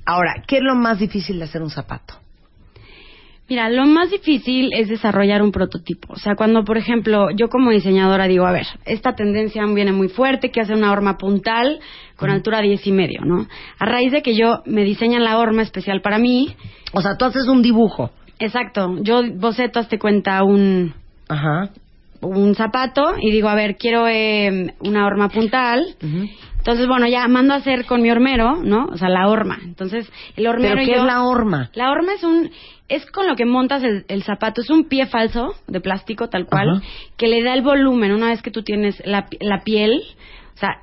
Ahora, 0.03 0.43
¿qué 0.47 0.57
es 0.57 0.63
lo 0.63 0.73
más 0.73 0.97
difícil 0.97 1.37
de 1.37 1.45
hacer 1.45 1.61
un 1.61 1.69
zapato? 1.69 2.15
Mira, 3.51 3.69
lo 3.69 3.85
más 3.85 4.09
difícil 4.09 4.69
es 4.71 4.87
desarrollar 4.87 5.41
un 5.41 5.51
prototipo. 5.51 6.13
O 6.13 6.15
sea, 6.15 6.35
cuando, 6.37 6.63
por 6.63 6.77
ejemplo, 6.77 7.31
yo 7.35 7.49
como 7.49 7.69
diseñadora 7.71 8.25
digo, 8.29 8.45
a 8.45 8.53
ver, 8.53 8.65
esta 8.85 9.13
tendencia 9.13 9.65
viene 9.65 9.91
muy 9.91 10.07
fuerte, 10.07 10.51
que 10.51 10.61
hace 10.61 10.73
una 10.73 10.89
horma 10.89 11.17
puntal 11.17 11.81
con 12.15 12.29
altura 12.29 12.61
10 12.61 12.87
y 12.87 12.91
medio, 12.93 13.25
¿no? 13.25 13.45
A 13.77 13.85
raíz 13.85 14.13
de 14.13 14.21
que 14.21 14.37
yo 14.37 14.61
me 14.65 14.85
diseñan 14.85 15.25
la 15.25 15.37
horma 15.37 15.63
especial 15.63 15.99
para 16.01 16.17
mí. 16.17 16.55
O 16.93 17.01
sea, 17.01 17.17
tú 17.17 17.25
haces 17.25 17.45
un 17.49 17.61
dibujo. 17.61 18.11
Exacto. 18.39 18.95
Yo 19.01 19.19
boceto, 19.35 19.81
hazte 19.81 19.99
cuenta, 19.99 20.41
un, 20.45 20.93
Ajá. 21.27 21.71
un 22.21 22.55
zapato 22.55 23.15
y 23.19 23.31
digo, 23.31 23.49
a 23.49 23.55
ver, 23.55 23.75
quiero 23.75 24.07
eh, 24.07 24.75
una 24.79 25.05
horma 25.05 25.27
puntal. 25.27 25.83
Entonces, 26.57 26.87
bueno, 26.87 27.05
ya 27.07 27.27
mando 27.27 27.53
a 27.53 27.57
hacer 27.57 27.85
con 27.85 28.01
mi 28.01 28.11
hormero, 28.11 28.57
¿no? 28.63 28.85
O 28.93 28.95
sea, 28.97 29.09
la 29.09 29.27
horma. 29.27 29.57
Entonces, 29.63 30.09
el 30.37 30.47
hormero 30.47 30.75
¿Pero 30.75 30.85
qué 30.85 30.91
yo- 30.93 31.01
es 31.01 31.05
la 31.05 31.23
horma? 31.23 31.69
La 31.73 31.91
horma 31.91 32.13
es 32.13 32.23
un 32.23 32.49
es 32.95 33.05
con 33.11 33.27
lo 33.27 33.35
que 33.35 33.45
montas 33.45 33.83
el, 33.83 34.05
el 34.07 34.23
zapato, 34.23 34.61
es 34.61 34.69
un 34.69 34.85
pie 34.85 35.05
falso 35.07 35.55
de 35.67 35.79
plástico 35.81 36.29
tal 36.29 36.45
cual 36.45 36.69
Ajá. 36.69 36.81
que 37.17 37.27
le 37.27 37.41
da 37.43 37.53
el 37.53 37.61
volumen 37.61 38.11
una 38.11 38.27
vez 38.29 38.41
que 38.41 38.51
tú 38.51 38.63
tienes 38.63 39.01
la, 39.05 39.25
pi- 39.27 39.37
la 39.41 39.63
piel, 39.63 40.01
o 40.55 40.57
sea, 40.57 40.81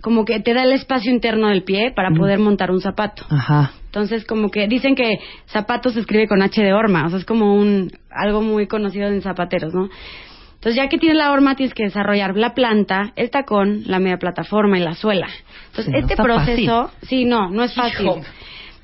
como 0.00 0.24
que 0.24 0.40
te 0.40 0.54
da 0.54 0.62
el 0.64 0.72
espacio 0.72 1.12
interno 1.12 1.48
del 1.48 1.62
pie 1.62 1.92
para 1.94 2.10
poder 2.10 2.38
montar 2.38 2.70
un 2.70 2.80
zapato. 2.80 3.24
Ajá. 3.28 3.72
Entonces, 3.86 4.24
como 4.24 4.50
que 4.50 4.66
dicen 4.68 4.94
que 4.94 5.18
zapato 5.46 5.90
se 5.90 6.00
escribe 6.00 6.26
con 6.28 6.40
H 6.42 6.62
de 6.62 6.72
horma, 6.72 7.04
o 7.06 7.10
sea, 7.10 7.18
es 7.18 7.24
como 7.24 7.54
un 7.54 7.90
algo 8.10 8.40
muy 8.40 8.66
conocido 8.66 9.08
en 9.08 9.20
zapateros, 9.20 9.74
¿no? 9.74 9.88
Entonces, 10.54 10.76
ya 10.76 10.88
que 10.88 10.98
tienes 10.98 11.16
la 11.18 11.32
horma, 11.32 11.54
tienes 11.56 11.74
que 11.74 11.84
desarrollar 11.84 12.36
la 12.36 12.54
planta, 12.54 13.12
el 13.16 13.30
tacón, 13.30 13.82
la 13.86 13.98
media 13.98 14.18
plataforma 14.18 14.78
y 14.78 14.82
la 14.82 14.94
suela. 14.94 15.26
Entonces, 15.70 15.92
Sí, 15.92 15.98
este 16.00 16.16
proceso, 16.16 16.84
fácil. 16.84 17.08
sí, 17.08 17.24
no, 17.24 17.50
no 17.50 17.62
es 17.64 17.74
fácil. 17.74 18.06
Hijo. 18.06 18.20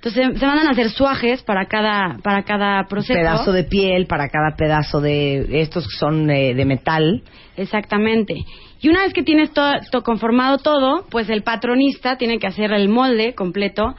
Entonces, 0.06 0.38
se 0.38 0.46
mandan 0.46 0.68
a 0.68 0.70
hacer 0.70 0.90
suajes 0.90 1.42
para 1.42 1.66
cada 1.66 2.18
para 2.22 2.42
cada 2.44 2.84
proceso. 2.86 3.18
pedazo 3.18 3.50
de 3.52 3.64
piel 3.64 4.06
para 4.06 4.28
cada 4.28 4.54
pedazo 4.56 5.00
de 5.00 5.60
estos 5.62 5.84
que 5.88 5.96
son 5.98 6.30
eh, 6.30 6.54
de 6.54 6.64
metal. 6.64 7.22
Exactamente. 7.56 8.34
Y 8.80 8.88
una 8.88 9.02
vez 9.02 9.12
que 9.12 9.22
tienes 9.22 9.52
todo, 9.52 9.72
to- 9.90 10.02
conformado 10.02 10.58
todo, 10.58 11.06
pues 11.10 11.28
el 11.28 11.42
patronista 11.42 12.16
tiene 12.18 12.38
que 12.38 12.46
hacer 12.46 12.72
el 12.72 12.88
molde 12.88 13.34
completo 13.34 13.96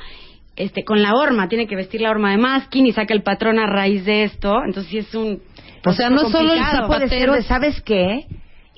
este 0.56 0.84
con 0.84 1.02
la 1.04 1.14
horma, 1.14 1.50
tiene 1.50 1.68
que 1.68 1.76
vestir 1.76 2.02
la 2.02 2.10
horma 2.10 2.32
de 2.32 2.38
masking 2.38 2.86
y 2.88 2.92
saca 2.92 3.14
el 3.14 3.22
patrón 3.22 3.60
a 3.60 3.68
raíz 3.68 4.06
de 4.06 4.24
esto. 4.24 4.56
Entonces 4.66 4.90
sí 4.92 4.98
es 5.00 5.14
un 5.14 5.42
O 5.86 5.92
sea, 5.92 6.10
no 6.10 6.20
solo 6.30 6.54
el 6.54 6.60
complicado. 6.60 6.88
puede 6.88 7.00
ser 7.02 7.10
zapatero 7.10 7.34
de, 7.34 7.42
¿sabes 7.44 7.82
qué? 7.82 8.26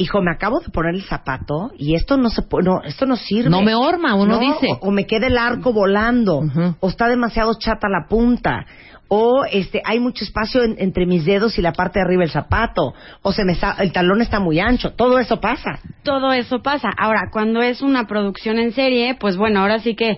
Hijo, 0.02 0.22
me 0.22 0.32
acabo 0.32 0.62
de 0.62 0.70
poner 0.70 0.96
el 0.96 1.04
zapato 1.04 1.72
y 1.78 1.94
esto 1.94 2.16
no 2.18 2.30
se 2.30 2.42
no, 2.64 2.82
esto 2.84 3.06
no 3.06 3.18
sirve. 3.18 3.50
No 3.50 3.62
me 3.62 3.76
horma, 3.76 4.16
uno 4.16 4.36
No, 4.36 4.40
dice. 4.40 4.68
O, 4.82 4.88
o 4.88 4.92
me 4.92 5.06
queda 5.06 5.28
el 5.28 5.38
arco 5.38 5.74
volando, 5.74 6.42
o 6.80 6.88
está 6.88 7.08
demasiado 7.10 7.54
chata 7.60 7.88
la 7.90 8.08
punta, 8.08 8.66
o 9.10 9.44
este 9.52 9.82
hay 9.84 10.00
mucho 10.00 10.24
espacio 10.24 10.64
en- 10.64 10.76
entre 10.80 11.06
mis 11.06 11.26
dedos 11.26 11.58
y 11.58 11.62
la 11.62 11.74
parte 11.74 12.00
de 12.00 12.06
arriba 12.06 12.22
del 12.22 12.32
zapato, 12.32 12.94
o 13.24 13.32
se 13.34 13.44
me 13.44 13.52
está, 13.52 13.76
el 13.80 13.92
talón 13.92 14.22
está 14.22 14.40
muy 14.40 14.60
ancho. 14.60 14.94
Todo 14.94 15.20
eso 15.20 15.42
pasa. 15.42 15.80
todo 16.04 16.32
eso 16.32 16.62
pasa. 16.62 16.90
Ahora, 16.98 17.30
cuando 17.32 17.62
es 17.62 17.82
una 17.82 18.08
producción 18.08 18.58
en 18.58 18.72
serie, 18.72 19.16
pues 19.20 19.36
bueno, 19.36 19.60
ahora 19.60 19.80
sí 19.80 19.96
que 19.96 20.18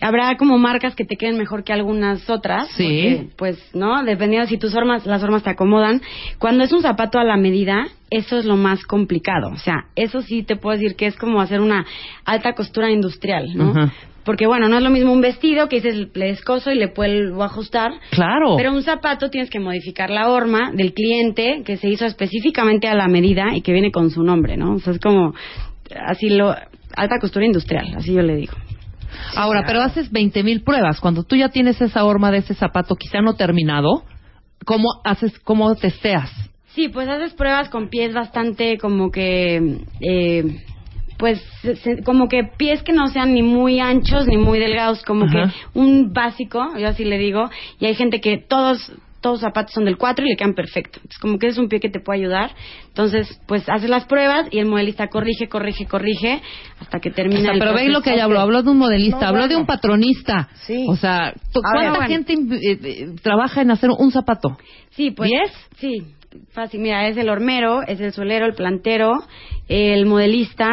habrá 0.00 0.36
como 0.36 0.58
marcas 0.58 0.94
que 0.94 1.04
te 1.04 1.16
queden 1.16 1.38
mejor 1.38 1.64
que 1.64 1.72
algunas 1.72 2.28
otras. 2.28 2.68
Sí. 2.76 2.84
porque, 2.84 3.28
pues, 3.36 3.74
¿no? 3.74 4.02
Dependiendo 4.04 4.48
si 4.48 4.58
tus 4.58 4.74
hormas, 4.74 5.06
las 5.06 5.22
hormas 5.22 5.42
te 5.42 5.50
acomodan. 5.50 6.00
Cuando 6.38 6.64
es 6.64 6.72
un 6.72 6.82
zapato 6.82 7.18
a 7.18 7.24
la 7.24 7.36
medida, 7.36 7.86
eso 8.10 8.38
es 8.38 8.44
lo 8.44 8.56
más 8.56 8.84
complicado. 8.84 9.48
O 9.50 9.58
sea, 9.58 9.86
eso 9.96 10.22
sí 10.22 10.42
te 10.42 10.56
puedo 10.56 10.78
decir 10.78 10.96
que 10.96 11.06
es 11.06 11.16
como 11.16 11.40
hacer 11.40 11.60
una 11.60 11.86
alta 12.24 12.52
costura 12.52 12.90
industrial, 12.90 13.56
¿no? 13.56 13.90
Porque 14.24 14.48
bueno, 14.48 14.68
no 14.68 14.78
es 14.78 14.82
lo 14.82 14.90
mismo 14.90 15.12
un 15.12 15.20
vestido 15.20 15.68
que 15.68 15.76
dices 15.76 16.08
le 16.14 16.26
descoso 16.26 16.72
y 16.72 16.74
le 16.74 16.88
a 17.44 17.46
ajustar. 17.46 17.92
Claro. 18.10 18.56
Pero 18.56 18.72
un 18.72 18.82
zapato 18.82 19.30
tienes 19.30 19.50
que 19.50 19.60
modificar 19.60 20.10
la 20.10 20.30
horma 20.30 20.72
del 20.72 20.92
cliente 20.94 21.62
que 21.64 21.76
se 21.76 21.88
hizo 21.88 22.04
específicamente 22.06 22.88
a 22.88 22.94
la 22.94 23.06
medida 23.06 23.54
y 23.54 23.62
que 23.62 23.72
viene 23.72 23.92
con 23.92 24.10
su 24.10 24.24
nombre, 24.24 24.56
¿no? 24.56 24.74
O 24.74 24.78
sea, 24.80 24.94
es 24.94 24.98
como 24.98 25.32
así 26.08 26.28
lo 26.28 26.52
alta 26.96 27.18
costura 27.20 27.46
industrial, 27.46 27.94
así 27.96 28.14
yo 28.14 28.22
le 28.22 28.34
digo. 28.34 28.54
Ahora, 29.34 29.64
pero 29.66 29.80
haces 29.82 30.10
20 30.10 30.42
mil 30.42 30.62
pruebas. 30.62 31.00
Cuando 31.00 31.22
tú 31.24 31.36
ya 31.36 31.48
tienes 31.48 31.80
esa 31.80 32.04
horma 32.04 32.30
de 32.30 32.38
ese 32.38 32.54
zapato, 32.54 32.94
quizá 32.96 33.20
no 33.20 33.34
terminado, 33.34 34.04
¿cómo 34.64 34.88
haces, 35.04 35.38
cómo 35.40 35.74
testeas? 35.76 36.30
Sí, 36.74 36.88
pues 36.88 37.08
haces 37.08 37.32
pruebas 37.34 37.68
con 37.70 37.88
pies 37.88 38.12
bastante 38.12 38.76
como 38.78 39.10
que 39.10 39.78
eh, 40.00 40.44
pues 41.18 41.42
se- 41.62 41.76
se- 41.76 42.02
como 42.02 42.28
que 42.28 42.44
pies 42.58 42.82
que 42.82 42.92
no 42.92 43.06
sean 43.06 43.32
ni 43.32 43.42
muy 43.42 43.80
anchos 43.80 44.26
ni 44.26 44.36
muy 44.36 44.58
delgados, 44.58 45.02
como 45.02 45.24
Ajá. 45.24 45.46
que 45.48 45.78
un 45.78 46.12
básico, 46.12 46.76
yo 46.78 46.88
así 46.88 47.04
le 47.04 47.16
digo, 47.16 47.48
y 47.80 47.86
hay 47.86 47.94
gente 47.94 48.20
que 48.20 48.36
todos 48.36 48.92
todos 49.20 49.34
los 49.34 49.40
zapatos 49.40 49.72
son 49.74 49.84
del 49.84 49.96
4 49.96 50.24
y 50.24 50.28
le 50.30 50.36
quedan 50.36 50.54
perfecto. 50.54 51.00
Es 51.08 51.18
como 51.18 51.38
que 51.38 51.48
es 51.48 51.58
un 51.58 51.68
pie 51.68 51.80
que 51.80 51.88
te 51.90 52.00
puede 52.00 52.20
ayudar. 52.20 52.50
Entonces, 52.88 53.40
pues 53.48 53.68
haces 53.68 53.90
las 53.90 54.04
pruebas 54.04 54.46
y 54.50 54.58
el 54.58 54.66
modelista 54.66 55.08
corrige, 55.08 55.48
corrige, 55.48 55.86
corrige 55.86 56.40
hasta 56.80 57.00
que 57.00 57.10
O 57.10 57.12
termina 57.12 57.40
sea, 57.42 57.52
el 57.52 57.58
pero 57.58 57.74
veis 57.74 57.90
lo 57.90 58.02
que 58.02 58.14
ella 58.14 58.24
habló. 58.24 58.40
Habló 58.40 58.62
de 58.62 58.70
un 58.70 58.78
modelista, 58.78 59.20
No, 59.20 59.26
habló 59.28 59.48
de 59.48 59.56
un 59.56 59.66
patronista. 59.66 60.48
Sí. 60.66 60.86
O 60.88 60.96
sea, 60.96 61.32
¿tú- 61.52 61.60
A 61.64 61.72
¿cuánta 61.72 61.98
ver. 62.00 62.08
gente 62.08 62.32
eh, 62.34 62.78
eh, 62.82 63.06
trabaja 63.22 63.62
en 63.62 63.70
hacer 63.70 63.90
un 63.96 64.10
zapato? 64.12 64.56
Sí, 64.90 65.10
pues. 65.10 65.30
¿Diez? 65.30 65.50
Sí, 65.78 66.02
fácil. 66.52 66.80
Mira, 66.80 67.08
es 67.08 67.16
el 67.16 67.28
hormero, 67.28 67.82
es 67.82 68.00
el 68.00 68.12
solero, 68.12 68.46
el 68.46 68.54
plantero, 68.54 69.12
el 69.68 70.06
modelista, 70.06 70.68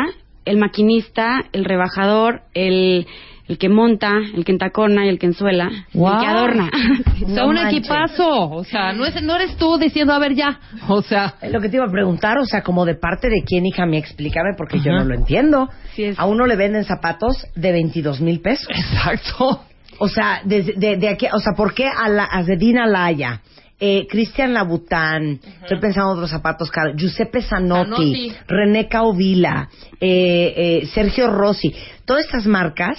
el 0.46 0.58
maquinista, 0.58 1.40
el 1.54 1.64
rebajador, 1.66 2.42
el 2.54 3.08
el 3.48 3.58
que 3.58 3.68
monta, 3.70 4.12
el 4.36 4.46
que 4.46 4.52
entacona 4.54 5.06
y 5.06 5.10
el 5.10 5.20
que 5.20 5.26
ensuela, 5.28 5.70
Wow. 5.94 6.14
el 6.14 6.20
que 6.20 6.26
adorna. 6.28 6.70
O 6.74 7.18
sea, 7.20 7.28
No 7.28 7.48
un 7.48 7.56
manches. 7.56 7.80
equipazo. 7.80 8.50
O 8.52 8.64
sea, 8.64 8.94
no, 8.94 9.06
es, 9.06 9.22
no 9.22 9.36
eres 9.36 9.58
tú 9.58 9.78
diciendo, 9.78 10.14
a 10.14 10.20
ver, 10.20 10.34
ya. 10.36 10.60
O 10.88 11.02
sea, 11.02 11.36
Es 11.42 11.52
lo 11.52 11.60
que 11.60 11.70
te 11.70 11.76
iba 11.78 11.86
a 11.86 11.92
preguntar, 11.92 12.38
o 12.38 12.46
sea, 12.46 12.62
como 12.64 12.86
de 12.86 12.96
parte 12.96 13.30
de 13.30 13.44
quién, 13.46 13.66
hija 13.66 13.86
mía, 13.86 14.00
explícame, 14.00 14.52
porque 14.58 14.80
yo 14.80 14.92
no 14.94 15.04
lo 15.04 15.14
entiendo. 15.16 15.70
Sí, 15.96 16.04
es- 16.06 16.20
A 16.20 16.26
uno 16.26 16.46
le 16.48 16.56
venden 16.56 16.84
zapatos 16.86 17.46
de 17.56 17.72
22 17.72 18.22
mil 18.22 18.40
pesos. 18.42 18.68
exacto. 18.70 19.62
O 20.00 20.08
sea, 20.08 20.42
desde 20.44 20.74
de, 20.74 20.98
de 20.98 21.08
aquí, 21.10 21.28
o 21.32 21.40
sea, 21.40 21.54
¿por 21.56 21.74
qué 21.74 21.86
a, 21.88 22.10
la, 22.10 22.24
a 22.24 22.44
Zedina 22.44 22.88
Laya, 22.88 23.42
eh, 23.80 24.08
Cristian 24.10 24.54
Labután, 24.54 25.40
estoy 25.62 25.80
pensando 25.80 26.12
en 26.12 26.18
otros 26.18 26.32
zapatos 26.32 26.72
caros, 26.72 26.94
Giuseppe 26.98 27.42
Zanotti. 27.42 28.34
René 28.48 28.88
Caovilla, 28.88 29.68
eh, 30.00 30.54
eh, 30.82 30.86
Sergio 30.94 31.28
Rossi, 31.28 31.74
todas 32.06 32.26
estas 32.26 32.46
marcas, 32.48 32.98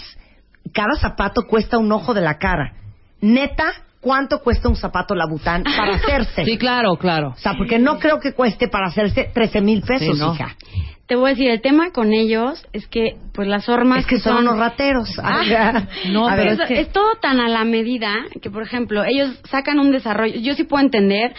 cada 0.75 0.95
zapato 0.97 1.47
cuesta 1.49 1.79
un 1.79 1.91
ojo 1.93 2.13
de 2.13 2.21
la 2.21 2.37
cara. 2.39 2.75
Neta, 3.23 3.65
¿cuánto 4.01 4.41
cuesta 4.43 4.69
un 4.69 4.77
zapato 4.77 5.15
Labután 5.15 5.63
para 5.65 5.95
hacerse? 5.97 6.45
Sí, 6.45 6.59
claro, 6.59 6.97
claro. 6.97 7.29
O 7.29 7.37
sea, 7.39 7.55
porque 7.57 7.79
no 7.79 7.99
creo 7.99 8.21
que 8.21 8.33
cueste 8.35 8.69
para 8.69 8.89
hacerse 8.89 9.31
13 9.33 9.61
mil 9.63 9.81
pesos, 9.83 10.17
Sí, 10.19 10.21
no. 10.23 10.35
hija. 10.35 10.55
Te 11.07 11.17
voy 11.17 11.27
a 11.27 11.29
decir, 11.35 11.51
el 11.51 11.61
tema 11.61 11.91
con 11.91 12.15
ellos 12.15 12.67
es 12.73 12.87
que, 12.87 13.17
pues 13.35 13.47
las 13.47 13.67
formas 13.67 13.99
Es 14.01 14.07
que 14.07 14.19
son 14.19 14.39
unos 14.39 14.57
rateros. 14.59 15.11
Ah, 15.23 15.85
no, 16.11 16.27
A 16.27 16.35
pero 16.35 16.57
ver, 16.57 16.73
es, 16.73 16.87
es 16.87 16.93
todo 16.93 17.17
tan 17.21 17.41
a 17.41 17.49
la 17.49 17.63
medida 17.65 18.15
que, 18.41 18.49
por 18.51 18.63
ejemplo, 18.63 19.05
ellos 19.05 19.39
sacan 19.51 19.79
un 19.81 19.93
desarrollo. 19.93 20.41
Yo 20.41 20.55
sí 20.55 20.65
puedo 20.65 20.83
entender. 20.83 21.35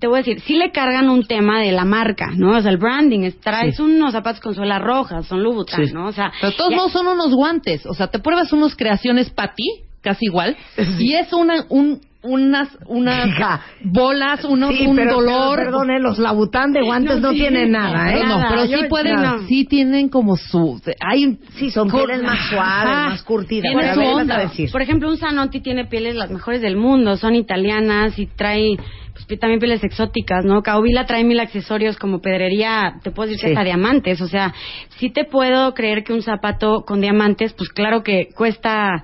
Te 0.00 0.06
voy 0.06 0.16
a 0.16 0.22
decir, 0.22 0.40
sí 0.40 0.56
le 0.56 0.70
cargan 0.72 1.08
un 1.08 1.24
tema 1.26 1.60
de 1.60 1.72
la 1.72 1.84
marca, 1.84 2.30
¿no? 2.36 2.56
O 2.56 2.60
sea, 2.60 2.70
el 2.70 2.78
branding. 2.78 3.20
es- 3.20 3.40
Traes 3.40 3.76
Sí. 3.76 3.82
unos 3.82 4.12
zapatos 4.12 4.40
con 4.40 4.54
suela 4.54 4.78
roja, 4.78 5.22
son 5.22 5.42
Louboutin, 5.42 5.86
Sí. 5.86 5.92
¿no? 5.92 6.06
O 6.08 6.12
sea, 6.12 6.32
Pero 6.40 6.52
todos 6.52 6.70
ya- 6.70 6.76
modos 6.76 6.92
son 6.92 7.06
unos 7.06 7.34
guantes. 7.34 7.86
O 7.86 7.94
sea, 7.94 8.08
te 8.08 8.18
pruebas 8.18 8.52
unos 8.52 8.74
creaciones 8.76 9.30
para 9.30 9.54
ti, 9.54 9.64
casi 10.02 10.26
igual. 10.26 10.56
Y 10.98 11.14
es 11.14 11.32
una, 11.32 11.64
un, 11.68 12.00
unas, 12.22 12.68
unas 12.88 13.26
Hija. 13.28 13.60
bolas, 13.84 14.44
unos, 14.44 14.74
Sí, 14.74 14.84
un 14.86 14.96
pero, 14.96 15.14
dolor. 15.14 15.56
pero, 15.58 15.70
perdone, 15.70 16.00
los 16.00 16.18
Labután 16.18 16.72
de 16.72 16.82
guantes 16.82 17.16
no, 17.20 17.28
No, 17.28 17.32
sí, 17.32 17.38
tienen 17.38 17.70
nada, 17.70 18.10
¿eh? 18.12 18.18
Pero 18.22 18.28
no, 18.38 18.44
pero 18.48 18.64
yo 18.64 18.78
sí 18.78 18.84
pueden, 18.88 19.22
no. 19.22 19.38
sí 19.46 19.64
tienen 19.64 20.08
como 20.08 20.36
su, 20.36 20.80
hay, 21.00 21.38
Sí, 21.56 21.70
son 21.70 21.88
Cor- 21.88 22.06
pieles 22.06 22.24
más 22.24 22.38
suaves, 22.50 22.94
más 23.10 23.22
curtidas. 23.22 23.62
Tiene 23.70 23.94
su 23.94 24.00
onda. 24.00 24.50
Por 24.72 24.82
ejemplo, 24.82 25.08
un 25.08 25.18
Zanotti 25.18 25.60
tiene 25.60 25.84
pieles 25.84 26.16
las 26.16 26.30
mejores 26.30 26.60
del 26.62 26.76
mundo, 26.76 27.16
son 27.16 27.36
italianas 27.36 28.18
y 28.18 28.26
trae 28.26 28.76
pues, 29.26 29.40
también 29.40 29.60
pieles 29.60 29.82
exóticas, 29.84 30.44
¿no? 30.44 30.62
Caovilla 30.62 31.06
trae 31.06 31.24
mil 31.24 31.40
accesorios 31.40 31.96
como 31.98 32.20
pedrería, 32.20 32.94
te 33.02 33.10
puedo 33.10 33.28
decir 33.28 33.40
que 33.40 33.46
Sí. 33.48 33.52
hasta 33.54 33.64
diamantes, 33.64 34.20
o 34.20 34.28
sea, 34.28 34.52
sí 34.98 35.10
te 35.10 35.24
puedo 35.24 35.72
creer 35.74 36.04
que 36.04 36.12
un 36.12 36.22
zapato 36.22 36.84
con 36.86 37.00
diamantes, 37.00 37.52
pues 37.54 37.68
claro 37.70 38.02
que 38.02 38.28
cuesta, 38.34 39.02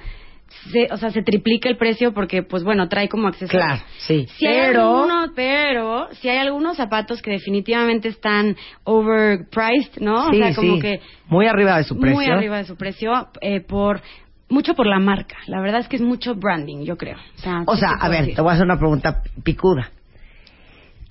se- 0.70 0.88
o 0.92 0.96
sea, 0.96 1.10
se 1.10 1.22
triplica 1.22 1.68
el 1.68 1.76
precio 1.76 2.12
porque, 2.12 2.42
pues 2.42 2.62
bueno, 2.62 2.88
trae 2.88 3.08
como 3.08 3.26
accesorios. 3.28 3.64
Claro, 3.64 3.82
sí. 3.98 4.26
Si 4.36 4.46
hay 4.46 4.68
pero, 4.68 4.82
algunos, 4.82 5.30
pero 5.34 6.08
si 6.20 6.28
hay 6.28 6.38
algunos 6.38 6.76
zapatos 6.76 7.22
que 7.22 7.30
definitivamente 7.30 8.08
están 8.08 8.54
overpriced, 8.84 10.00
¿no? 10.00 10.30
sí, 10.30 10.40
o 10.40 10.44
sea, 10.44 10.54
como 10.54 10.74
sí, 10.74 10.80
que 10.80 11.00
muy 11.28 11.46
arriba 11.46 11.76
de 11.78 11.84
su 11.84 11.98
precio. 11.98 12.14
muy 12.14 12.26
arriba 12.26 12.58
de 12.58 12.64
su 12.64 12.76
precio 12.76 13.28
eh, 13.40 13.60
por 13.60 14.00
mucho 14.48 14.74
por 14.74 14.86
la 14.86 14.98
marca. 14.98 15.36
La 15.46 15.60
verdad 15.62 15.80
es 15.80 15.88
que 15.88 15.96
es 15.96 16.02
mucho 16.02 16.34
branding, 16.34 16.84
yo 16.84 16.96
creo. 16.98 17.16
O 17.16 17.40
sea, 17.40 17.62
O 17.66 17.72
a 18.04 18.08
ver, 18.10 18.20
decir. 18.20 18.34
te 18.36 18.42
voy 18.42 18.50
a 18.50 18.54
hacer 18.54 18.66
una 18.66 18.78
pregunta 18.78 19.22
picuda. 19.42 19.90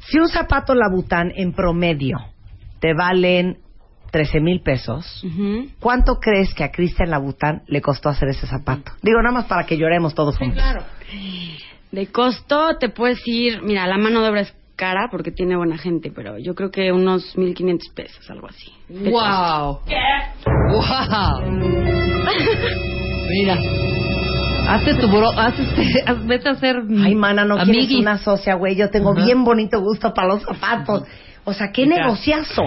Si 0.10 0.18
un 0.20 0.30
zapato 0.30 0.74
Labután 0.74 1.32
en 1.36 1.54
promedio 1.54 2.18
te 2.80 2.94
valen 2.94 3.58
13 4.12 4.40
mil 4.42 4.62
pesos. 4.62 5.26
¿cuánto 5.80 6.20
crees 6.20 6.54
que 6.54 6.64
a 6.64 6.72
Cristian 6.72 7.10
Labután 7.10 7.64
le 7.68 7.82
costó 7.82 8.10
hacer 8.10 8.30
ese 8.30 8.46
zapato? 8.46 8.92
Digo, 9.02 9.22
nada 9.22 9.34
más 9.34 9.46
para 9.46 9.66
que 9.66 9.78
lloremos 9.78 10.14
todos 10.14 10.38
juntos. 10.38 10.64
De 11.92 12.08
costo 12.08 12.78
te 12.80 12.90
puedes 12.90 13.22
ir, 13.26 13.62
mira, 13.64 13.88
la 13.88 13.98
mano 13.98 14.22
de 14.22 14.30
obra 14.30 14.42
es 14.42 14.54
cara 14.76 15.08
porque 15.12 15.32
tiene 15.32 15.56
buena 15.56 15.78
gente, 15.78 16.12
pero 16.14 16.38
yo 16.38 16.56
creo 16.56 16.72
que 16.72 16.92
unos 16.92 17.38
1500 17.38 17.90
pesos, 17.94 18.30
algo 18.30 18.48
así. 18.48 18.72
wow. 18.90 19.80
Wow. 20.72 21.42
Mira. 23.30 24.01
Hazte 24.68 24.94
tu 24.96 25.08
bro, 25.08 25.30
haz 25.38 25.58
este, 25.60 26.04
haz- 26.06 26.26
vete 26.28 26.48
a 26.50 26.52
hacer 26.54 26.78
Ay, 27.04 27.16
mana, 27.16 27.44
no 27.46 27.56
quieres 27.56 27.76
amiguis. 27.76 28.00
una 28.00 28.18
socia, 28.18 28.56
güey. 28.56 28.76
Yo 28.76 28.90
tengo 28.90 29.12
Ajá. 29.12 29.26
bien 29.26 29.44
bonito 29.44 29.80
gusto 29.82 30.14
para 30.14 30.28
los 30.30 30.44
zapatos. 30.44 31.04
O 31.44 31.54
sea, 31.54 31.72
qué 31.72 31.86
negociazo. 31.86 32.64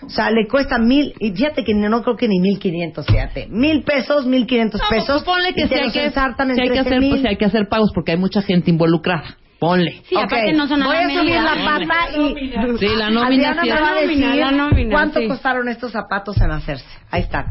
O 0.00 0.10
sea, 0.10 0.30
le 0.30 0.46
cuesta 0.46 0.78
mil, 0.78 1.12
y 1.18 1.32
fíjate 1.32 1.64
que 1.64 1.74
no 1.74 2.02
creo 2.04 2.16
que 2.16 2.28
ni 2.28 2.38
mil 2.38 2.58
quinientos, 2.60 3.04
fíjate. 3.06 3.48
Mil 3.50 3.82
pesos, 3.82 4.26
mil 4.26 4.46
quinientos 4.46 4.80
No, 4.80 4.86
pues, 4.88 5.02
pesos. 5.02 5.24
ponle 5.24 5.52
que 5.54 5.66
si 5.66 5.74
hay 5.74 5.90
que, 5.90 5.90
si 5.90 5.96
hay 5.98 6.12
que 6.12 6.74
13 6.74 6.78
hacer, 6.80 7.00
pues, 7.08 7.20
si 7.22 7.26
hay 7.26 7.36
que 7.36 7.44
hacer 7.44 7.68
pagos 7.68 7.90
porque 7.92 8.12
hay 8.12 8.18
mucha 8.18 8.40
gente 8.42 8.70
involucrada. 8.70 9.36
Ponle. 9.58 10.02
Sí, 10.08 10.14
Ok, 10.14 10.22
aparte 10.26 10.52
no 10.52 10.68
son 10.68 10.82
a 10.82 10.86
Voy 10.86 10.96
a 10.98 11.08
subir 11.18 11.34
la 11.34 11.54
pata 11.64 12.16
y... 12.16 12.78
Sí, 12.78 12.86
la 12.96 13.10
nómina 13.10 13.50
Adriana 13.50 13.62
sí 13.62 13.68
me 13.68 13.74
es- 13.74 13.82
va 13.82 13.88
a 13.88 13.94
La 13.94 14.00
nómina, 14.00 14.26
decir 14.28 14.40
la 14.40 14.50
nómina, 14.52 14.90
cuánto 14.92 15.18
sí. 15.18 15.26
costaron 15.26 15.68
estos 15.68 15.90
zapatos 15.90 16.40
en 16.40 16.50
hacerse. 16.52 16.86
Ahí 17.10 17.22
están. 17.22 17.46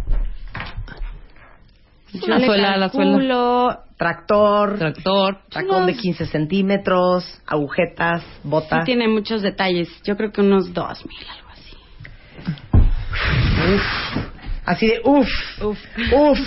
Yo 2.13 2.27
La 2.27 2.37
le 2.39 2.45
suela, 2.45 2.77
la 2.77 2.89
suela. 2.89 3.11
calculo 3.11 3.79
Tractor, 3.97 4.77
Tractor. 4.77 5.39
tacón 5.49 5.85
de 5.87 5.91
unos- 5.93 6.01
15 6.01 6.25
centímetros, 6.27 7.41
agujetas, 7.47 8.21
Sí 8.23 8.27
botas. 8.43 8.85
tiene 8.85 9.07
muchos 9.07 9.41
detalles. 9.41 9.89
Yo 10.03 10.15
creo 10.15 10.31
que 10.31 10.41
unos 10.41 10.73
2000, 10.73 11.17
algo 11.29 11.49
así. 11.51 11.75
Así 14.65 14.87
de 14.87 15.01
uff, 15.03 15.29
Uf. 15.63 15.79
uff, 16.13 16.39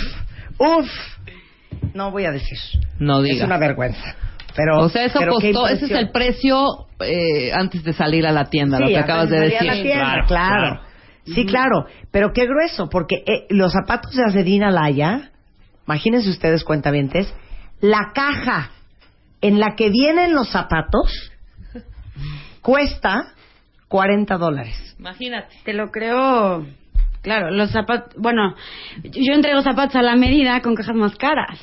uff. 0.59 0.91
No 1.95 2.11
voy 2.11 2.25
a 2.27 2.31
decir. 2.33 2.59
No 2.99 3.19
Es 3.23 3.31
digas. 3.33 3.47
una 3.47 3.59
vergüenza. 3.59 4.15
Pero, 4.55 4.81
O 4.81 4.89
sea, 4.89 5.05
eso 5.05 5.21
costó, 5.29 5.69
ese 5.69 5.85
es 5.87 5.91
el 5.93 6.11
precio 6.11 6.87
eh, 7.01 7.53
antes 7.53 7.83
de 7.85 7.93
salir 7.93 8.27
a 8.27 8.33
la 8.33 8.47
tienda, 8.51 8.77
Sí, 8.79 8.83
lo 8.85 8.89
que 8.91 8.99
acabas 8.99 9.31
de 9.31 9.39
salir 9.39 9.55
a 9.57 9.61
decir. 9.61 9.77
la 9.77 9.83
tienda, 9.83 10.25
claro. 10.27 10.81
Sí, 11.25 11.47
claro. 11.47 11.87
Pero 12.11 12.33
qué 12.33 12.47
grueso, 12.47 12.89
porque 12.91 13.17
eh, 13.27 13.47
los 13.51 13.73
zapatos 13.73 14.13
de 14.15 14.25
Azedina 14.25 14.71
Laya, 14.71 15.30
imagínense 15.91 16.31
ustedes, 16.31 16.63
cuentavientes, 16.63 17.35
la 17.81 18.13
caja 18.15 18.71
en 19.41 19.59
la 19.59 19.75
que 19.75 19.91
vienen 19.91 20.35
los 20.35 20.49
zapatos 20.51 21.33
cuesta 22.63 23.35
40 23.89 24.37
dólares. 24.37 24.95
Imagínate. 25.01 25.57
Te 25.65 25.73
lo 25.73 25.91
creo. 25.91 26.65
Claro, 27.23 27.51
los 27.51 27.73
zapatos. 27.73 28.15
Bueno, 28.17 28.55
yo 29.03 29.35
entrego 29.35 29.63
zapatos 29.63 29.97
a 29.97 30.03
la 30.03 30.15
medida 30.15 30.61
con 30.63 30.77
cajas 30.77 30.95
más 30.95 31.17
caras. 31.17 31.59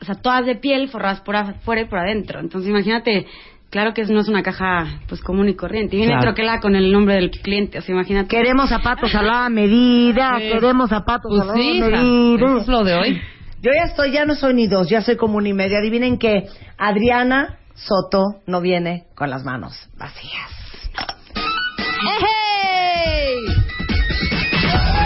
O 0.00 0.04
sea, 0.06 0.14
todas 0.14 0.46
de 0.46 0.56
piel, 0.56 0.88
forradas 0.88 1.20
por 1.20 1.36
afuera 1.36 1.82
y 1.82 1.84
por 1.84 1.98
adentro. 1.98 2.40
Entonces, 2.40 2.70
imagínate. 2.70 3.26
Claro 3.70 3.94
que 3.94 4.04
no 4.04 4.20
es 4.20 4.28
una 4.28 4.42
caja 4.42 4.86
pues 5.08 5.20
común 5.20 5.48
y 5.48 5.54
corriente. 5.54 5.96
Y 5.96 6.00
viene 6.00 6.12
Claro. 6.14 6.26
troquelada 6.28 6.60
con 6.60 6.74
el 6.74 6.92
nombre 6.92 7.14
del 7.14 7.30
cliente. 7.30 7.78
O 7.78 7.82
sea, 7.82 7.94
imagínate. 7.94 8.28
Queremos 8.28 8.68
zapatos 8.68 9.14
a 9.14 9.22
la 9.22 9.48
medida, 9.48 10.36
Sí. 10.38 10.50
queremos 10.52 10.90
zapatos 10.90 11.30
Pues 11.30 11.42
a 11.42 11.44
la 11.46 11.54
sí, 11.54 11.80
medida. 11.80 11.98
eso 11.98 12.58
es 12.58 12.68
lo 12.68 12.84
de 12.84 12.94
hoy. 12.94 13.20
Yo 13.62 13.70
ya 13.72 13.84
estoy, 13.84 14.10
ya 14.12 14.24
no 14.24 14.34
soy 14.34 14.54
ni 14.54 14.66
dos, 14.66 14.88
ya 14.88 15.02
soy 15.02 15.16
como 15.16 15.36
una 15.36 15.48
y 15.48 15.52
media. 15.52 15.78
Adivinen 15.78 16.18
que 16.18 16.44
Adriana 16.78 17.58
Soto 17.74 18.40
no 18.46 18.60
viene 18.60 19.04
con 19.14 19.30
las 19.30 19.44
manos 19.44 19.88
vacías. 19.96 20.50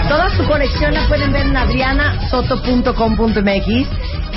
Toda 0.08 0.30
su 0.36 0.44
colección 0.46 0.94
la 0.94 1.06
pueden 1.08 1.32
ver 1.32 1.46
en 1.46 1.56
adrianasoto.com.mx. 1.56 3.88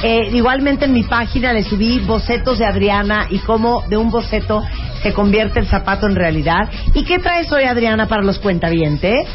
Eh, 0.03 0.30
igualmente 0.34 0.86
en 0.86 0.94
mi 0.94 1.03
página 1.03 1.53
le 1.53 1.64
subí 1.64 1.99
bocetos 1.99 2.60
de 2.60 2.65
Adriana 2.65 3.28
y 3.30 3.40
cómo 3.40 3.84
de 3.90 3.98
un 3.98 4.11
boceto 4.11 4.64
se 5.02 5.14
convierte 5.14 5.60
el 5.60 5.68
zapato 5.68 6.07
en 6.07 6.15
realidad. 6.15 6.69
¿Y 6.94 7.03
qué 7.03 7.19
traes 7.19 7.52
hoy, 7.52 7.64
Adriana, 7.64 8.07
para 8.07 8.22
los 8.22 8.40
cuentavientes? 8.40 9.28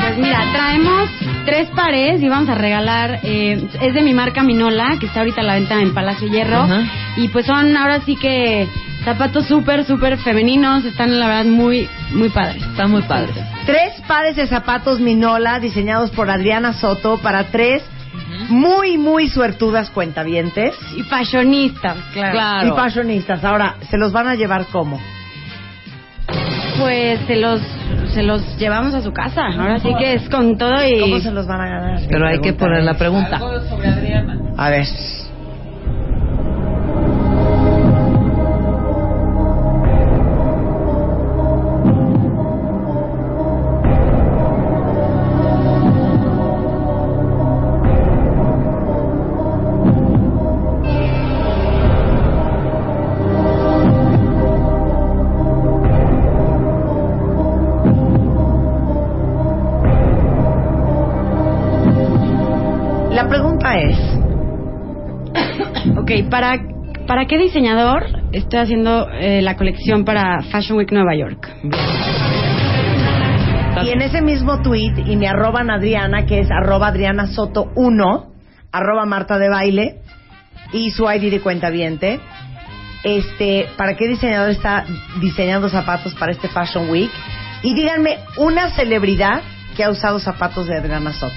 Pues 0.00 0.18
mira, 0.18 0.40
traemos 0.52 1.10
tres 1.44 1.68
pares 1.70 2.22
y 2.22 2.28
vamos 2.28 2.48
a 2.48 2.54
regalar. 2.54 3.20
eh, 3.22 3.68
es 3.80 3.94
de 3.94 4.02
mi 4.02 4.14
marca 4.14 4.42
Minola, 4.42 4.96
que 5.00 5.06
está 5.06 5.20
ahorita 5.20 5.40
a 5.40 5.44
la 5.44 5.54
venta 5.54 5.80
en 5.80 5.94
Palacio 5.94 6.28
Hierro. 6.28 6.66
Y 7.16 7.28
pues 7.28 7.46
son 7.46 7.76
ahora 7.76 8.00
sí 8.00 8.16
que 8.16 8.68
zapatos 9.04 9.46
súper, 9.46 9.84
súper 9.84 10.18
femeninos. 10.18 10.84
Están 10.84 11.18
la 11.18 11.28
verdad 11.28 11.44
muy, 11.46 11.88
muy 12.12 12.28
padres. 12.28 12.62
Está 12.62 12.86
muy 12.86 13.02
padre. 13.02 13.32
Tres 13.64 13.94
pares 14.06 14.36
de 14.36 14.46
zapatos 14.46 15.00
Minola 15.00 15.58
diseñados 15.60 16.10
por 16.10 16.30
Adriana 16.30 16.72
Soto 16.72 17.18
para 17.18 17.44
tres 17.44 17.82
muy, 18.48 18.98
muy 18.98 19.28
suertudas 19.28 19.90
cuentavientes. 19.90 20.74
Y 20.96 21.02
fashionistas, 21.02 21.96
claro. 22.12 22.32
Claro. 22.32 22.68
Y 22.68 22.70
fashionistas. 22.76 23.44
Ahora, 23.44 23.76
¿se 23.90 23.96
los 23.98 24.12
van 24.12 24.28
a 24.28 24.34
llevar 24.34 24.66
cómo? 24.66 25.00
Pues 26.78 27.20
se 27.26 27.36
los, 27.36 27.60
se 28.12 28.22
los 28.22 28.58
llevamos 28.58 28.94
a 28.94 29.00
su 29.00 29.12
casa. 29.12 29.46
Ahora 29.46 29.78
sí 29.78 29.88
que 29.98 30.14
es 30.14 30.28
con 30.28 30.58
todo 30.58 30.86
y... 30.86 31.00
¿Cómo 31.00 31.20
se 31.20 31.30
los 31.30 31.46
van 31.46 31.60
a 31.60 31.68
ganar? 31.68 32.00
Pero 32.08 32.26
hay 32.26 32.40
que 32.40 32.52
poner 32.52 32.82
la 32.82 32.94
pregunta. 32.94 33.40
A 34.56 34.70
ver. 34.70 34.86
¿Para 67.26 67.38
qué 67.38 67.44
diseñador 67.44 68.04
estoy 68.30 68.60
haciendo 68.60 69.10
eh, 69.10 69.42
la 69.42 69.56
colección 69.56 70.04
para 70.04 70.42
Fashion 70.42 70.78
Week 70.78 70.92
Nueva 70.92 71.16
York? 71.16 71.48
Y 73.82 73.88
en 73.88 74.00
ese 74.00 74.22
mismo 74.22 74.62
tweet, 74.62 74.92
y 75.04 75.16
me 75.16 75.26
arroban 75.26 75.68
Adriana, 75.68 76.24
que 76.24 76.38
es 76.38 76.48
arroba 76.52 76.86
Adriana 76.86 77.26
Soto 77.26 77.72
1, 77.74 78.32
arroba 78.70 79.06
Marta 79.06 79.38
de 79.38 79.48
Baile, 79.48 80.02
y 80.72 80.90
su 80.90 81.10
ID 81.10 81.32
de 81.32 81.40
cuenta 81.40 81.70
viente. 81.70 82.20
Este, 83.02 83.66
¿para 83.76 83.96
qué 83.96 84.06
diseñador 84.06 84.50
está 84.50 84.84
diseñando 85.20 85.68
zapatos 85.68 86.14
para 86.14 86.30
este 86.30 86.46
Fashion 86.46 86.88
Week? 86.90 87.10
Y 87.64 87.74
díganme 87.74 88.18
una 88.36 88.70
celebridad 88.70 89.42
que 89.76 89.82
ha 89.82 89.90
usado 89.90 90.20
zapatos 90.20 90.68
de 90.68 90.76
Adriana 90.76 91.12
Soto. 91.12 91.34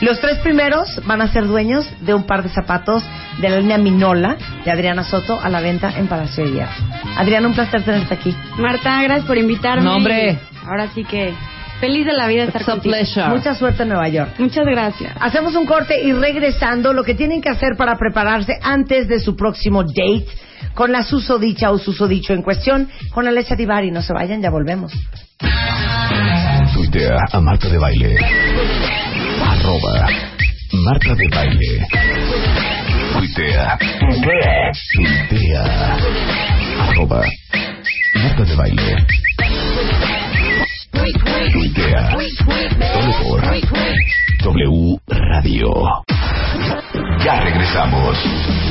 Los 0.00 0.18
tres 0.18 0.38
primeros 0.38 0.98
van 1.04 1.20
a 1.20 1.28
ser 1.28 1.46
dueños 1.46 1.86
de 2.00 2.14
un 2.14 2.24
par 2.24 2.42
de 2.42 2.48
zapatos 2.48 3.04
de 3.38 3.48
la 3.48 3.58
línea 3.60 3.78
Minola 3.78 4.36
de 4.64 4.70
Adriana 4.70 5.04
Soto 5.04 5.40
a 5.40 5.48
la 5.48 5.60
venta 5.60 5.92
en 5.96 6.06
Palacio 6.06 6.44
de 6.44 6.52
Hierro. 6.52 6.70
Adriana, 7.16 7.48
un 7.48 7.54
placer 7.54 7.82
tenerte 7.82 8.14
aquí. 8.14 8.34
Marta, 8.58 9.02
gracias 9.02 9.26
por 9.26 9.38
invitarme. 9.38 9.84
No, 9.84 9.96
hombre. 9.96 10.38
Ahora 10.66 10.88
sí 10.94 11.04
que 11.04 11.32
feliz 11.80 12.04
de 12.04 12.12
la 12.12 12.26
vida 12.28 12.44
estar 12.44 12.60
It's 12.60 12.68
a 12.68 12.72
contigo. 12.72 12.94
pleasure. 12.94 13.28
Mucha 13.28 13.54
suerte 13.54 13.82
en 13.84 13.88
Nueva 13.88 14.08
York. 14.08 14.32
Muchas 14.38 14.66
gracias. 14.66 15.12
Hacemos 15.20 15.54
un 15.54 15.64
corte 15.66 16.02
y 16.02 16.12
regresando, 16.12 16.92
lo 16.92 17.02
que 17.04 17.14
tienen 17.14 17.40
que 17.40 17.48
hacer 17.48 17.76
para 17.76 17.96
prepararse 17.96 18.58
antes 18.62 19.08
de 19.08 19.18
su 19.20 19.34
próximo 19.36 19.82
date 19.84 20.26
con 20.74 20.92
la 20.92 21.02
susodicha 21.02 21.70
o 21.70 21.78
susodicho 21.78 22.32
en 22.34 22.42
cuestión, 22.42 22.88
con 23.12 23.26
Alessia 23.26 23.56
Divari. 23.56 23.90
No 23.90 24.02
se 24.02 24.12
vayan, 24.12 24.42
ya 24.42 24.50
volvemos. 24.50 24.92
Tuitea 26.74 27.16
a 27.32 27.40
Marta 27.40 27.68
de 27.68 27.78
Baile. 27.78 28.16
Arroba 29.42 30.06
Marta 30.84 31.14
de 31.14 31.28
Baile. 31.34 31.86
Tuitea. 33.12 33.78
Tuitea. 34.96 35.64
Arroba 36.80 37.22
Marta 38.14 38.44
de 38.44 38.54
Baile. 38.56 38.96
Tuitea. 41.52 42.16
Solo 42.92 43.12
por 43.22 43.40
W 44.42 44.98
Radio. 45.08 45.68
Ya 47.24 47.40
regresamos. 47.40 48.16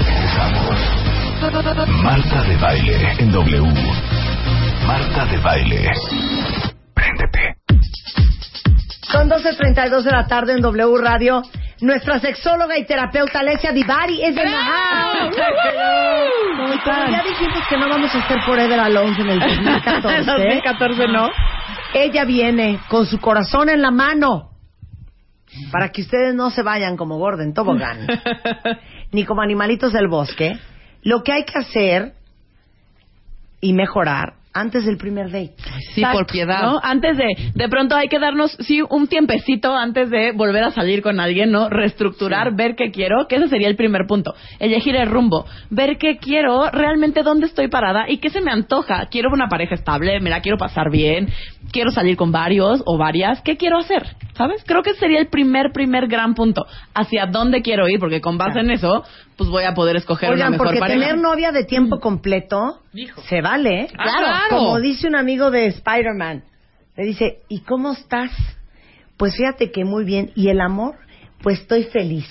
Regresamos. 0.06 0.78
Marta 2.04 2.44
de 2.44 2.58
Baile 2.58 3.16
en 3.20 3.32
W. 3.32 3.64
Marta 4.88 5.26
de 5.26 5.38
Baile. 5.38 5.92
Préndete. 6.94 7.56
Son 9.12 9.28
12.32 9.30 10.04
de 10.04 10.12
la 10.12 10.28
tarde 10.28 10.54
en 10.54 10.62
W 10.62 10.98
Radio. 11.02 11.42
Nuestra 11.82 12.20
sexóloga 12.20 12.78
y 12.78 12.86
terapeuta 12.86 13.40
Alessia 13.40 13.72
Divari 13.72 14.22
es 14.24 14.36
en 14.38 14.52
la 14.52 14.60
house. 14.62 15.36
¿Cómo 16.58 16.74
Y 16.74 16.80
como 16.80 17.12
ya 17.12 17.24
dijimos 17.24 17.64
que 17.70 17.78
no 17.78 17.90
vamos 17.90 18.14
a 18.14 18.20
hacer 18.20 18.42
Forever 18.46 18.80
Alone 18.80 19.16
en 19.20 19.30
el 19.30 19.40
2014. 19.40 20.24
2014 20.32 21.08
no. 21.08 21.30
Ella 21.94 22.26
viene 22.26 22.80
con 22.90 23.06
su 23.06 23.20
corazón 23.20 23.70
en 23.70 23.82
la 23.82 23.92
mano 23.92 24.50
para 25.72 25.90
que 25.90 26.02
ustedes 26.02 26.36
no 26.36 26.52
se 26.52 26.62
vayan 26.62 26.96
como 26.96 27.18
Gordon 27.18 27.54
Tobogán 27.54 28.06
ni 29.12 29.26
como 29.26 29.42
animalitos 29.42 29.94
del 29.94 30.08
bosque. 30.08 30.60
Lo 31.02 31.24
que 31.24 31.32
hay 31.32 31.46
que 31.46 31.58
hacer 31.58 32.14
y 33.62 33.74
mejorar 33.74 34.34
antes 34.54 34.86
del 34.86 34.98
primer 34.98 35.28
date. 35.28 35.54
Sí, 35.94 36.04
por 36.12 36.26
piedad. 36.26 36.64
¿no? 36.64 36.80
Antes 36.82 37.18
de, 37.18 37.28
de 37.54 37.70
pronto 37.70 37.96
hay 37.96 38.08
que 38.08 38.20
darnos, 38.20 38.52
sí, 38.60 38.82
un 38.90 39.08
tiempecito 39.08 39.76
antes 39.76 40.10
de 40.10 40.32
volver 40.32 40.64
a 40.64 40.72
salir 40.72 41.02
con 41.02 41.20
alguien, 41.20 41.52
¿no? 41.52 41.70
Reestructurar, 41.70 42.56
ver 42.56 42.76
qué 42.76 42.92
quiero, 42.92 43.28
que 43.28 43.36
ese 43.36 43.48
sería 43.48 43.68
el 43.68 43.76
primer 43.76 44.08
punto. 44.08 44.34
Elegir 44.60 44.96
el 44.96 45.10
rumbo, 45.10 45.46
ver 45.70 45.98
qué 45.98 46.18
quiero, 46.18 46.70
realmente 46.72 47.24
dónde 47.24 47.46
estoy 47.46 47.68
parada 47.68 48.10
y 48.10 48.18
qué 48.18 48.30
se 48.30 48.42
me 48.42 48.52
antoja. 48.52 49.08
Quiero 49.12 49.30
una 49.32 49.48
pareja 49.48 49.76
estable, 49.76 50.20
me 50.20 50.30
la 50.30 50.42
quiero 50.42 50.58
pasar 50.58 50.90
bien, 50.90 51.30
quiero 51.72 51.92
salir 51.92 52.18
con 52.18 52.32
varios 52.32 52.82
o 52.86 52.98
varias, 52.98 53.42
¿qué 53.42 53.56
quiero 53.58 53.78
hacer? 53.78 54.04
¿Sabes? 54.34 54.64
Creo 54.66 54.82
que 54.82 54.92
ese 54.92 55.00
sería 55.00 55.20
el 55.20 55.28
primer, 55.28 55.72
primer 55.74 56.08
gran 56.08 56.34
punto. 56.34 56.66
Hacia 56.94 57.26
dónde 57.28 57.62
quiero 57.62 57.88
ir, 57.88 58.00
porque 58.00 58.22
con 58.22 58.38
base 58.38 58.60
en 58.60 58.72
eso, 58.72 59.04
pues 59.40 59.50
voy 59.50 59.64
a 59.64 59.74
poder 59.74 59.96
escoger 59.96 60.30
Oigan, 60.30 60.48
una 60.48 60.50
mejor 60.52 60.68
porque 60.68 60.80
pareja. 60.82 61.00
tener 61.00 61.18
novia 61.18 61.54
de 61.54 61.64
tiempo 61.64 62.02
completo 62.02 62.82
se 63.30 63.42
vale. 63.42 63.88
Ah, 63.98 64.04
claro. 64.04 64.50
Como 64.50 64.80
dice 64.82 65.08
un 65.08 65.16
amigo 65.16 65.50
de 65.50 65.68
Spider-Man. 65.68 66.44
Le 66.98 67.06
dice, 67.06 67.40
¿y 67.48 67.62
cómo 67.62 67.94
estás? 67.94 68.32
Pues 69.16 69.38
fíjate 69.38 69.72
que 69.72 69.86
muy 69.86 70.04
bien. 70.04 70.34
¿Y 70.36 70.50
el 70.50 70.60
amor? 70.60 70.96
Pues 71.42 71.62
estoy 71.62 71.86
feliz. 71.86 72.28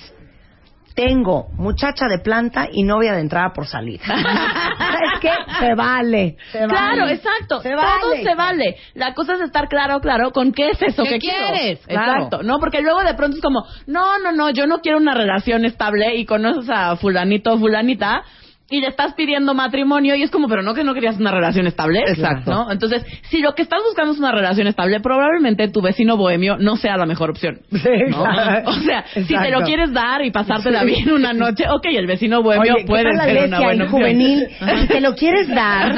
Tengo 0.98 1.46
muchacha 1.56 2.06
de 2.08 2.18
planta 2.18 2.66
y 2.72 2.82
novia 2.82 3.12
de 3.12 3.20
entrada 3.20 3.52
por 3.54 3.68
salida. 3.68 4.02
¿Sabes 4.06 5.20
qué? 5.20 5.30
Se 5.60 5.74
vale. 5.76 6.36
Se 6.50 6.58
Claro, 6.66 7.02
vale. 7.02 7.12
exacto. 7.12 7.60
Se 7.62 7.70
Todo 7.70 7.76
vale. 7.80 8.24
se 8.24 8.34
vale. 8.34 8.76
La 8.94 9.14
cosa 9.14 9.34
es 9.34 9.42
estar 9.42 9.68
claro, 9.68 10.00
claro, 10.00 10.32
con 10.32 10.50
qué 10.50 10.70
es 10.70 10.82
eso 10.82 11.04
¿Qué 11.04 11.10
que 11.10 11.18
quiero. 11.20 11.52
quieres? 11.52 11.80
Exacto, 11.86 12.42
¿no? 12.42 12.58
Porque 12.58 12.80
luego 12.82 13.00
de 13.04 13.14
pronto 13.14 13.36
es 13.36 13.42
como, 13.42 13.64
no, 13.86 14.18
no, 14.18 14.32
no, 14.32 14.50
yo 14.50 14.66
no 14.66 14.78
quiero 14.78 14.98
una 14.98 15.14
relación 15.14 15.64
estable 15.64 16.16
y 16.16 16.24
conoces 16.26 16.68
a 16.68 16.96
fulanito 16.96 17.52
o 17.52 17.58
fulanita 17.58 18.24
y 18.70 18.80
le 18.80 18.88
estás 18.88 19.14
pidiendo 19.14 19.54
matrimonio 19.54 20.14
y 20.14 20.22
es 20.22 20.30
como, 20.30 20.46
pero 20.48 20.62
no 20.62 20.74
que 20.74 20.84
no 20.84 20.92
querías 20.94 21.18
una 21.18 21.30
relación 21.30 21.66
estable. 21.66 22.00
Exacto. 22.06 22.50
¿no? 22.50 22.70
Entonces, 22.70 23.04
si 23.30 23.40
lo 23.40 23.54
que 23.54 23.62
estás 23.62 23.80
buscando 23.84 24.12
es 24.12 24.18
una 24.18 24.30
relación 24.32 24.66
estable, 24.66 25.00
probablemente 25.00 25.68
tu 25.68 25.80
vecino 25.80 26.16
bohemio 26.16 26.58
no 26.58 26.76
sea 26.76 26.96
la 26.96 27.06
mejor 27.06 27.30
opción. 27.30 27.60
¿no? 27.70 27.78
exacto. 27.78 28.70
O 28.70 28.72
sea, 28.74 29.04
si 29.12 29.24
te 29.36 29.50
lo 29.50 29.62
quieres 29.62 29.92
dar 29.92 30.22
y 30.24 30.30
pasártela 30.30 30.80
Sí. 30.80 30.86
bien 30.86 31.12
una 31.12 31.32
noche, 31.32 31.64
ok, 31.68 31.86
el 31.86 32.06
vecino 32.06 32.42
bohemio 32.42 32.74
Oye, 32.74 32.82
¿qué 32.82 32.86
puede 32.86 33.14
la 33.14 33.24
ser 33.24 33.46
una 33.48 33.60
buena 33.60 33.84
opción. 33.84 34.00
juvenil? 34.02 34.48
Si 34.80 34.86
te 34.88 35.00
lo 35.00 35.14
quieres 35.14 35.48
dar. 35.48 35.94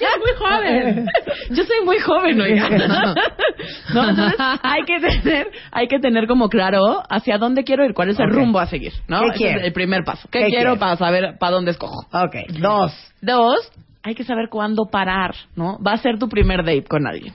Yo 0.00 0.06
soy 0.08 0.20
muy 0.20 0.32
joven. 0.38 1.06
Yo 1.50 1.64
soy 1.64 1.84
muy 1.84 1.98
joven, 1.98 2.40
oiga. 2.40 2.68
¿No? 3.94 4.08
Entonces, 4.08 4.34
hay 4.62 4.82
que 4.84 4.98
tener, 5.00 5.48
hay 5.72 5.88
que 5.88 5.98
tener 5.98 6.26
como 6.26 6.48
claro 6.48 7.02
hacia 7.08 7.38
dónde 7.38 7.64
quiero 7.64 7.84
ir, 7.84 7.92
cuál 7.94 8.10
es 8.10 8.18
el 8.18 8.30
rumbo 8.30 8.58
a 8.60 8.66
seguir, 8.66 8.92
¿no? 9.08 9.20
¿Qué 9.36 9.44
Ese 9.48 9.58
es 9.58 9.64
el 9.64 9.72
primer 9.72 10.04
paso. 10.04 10.28
¿Qué, 10.30 10.40
¿Qué 10.40 10.46
quiero 10.46 10.70
quiero? 10.72 10.78
para 10.80 10.96
saber 10.96 11.36
para 11.38 11.52
dónde 11.52 11.70
escojo? 11.72 11.97
Ok, 12.12 12.60
dos. 12.60 12.92
Dos, 13.20 13.72
hay 14.02 14.14
que 14.14 14.24
saber 14.24 14.48
cuándo 14.50 14.86
parar, 14.86 15.34
¿no? 15.56 15.78
Va 15.82 15.92
a 15.92 15.98
ser 15.98 16.18
tu 16.18 16.28
primer 16.28 16.64
date 16.64 16.84
con 16.84 17.06
alguien. 17.06 17.34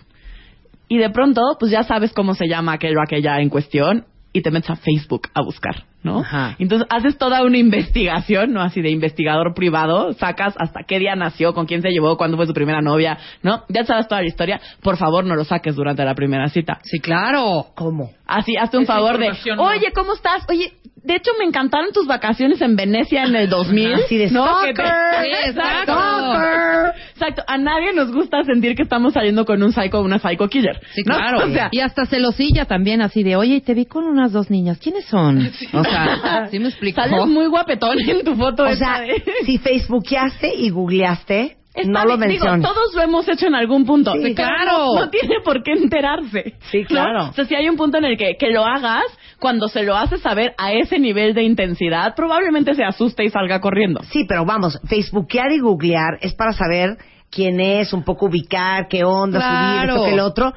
Y 0.88 0.98
de 0.98 1.10
pronto, 1.10 1.41
pues 1.60 1.72
ya 1.72 1.84
sabes 1.84 2.14
cómo 2.14 2.35
se 2.35 2.48
llama 2.48 2.73
aquello 2.73 2.99
o 2.99 3.03
aquella 3.03 3.40
en 3.40 3.49
cuestión 3.49 4.06
y 4.34 4.41
te 4.41 4.49
metes 4.49 4.72
a 4.72 4.76
Facebook 4.76 5.30
a 5.35 5.44
buscar, 5.44 5.85
¿no? 6.02 6.19
Ajá. 6.19 6.56
Entonces 6.57 6.88
haces 6.90 7.18
toda 7.18 7.44
una 7.44 7.57
investigación, 7.57 8.52
¿no? 8.52 8.61
Así 8.61 8.81
de 8.81 8.90
investigador 8.90 9.53
privado, 9.53 10.14
sacas 10.14 10.56
hasta 10.57 10.84
qué 10.84 10.98
día 10.98 11.15
nació, 11.15 11.53
con 11.53 11.68
quién 11.68 11.84
se 11.84 11.90
llevó, 11.90 12.18
cuándo 12.18 12.35
fue 12.35 12.48
su 12.48 12.53
primera 12.53 12.81
novia, 12.81 13.18
¿no? 13.44 13.64
Ya 13.69 13.85
sabes 13.85 14.07
toda 14.07 14.22
la 14.22 14.27
historia. 14.27 14.60
Por 14.81 14.98
favor, 14.98 15.23
no 15.23 15.35
lo 15.35 15.45
saques 15.45 15.76
durante 15.76 16.03
la 16.03 16.15
primera 16.15 16.49
cita. 16.49 16.80
Sí, 16.84 16.99
claro. 16.99 17.68
¿Cómo? 17.76 18.10
Así, 18.26 18.57
hazte 18.57 18.77
un 18.77 18.84
Esa 18.84 18.94
favor 18.94 19.19
de, 19.19 19.30
oye, 19.57 19.91
¿cómo 19.94 20.14
estás? 20.14 20.45
Oye, 20.49 20.73
de 21.03 21.15
hecho 21.15 21.31
me 21.38 21.45
encantaron 21.45 21.91
tus 21.91 22.07
vacaciones 22.07 22.61
en 22.61 22.75
Venecia 22.75 23.23
en 23.23 23.35
el 23.35 23.49
2000. 23.49 23.93
Así 23.93 24.17
de 24.17 24.31
¿no? 24.31 24.45
stalker. 24.59 24.85
Sí, 24.85 25.49
exacto. 25.49 25.93
Stalker. 25.93 26.93
Exacto. 27.11 27.43
A 27.47 27.57
nadie 27.57 27.93
nos 27.93 28.11
gusta 28.11 28.43
sentir 28.43 28.75
que 28.75 28.84
estamos 28.84 29.13
saliendo 29.13 29.45
con 29.45 29.61
un 29.61 29.71
psycho 29.73 29.99
o 29.99 30.03
una 30.03 30.19
psycho 30.19 30.47
killer. 30.47 30.80
Sí, 30.93 31.03
¿no? 31.05 31.15
claro. 31.17 31.45
O 31.45 31.49
sea, 31.49 31.69
y 31.71 31.80
hasta 31.81 32.05
celosilla 32.05 32.65
también, 32.65 33.01
así 33.01 33.23
de, 33.23 33.35
oye, 33.35 33.61
te 33.61 33.73
vi 33.73 33.85
con 33.85 34.05
unas 34.05 34.31
dos 34.31 34.49
niñas. 34.49 34.80
¿Quiénes 34.80 35.05
son? 35.05 35.51
O 35.73 35.84
sea, 35.84 36.47
¿sí 36.51 36.59
me 36.59 36.69
explico? 36.69 37.01
sales 37.01 37.25
muy 37.27 37.47
guapetón 37.47 37.97
en 37.99 38.23
tu 38.23 38.35
foto. 38.35 38.63
O 38.63 38.75
sea, 38.75 39.03
si 39.45 39.57
facebookeaste 39.57 40.53
y 40.55 40.69
googleaste, 40.69 41.57
Está 41.75 41.89
no 41.91 42.05
lo 42.05 42.17
digo, 42.17 42.27
menciones. 42.27 42.61
todos 42.67 42.93
lo 42.93 43.01
hemos 43.01 43.27
hecho 43.27 43.47
en 43.47 43.55
algún 43.55 43.85
punto. 43.85 44.13
Sí, 44.13 44.35
claro. 44.35 44.93
No, 44.93 45.05
no 45.05 45.09
tiene 45.09 45.38
por 45.43 45.63
qué 45.63 45.71
enterarse. 45.71 46.53
Sí, 46.71 46.81
¿no? 46.81 46.88
claro. 46.88 47.30
O 47.30 47.34
sea, 47.34 47.45
si 47.45 47.55
hay 47.55 47.67
un 47.67 47.77
punto 47.77 47.97
en 47.97 48.05
el 48.05 48.17
que, 48.17 48.35
que 48.38 48.51
lo 48.51 48.63
hagas, 48.63 49.05
cuando 49.44 49.68
se 49.68 49.84
lo 49.84 49.98
haces 49.98 50.22
saber 50.22 50.56
a 50.57 50.72
ese 50.72 50.99
nivel 50.99 51.34
de 51.34 51.44
intensidad, 51.44 52.15
probablemente 52.15 52.76
se 52.76 52.86
asuste 52.86 53.26
y 53.26 53.30
salga 53.30 53.60
corriendo. 53.60 54.02
Sí, 54.03 54.24
pero 54.26 54.45
vamos, 54.45 54.80
facebookear 54.88 55.52
y 55.52 55.60
googlear 55.60 56.18
es 56.22 56.34
para 56.34 56.53
saber 56.53 56.98
quién 57.30 57.60
es, 57.60 57.91
un 57.91 58.06
poco 58.06 58.28
ubicar, 58.28 58.88
qué 58.88 59.03
onda, 59.03 59.41
subir, 59.41 59.90
esto 59.90 60.06
que 60.06 60.14
el 60.14 60.22
otro. 60.22 60.53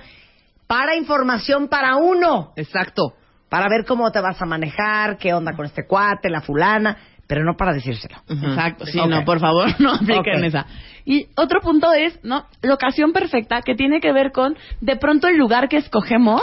Para 0.69 0.95
información 0.95 1.67
para 1.67 1.97
uno. 1.97 2.53
Exacto. 2.55 3.15
Para 3.49 3.67
ver 3.69 3.85
cómo 3.85 4.13
te 4.13 4.21
vas 4.21 4.41
a 4.41 4.47
manejar, 4.47 5.19
qué 5.19 5.35
onda 5.35 5.57
con 5.57 5.67
este 5.67 5.85
cuate, 5.85 6.31
la 6.31 6.43
fulana, 6.43 6.97
pero 7.27 7.43
no 7.43 7.57
para 7.57 7.73
decírselo. 7.73 8.19
Exacto, 8.29 8.87
sí, 8.87 9.01
no, 9.05 9.25
por 9.25 9.41
favor, 9.41 9.69
no 9.81 9.95
apliquen 9.95 10.39
Ok. 10.39 10.45
esa. 10.45 10.65
Y 11.05 11.27
otro 11.37 11.61
punto 11.61 11.93
es, 11.93 12.21
¿no? 12.23 12.47
La 12.63 12.75
ocasión 12.75 13.13
perfecta 13.13 13.63
que 13.63 13.75
tiene 13.75 14.01
que 14.01 14.13
ver 14.13 14.31
con, 14.31 14.57
de 14.81 14.95
pronto 14.95 15.27
el 15.27 15.37
lugar 15.37 15.69
que 15.69 15.79
escogemos 15.79 16.41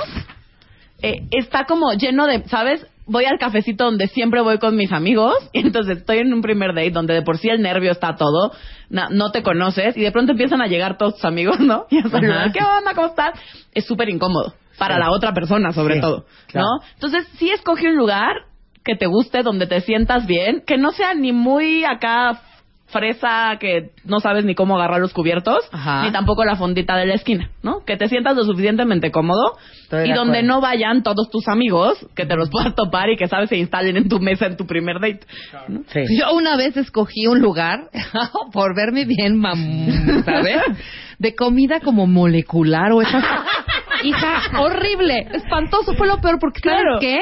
eh, 1.04 1.28
está 1.32 1.66
como 1.66 1.94
lleno 1.94 2.26
de, 2.26 2.44
¿sabes? 2.48 2.88
Voy 3.06 3.26
al 3.26 3.38
cafecito 3.38 3.84
donde 3.84 4.08
siempre 4.08 4.42
voy 4.42 4.58
con 4.60 4.76
mis 4.78 4.92
amigos, 4.92 5.36
y 5.52 5.60
entonces 5.68 5.98
estoy 6.00 6.20
en 6.20 6.34
un 6.34 6.42
primer 6.42 6.70
date 6.74 6.92
donde 6.92 7.14
de 7.14 7.22
por 7.22 7.38
sí 7.38 7.50
el 7.50 7.62
nervio 7.62 7.92
está 7.92 8.16
todo, 8.16 8.52
no 8.90 9.32
te 9.32 9.44
conoces, 9.44 9.96
y 9.98 10.02
de 10.02 10.12
pronto 10.12 10.32
empiezan 10.32 10.62
a 10.62 10.68
llegar 10.68 10.98
todos 10.98 11.16
tus 11.16 11.26
amigos, 11.26 11.60
¿no? 11.60 11.86
Y 11.92 12.00
a 12.00 12.10
saludar. 12.10 12.52
¿qué 12.52 12.60
onda? 12.64 12.94
¿Cómo 12.96 13.08
estás? 13.08 13.40
Es 13.74 13.86
súper 13.86 14.10
incómodo, 14.10 14.54
para 14.80 14.96
Sí. 14.96 15.02
la 15.02 15.12
otra 15.12 15.34
persona 15.34 15.72
sobre 15.74 15.96
Sí, 15.96 16.02
todo, 16.02 16.26
claro. 16.48 16.68
¿no? 16.80 16.86
Entonces, 16.96 17.28
sí 17.38 17.50
escoge 17.50 17.88
un 17.90 17.98
lugar 17.98 18.34
que 18.86 18.96
te 18.96 19.06
guste, 19.08 19.44
donde 19.44 19.68
te 19.68 19.82
sientas 19.82 20.26
bien, 20.26 20.64
que 20.66 20.78
no 20.78 20.92
sea 20.92 21.14
ni 21.14 21.32
muy 21.32 21.84
acá 21.86 22.42
fresa 22.94 23.58
que 23.60 23.90
no 24.06 24.22
sabes 24.22 24.46
ni 24.46 24.56
cómo 24.56 24.78
agarrar 24.78 25.02
los 25.02 25.12
cubiertos, 25.12 25.58
Ajá. 25.74 26.04
ni 26.04 26.12
tampoco 26.14 26.46
la 26.46 26.56
fondita 26.56 26.96
de 26.96 27.06
la 27.08 27.16
esquina, 27.16 27.50
¿no? 27.64 27.84
Que 27.86 27.98
te 27.98 28.08
sientas 28.08 28.38
lo 28.38 28.44
suficientemente 28.46 29.12
cómodo 29.12 29.58
Estoy 29.82 30.06
y 30.06 30.10
de 30.10 30.16
donde 30.16 30.38
acuerdo. 30.38 30.56
no 30.56 30.62
vayan 30.62 31.04
todos 31.04 31.30
tus 31.30 31.50
amigos, 31.50 31.98
que 32.16 32.26
te 32.26 32.36
los 32.38 32.50
puedas 32.50 32.74
topar 32.78 33.10
y 33.10 33.18
que 33.18 33.28
sabes 33.28 33.50
se 33.50 33.58
instalen 33.58 33.98
en 33.98 34.08
tu 34.08 34.20
mesa 34.22 34.46
en 34.46 34.56
tu 34.56 34.66
primer 34.66 35.02
date. 35.02 35.22
¿no? 35.68 35.82
Yo 36.18 36.34
una 36.34 36.56
vez 36.56 36.78
escogí 36.78 37.28
un 37.28 37.40
lugar, 37.42 37.90
por 38.54 38.74
verme 38.76 39.04
bien, 39.06 39.36
mam, 39.38 40.24
¿sabes? 40.24 40.62
De 41.20 41.36
comida 41.36 41.80
como 41.82 42.08
molecular 42.08 42.92
o 42.94 43.02
esas... 43.02 43.24
Hija, 44.04 44.60
horrible, 44.60 45.28
espantoso, 45.32 45.94
fue 45.94 46.08
lo 46.08 46.18
peor 46.20 46.38
porque, 46.40 46.60
¿sabes 46.62 46.82
Claro. 46.82 47.00
qué? 47.00 47.20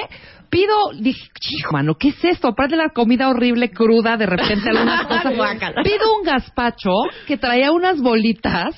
Pido, 0.52 0.76
dije, 1.00 1.28
chico, 1.40 1.72
mano, 1.72 1.96
¿qué 1.96 2.10
es 2.10 2.24
esto? 2.24 2.50
Aparte 2.50 2.76
de 2.76 2.84
la 2.84 2.90
comida 2.90 3.30
horrible, 3.30 3.72
cruda, 3.72 4.18
de 4.18 4.26
repente 4.28 4.70
algunas 4.70 5.06
cosas. 5.08 5.24
Pido 5.84 6.18
un 6.20 6.24
gazpacho 6.24 6.92
que 7.26 7.38
traía 7.38 7.72
unas 7.72 8.00
bolitas 8.02 8.76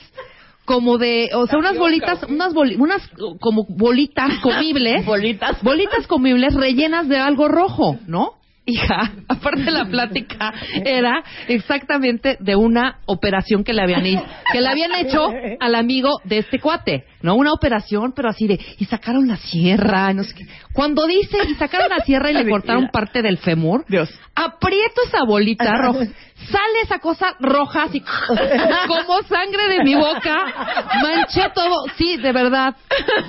como 0.65 0.97
de, 0.97 1.29
o 1.33 1.45
sea, 1.47 1.59
unas 1.59 1.77
bolitas, 1.77 2.23
unas 2.29 2.53
boli- 2.53 2.77
unas 2.79 3.01
como 3.41 3.65
bolitas 3.67 4.37
comibles, 4.41 5.05
Bolitas. 5.05 5.61
bolitas 5.61 6.07
comibles 6.07 6.53
rellenas 6.53 7.09
de 7.09 7.17
algo 7.17 7.49
rojo, 7.49 7.97
¿no? 8.07 8.35
Hija, 8.65 9.11
aparte 9.27 9.71
la 9.71 9.85
plática 9.85 10.53
era 10.85 11.21
exactamente 11.49 12.37
de 12.39 12.55
una 12.55 12.99
operación 13.05 13.63
que 13.63 13.73
le 13.73 13.81
habían 13.81 14.03
que 14.03 14.61
le 14.61 14.67
habían 14.67 14.93
hecho 14.95 15.27
al 15.59 15.75
amigo 15.75 16.21
de 16.23 16.37
este 16.37 16.59
cuate, 16.59 17.03
¿no? 17.21 17.35
Una 17.35 17.51
operación, 17.51 18.13
pero 18.15 18.29
así 18.29 18.47
de 18.47 18.59
y 18.77 18.85
sacaron 18.85 19.27
la 19.27 19.35
sierra, 19.37 20.13
no 20.13 20.23
sé 20.23 20.33
qué. 20.35 20.45
Cuando 20.73 21.05
dice 21.07 21.37
y 21.49 21.55
sacaron 21.55 21.89
la 21.89 22.05
sierra 22.05 22.31
y 22.31 22.35
le 22.35 22.49
cortaron 22.49 22.89
parte 22.89 23.21
del 23.21 23.37
fémur, 23.37 23.83
Dios. 23.89 24.09
aprieto 24.33 25.01
esa 25.07 25.25
bolita 25.25 25.75
roja, 25.75 26.05
sale 26.51 26.81
esa 26.83 26.99
cosa 26.99 27.35
roja 27.39 27.83
así 27.83 28.01
como 28.87 29.21
sangre 29.23 29.67
de 29.69 29.83
mi 29.83 29.95
boca, 29.95 30.85
manché 31.01 31.49
todo, 31.53 31.85
sí, 31.97 32.17
de 32.17 32.31
verdad. 32.31 32.75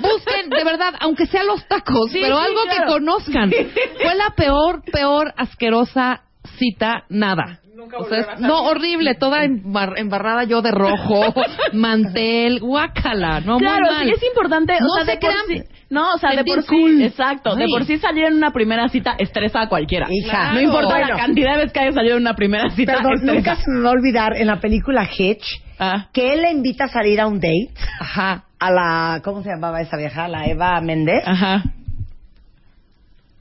Busquen, 0.01 0.51
de 0.51 0.65
verdad, 0.65 0.95
aunque 1.01 1.27
sean 1.27 1.47
los 1.47 1.67
tacos, 1.67 2.11
Sí, 2.11 2.19
pero 2.23 2.39
sí, 2.39 2.47
algo 2.47 2.63
claro. 2.63 2.81
que 2.81 2.87
conozcan. 2.93 3.51
Fue 3.51 4.15
la 4.15 4.31
peor, 4.37 4.83
peor, 4.91 5.33
asquerosa 5.37 6.23
cita, 6.59 7.05
nada. 7.09 7.61
O 7.99 8.05
sea, 8.09 8.19
es- 8.21 8.41
no, 8.41 8.63
horrible, 8.65 9.15
toda 9.15 9.45
embar- 9.45 9.95
embarrada 9.97 10.45
yo 10.45 10.63
de 10.63 10.71
rojo, 10.71 11.35
mantel, 11.73 12.61
guácala, 12.61 13.41
no, 13.41 13.59
claro, 13.59 13.87
muy 13.87 13.95
mal. 13.95 14.05
sí, 14.07 14.13
es 14.17 14.23
importante. 14.25 14.75
No 14.81 14.87
o 14.87 14.95
sea, 14.97 15.05
se 15.05 15.11
de 15.13 15.17
por 15.19 15.31
crean- 15.31 15.47
sí- 15.49 15.63
no, 15.91 16.11
o 16.15 16.19
sea, 16.19 16.31
de 16.31 16.45
por 16.45 16.63
sí, 16.63 17.05
exacto, 17.05 17.55
de 17.55 17.67
por 17.69 17.85
sí 17.85 17.99
salir 17.99 18.25
en 18.25 18.35
una 18.35 18.51
primera 18.53 18.89
cita 18.89 19.15
estresa 19.19 19.63
a 19.63 19.69
cualquiera. 19.69 20.07
Hija. 20.11 20.53
no 20.53 20.61
importa 20.61 20.89
Bueno. 20.89 21.09
la 21.09 21.17
cantidad 21.17 21.53
de 21.53 21.57
veces 21.59 21.73
que 21.73 21.81
hayas 21.81 21.95
salido 21.95 22.17
en 22.17 22.23
una 22.23 22.35
primera 22.35 22.69
cita. 22.71 22.95
Perdón, 22.95 23.15
estresa. 23.15 23.35
nunca 23.35 23.57
se 23.57 23.71
me 23.71 23.81
va 23.81 23.89
a 23.91 23.93
olvidar 23.93 24.37
en 24.37 24.47
la 24.47 24.61
película 24.61 25.09
Hitch 25.17 25.45
Ah. 25.79 26.07
que 26.13 26.33
él 26.33 26.43
le 26.43 26.51
invita 26.53 26.85
a 26.85 26.89
salir 26.89 27.21
a 27.21 27.27
un 27.27 27.37
date 27.41 27.69
Ajá. 28.01 28.45
a 28.61 28.71
la, 28.71 29.21
¿cómo 29.25 29.43
se 29.43 29.51
llamaba 29.51 29.81
esa 29.81 29.97
vieja? 29.97 30.27
La 30.29 30.47
Eva 30.47 30.81
Méndez. 30.81 31.23
Ajá. 31.27 31.63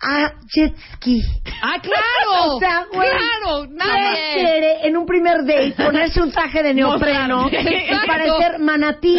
A 0.06 0.34
jet 0.54 0.74
ski. 0.96 1.22
Ah, 1.62 1.76
claro. 1.82 2.02
O 2.56 2.60
sea, 2.60 2.86
güey. 2.92 3.10
Claro, 3.10 3.62
¿Quién 3.64 3.76
nadie. 3.78 4.34
quiere 4.34 4.88
en 4.88 4.98
un 4.98 5.06
primer 5.06 5.46
date 5.46 5.74
ponerse 5.84 6.22
un 6.22 6.32
traje 6.32 6.62
de 6.64 6.74
neopreno 6.74 7.48
y 7.52 8.08
parecer 8.08 8.60
manatí? 8.60 9.18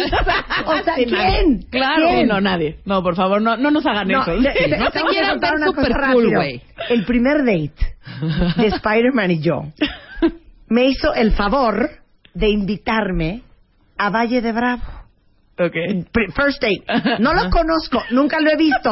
O 0.65 0.83
sea, 0.83 0.95
Sí. 0.95 1.05
¿quién? 1.05 1.63
Claro. 1.71 2.07
¿Quién? 2.09 2.27
No, 2.27 2.39
nadie. 2.41 2.79
No, 2.85 3.01
por 3.01 3.15
favor, 3.15 3.41
no, 3.41 3.57
no 3.57 3.71
nos 3.71 3.85
hagan 3.85 4.07
No, 4.07 4.21
eso. 4.21 4.35
le- 4.35 4.53
le- 4.67 4.77
No 4.77 4.91
te 4.91 5.01
quieran 5.01 5.31
contar 5.31 5.51
ver 5.53 5.57
una 5.61 5.65
cosa 5.73 5.87
super 5.87 6.01
cool, 6.13 6.35
güey. 6.35 6.61
El 6.89 7.05
primer 7.05 7.37
date 7.45 7.95
de 8.57 8.67
Spider-Man 8.67 9.31
y 9.31 9.39
yo 9.41 9.63
me 10.67 10.85
hizo 10.85 11.13
el 11.15 11.31
favor 11.31 11.89
de 12.33 12.49
invitarme 12.49 13.41
a 13.97 14.09
Valle 14.09 14.41
de 14.41 14.51
Bravo. 14.51 14.83
Ok. 15.57 15.73
Pr- 16.11 16.33
First 16.35 16.61
date. 16.61 16.83
No 17.19 17.33
lo 17.33 17.49
conozco, 17.49 18.03
nunca 18.11 18.39
lo 18.39 18.49
he 18.51 18.57
visto. 18.57 18.91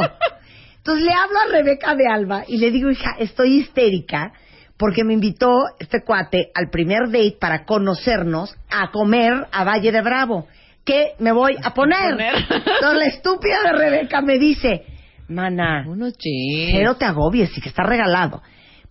Entonces 0.85 1.05
le 1.05 1.13
hablo 1.13 1.37
a 1.39 1.51
Rebeca 1.51 1.95
de 1.95 2.07
Alba 2.07 2.43
y 2.45 2.57
le 2.57 2.69
digo, 2.69 2.91
hija, 2.91 3.15
estoy 3.17 3.59
histérica 3.59 4.33
porque 4.75 5.05
me 5.05 5.13
invitó 5.13 5.49
este 5.79 6.03
cuate 6.03 6.49
al 6.53 6.69
primer 6.69 7.05
date 7.07 7.37
para 7.39 7.63
conocernos 7.63 8.53
a 8.69 8.91
comer 8.91 9.47
a 9.51 9.63
Valle 9.63 9.93
de 9.93 10.01
Bravo. 10.01 10.45
¿Qué 10.83 11.11
me 11.19 11.31
voy 11.31 11.55
a 11.63 11.73
poner? 11.73 12.11
Poner. 12.11 12.35
Entonces 12.35 12.99
la 12.99 13.05
estúpida 13.05 13.55
de 13.63 13.71
Rebeca 13.71 14.19
me 14.21 14.37
dice, 14.37 14.83
mana, 15.29 15.85
Unos 15.87 16.17
jeans. 16.17 16.71
cero 16.73 16.95
te 16.99 17.05
agobies 17.05 17.57
y 17.57 17.61
que 17.61 17.69
está 17.69 17.83
regalado. 17.83 18.41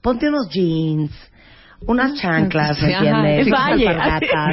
Ponte 0.01 0.29
unos 0.31 0.49
jeans, 0.49 1.13
unas 1.87 2.15
chanclas, 2.19 2.81
¿me 2.81 2.93
entiendes? 2.95 3.41
es 3.41 3.47
Unas 3.49 3.61
valle. 3.69 3.91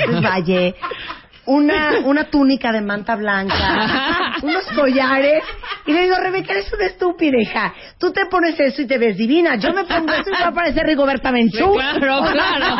es 0.10 0.22
valle. 0.22 0.76
Una, 1.52 2.02
una 2.06 2.26
túnica 2.26 2.72
de 2.72 2.82
manta 2.82 3.16
blanca, 3.16 4.36
unos 4.44 4.66
collares. 4.76 5.44
Y 5.88 5.94
le 5.94 6.04
digo, 6.04 6.16
Rebeca, 6.18 6.54
eres 6.54 6.72
una 6.72 6.86
estúpida, 6.86 7.38
hija. 7.42 7.74
Tú 7.98 8.12
te 8.14 8.28
pones 8.28 8.60
eso 8.60 8.84
y 8.84 8.86
te 8.86 9.00
ves 9.00 9.18
divina. 9.18 9.56
Yo 9.56 9.74
me 9.74 9.84
pongo 9.86 10.14
eso 10.14 10.30
y 10.30 10.42
va 10.42 10.50
a 10.50 10.54
parecer 10.54 10.86
Rigoberta 10.86 11.32
Menchú. 11.32 11.74
Claro, 11.74 12.22
claro. 12.32 12.78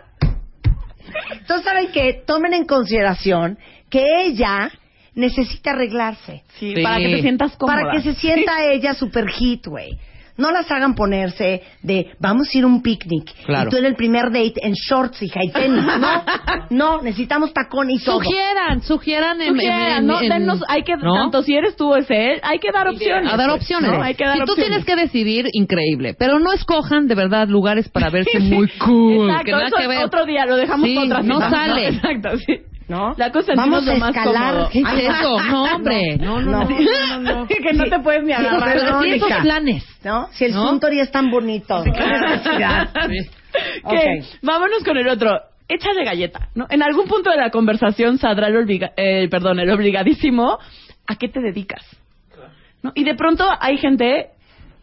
Entonces, 1.32 1.64
¿saben 1.64 1.92
qué? 1.92 2.22
Tomen 2.26 2.52
en 2.54 2.64
consideración 2.66 3.58
que 3.88 4.04
ella 4.24 4.70
necesita 5.14 5.70
arreglarse. 5.70 6.42
Sí, 6.58 6.74
Sí. 6.74 6.82
para 6.82 6.98
que 6.98 7.08
te 7.16 7.20
sientas 7.20 7.56
cómoda. 7.56 7.80
Para 7.80 7.92
que 7.92 8.02
se 8.02 8.14
sienta 8.14 8.64
ella 8.64 8.94
super 8.94 9.28
hit, 9.28 9.66
güey. 9.66 9.98
No 10.40 10.50
las 10.50 10.70
hagan 10.70 10.94
ponerse 10.94 11.62
de 11.82 12.12
vamos 12.18 12.48
a 12.52 12.58
ir 12.58 12.64
a 12.64 12.66
un 12.66 12.82
picnic 12.82 13.30
Claro. 13.46 13.68
y 13.68 13.70
tú 13.70 13.76
en 13.76 13.84
el 13.84 13.94
primer 13.94 14.24
date 14.32 14.54
en 14.62 14.72
shorts 14.72 15.22
hija 15.22 15.40
y 15.44 15.50
tenis. 15.50 15.84
No, 15.84 16.22
no, 16.70 17.02
necesitamos 17.02 17.52
tacón 17.52 17.90
y 17.90 17.98
todo. 18.02 18.22
Sugieran, 18.22 18.82
sugieran 18.82 19.40
en, 19.42 19.54
Sugiera, 19.54 19.98
en- 19.98 20.06
no, 20.06 20.20
en- 20.20 20.30
denos- 20.30 20.62
hay 20.68 20.82
que, 20.82 20.96
¿no? 20.96 21.14
tanto 21.14 21.42
si 21.42 21.54
eres 21.54 21.76
tú 21.76 21.92
o 21.92 21.96
es 21.96 22.06
él, 22.10 22.40
hay 22.42 22.58
que 22.58 22.72
dar 22.72 22.88
opciones. 22.88 23.32
a 23.32 23.36
dar 23.36 23.50
pues, 23.50 23.62
opciones. 23.62 23.90
¿no? 23.92 24.02
Hay 24.02 24.14
que 24.14 24.24
dar 24.24 24.34
si 24.38 24.44
tú 24.44 24.52
opciones. 24.52 24.66
tienes 24.68 24.86
que 24.86 24.96
decidir, 24.96 25.46
increíble. 25.52 26.14
Pero 26.18 26.38
no 26.38 26.52
escojan 26.52 27.06
de 27.06 27.14
verdad 27.14 27.48
lugares 27.48 27.88
para 27.88 28.10
verse 28.10 28.38
muy 28.40 28.68
cool. 28.78 29.28
Exacto, 29.28 29.44
que 29.44 29.50
nada 29.52 29.66
eso 29.66 29.76
que 29.76 29.86
ver. 29.88 30.04
otro 30.04 30.24
día 30.26 30.46
lo 30.46 30.56
dejamos 30.56 30.86
Sí, 30.88 30.94
para 30.94 31.06
otra 31.06 31.22
no 31.22 31.40
sale. 31.40 31.88
Exacto, 31.88 32.30
sí. 32.38 32.54
¿No? 32.90 33.14
La 33.16 33.30
cosa 33.30 33.52
Vamos 33.54 33.86
a 33.86 33.94
escalar. 33.94 34.68
¿Qué 34.72 34.80
es 34.80 34.84
eso? 35.08 35.38
No, 35.50 35.64
hombre. 35.76 36.16
No, 36.18 36.40
no, 36.40 36.64
no. 36.64 36.68
No, 36.68 37.18
no, 37.20 37.34
no. 37.42 37.46
que 37.48 37.72
no 37.72 37.84
te 37.84 38.00
puedes 38.00 38.24
ni 38.24 38.32
agarrar. 38.32 38.72
Pero 38.72 39.00
sí 39.02 39.10
esos 39.10 39.32
planes. 39.42 39.84
¿No? 40.02 40.26
Si 40.32 40.46
el. 40.46 40.52
Suntory 40.52 40.98
es 40.98 41.10
tan 41.12 41.30
bonito. 41.30 41.84
¿Qué 41.84 41.90
necesidad? 41.90 42.88
Vámonos 44.42 44.82
con 44.84 44.96
el 44.96 45.08
otro. 45.08 45.30
Échale 45.68 46.04
galleta, 46.04 46.48
¿no? 46.56 46.66
En 46.68 46.82
algún 46.82 47.06
punto 47.06 47.30
de 47.30 47.36
la 47.36 47.50
conversación 47.50 48.18
saldrá 48.18 48.48
el, 48.48 48.56
obliga- 48.56 48.92
eh, 48.96 49.28
perdón, 49.30 49.60
el 49.60 49.70
obligadísimo 49.70 50.58
¿a 51.06 51.14
qué 51.14 51.28
te 51.28 51.38
dedicas? 51.40 51.84
¿No? 52.82 52.90
Y 52.96 53.04
de 53.04 53.14
pronto 53.14 53.48
hay 53.60 53.76
gente 53.78 54.30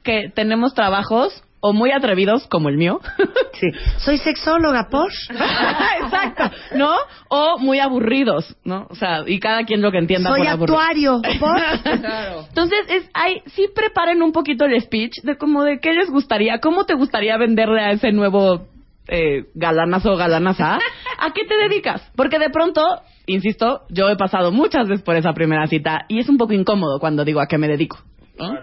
que 0.03 0.29
tenemos 0.33 0.73
trabajos 0.73 1.43
o 1.59 1.73
muy 1.73 1.91
atrevidos 1.91 2.47
como 2.47 2.69
el 2.69 2.77
mío. 2.77 2.99
Sí. 3.59 3.71
Soy 3.97 4.19
sexóloga, 4.19 4.87
¿por? 4.87 5.11
Exacto, 6.03 6.43
¿no? 6.75 6.93
O 7.27 7.57
muy 7.57 7.79
aburridos, 7.79 8.55
¿no? 8.63 8.85
O 8.91 8.93
sea, 8.93 9.23
y 9.25 9.39
cada 9.39 9.63
quien 9.63 9.81
lo 9.81 9.91
que 9.91 9.97
entienda 9.97 10.29
Soy 10.29 10.41
por 10.41 10.47
aburrido. 10.47 10.77
actuario, 10.77 11.21
¿por? 11.39 11.57
Entonces, 12.49 12.79
es, 12.87 13.09
hay, 13.15 13.41
sí 13.47 13.67
preparen 13.73 14.21
un 14.21 14.31
poquito 14.31 14.65
el 14.65 14.79
speech 14.79 15.23
de 15.23 15.37
como 15.37 15.63
de 15.63 15.79
qué 15.79 15.93
les 15.93 16.11
gustaría, 16.11 16.59
cómo 16.59 16.85
te 16.85 16.93
gustaría 16.93 17.35
venderle 17.37 17.81
a 17.81 17.89
ese 17.93 18.11
nuevo 18.11 18.67
eh, 19.07 19.45
galanazo 19.55 20.11
o 20.11 20.17
galanaza, 20.17 20.77
¿a 21.17 21.33
qué 21.33 21.43
te 21.45 21.57
dedicas? 21.57 22.07
Porque 22.15 22.37
de 22.37 22.51
pronto, 22.51 22.83
insisto, 23.25 23.85
yo 23.89 24.07
he 24.09 24.17
pasado 24.17 24.51
muchas 24.51 24.87
veces 24.87 25.03
por 25.03 25.15
esa 25.15 25.33
primera 25.33 25.65
cita 25.65 26.05
y 26.09 26.19
es 26.19 26.29
un 26.29 26.37
poco 26.37 26.53
incómodo 26.53 26.99
cuando 26.99 27.25
digo 27.25 27.41
a 27.41 27.47
qué 27.47 27.57
me 27.57 27.67
dedico, 27.67 27.97
¿no? 28.37 28.53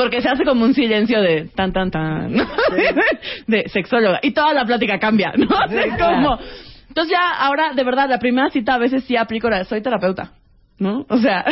Porque 0.00 0.22
se 0.22 0.30
hace 0.30 0.44
como 0.44 0.64
un 0.64 0.72
silencio 0.72 1.20
de 1.20 1.50
tan, 1.54 1.74
tan, 1.74 1.90
tan, 1.90 2.32
¿no? 2.32 2.46
de 3.46 3.68
sexóloga. 3.68 4.18
Y 4.22 4.30
toda 4.30 4.54
la 4.54 4.64
plática 4.64 4.98
cambia, 4.98 5.34
¿no? 5.36 5.46
Es 5.70 5.92
como... 5.98 6.38
Entonces 6.88 7.12
ya, 7.12 7.32
ahora, 7.38 7.74
de 7.74 7.84
verdad, 7.84 8.08
la 8.08 8.18
primera 8.18 8.48
cita 8.48 8.76
a 8.76 8.78
veces 8.78 9.04
sí 9.04 9.14
aplico 9.18 9.50
la 9.50 9.62
soy 9.64 9.82
terapeuta, 9.82 10.32
¿no? 10.78 11.04
O 11.06 11.18
sea... 11.18 11.44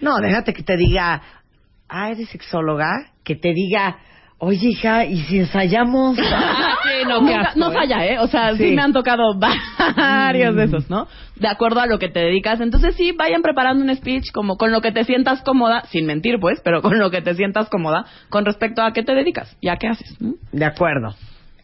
No, 0.00 0.16
déjate 0.16 0.54
que 0.54 0.62
te 0.62 0.78
diga, 0.78 1.20
ah, 1.90 2.10
eres 2.10 2.30
sexóloga, 2.30 3.12
que 3.22 3.36
te 3.36 3.52
diga, 3.52 3.98
oye, 4.40 4.68
hija, 4.70 5.04
¿y 5.04 5.16
si 5.22 5.38
ensayamos? 5.38 6.16
Sí, 6.90 7.06
no, 7.08 7.20
qué 7.20 7.26
Nunca- 7.34 7.40
asco, 7.48 7.58
no 7.60 7.70
¿eh? 7.70 7.74
falla, 7.74 8.06
¿eh? 8.06 8.18
O 8.18 8.26
sea, 8.26 8.52
sí. 8.56 8.64
Sí. 8.70 8.74
me 8.74 8.82
han 8.82 8.92
tocado 8.92 9.38
varios 9.96 10.56
de 10.56 10.64
esos, 10.64 10.90
¿no? 10.90 11.06
De 11.36 11.46
acuerdo 11.48 11.80
a 11.80 11.86
lo 11.86 11.98
que 11.98 12.08
te 12.08 12.18
dedicas. 12.20 12.60
Entonces 12.60 12.94
sí, 12.96 13.12
vayan 13.12 13.42
preparando 13.42 13.84
un 13.84 13.94
speech 13.94 14.32
como 14.32 14.56
con 14.56 14.72
lo 14.72 14.80
que 14.80 14.90
te 14.92 15.04
sientas 15.04 15.40
cómoda, 15.42 15.84
sin 15.90 16.04
mentir 16.06 16.38
pues, 16.40 16.60
pero 16.64 16.82
con 16.82 16.98
lo 16.98 17.10
que 17.10 17.22
te 17.22 17.34
sientas 17.34 17.68
cómoda 17.68 18.06
con 18.28 18.44
respecto 18.44 18.82
a 18.82 18.92
qué 18.92 19.02
te 19.02 19.14
dedicas 19.14 19.56
y 19.60 19.68
a 19.68 19.76
qué 19.76 19.86
haces. 19.88 20.20
¿no? 20.20 20.34
De 20.52 20.64
acuerdo. 20.64 21.14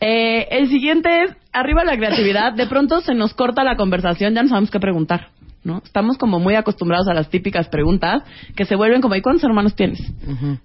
Eh, 0.00 0.46
el 0.50 0.68
siguiente 0.68 1.24
es, 1.24 1.36
arriba 1.52 1.82
la 1.84 1.96
creatividad, 1.96 2.52
de 2.52 2.66
pronto 2.66 3.00
se 3.00 3.14
nos 3.14 3.34
corta 3.34 3.64
la 3.64 3.76
conversación, 3.76 4.34
ya 4.34 4.42
no 4.42 4.48
sabemos 4.48 4.70
qué 4.70 4.78
preguntar. 4.80 5.28
¿no? 5.64 5.82
Estamos 5.84 6.16
como 6.18 6.38
muy 6.38 6.54
acostumbrados 6.54 7.08
a 7.08 7.14
las 7.14 7.28
típicas 7.30 7.68
preguntas 7.68 8.22
que 8.54 8.64
se 8.66 8.76
vuelven 8.76 9.00
como, 9.00 9.16
¿y 9.16 9.22
cuántos 9.22 9.42
hermanos 9.44 9.74
tienes? 9.74 9.98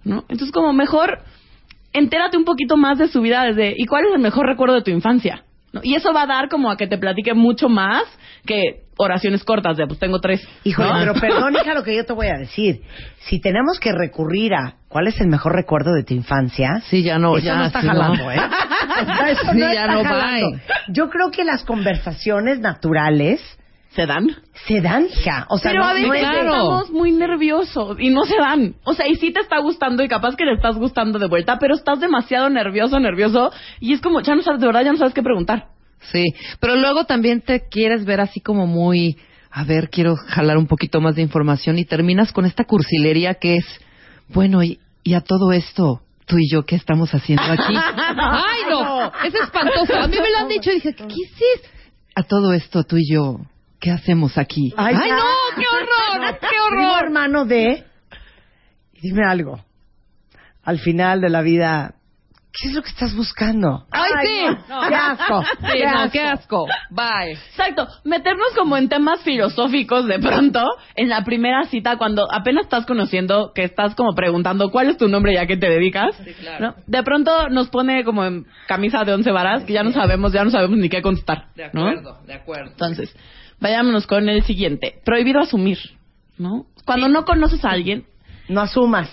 ¿no? 0.04 0.24
Entonces 0.30 0.52
como 0.52 0.72
mejor 0.74 1.20
entérate 1.94 2.38
un 2.38 2.46
poquito 2.46 2.78
más 2.78 2.98
de 2.98 3.08
su 3.08 3.22
vida 3.22 3.44
desde, 3.44 3.74
¿y 3.78 3.86
cuál 3.86 4.06
es 4.06 4.14
el 4.16 4.22
mejor 4.22 4.46
recuerdo 4.48 4.76
de 4.76 4.82
tu 4.84 4.92
infancia? 4.92 5.44
¿No? 5.74 5.80
Y 5.84 5.96
eso 5.96 6.12
va 6.14 6.24
a 6.24 6.28
dar 6.28 6.50
como 6.50 6.70
a 6.70 6.76
que 6.76 6.88
te 6.88 6.98
platique 6.98 7.34
mucho 7.34 7.70
más 7.70 8.04
que 8.46 8.84
oraciones 8.98 9.44
cortas 9.46 9.78
de, 9.78 9.88
pues 9.88 10.00
tengo 10.00 10.20
tres. 10.20 10.46
Híjole, 10.66 10.90
¿no? 10.90 10.96
pero 11.14 11.14
perdón, 11.14 11.54
hija, 11.56 11.74
lo 11.74 11.84
que 11.84 11.96
yo 11.96 12.06
te 12.06 12.12
voy 12.14 12.28
a 12.28 12.38
decir. 12.38 12.82
Si 13.20 13.40
tenemos 13.40 13.80
que 13.80 13.92
recurrir 13.94 14.54
a 14.54 14.76
cuál 14.90 15.08
es 15.08 15.20
el 15.22 15.28
mejor 15.28 15.54
recuerdo 15.56 15.94
de 15.94 16.04
tu 16.04 16.14
infancia, 16.14 16.82
Sí, 16.90 17.04
ya 17.04 17.18
no, 17.18 17.38
eso 17.38 17.46
ya 17.46 17.56
no 17.56 17.66
está 17.66 17.82
sí, 17.82 17.88
no. 17.88 17.94
jalando, 17.94 18.32
¿eh? 18.32 18.38
O 19.02 19.06
sea, 19.06 19.30
eso 19.30 19.52
Sí, 19.54 19.58
no 19.60 19.74
ya 19.74 19.82
está 19.82 19.94
no 19.94 20.04
va. 20.04 20.10
jalando. 20.10 20.60
Yo 20.90 21.10
creo 21.10 21.32
que 21.32 21.44
las 21.46 21.64
conversaciones 21.64 22.60
naturales 22.60 23.42
¿Se 23.96 24.06
dan? 24.06 24.28
se 24.68 24.80
dan, 24.80 25.06
hija. 25.08 25.48
O 25.50 25.58
sea, 25.58 25.72
pero 25.72 25.84
no, 25.84 25.90
a 25.90 25.94
veces 25.94 26.08
no 26.08 26.14
es 26.14 26.22
de- 26.22 26.38
estamos 26.38 26.90
muy 26.92 27.12
nerviosos 27.12 27.98
y 28.00 28.10
no 28.10 28.24
se 28.24 28.38
dan. 28.38 28.76
O 28.86 28.94
sea, 28.94 29.08
y 29.08 29.16
sí 29.16 29.32
te 29.34 29.42
está 29.42 29.60
gustando 29.60 30.02
y 30.04 30.08
capaz 30.08 30.36
que 30.36 30.46
le 30.46 30.54
estás 30.54 30.78
gustando 30.78 31.20
de 31.20 31.28
vuelta, 31.28 31.58
pero 31.60 31.76
estás 31.76 32.00
demasiado 32.00 32.50
nervioso, 32.50 33.00
nervioso 33.00 33.52
y 33.80 33.94
es 33.94 34.02
como, 34.02 34.22
ya 34.22 34.36
no 34.36 34.44
sabes, 34.44 34.62
de 34.62 34.68
verdad 34.68 34.84
ya 34.86 34.92
no 34.94 34.98
sabes 34.98 35.14
qué 35.14 35.22
preguntar. 35.24 35.68
Sí, 36.12 36.24
pero 36.60 36.76
luego 36.78 37.06
también 37.06 37.42
te 37.42 37.68
quieres 37.70 38.06
ver 38.06 38.22
así 38.22 38.40
como 38.40 38.66
muy, 38.66 39.18
a 39.52 39.64
ver, 39.66 39.90
quiero 39.90 40.16
jalar 40.16 40.58
un 40.58 40.68
poquito 40.68 41.02
más 41.02 41.16
de 41.16 41.22
información 41.24 41.78
y 41.78 41.86
terminas 41.86 42.32
con 42.32 42.46
esta 42.46 42.64
cursilería 42.64 43.34
que 43.36 43.58
es, 43.58 43.66
bueno, 44.30 44.64
y, 44.64 44.80
y 45.04 45.16
a 45.16 45.22
todo 45.22 45.52
esto, 45.52 46.02
tú 46.28 46.38
y 46.40 46.50
yo, 46.50 46.64
¿qué 46.64 46.76
estamos 46.76 47.12
haciendo 47.14 47.44
aquí? 47.44 47.76
¡Ay, 47.76 48.62
no! 48.70 49.12
Es 49.26 49.34
espantoso. 49.36 49.96
A 49.96 50.08
mí 50.08 50.16
me 50.18 50.30
lo 50.32 50.38
han 50.38 50.48
dicho 50.48 50.72
y 50.72 50.76
dije, 50.76 50.94
¿qué 50.96 51.04
hiciste? 51.06 51.70
A 52.16 52.24
todo 52.24 52.54
esto, 52.54 52.84
tú 52.84 52.98
y 52.98 53.12
yo, 53.12 53.38
¿qué 53.82 53.91
hacemos 53.91 54.38
aquí? 54.38 54.74
Ay, 54.78 54.95
¡Ay, 54.98 55.10
ya. 55.10 55.16
no! 55.16 55.24
¡Qué 55.58 55.66
horror! 55.68 56.40
¡Qué 56.40 56.48
Primo 56.48 56.66
horror! 56.88 57.03
hermano 57.03 57.45
de... 57.45 57.84
Dime 59.02 59.24
algo. 59.28 59.60
Al 60.64 60.78
final 60.80 61.22
de 61.22 61.30
la 61.30 61.41
vida, 61.41 61.95
¿qué 62.53 62.68
es 62.68 62.76
lo 62.76 62.84
que 62.84 62.90
estás 62.90 63.16
buscando? 63.16 63.88
¡Ay, 63.90 64.12
sí! 64.24 64.41
no. 64.70 64.88
¡Qué 64.88 64.94
asco! 64.95 65.44
Sí, 65.44 65.68
¡Qué 65.74 65.86
no, 65.86 65.98
asco! 65.98 66.12
qué 66.12 66.22
asco. 66.22 66.66
Bye. 66.91 67.32
Exacto, 67.32 67.88
meternos 68.03 68.49
como 68.56 68.78
en 68.78 68.88
temas 68.88 69.22
filosóficos 69.24 70.06
de 70.06 70.20
pronto 70.20 70.64
en 70.95 71.10
la 71.10 71.24
primera 71.24 71.64
cita 71.64 71.98
cuando 71.98 72.32
apenas 72.32 72.66
estás 72.66 72.86
conociendo, 72.86 73.52
que 73.56 73.64
estás 73.64 73.95
como 73.95 74.14
preguntando 74.14 74.70
cuál 74.70 74.90
es 74.91 74.98
tu 74.98 75.08
nombre 75.08 75.34
y 75.34 75.38
a 75.38 75.48
qué 75.48 75.58
te 75.58 75.68
dedicas. 75.68 76.16
¿no? 76.60 76.76
De 76.86 77.02
pronto 77.02 77.49
nos 77.49 77.70
pone 77.70 78.03
como 78.03 78.24
en 78.24 78.45
camisa 78.68 79.03
de 79.03 79.14
once 79.14 79.32
varas 79.32 79.64
que 79.64 79.74
ya 79.74 79.82
no 79.82 79.91
sabemos, 79.91 80.32
ya 80.32 80.44
no 80.44 80.52
sabemos 80.52 80.78
ni 80.78 80.90
qué 80.90 81.02
contestar. 81.02 81.48
De 81.56 81.72
¿no? 81.74 81.88
acuerdo, 81.88 82.20
de 82.28 82.34
acuerdo. 82.36 82.72
Entonces, 82.74 83.16
vayámonos 83.62 84.06
con 84.08 84.28
el 84.28 84.44
siguiente. 84.44 84.96
Prohibido 85.06 85.40
asumir, 85.40 85.78
¿no? 86.38 86.66
Cuando 86.86 87.08
no 87.08 87.24
conoces 87.24 87.64
a 87.64 87.70
alguien, 87.70 88.06
No 88.50 88.60
asumas. 88.62 89.10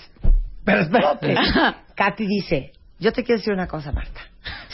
Pero 0.65 0.81
espérate. 0.81 1.35
Katy 1.95 2.27
dice, 2.27 2.73
yo 2.99 3.13
te 3.13 3.23
quiero 3.23 3.39
decir 3.39 3.53
una 3.55 3.69
cosa, 3.69 3.93
Marta. 3.93 4.21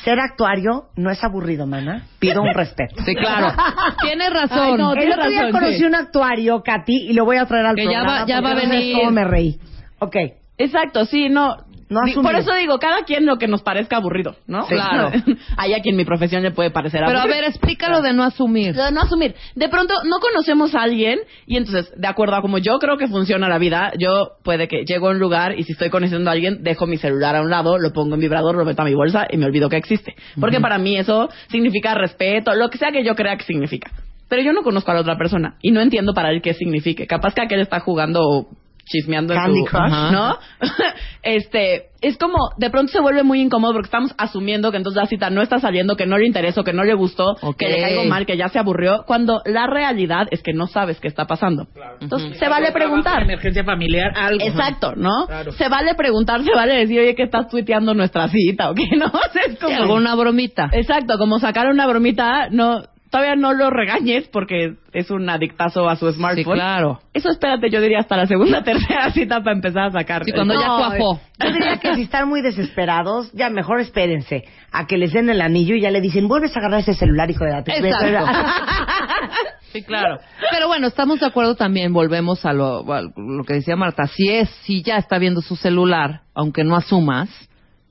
Ser 0.04 0.18
actuario 0.20 0.86
no 0.96 1.10
es 1.10 1.22
aburrido, 1.24 1.66
mana. 1.66 2.06
Pido 2.18 2.42
un 2.42 2.52
respeto. 2.54 2.96
Sí, 3.04 3.14
claro. 3.14 3.52
Tienes 4.02 4.30
razón. 4.32 4.58
Ay, 4.60 4.74
no, 4.76 4.92
El 4.92 4.98
tienes 4.98 5.16
otro 5.18 5.28
día 5.30 5.38
razón, 5.42 5.52
conocí 5.52 5.78
sí. 5.78 5.84
un 5.84 5.94
actuario, 5.94 6.62
Katy, 6.62 7.06
y 7.08 7.12
lo 7.14 7.24
voy 7.24 7.36
a 7.36 7.46
traer 7.46 7.66
al 7.66 7.74
Que 7.74 7.84
ya 7.84 7.90
programa. 8.00 8.20
va- 8.20 8.26
ya 8.26 8.40
va 8.40 8.50
a 8.50 8.54
venir. 8.54 8.96
cómo 8.96 9.10
me 9.10 9.24
reí. 9.24 9.58
Ok. 9.98 10.16
Exacto, 10.58 11.04
sí, 11.06 11.28
no. 11.28 11.56
No 11.94 12.00
Di- 12.04 12.10
asumir. 12.12 12.30
por 12.30 12.40
eso 12.40 12.54
digo, 12.54 12.78
cada 12.78 13.04
quien 13.04 13.24
lo 13.26 13.36
que 13.38 13.48
nos 13.48 13.62
parezca 13.62 13.96
aburrido, 13.96 14.36
¿no? 14.46 14.66
Sí, 14.66 14.74
claro. 14.74 15.10
Hay 15.56 15.72
a 15.74 15.80
quien 15.80 15.96
mi 15.96 16.04
profesión 16.04 16.42
le 16.42 16.50
puede 16.50 16.70
parecer 16.70 17.02
Pero 17.06 17.18
a 17.18 17.22
aburrido. 17.22 17.40
ver, 17.42 17.48
explícalo 17.50 18.02
de 18.02 18.12
no 18.12 18.22
asumir. 18.24 18.74
Lo 18.76 18.84
de 18.84 18.92
no 18.92 19.00
asumir. 19.02 19.34
De 19.54 19.68
pronto 19.68 19.94
no 20.04 20.18
conocemos 20.20 20.74
a 20.74 20.82
alguien 20.82 21.20
y 21.46 21.56
entonces, 21.56 21.92
de 21.96 22.06
acuerdo 22.06 22.36
a 22.36 22.42
como 22.42 22.58
yo 22.58 22.78
creo 22.78 22.96
que 22.98 23.08
funciona 23.08 23.48
la 23.48 23.58
vida, 23.58 23.92
yo 23.98 24.32
puede 24.42 24.68
que 24.68 24.84
llego 24.84 25.08
a 25.08 25.12
un 25.12 25.18
lugar 25.18 25.58
y 25.58 25.64
si 25.64 25.72
estoy 25.72 25.90
conociendo 25.90 26.28
a 26.30 26.32
alguien, 26.34 26.62
dejo 26.62 26.86
mi 26.86 26.96
celular 26.96 27.36
a 27.36 27.42
un 27.42 27.50
lado, 27.50 27.78
lo 27.78 27.92
pongo 27.92 28.14
en 28.14 28.20
vibrador, 28.20 28.56
lo 28.56 28.64
meto 28.64 28.82
a 28.82 28.84
mi 28.84 28.94
bolsa 28.94 29.26
y 29.30 29.36
me 29.36 29.46
olvido 29.46 29.68
que 29.68 29.76
existe. 29.76 30.14
Porque 30.40 30.60
para 30.60 30.78
mí 30.78 30.96
eso 30.96 31.28
significa 31.48 31.94
respeto, 31.94 32.54
lo 32.54 32.68
que 32.70 32.78
sea 32.78 32.90
que 32.90 33.04
yo 33.04 33.14
crea 33.14 33.36
que 33.36 33.44
significa. 33.44 33.90
Pero 34.28 34.42
yo 34.42 34.52
no 34.52 34.62
conozco 34.62 34.90
a 34.90 34.94
la 34.94 35.00
otra 35.02 35.16
persona 35.18 35.56
y 35.62 35.70
no 35.70 35.80
entiendo 35.80 36.14
para 36.14 36.30
él 36.30 36.40
qué 36.42 36.54
signifique. 36.54 37.06
Capaz 37.06 37.34
que 37.34 37.42
aquel 37.42 37.60
está 37.60 37.78
jugando 37.80 38.48
chismeando 38.84 39.34
en 39.34 39.40
Candy 39.40 39.60
su, 39.60 39.64
Crush. 39.66 40.12
¿no? 40.12 40.38
este, 41.22 41.88
es 42.00 42.18
como, 42.18 42.36
de 42.58 42.70
pronto 42.70 42.92
se 42.92 43.00
vuelve 43.00 43.22
muy 43.22 43.40
incómodo 43.40 43.72
porque 43.72 43.86
estamos 43.86 44.14
asumiendo 44.18 44.70
que 44.70 44.76
entonces 44.76 45.00
la 45.00 45.08
cita 45.08 45.30
no 45.30 45.42
está 45.42 45.58
saliendo, 45.58 45.96
que 45.96 46.06
no 46.06 46.18
le 46.18 46.26
interesó, 46.26 46.64
que 46.64 46.72
no 46.72 46.84
le 46.84 46.94
gustó, 46.94 47.36
que 47.56 47.68
le 47.68 47.80
caigo 47.80 48.04
mal, 48.04 48.26
que 48.26 48.36
ya 48.36 48.48
se 48.48 48.58
aburrió, 48.58 49.04
cuando 49.06 49.42
la 49.46 49.66
realidad 49.66 50.26
es 50.30 50.42
que 50.42 50.52
no 50.52 50.66
sabes 50.66 51.00
qué 51.00 51.08
está 51.08 51.26
pasando. 51.26 51.66
Entonces, 52.00 52.38
se 52.38 52.48
vale 52.48 52.72
preguntar. 52.72 53.22
Emergencia 53.22 53.64
familiar, 53.64 54.12
algo. 54.16 54.44
Exacto, 54.44 54.92
¿no? 54.96 55.26
Claro. 55.26 55.52
Se 55.52 55.68
vale 55.68 55.94
preguntar, 55.94 56.42
se 56.44 56.54
vale 56.54 56.74
decir, 56.74 57.00
oye, 57.00 57.14
que 57.14 57.22
estás 57.22 57.48
tuiteando 57.48 57.94
nuestra 57.94 58.28
cita 58.28 58.70
o 58.70 58.74
qué, 58.74 58.88
¿no? 58.96 59.10
Es 59.46 59.58
como... 59.58 59.74
alguna 59.74 60.14
bromita. 60.14 60.68
Exacto, 60.72 61.16
como 61.18 61.38
sacar 61.38 61.68
una 61.68 61.86
bromita, 61.86 62.48
no, 62.50 62.82
todavía 63.14 63.36
no 63.36 63.52
lo 63.52 63.70
regañes 63.70 64.26
porque 64.26 64.74
es 64.92 65.08
un 65.08 65.30
adictazo 65.30 65.88
a 65.88 65.94
su 65.94 66.10
smartphone. 66.10 66.56
Sí, 66.56 66.60
claro. 66.60 66.98
Eso 67.12 67.30
espérate, 67.30 67.70
yo 67.70 67.80
diría 67.80 68.00
hasta 68.00 68.16
la 68.16 68.26
segunda, 68.26 68.64
tercera 68.64 69.12
cita 69.12 69.38
para 69.38 69.54
empezar 69.54 69.84
a 69.84 69.90
sacar. 69.92 70.24
Sí, 70.24 70.32
cuando 70.32 70.54
ya 70.54 70.66
cuajó. 70.66 71.20
Yo 71.38 71.52
diría 71.52 71.76
que 71.76 71.94
si 71.94 72.02
están 72.02 72.28
muy 72.28 72.42
desesperados, 72.42 73.30
ya 73.32 73.50
mejor 73.50 73.78
espérense 73.78 74.42
a 74.72 74.88
que 74.88 74.98
les 74.98 75.12
den 75.12 75.30
el 75.30 75.42
anillo 75.42 75.76
y 75.76 75.82
ya 75.82 75.92
le 75.92 76.00
dicen, 76.00 76.26
vuelves 76.26 76.56
a 76.56 76.58
agarrar 76.58 76.80
ese 76.80 76.94
celular, 76.94 77.30
hijo 77.30 77.44
de 77.44 77.50
la 77.52 77.58
Exacto. 77.60 78.42
Sí, 79.72 79.84
claro. 79.84 80.18
Pero 80.50 80.66
bueno, 80.66 80.88
estamos 80.88 81.20
de 81.20 81.26
acuerdo 81.26 81.54
también, 81.54 81.92
volvemos 81.92 82.44
a 82.44 82.52
lo, 82.52 82.92
a 82.92 83.02
lo 83.02 83.44
que 83.44 83.54
decía 83.54 83.76
Marta. 83.76 84.08
Si 84.08 84.28
es, 84.28 84.48
si 84.64 84.82
ya 84.82 84.96
está 84.96 85.18
viendo 85.18 85.40
su 85.40 85.54
celular, 85.54 86.22
aunque 86.34 86.64
no 86.64 86.74
asumas, 86.74 87.28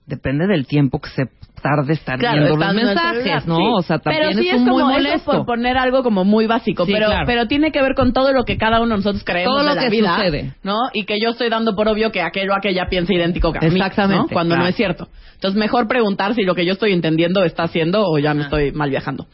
depende 0.06 0.48
del 0.48 0.68
tiempo 0.68 1.00
que 1.00 1.10
se 1.12 1.24
tarde 1.64 1.94
estar 1.94 2.20
viendo 2.20 2.56
los 2.56 2.74
mensajes, 2.76 3.24
celular, 3.24 3.48
¿no? 3.48 3.56
sí. 3.56 3.64
O 3.74 3.82
sea, 3.82 3.98
también 3.98 4.24
pero 4.28 4.40
sí 4.40 4.50
es, 4.50 4.56
como 4.62 4.74
muy 4.74 4.84
molesto. 4.84 5.32
por 5.32 5.46
poner 5.46 5.78
algo 5.78 6.04
como 6.04 6.24
muy 6.26 6.46
básico, 6.46 6.86
Sí, 6.86 6.92
pero 6.94 7.08
claro. 7.08 7.24
pero 7.26 7.48
tiene 7.48 7.72
que 7.72 7.82
ver 7.82 7.96
con 7.96 8.14
todo 8.14 8.32
lo 8.34 8.44
que 8.44 8.58
cada 8.58 8.80
uno 8.82 8.90
de 8.92 8.98
nosotros 8.98 9.24
creemos 9.26 9.52
Todo 9.56 9.64
lo 9.64 9.70
de 9.72 9.76
la 9.78 9.82
que 9.82 9.90
vida, 9.90 10.16
sucede. 10.18 10.54
¿no? 10.62 10.76
Y 10.94 11.06
que 11.06 11.20
yo 11.20 11.30
estoy 11.32 11.50
dando 11.50 11.76
por 11.76 11.88
obvio 11.88 12.12
que 12.12 12.22
aquel 12.22 12.50
o 12.52 12.54
aquella 12.54 12.86
piensa 12.90 13.14
idéntico 13.14 13.52
que 13.52 13.58
a 13.58 13.62
mí, 13.62 13.76
Exactamente, 13.76 14.22
¿no? 14.22 14.28
Cuando 14.28 14.54
claro. 14.54 14.64
no 14.66 14.70
es 14.70 14.76
cierto. 14.76 15.08
Entonces, 15.34 15.60
mejor 15.60 15.88
preguntar 15.88 16.36
si 16.36 16.44
lo 16.44 16.54
que 16.54 16.66
yo 16.66 16.74
estoy 16.74 16.94
entendiendo 16.94 17.44
está 17.44 17.64
haciendo 17.64 18.04
o 18.06 18.20
ya 18.20 18.34
me 18.36 18.44
estoy 18.44 18.72
mal 18.74 18.90
viajando. 18.90 19.26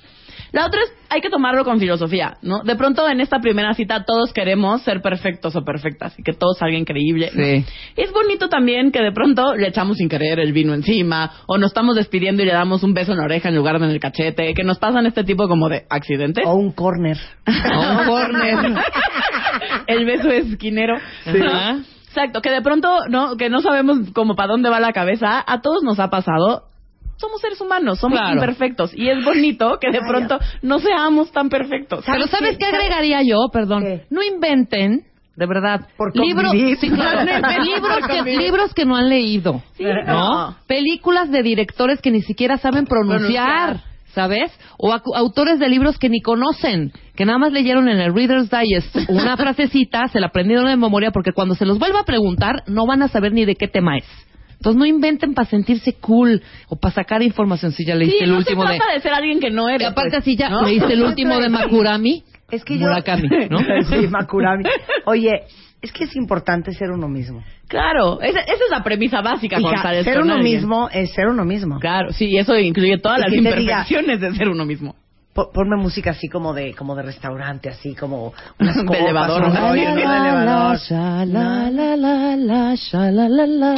La 0.51 0.65
otra 0.65 0.81
es, 0.81 0.93
hay 1.09 1.21
que 1.21 1.29
tomarlo 1.29 1.63
con 1.63 1.79
filosofía, 1.79 2.37
¿no? 2.41 2.63
De 2.63 2.75
pronto 2.75 3.07
en 3.07 3.21
esta 3.21 3.39
primera 3.39 3.73
cita 3.73 4.03
todos 4.05 4.33
queremos 4.33 4.81
ser 4.83 5.01
perfectos 5.01 5.55
o 5.55 5.63
perfectas 5.63 6.17
y 6.17 6.23
que 6.23 6.33
todo 6.33 6.53
salga 6.53 6.77
increíble. 6.77 7.31
¿no? 7.33 7.43
Sí. 7.43 7.65
Es 7.95 8.11
bonito 8.11 8.49
también 8.49 8.91
que 8.91 9.01
de 9.01 9.11
pronto 9.11 9.55
le 9.55 9.67
echamos 9.67 9.97
sin 9.97 10.09
querer 10.09 10.39
el 10.39 10.53
vino 10.53 10.73
encima 10.73 11.31
o 11.47 11.57
nos 11.57 11.71
estamos 11.71 11.95
despidiendo 11.95 12.43
y 12.43 12.45
le 12.45 12.53
damos 12.53 12.83
un 12.83 12.93
beso 12.93 13.11
en 13.11 13.19
la 13.19 13.25
oreja 13.25 13.49
en 13.49 13.55
lugar 13.55 13.79
de 13.79 13.79
en 13.85 13.91
el 13.91 13.99
cachete, 13.99 14.53
que 14.53 14.63
nos 14.63 14.79
pasan 14.79 15.05
este 15.05 15.23
tipo 15.23 15.47
como 15.47 15.69
de 15.69 15.85
accidentes. 15.89 16.45
O 16.45 16.55
un 16.55 16.71
corner. 16.71 17.17
O 17.47 18.01
un 18.01 18.05
corner. 18.05 18.57
el 19.87 20.05
beso 20.05 20.29
esquinero. 20.29 20.95
Ajá. 21.25 21.79
Exacto, 22.07 22.41
que 22.41 22.49
de 22.49 22.61
pronto, 22.61 22.89
¿no? 23.09 23.37
Que 23.37 23.49
no 23.49 23.61
sabemos 23.61 23.99
como 24.13 24.35
para 24.35 24.51
dónde 24.51 24.69
va 24.69 24.79
la 24.79 24.93
cabeza. 24.93 25.43
A 25.45 25.61
todos 25.61 25.83
nos 25.83 25.99
ha 25.99 26.09
pasado. 26.09 26.68
Somos 27.19 27.41
seres 27.41 27.59
humanos, 27.59 27.99
somos 27.99 28.17
Claro. 28.17 28.35
imperfectos. 28.35 28.91
Y 28.95 29.09
es 29.09 29.23
bonito 29.23 29.77
que 29.79 29.91
de 29.91 29.99
pronto 29.99 30.39
no 30.61 30.79
seamos 30.79 31.31
tan 31.31 31.49
perfectos. 31.49 32.03
Pero 32.05 32.27
¿sabes 32.27 32.57
qué 32.57 32.65
agregaría 32.65 33.21
yo? 33.23 33.49
Perdón. 33.51 33.83
¿Qué? 33.83 34.03
No 34.09 34.23
inventen, 34.23 35.03
de 35.35 35.45
verdad, 35.45 35.81
Por 35.97 36.15
libros, 36.17 36.51
sí, 36.79 36.89
claro, 36.89 37.21
libros, 37.63 38.07
que, 38.07 38.23
libros 38.37 38.73
que 38.73 38.85
no 38.85 38.95
han 38.95 39.09
leído, 39.09 39.61
¿no? 39.79 40.03
no. 40.05 40.55
Películas 40.67 41.29
de 41.29 41.43
directores 41.43 42.01
que 42.01 42.11
ni 42.11 42.21
siquiera 42.21 42.57
saben 42.57 42.85
pronunciar, 42.85 43.45
Pronunciar. 43.45 43.89
¿sabes? 44.13 44.51
O 44.77 44.91
autores 45.15 45.59
de 45.59 45.69
libros 45.69 45.97
que 45.99 46.09
ni 46.09 46.21
conocen, 46.21 46.91
que 47.15 47.25
nada 47.25 47.37
más 47.37 47.51
leyeron 47.51 47.87
en 47.89 47.99
el 47.99 48.13
Reader's 48.13 48.49
Digest 48.49 49.09
una 49.09 49.37
frasecita, 49.37 50.07
se 50.07 50.19
la 50.19 50.27
aprendieron 50.27 50.65
de 50.67 50.75
memoria, 50.77 51.11
porque 51.11 51.31
cuando 51.31 51.53
se 51.55 51.65
los 51.65 51.79
vuelva 51.79 51.99
a 52.01 52.05
preguntar, 52.05 52.63
no 52.67 52.85
van 52.85 53.01
a 53.01 53.07
saber 53.07 53.33
ni 53.33 53.45
de 53.45 53.55
qué 53.55 53.67
tema 53.67 53.97
es. 53.97 54.05
Entonces 54.59 54.77
no 54.77 54.85
inventen 54.85 55.33
para 55.33 55.49
sentirse 55.49 55.93
cool 56.01 56.41
o 56.67 56.75
para 56.75 56.93
sacar 56.93 57.21
información 57.23 57.71
si 57.71 57.85
ya 57.85 57.95
leíste 57.95 58.17
Sí, 58.17 58.23
el 58.25 58.31
no 58.31 58.37
último 58.37 58.65
se 58.67 58.73
de... 58.73 58.77
trata 58.77 58.93
de 58.93 58.99
ser 58.99 59.13
alguien 59.13 59.39
que 59.39 59.49
no 59.49 59.69
Y 59.69 59.73
eres. 59.75 59.87
aparte 59.87 60.11
pues, 60.11 60.21
así 60.21 60.35
ya 60.35 60.49
¿no? 60.49 60.63
leíste 60.63 60.93
el 60.93 61.01
último 61.09 61.39
de 61.39 61.47
Makurami. 61.49 62.23
Es 62.51 62.63
que 62.65 62.77
yo... 62.77 62.87
Murakami, 62.87 63.29
¿no? 63.49 63.59
sí, 63.89 64.07
Makurami. 64.09 64.63
Oye, 65.05 65.43
es 65.81 65.91
que 65.93 66.03
es 66.03 66.15
importante 66.17 66.73
ser 66.73 66.91
uno 66.91 67.07
mismo. 67.07 67.41
Claro, 67.69 68.19
esa, 68.21 68.41
esa 68.41 68.53
es 68.65 68.69
la 68.71 68.83
premisa 68.83 69.21
básica 69.21 69.59
sales 69.81 70.03
ser 70.03 70.15
con 70.15 70.23
uno 70.23 70.33
alguien. 70.35 70.55
mismo 70.55 70.89
es 70.91 71.11
ser 71.13 71.27
uno 71.27 71.45
mismo. 71.45 71.79
Claro, 71.79 72.11
sí, 72.11 72.35
eso 72.37 72.57
incluye 72.57 72.97
todas 72.97 73.19
Y 73.19 73.21
las 73.21 73.31
diga- 73.31 73.37
imperfecciones 73.59 74.19
de 74.19 74.33
ser 74.35 74.49
uno 74.49 74.65
mismo. 74.65 74.95
Po- 75.33 75.51
Ponme 75.51 75.75
música 75.77 76.11
así 76.11 76.27
como 76.27 76.53
de 76.53 76.73
como 76.73 76.95
de 76.95 77.03
restaurante, 77.03 77.69
así 77.69 77.93
como 77.95 78.33
unas 78.59 78.75
De 78.85 78.97
elevador. 78.99 79.43
de 79.51 79.59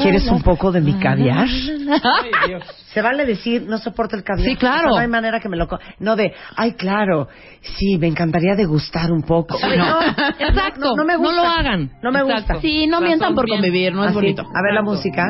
¿Quieres 0.01 0.27
un 0.27 0.41
poco 0.41 0.71
de 0.71 0.81
mi 0.81 0.93
caviar? 0.93 1.45
Ay, 1.47 2.31
Dios. 2.47 2.63
Se 2.93 3.01
vale 3.01 3.25
decir, 3.25 3.63
no 3.67 3.77
soporto 3.77 4.15
el 4.15 4.23
caviar. 4.23 4.47
Sí, 4.49 4.55
claro. 4.55 4.89
No 4.91 4.97
hay 4.97 5.07
manera 5.07 5.39
que 5.39 5.49
me 5.49 5.57
lo... 5.57 5.67
co- 5.67 5.79
No 5.99 6.15
de, 6.15 6.33
ay, 6.55 6.73
claro, 6.73 7.27
sí, 7.61 7.97
me 7.97 8.07
encantaría 8.07 8.55
degustar 8.55 9.11
un 9.11 9.23
poco. 9.23 9.57
Sí, 9.57 9.67
no, 9.77 9.85
no. 10.01 10.01
Exacto, 10.39 10.79
no, 10.91 10.95
no 10.97 11.05
me 11.05 11.13
no 11.13 11.19
gusta. 11.19 11.35
lo 11.35 11.47
hagan. 11.47 11.91
No 12.01 12.11
me 12.11 12.19
Exacto. 12.19 12.53
gusta. 12.53 12.61
Sí, 12.61 12.87
no 12.87 12.93
Razón 12.97 13.07
mientan 13.07 13.35
por 13.35 13.45
bien. 13.45 13.57
convivir, 13.59 13.93
no 13.93 14.03
es 14.03 14.07
Así, 14.09 14.15
bonito. 14.15 14.41
A 14.43 14.61
ver 14.63 14.73
la 14.73 14.81
música. 14.81 15.23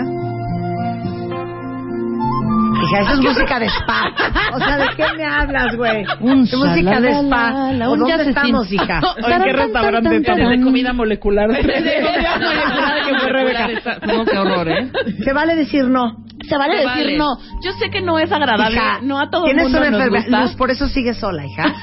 Hija, 2.84 3.00
eso 3.02 3.14
es 3.14 3.20
música 3.30 3.60
de 3.60 3.66
spa. 3.68 4.12
O 4.54 4.60
sea, 4.60 4.78
¿de 4.78 4.88
qué 4.96 5.06
me 5.18 5.26
hablas, 5.26 5.76
güey? 5.76 6.04
Un 6.20 6.46
De 6.46 6.58
música 6.58 7.00
de 7.02 7.12
spa. 7.12 7.72
¿O 7.88 7.96
dónde 7.98 8.30
estamos, 8.30 8.72
hija? 8.72 9.00
¿O 9.24 9.30
en 9.30 9.44
qué 9.44 9.54
restaurante 9.54 10.18
estamos? 10.18 10.50
de 10.58 10.62
comida 10.62 10.94
molecular. 10.94 11.50
que 11.50 13.20
fue 13.20 13.30
Rebeca. 13.30 13.68
No, 14.08 14.26
qué 14.26 14.38
horror, 14.38 14.70
¿eh? 14.70 14.92
Se 15.24 15.34
vale 15.34 15.56
decir 15.56 15.86
no. 15.88 16.24
Se 16.48 16.58
vale 16.58 16.74
Se 16.78 16.88
decir 16.88 17.06
vale. 17.06 17.18
no. 17.18 17.38
Yo 17.64 17.72
sé 17.74 17.90
que 17.90 18.02
no 18.02 18.18
es 18.20 18.32
agradable. 18.32 18.76
Hija, 18.76 19.00
no 19.04 19.20
a 19.20 19.30
todo 19.30 19.46
el 19.46 19.52
tienes 19.52 19.64
mundo 19.66 19.80
una 19.80 19.90
nos 19.92 20.02
enfermedad. 20.06 20.42
Luz, 20.44 20.56
por 20.56 20.72
eso 20.72 20.88
sigues 20.88 21.18
sola, 21.18 21.46
hija. 21.46 21.74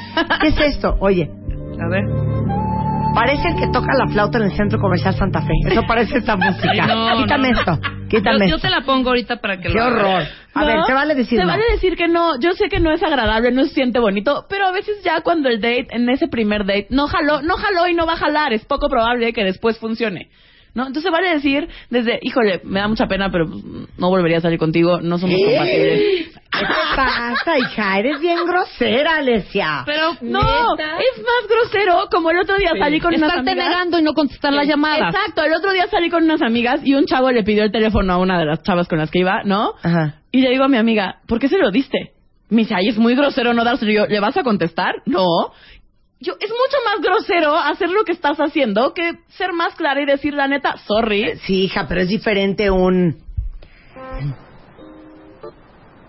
¿Qué 0.40 0.48
es 0.48 0.58
esto? 0.60 0.96
Oye, 1.00 1.30
A 1.80 1.88
ver. 1.88 2.67
Parece 3.14 3.48
el 3.48 3.56
que 3.56 3.66
toca 3.72 3.93
la 3.97 4.06
flauta 4.09 4.39
en 4.39 4.44
el 4.44 4.52
centro 4.56 4.78
comercial 4.78 5.14
Santa 5.14 5.43
Fe. 5.43 5.52
Eso 5.66 5.82
parece 5.86 6.18
esta 6.18 6.36
música. 6.36 6.70
Ay, 6.70 6.80
no, 6.86 7.16
Quítame 7.22 7.51
no, 7.51 7.59
esto. 7.59 7.78
Quítame 8.09 8.39
Yo, 8.40 8.51
yo 8.51 8.56
esto. 8.56 8.68
te 8.68 8.70
la 8.70 8.80
pongo 8.82 9.09
ahorita 9.10 9.36
para 9.40 9.56
que 9.59 9.68
Qué 9.68 9.74
lo 9.78 9.86
horror. 9.86 10.22
A 10.55 10.64
ver, 10.64 10.78
se 10.86 10.93
vale 10.93 11.14
decir 11.14 11.39
Se 11.39 11.44
no. 11.44 11.51
vale 11.52 11.62
decir 11.72 11.97
que 11.97 12.09
no. 12.09 12.39
Yo 12.40 12.52
sé 12.52 12.68
que 12.68 12.80
no 12.80 12.93
es 12.93 13.02
agradable, 13.02 13.51
no 13.52 13.64
se 13.64 13.74
siente 13.74 13.98
bonito, 14.01 14.47
pero 14.48 14.66
a 14.66 14.72
veces 14.72 15.02
ya 15.05 15.20
cuando 15.20 15.48
el 15.48 15.60
date, 15.60 15.89
en 15.90 16.09
ese 16.09 16.26
primer 16.28 16.64
date, 16.64 16.86
no 16.90 17.06
jaló, 17.06 17.43
no 17.43 17.56
jaló 17.56 17.86
y 17.89 17.94
no 17.94 18.06
va 18.06 18.14
a 18.14 18.16
jalar, 18.16 18.52
es 18.52 18.64
poco 18.64 18.89
probable 18.89 19.32
que 19.32 19.44
después 19.44 19.78
funcione. 19.78 20.28
¿No? 20.74 20.86
Entonces 20.86 21.10
vale 21.10 21.30
decir 21.30 21.68
desde, 21.90 22.18
híjole, 22.22 22.60
me 22.64 22.80
da 22.80 22.88
mucha 22.88 23.06
pena, 23.06 23.30
pero 23.30 23.46
pues, 23.48 23.64
no 23.96 24.08
volvería 24.08 24.38
a 24.38 24.40
salir 24.40 24.58
contigo, 24.58 25.00
no 25.00 25.18
somos 25.18 25.36
compatibles. 25.40 26.38
¿Qué 26.50 26.64
te 26.64 26.96
pasa, 26.96 27.58
hija? 27.58 27.98
Eres 27.98 28.20
bien 28.20 28.38
grosera, 28.46 29.16
Alesia. 29.16 29.82
Pero 29.86 30.12
no, 30.22 30.40
es 30.40 31.18
más 31.22 31.48
grosero, 31.48 32.08
como 32.10 32.30
el 32.30 32.38
otro 32.38 32.56
día 32.56 32.70
salí 32.78 33.00
con 33.00 33.14
unas 33.14 33.30
Estarte 33.30 33.50
amigas. 33.50 33.68
negando 33.68 33.98
y 33.98 34.02
no 34.02 34.12
contestar 34.12 34.52
las 34.52 34.66
llamadas. 34.66 35.14
Exacto, 35.14 35.44
el 35.44 35.52
otro 35.54 35.72
día 35.72 35.86
salí 35.88 36.10
con 36.10 36.24
unas 36.24 36.42
amigas 36.42 36.80
y 36.84 36.94
un 36.94 37.06
chavo 37.06 37.30
le 37.30 37.42
pidió 37.44 37.64
el 37.64 37.72
teléfono 37.72 38.12
a 38.12 38.18
una 38.18 38.38
de 38.38 38.46
las 38.46 38.62
chavas 38.62 38.88
con 38.88 38.98
las 38.98 39.10
que 39.10 39.20
iba, 39.20 39.42
¿no? 39.44 39.74
Ajá. 39.82 40.16
Y 40.32 40.40
le 40.40 40.50
digo 40.50 40.64
a 40.64 40.68
mi 40.68 40.76
amiga, 40.76 41.20
¿por 41.26 41.38
qué 41.38 41.48
se 41.48 41.58
lo 41.58 41.70
diste? 41.70 42.12
Me 42.50 42.62
dice, 42.62 42.74
ay, 42.74 42.88
es 42.88 42.96
muy 42.98 43.14
grosero 43.14 43.52
no 43.52 43.62
dárselo. 43.62 43.90
Y 43.90 43.94
yo, 43.94 44.06
¿le 44.06 44.20
vas 44.20 44.36
a 44.36 44.42
contestar? 44.42 44.94
No. 45.04 45.26
Yo, 46.20 46.32
es 46.40 46.50
mucho 46.50 46.78
más 46.84 47.00
grosero 47.00 47.54
hacer 47.56 47.90
lo 47.90 48.04
que 48.04 48.10
estás 48.12 48.38
haciendo 48.38 48.92
que 48.92 49.18
ser 49.28 49.52
más 49.52 49.74
clara 49.76 50.02
y 50.02 50.06
decir 50.06 50.34
la 50.34 50.48
neta, 50.48 50.76
sorry. 50.78 51.36
Sí, 51.46 51.62
hija, 51.64 51.86
pero 51.88 52.00
es 52.00 52.08
diferente 52.08 52.70
un... 52.70 53.16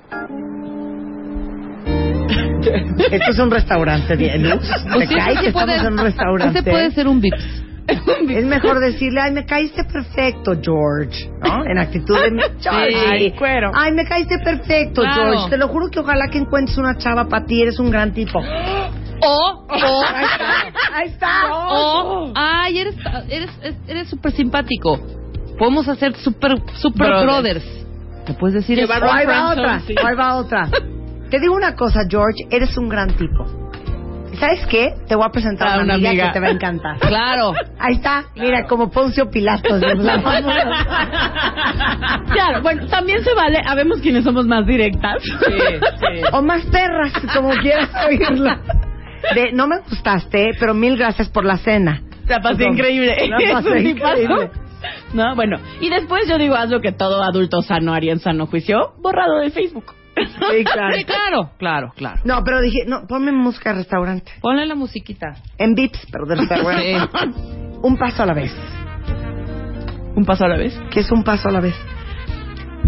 Esto 3.12 3.32
es 3.32 3.40
un 3.40 3.52
restaurante, 3.52 4.16
bien, 4.16 4.50
Luz. 4.50 4.62
¿Te 4.98 5.08
sí, 5.08 5.16
caes 5.16 5.52
puede- 5.52 5.76
estamos 5.76 5.86
en 5.86 5.94
un 5.94 5.98
restaurante? 6.00 6.60
Ese 6.60 6.72
puede 6.72 6.92
ser 6.92 7.08
un 7.08 7.22
Vips. 7.22 7.64
Es 8.30 8.46
mejor 8.46 8.80
decirle, 8.80 9.20
ay, 9.22 9.32
me 9.32 9.46
caíste 9.46 9.84
perfecto, 9.84 10.54
George. 10.62 11.28
¿No? 11.42 11.66
En 11.66 11.80
actitud 11.80 12.16
de... 12.16 12.30
George. 12.60 12.70
Ay, 13.12 13.32
cuero. 13.32 13.72
Ay, 13.74 13.92
me 13.94 14.06
caíste 14.06 14.38
perfecto, 14.40 15.02
Claro. 15.02 15.32
George. 15.32 15.50
Te 15.50 15.58
lo 15.58 15.68
juro 15.70 15.90
que 15.90 16.00
ojalá 16.00 16.28
que 16.30 16.38
encuentres 16.38 16.78
una 16.78 16.98
chava 16.98 17.28
para 17.28 17.46
ti. 17.46 17.62
Eres 17.64 17.80
un 17.80 17.90
gran 17.90 18.14
tipo. 18.14 18.40
O, 19.22 19.66
o, 19.68 20.04
Ahí 20.94 21.08
está. 21.08 21.48
o, 21.52 22.32
ay, 22.36 22.80
eres, 22.80 22.96
eres, 23.30 23.50
eres 23.88 24.10
súper 24.10 24.32
simpático. 24.32 25.00
Podemos 25.58 25.88
hacer 25.88 26.16
super, 26.16 26.54
super 26.76 27.08
Brothers. 27.08 27.26
brothers. 27.26 27.86
¿Te 28.26 28.34
puedes 28.34 28.56
decir 28.56 28.80
eso? 28.80 28.92
O 28.92 29.12
ahí 29.12 29.26
va 29.26 29.52
otra, 29.52 29.80
sí. 29.82 29.96
ahí 30.04 30.16
va 30.16 30.36
otra. 30.38 30.70
Te 31.30 31.40
digo 31.40 31.54
una 31.56 31.76
cosa, 31.76 32.02
George, 32.10 32.46
eres 32.50 32.76
un 32.78 32.88
gran 32.90 33.10
tipo. 33.16 33.46
¿Sabes 34.40 34.66
qué? 34.68 34.94
Te 35.08 35.16
voy 35.16 35.26
a 35.26 35.30
presentar 35.32 35.68
A 35.68 35.74
una, 35.76 35.84
una 35.84 35.94
amiga, 35.96 36.10
amiga. 36.12 36.28
que 36.28 36.34
te 36.34 36.40
va 36.40 36.48
a 36.48 36.52
encantar. 36.52 36.98
Claro. 37.00 37.52
Ahí 37.78 37.96
está, 37.96 38.26
mira, 38.36 38.66
como 38.68 38.90
Poncio 38.90 39.30
Pilatos. 39.30 39.82
Claro, 42.32 42.62
bueno, 42.62 42.86
también 42.88 43.24
se 43.24 43.34
vale, 43.34 43.60
habemos 43.66 44.00
quienes 44.02 44.24
somos 44.24 44.46
más 44.46 44.66
directas. 44.66 45.22
o 46.32 46.42
más 46.42 46.64
perras, 46.68 47.12
como 47.36 47.50
quieras 47.56 47.90
oírlo. 48.08 48.52
De, 49.36 49.52
no 49.54 49.68
me 49.68 49.80
gustaste, 49.80 50.52
pero 50.60 50.74
mil 50.74 50.98
gracias 50.98 51.30
por 51.30 51.46
la 51.46 51.58
cena. 51.58 52.02
La 52.28 52.42
pasé 52.42 52.66
increíble. 52.66 53.16
La 53.28 53.62
pasé. 53.62 54.52
No, 55.14 55.36
bueno. 55.36 55.58
Y 55.82 55.90
después 55.90 56.26
yo 56.30 56.38
digo, 56.38 56.56
haz 56.56 56.70
lo 56.70 56.80
que 56.80 56.94
todo 56.94 57.22
adulto 57.22 57.62
sano 57.62 57.94
haría 57.94 58.14
en 58.14 58.20
sano 58.20 58.48
juicio, 58.48 58.94
borrado 59.02 59.40
de 59.40 59.50
Facebook. 59.50 59.94
Sí, 60.16 60.64
claro. 60.64 60.96
Sí, 60.96 61.04
claro, 61.06 61.52
claro, 61.58 61.94
claro. 61.96 62.22
No, 62.24 62.44
pero 62.44 62.62
dije, 62.62 62.86
no, 62.86 63.08
ponme 63.08 63.32
música 63.32 63.72
de 63.72 63.80
restaurante. 63.80 64.32
Ponle 64.42 64.66
la 64.66 64.76
musiquita. 64.76 65.36
En 65.58 65.76
Vips, 65.76 66.08
pero 66.12 66.26
de 66.26 66.36
restaurante. 66.36 66.98
Un 67.82 67.98
paso 67.98 68.24
a 68.24 68.26
la 68.26 68.34
vez. 68.34 68.54
Un 70.16 70.26
paso 70.26 70.46
a 70.46 70.48
la 70.48 70.58
vez. 70.58 70.80
¿Qué 70.92 71.02
es 71.02 71.12
un 71.12 71.24
paso 71.24 71.50
a 71.50 71.52
la 71.52 71.62
vez? 71.62 71.76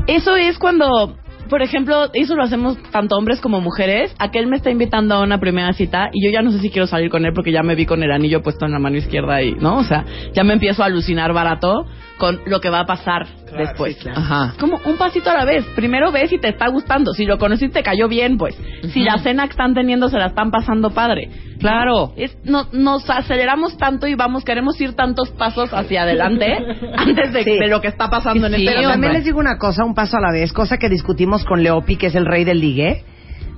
Eso 0.07 0.35
es 0.35 0.57
cuando, 0.57 1.17
por 1.51 1.61
ejemplo, 1.61 2.09
eso 2.13 2.33
lo 2.37 2.43
hacemos 2.43 2.77
tanto 2.91 3.17
hombres 3.17 3.41
como 3.41 3.59
mujeres. 3.59 4.15
Aquel 4.19 4.47
me 4.47 4.55
está 4.55 4.71
invitando 4.71 5.15
a 5.15 5.21
una 5.21 5.37
primera 5.37 5.73
cita 5.73 6.09
y 6.13 6.25
yo 6.25 6.31
ya 6.31 6.41
no 6.41 6.49
sé 6.49 6.59
si 6.59 6.69
quiero 6.69 6.87
salir 6.87 7.09
con 7.09 7.25
él 7.25 7.33
porque 7.35 7.51
ya 7.51 7.61
me 7.61 7.75
vi 7.75 7.85
con 7.85 8.01
el 8.03 8.11
anillo 8.13 8.41
puesto 8.41 8.65
en 8.65 8.71
la 8.71 8.79
mano 8.79 8.95
izquierda 8.95 9.43
y, 9.43 9.55
¿no? 9.55 9.79
O 9.79 9.83
sea, 9.83 10.05
ya 10.33 10.45
me 10.45 10.53
empiezo 10.53 10.81
a 10.81 10.85
alucinar 10.85 11.33
barato 11.33 11.85
con 12.21 12.39
lo 12.45 12.61
que 12.61 12.69
va 12.69 12.81
a 12.81 12.85
pasar 12.85 13.25
después. 13.57 13.97
Ajá. 14.15 14.53
Como 14.59 14.79
un 14.85 14.95
pasito 14.95 15.31
a 15.31 15.33
la 15.33 15.43
vez. 15.43 15.65
Primero 15.75 16.11
ves 16.11 16.29
si 16.29 16.37
te 16.37 16.49
está 16.49 16.67
gustando. 16.67 17.13
Si 17.13 17.25
lo 17.25 17.39
conociste, 17.39 17.79
te 17.79 17.83
cayó 17.83 18.07
bien, 18.07 18.37
pues. 18.37 18.55
Si 18.93 19.01
la 19.03 19.17
cena 19.17 19.45
que 19.45 19.51
están 19.53 19.73
teniendo 19.73 20.07
se 20.07 20.19
la 20.19 20.27
están 20.27 20.51
pasando 20.51 20.91
padre. 20.91 21.31
Claro. 21.59 22.13
Es, 22.15 22.37
no, 22.43 22.67
nos 22.73 23.09
aceleramos 23.09 23.75
tanto 23.77 24.05
y 24.05 24.13
vamos, 24.13 24.43
queremos 24.45 24.79
ir 24.79 24.93
tantos 24.93 25.31
pasos 25.31 25.73
hacia 25.73 26.03
adelante 26.03 26.45
antes 26.95 27.33
de, 27.33 27.43
Sí. 27.43 27.57
de 27.57 27.67
lo 27.67 27.81
que 27.81 27.87
está 27.87 28.07
pasando 28.11 28.45
en 28.45 28.53
Sí, 28.53 28.61
el 28.61 28.65
Pero 28.67 28.77
hombre. 28.81 28.91
también 28.93 29.13
les 29.13 29.23
digo 29.25 29.39
una 29.39 29.57
cosa, 29.57 29.83
un 29.83 29.95
paso 29.95 30.17
a 30.17 30.21
la 30.21 30.31
vez, 30.31 30.53
cosa 30.53 30.77
que 30.77 30.87
discutimos 30.89 31.43
con 31.43 31.63
Leopi, 31.63 31.95
que 31.95 32.05
es 32.07 32.15
el 32.15 32.27
rey 32.27 32.43
del 32.43 32.59
ligue. 32.59 33.03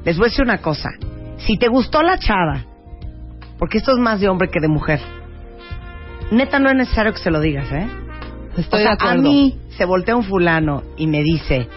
Les 0.05 0.17
voy 0.17 0.27
a 0.27 0.29
decir 0.29 0.45
una 0.45 0.59
cosa. 0.59 0.89
Si 1.39 1.57
te 1.57 1.67
gustó 1.67 2.01
la 2.01 2.17
chava, 2.17 2.63
porque 3.59 3.79
esto 3.79 3.91
es 3.91 3.97
más 3.97 4.21
de 4.21 4.29
hombre 4.29 4.47
que 4.49 4.61
de 4.61 4.69
mujer, 4.69 5.01
neta 6.31 6.59
no 6.59 6.69
es 6.69 6.75
necesario 6.77 7.11
que 7.11 7.19
se 7.19 7.29
lo 7.29 7.41
digas, 7.41 7.69
¿eh? 7.73 7.87
Estoy 8.57 8.79
o 8.81 8.83
sea, 8.83 8.91
de 8.91 8.95
acuerdo. 8.95 9.19
a 9.19 9.21
mí 9.21 9.57
se 9.77 9.85
voltea 9.85 10.15
un 10.15 10.23
fulano 10.23 10.83
y 10.97 11.07
me 11.07 11.23
dice, 11.23 11.67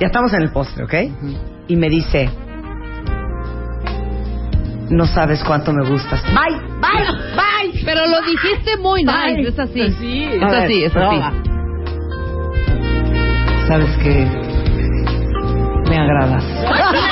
ya 0.00 0.06
estamos 0.06 0.32
en 0.34 0.42
el 0.42 0.50
postre, 0.50 0.84
¿ok? 0.84 0.94
Y 1.68 1.76
me 1.76 1.88
dice, 1.88 2.28
no 4.90 5.06
sabes 5.06 5.42
cuánto 5.44 5.72
me 5.72 5.88
gustas. 5.88 6.22
Bye, 6.24 6.58
bye, 6.80 7.06
bye. 7.34 7.82
Pero 7.84 8.06
lo 8.06 8.20
dijiste 8.22 8.76
muy 8.78 9.04
Ay, 9.08 9.36
nice, 9.36 9.48
es 9.50 9.58
así. 9.58 9.78
pues 9.80 9.94
sí. 9.96 10.24
Es 10.24 10.40
ver, 10.40 10.64
así, 10.64 10.84
es 10.84 10.96
así. 10.96 11.20
Sabes 13.68 13.96
que 13.98 14.26
me 15.88 15.96
agradas. 15.96 16.44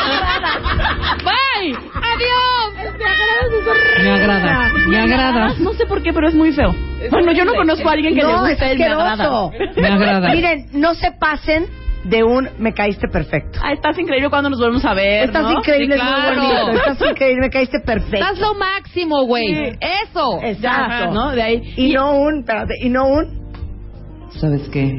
Me 4.03 4.11
agradas, 4.11 4.73
me 4.89 4.99
agradas. 4.99 5.59
No 5.61 5.73
sé 5.73 5.87
por 5.87 6.03
qué, 6.03 6.13
pero 6.13 6.29
es 6.29 6.35
muy 6.35 6.53
feo. 6.53 6.75
Bueno, 7.11 7.33
yo 7.33 7.45
no 7.45 7.55
conozco 7.55 7.89
a 7.89 7.93
alguien 7.93 8.15
que 8.15 8.23
no, 8.23 8.45
le 8.45 8.51
guste 8.51 8.73
el 8.73 8.79
me 8.79 8.85
agrada. 8.85 9.51
Me 9.77 9.87
agrada. 9.89 10.31
Miren, 10.33 10.67
no 10.73 10.95
se 10.95 11.13
pasen 11.13 11.67
de 12.05 12.23
un 12.23 12.49
me 12.59 12.73
caíste 12.73 13.09
perfecto. 13.09 13.59
Ah, 13.63 13.73
estás 13.73 13.99
increíble 13.99 14.31
cuando 14.31 14.49
nos 14.51 14.61
volvemos 14.61 14.85
a 14.85 14.95
ver, 14.95 15.25
Estás 15.25 15.43
¿no? 15.43 15.53
increíble, 15.55 15.97
Sí, 15.97 16.03
es 16.03 16.05
muy 16.05 16.23
claro. 16.23 16.67
bonito. 16.67 16.73
Estás 16.91 17.11
increíble, 17.11 17.41
me 17.43 17.51
caíste 17.51 17.81
perfecto. 17.81 18.17
Estás 18.17 18.39
lo 18.39 18.55
máximo, 18.55 19.25
güey. 19.25 19.47
Sí. 19.73 19.79
Eso. 20.09 20.39
Exacto. 20.43 21.13
¿no? 21.13 21.33
De 21.33 21.43
ahí. 21.43 21.75
Y 21.77 21.93
no 21.93 22.13
un, 22.19 22.41
espérate, 22.41 22.75
y 22.81 22.89
no 22.89 23.07
un. 23.07 23.47
¿Sabes 24.41 24.69
qué? 24.69 24.93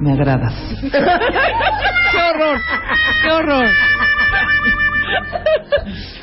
Me 0.00 0.12
agradas. 0.12 0.54
¡Qué 0.80 0.96
horror! 2.22 2.60
¡Qué 3.22 3.30
horror! 3.32 3.66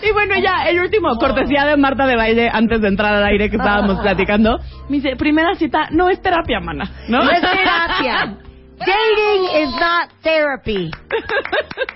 Y 0.02 0.12
bueno, 0.12 0.36
ya, 0.42 0.70
el 0.70 0.80
último, 0.80 1.16
cortesía 1.18 1.66
de 1.66 1.78
Marta 1.78 2.06
de 2.06 2.16
baile 2.16 2.50
antes 2.52 2.82
de 2.82 2.88
entrar 2.88 3.16
al 3.16 3.26
aire 3.26 3.50
que 3.50 3.58
estábamos 3.58 4.00
platicando. 4.00 4.60
Me 4.90 4.98
dice, 4.98 5.16
primera 5.16 5.56
cita, 5.56 5.88
no 5.92 6.10
es 6.10 6.22
terapia, 6.22 6.60
mana. 6.60 6.90
¿No? 7.08 7.24
No 7.24 7.32
es 7.32 7.42
terapia. 7.42 8.38
Dating 8.78 9.64
is 9.64 9.70
not 9.72 10.12
therapy. 10.22 10.92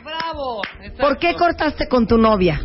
Bravo. 0.03 0.61
¿Por 0.99 1.17
qué 1.17 1.35
cortaste 1.35 1.87
con 1.87 2.07
tu 2.07 2.17
novia? 2.17 2.61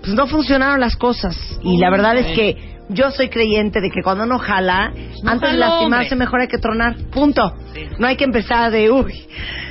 Pues 0.00 0.14
no 0.14 0.26
funcionaron 0.26 0.80
las 0.80 0.96
cosas. 0.96 1.36
Y 1.62 1.78
la 1.78 1.90
verdad 1.90 2.16
es 2.16 2.34
que 2.36 2.71
yo 2.92 3.10
soy 3.10 3.28
creyente 3.28 3.80
de 3.80 3.90
que 3.90 4.02
cuando 4.02 4.24
uno 4.24 4.38
jala, 4.38 4.92
antes 5.24 5.50
de 5.52 5.56
lastimarse, 5.58 6.14
hombre. 6.14 6.16
mejor 6.16 6.40
hay 6.40 6.48
que 6.48 6.58
tronar. 6.58 6.96
Punto. 7.10 7.54
No 7.98 8.06
hay 8.06 8.16
que 8.16 8.24
empezar 8.24 8.70
de, 8.70 8.90
uy, 8.90 9.12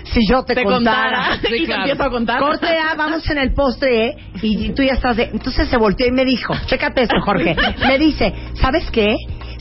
si 0.06 0.28
yo 0.28 0.44
te, 0.44 0.56
Te 0.56 0.64
contara. 0.64 1.38
contara. 1.38 1.40
Sí, 1.42 1.56
y 1.56 1.60
te 1.60 1.66
claro. 1.66 1.82
empiezo 1.84 2.04
a 2.04 2.10
contar. 2.10 2.40
Corte 2.40 2.68
A, 2.68 2.96
vamos 2.96 3.30
en 3.30 3.38
el 3.38 3.54
postre, 3.54 4.06
¿eh? 4.08 4.16
Y 4.42 4.70
tú 4.70 4.84
ya 4.84 4.94
estás 4.94 5.18
de... 5.18 5.24
Entonces 5.24 5.68
se 5.70 5.78
volteó 5.78 6.08
y 6.08 6.12
me 6.12 6.26
dijo, 6.26 6.54
chécate 6.66 7.04
esto, 7.04 7.20
Jorge. 7.22 7.56
Me 7.88 7.98
dice, 7.98 8.34
¿sabes 8.56 8.90
qué? 8.92 9.16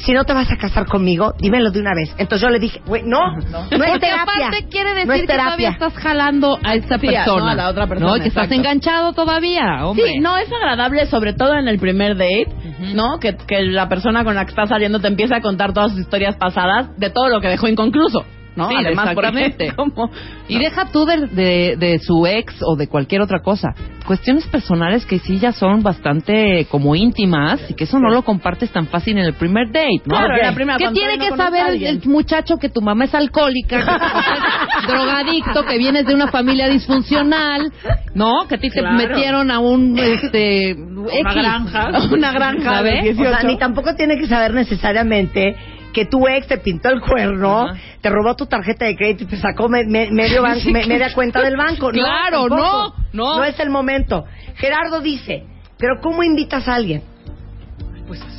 Si 0.05 0.13
no 0.13 0.25
te 0.25 0.33
vas 0.33 0.51
a 0.51 0.57
casar 0.57 0.87
conmigo, 0.87 1.35
dímelo 1.39 1.71
de 1.71 1.81
una 1.81 1.95
vez. 1.95 2.11
Entonces 2.19 2.41
yo 2.41 2.49
le 2.51 2.59
dije, 2.59 2.81
güey, 2.87 3.03
no, 3.05 3.33
no, 3.51 3.61
es 3.63 3.69
Porque 3.69 3.99
terapia. 4.01 4.23
aparte 4.23 4.69
quiere 4.71 4.91
decir 4.95 5.07
no 5.07 5.15
es 5.15 5.21
que 5.23 5.27
todavía 5.27 5.71
estás 5.71 5.95
jalando 5.95 6.59
a 6.65 6.75
esta 6.75 6.99
Sí, 6.99 7.09
a- 7.09 7.11
persona. 7.25 7.45
no, 7.45 7.51
a 7.51 7.55
la 7.55 7.69
otra 7.69 7.87
persona, 7.87 8.11
No, 8.17 8.23
que 8.23 8.29
estás 8.29 8.51
enganchado 8.51 9.13
todavía, 9.13 9.85
hombre. 9.85 10.07
Sí, 10.07 10.19
no 10.21 10.37
es 10.39 10.49
agradable, 10.53 11.07
sobre 11.07 11.35
todo 11.35 11.55
en 11.57 11.69
el 11.69 11.79
primer 11.79 12.17
date, 12.17 12.49
¿no? 12.95 13.19
Que, 13.21 13.37
que 13.37 13.63
la 13.63 13.89
persona 13.89 14.25
con 14.25 14.35
la 14.35 14.45
que 14.45 14.51
estás 14.51 14.69
saliendo 14.69 15.01
te 15.01 15.09
empieza 15.09 15.37
a 15.37 15.41
contar 15.41 15.73
todas 15.73 15.93
sus 15.93 16.01
historias 16.01 16.37
pasadas 16.37 16.97
de 16.99 17.11
todo 17.11 17.29
lo 17.29 17.41
que 17.41 17.49
dejó 17.49 17.69
inconcluso. 17.69 18.25
¿No? 18.57 18.69
Sí, 18.69 18.75
Además, 18.79 19.09
exactamente. 19.11 19.73
Y 20.49 20.59
deja 20.59 20.87
tú 20.87 21.05
de, 21.05 21.27
de, 21.29 21.77
de 21.79 21.99
su 22.01 22.27
ex 22.27 22.55
o 22.63 22.75
de 22.77 22.89
cualquier 22.89 23.21
otra 23.21 23.41
cosa. 23.41 23.69
Cuestiones 24.05 24.47
personales 24.49 25.07
que 25.07 25.21
sí 25.21 25.39
ya 25.39 25.53
son 25.53 25.83
bastante 25.83 26.67
como 26.69 26.97
íntimas 26.97 27.61
y 27.69 27.75
que 27.75 27.85
eso 27.85 28.01
no 28.01 28.11
lo 28.11 28.23
compartes 28.23 28.71
tan 28.73 28.89
fácil 28.89 29.19
en 29.19 29.25
el 29.25 29.35
primer 29.35 29.69
date, 29.69 30.03
¿no? 30.07 30.17
Claro, 30.17 30.37
la 30.37 30.53
primera, 30.53 30.79
¿Qué 30.79 30.89
tiene 30.89 31.17
no 31.17 31.25
que 31.25 31.37
saber 31.37 31.83
el, 31.83 32.03
muchacho 32.07 32.57
que 32.57 32.69
tu 32.69 32.81
mamá 32.81 33.05
es 33.05 33.15
alcohólica, 33.15 33.77
que 33.77 34.81
es 34.81 34.87
drogadicto, 34.89 35.65
que 35.65 35.79
vienes 35.79 36.07
de 36.07 36.15
una 36.15 36.29
familia 36.29 36.69
disfuncional, 36.69 37.73
¿no? 38.15 38.49
Que 38.49 38.57
a 38.57 38.59
ti 38.59 38.71
te 38.71 38.83
metieron 38.83 39.53
a 39.53 39.61
un, 39.61 39.97
este, 39.99 40.71
X. 40.71 41.35
granja. 41.35 41.91
Una 42.11 42.33
granja 42.33 42.75
¿Sabes? 42.75 43.17
O 43.19 43.23
sea, 43.23 43.43
ni 43.45 43.57
tampoco 43.59 43.95
tiene 43.95 44.19
que 44.19 44.27
saber 44.27 44.55
necesariamente 44.55 45.57
que 45.93 46.05
tu 46.07 46.27
ex 46.29 46.47
te 46.47 46.59
pintó 46.59 46.89
el 46.91 47.01
cuerno, 47.01 47.67
te 48.01 48.11
robó 48.11 48.37
tu 48.37 48.47
tarjeta 48.47 48.85
de 48.87 48.97
crédito 48.97 49.25
y 49.25 49.27
te 49.27 49.37
sacó 49.37 49.69
me- 49.69 49.85
me- 49.85 50.11
medio 50.11 50.43
ban- 50.45 50.59
Sí, 50.61 50.73
me- 50.73 50.87
media 50.87 51.12
cuenta 51.15 51.41
del 51.43 51.57
banco. 51.57 51.91
Claro, 51.91 52.47
tampoco. 52.49 52.57
no, 52.57 52.95
no. 53.12 53.37
No 53.39 53.45
es 53.45 53.59
el 53.61 53.71
momento. 53.71 54.25
Gerardo 54.57 55.01
dice, 55.01 55.45
pero 55.79 56.01
¿cómo 56.03 56.23
invitas 56.23 56.67
a 56.69 56.75
alguien? 56.77 57.03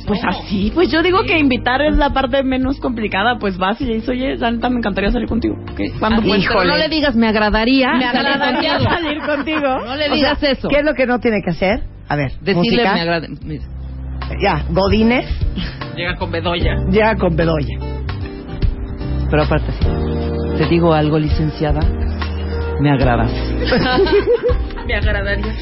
Pues 0.06 0.20
así, 0.24 0.70
pues 0.74 0.90
yo 0.90 1.00
digo 1.02 1.22
que 1.22 1.38
invitar 1.38 1.80
es 1.80 1.96
la 1.96 2.10
parte 2.12 2.42
menos 2.42 2.78
complicada, 2.80 3.38
pues 3.38 3.56
vas 3.56 3.80
y 3.80 3.84
le 3.86 3.94
dices, 3.94 4.08
oye, 4.10 4.36
la 4.36 4.50
neta 4.50 4.68
me 4.68 4.76
encantaría 4.78 5.10
salir 5.10 5.28
contigo. 5.28 5.56
¿Qué? 5.76 5.90
¿Cuándo 5.98 6.20
Ah, 6.20 6.24
puedes? 6.26 6.46
pero 6.46 6.64
no 6.64 6.76
le 6.76 6.88
digas 6.88 7.14
me 7.14 7.28
agradaría. 7.28 7.92
Me 7.94 8.04
salir 8.04 8.18
agradaría 8.32 8.74
contigo". 8.78 8.90
salir 8.90 9.18
contigo. 9.22 9.78
No 9.86 9.96
le 9.96 10.10
O 10.10 10.14
digas 10.14 10.38
sea, 10.40 10.50
eso. 10.50 10.68
¿Qué 10.68 10.76
es 10.80 10.84
lo 10.84 10.92
que 10.94 11.06
no 11.06 11.20
tiene 11.20 11.40
que 11.42 11.50
hacer? 11.50 11.84
A 12.08 12.16
ver, 12.16 12.32
Decirle 12.40 12.54
música. 12.82 12.94
me 12.94 13.00
agrada. 13.00 13.28
mira. 13.42 13.62
Ya, 14.40 14.64
Godínez 14.70 15.26
Llega 15.96 16.16
con 16.16 16.30
Bedoya. 16.30 16.76
llega 16.90 17.16
con 17.16 17.36
Bedoya. 17.36 17.78
Pero 19.30 19.42
aparte, 19.42 19.72
te 20.58 20.66
digo 20.66 20.92
algo, 20.92 21.18
licenciada. 21.18 21.80
Me 22.80 22.90
agradas. 22.90 23.30
Me 24.92 24.98
agradaría. 24.98 25.54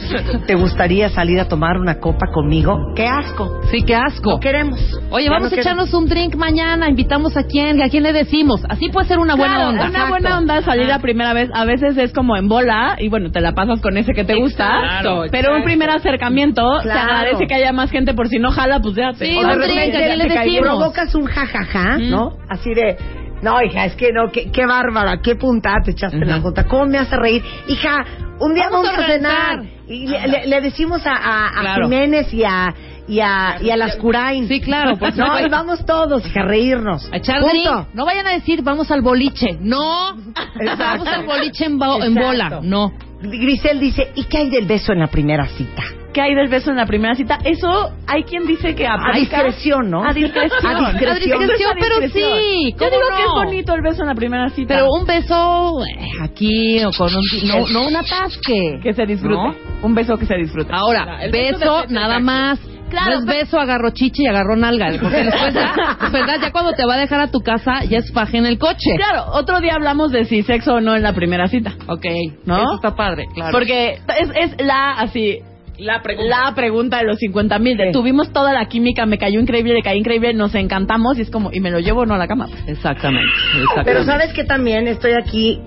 ¿Te 0.46 0.54
gustaría 0.56 1.08
salir 1.10 1.38
a 1.38 1.46
tomar 1.46 1.76
una 1.78 2.00
copa 2.00 2.26
conmigo? 2.32 2.92
¡Qué 2.96 3.06
asco! 3.06 3.60
Sí, 3.70 3.84
qué 3.84 3.94
asco. 3.94 4.30
No 4.32 4.40
queremos. 4.40 4.80
Oye, 5.10 5.26
Ya 5.26 5.30
vamos 5.30 5.52
no 5.52 5.56
a 5.56 5.60
echarnos 5.60 5.94
un 5.94 6.06
drink 6.06 6.34
mañana. 6.34 6.88
Invitamos 6.88 7.36
a 7.36 7.44
quién, 7.44 7.80
a 7.80 7.88
quién 7.88 8.02
le 8.02 8.12
decimos. 8.12 8.60
Así 8.68 8.88
puede 8.88 9.06
ser 9.06 9.18
una 9.18 9.36
buena 9.36 9.54
Claro, 9.54 9.70
onda. 9.70 9.88
Una 9.88 10.08
buena 10.08 10.38
onda 10.38 10.62
salir 10.62 10.86
la 10.86 10.98
primera 10.98 11.32
vez. 11.32 11.48
A 11.54 11.64
veces 11.64 11.96
es 11.96 12.12
como 12.12 12.36
en 12.36 12.48
bola 12.48 12.96
y 12.98 13.08
bueno, 13.08 13.30
te 13.30 13.40
la 13.40 13.52
pasas 13.52 13.80
con 13.80 13.96
ese 13.96 14.12
que 14.14 14.24
te 14.24 14.34
gusta. 14.34 14.68
Exacto, 14.84 15.22
pero 15.30 15.54
un 15.56 15.62
primer 15.62 15.90
acercamiento, 15.90 16.62
se 16.80 16.88
Claro. 16.88 17.12
agradece 17.12 17.46
que 17.46 17.54
haya 17.54 17.72
más 17.72 17.90
gente 17.92 18.14
por 18.14 18.26
si 18.28 18.38
no 18.40 18.50
jala, 18.50 18.80
pues 18.80 18.96
ya 18.96 19.12
te. 19.12 19.26
Sí, 19.26 19.36
o 19.36 19.40
un 19.42 19.46
de 19.46 19.54
drink, 19.58 19.68
repente 19.76 19.96
¿a 19.96 20.00
quién 20.00 20.08
ya 20.10 20.16
le 20.16 20.28
te 20.28 20.34
cae 20.34 20.44
bien. 20.46 20.62
decimos? 20.62 20.78
provocas 20.78 21.14
un 21.14 21.24
jajaja, 21.26 21.98
¿no? 21.98 22.32
Así 22.48 22.74
de, 22.74 22.96
no, 23.42 23.62
hija, 23.62 23.84
es 23.86 23.94
que 23.96 24.12
no, 24.12 24.30
qué, 24.30 24.50
qué 24.50 24.66
bárbara, 24.66 25.20
qué 25.22 25.36
punta 25.36 25.74
te 25.84 25.92
echaste 25.92 26.24
la 26.24 26.40
junta, 26.40 26.64
cómo 26.66 26.86
me 26.86 26.98
hace 26.98 27.16
reír. 27.16 27.42
Hija, 27.68 28.04
un 28.38 28.54
día 28.54 28.68
Vamos 28.70 28.86
vamos, 28.86 29.02
a 29.02 29.04
a 29.04 29.06
cenar. 29.12 29.62
Y 29.88 30.06
le, 30.06 30.28
le- 30.28 30.46
le 30.46 30.60
decimos 30.60 31.02
a, 31.06 31.12
a-. 31.14 31.74
Jiménez 31.76 32.32
y 32.32 32.44
a, 32.44 32.72
y 33.08 33.20
a, 33.20 33.56
y 33.60 33.70
a 33.70 33.76
las 33.76 33.96
Curain. 33.96 34.46
Sí, 34.46 34.60
claro, 34.60 34.96
por 34.96 35.14
No, 35.16 35.38
y 35.40 35.48
vamos 35.48 35.84
todos, 35.84 36.24
hija, 36.26 36.40
a 36.42 36.44
reírnos. 36.44 37.08
A 37.12 37.16
echar 37.16 37.40
Punto. 37.40 37.88
No 37.94 38.04
vayan 38.06 38.26
a 38.26 38.30
decir 38.32 38.62
vamos 38.62 38.90
al 38.90 39.02
boliche. 39.02 39.56
No. 39.60 40.14
Vamos 40.78 41.06
al 41.08 41.24
boliche 41.26 41.64
en, 41.64 41.78
bo- 41.78 42.02
en 42.02 42.14
bola. 42.14 42.60
No. 42.62 42.92
Grisel 43.22 43.80
dice, 43.80 44.12
¿y 44.14 44.24
qué 44.24 44.38
hay 44.38 44.50
del 44.50 44.66
beso 44.66 44.92
en 44.92 45.00
la 45.00 45.08
primera 45.08 45.46
cita? 45.46 45.82
¿Qué 46.12 46.20
hay 46.20 46.34
del 46.34 46.48
beso 46.48 46.70
en 46.70 46.76
la 46.76 46.86
primera 46.86 47.14
cita? 47.14 47.38
Eso 47.44 47.92
hay 48.06 48.24
quien 48.24 48.46
dice 48.46 48.74
que 48.74 48.86
A 48.86 48.94
aplica- 48.94 49.42
discreción, 49.44 49.90
¿no? 49.90 50.04
A 50.04 50.12
discreción. 50.12 50.66
A 50.66 50.90
discreción. 50.92 51.12
A 51.12 51.14
discreción, 51.46 51.72
pero 51.78 52.00
discreción. 52.00 52.38
sí, 52.40 52.72
Yo 52.72 52.78
¿cómo 52.78 52.90
digo 52.90 53.10
no? 53.10 53.16
que 53.16 53.22
es 53.22 53.28
bonito 53.46 53.74
el 53.74 53.82
beso 53.82 54.02
en 54.02 54.08
la 54.08 54.14
primera 54.14 54.48
cita. 54.50 54.74
Pero 54.74 54.86
un 54.92 55.06
beso 55.06 55.78
eh, 55.86 56.08
aquí 56.22 56.82
o 56.84 56.90
con 56.96 57.08
un... 57.14 57.22
No, 57.48 57.68
no 57.68 57.86
un 57.88 57.96
atasque. 57.96 58.80
que 58.82 58.92
se 58.92 59.06
disfrute. 59.06 59.34
¿No? 59.34 59.54
Un 59.82 59.94
beso 59.94 60.16
que 60.16 60.26
se 60.26 60.34
disfrute. 60.36 60.70
Ahora, 60.72 61.22
El 61.22 61.30
beso, 61.30 61.82
de 61.82 61.94
nada 61.94 62.18
más. 62.18 62.58
Claro, 62.90 63.12
no 63.12 63.18
es 63.20 63.24
beso, 63.24 63.60
agarró 63.60 63.90
chichi 63.90 64.24
y 64.24 64.26
agarró 64.26 64.56
nalga. 64.56 64.88
Porque 65.00 65.22
después 65.22 65.54
ya, 65.54 65.96
¿verdad? 66.12 66.38
ya 66.42 66.50
cuando 66.50 66.72
te 66.72 66.84
va 66.84 66.94
a 66.94 66.98
dejar 66.98 67.20
a 67.20 67.28
tu 67.30 67.38
casa, 67.40 67.84
ya 67.88 67.98
es 67.98 68.12
faje 68.12 68.36
en 68.38 68.46
el 68.46 68.58
coche. 68.58 68.90
Claro, 68.96 69.26
otro 69.34 69.60
día 69.60 69.74
hablamos 69.76 70.10
de 70.10 70.24
si 70.24 70.42
sexo 70.42 70.74
o 70.74 70.80
no 70.80 70.96
en 70.96 71.04
la 71.04 71.12
primera 71.12 71.46
cita. 71.46 71.72
Ok, 71.86 72.04
¿No? 72.46 72.56
Eso 72.58 72.74
está 72.74 72.96
padre, 72.96 73.26
claro. 73.32 73.52
Porque 73.52 73.92
es, 74.18 74.30
es 74.34 74.66
la, 74.66 74.90
así, 74.94 75.38
la 75.80 76.02
la 76.18 76.54
pregunta 76.54 76.98
de 76.98 77.04
los 77.04 77.18
50 77.18 77.58
mil. 77.58 77.76
Sí. 77.76 77.92
Tuvimos 77.92 78.32
toda 78.32 78.52
la 78.52 78.66
química, 78.66 79.06
me 79.06 79.18
cayó 79.18 79.40
increíble, 79.40 79.74
le 79.74 79.82
cayó 79.82 79.98
increíble, 79.98 80.34
nos 80.34 80.54
encantamos 80.54 81.18
y 81.18 81.22
es 81.22 81.30
como, 81.30 81.50
¿y 81.52 81.60
me 81.60 81.70
lo 81.70 81.78
llevo 81.78 82.00
o 82.00 82.06
no 82.06 82.14
a 82.14 82.18
la 82.18 82.28
cama? 82.28 82.46
Exactamente, 82.66 83.32
exactamente. 83.54 83.84
Pero 83.84 84.04
sabes 84.04 84.32
que 84.32 84.44
también 84.44 84.86
estoy 84.86 85.12
aquí 85.12 85.60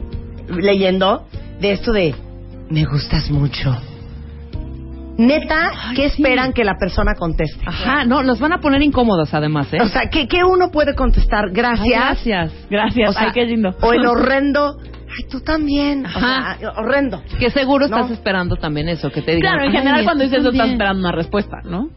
leyendo 0.50 1.26
de 1.60 1.72
esto 1.72 1.92
de 1.92 2.16
me 2.70 2.86
gustas 2.86 3.30
mucho. 3.30 3.76
Neta, 5.16 5.72
¿qué 5.96 6.06
esperan 6.06 6.54
que 6.54 6.64
la 6.64 6.76
persona 6.80 7.14
conteste? 7.14 7.64
Ajá, 7.68 8.04
no, 8.04 8.24
los 8.24 8.40
van 8.40 8.54
a 8.54 8.58
poner 8.58 8.82
incómodos 8.82 9.32
además, 9.34 9.72
¿eh? 9.72 9.78
O 9.80 9.88
sea, 9.88 10.10
¿qué, 10.10 10.28
qué 10.28 10.44
uno 10.44 10.72
puede 10.72 10.96
contestar? 10.96 11.52
Gracias. 11.52 11.86
Ay, 11.86 11.92
gracias. 11.92 12.68
Gracias, 12.70 13.10
O 13.10 13.14
sea, 13.14 13.28
ay, 13.28 13.32
qué 13.32 13.46
lindo. 13.46 13.76
O 13.80 13.94
el 13.94 14.06
horrendo. 14.08 14.78
Ay, 15.18 15.26
tú 15.30 15.40
también. 15.42 16.06
O 16.06 16.10
Ajá. 16.10 16.58
sea, 16.60 16.72
horrendo. 16.78 17.22
Que 17.40 17.50
seguro 17.50 17.88
No. 17.88 17.96
estás 17.98 18.12
esperando 18.12 18.56
también 18.56 18.90
eso, 18.90 19.10
que 19.12 19.22
te 19.22 19.36
digan. 19.36 19.54
Claro, 19.54 19.64
en 19.70 19.72
"Ay, 19.72 19.78
general 19.78 20.04
cuando 20.06 20.24
dices 20.24 20.40
eso 20.40 20.50
estás 20.50 20.58
también". 20.60 20.76
esperando 20.76 21.00
una 21.02 21.12
respuesta, 21.12 21.58
¿no? 21.64 21.90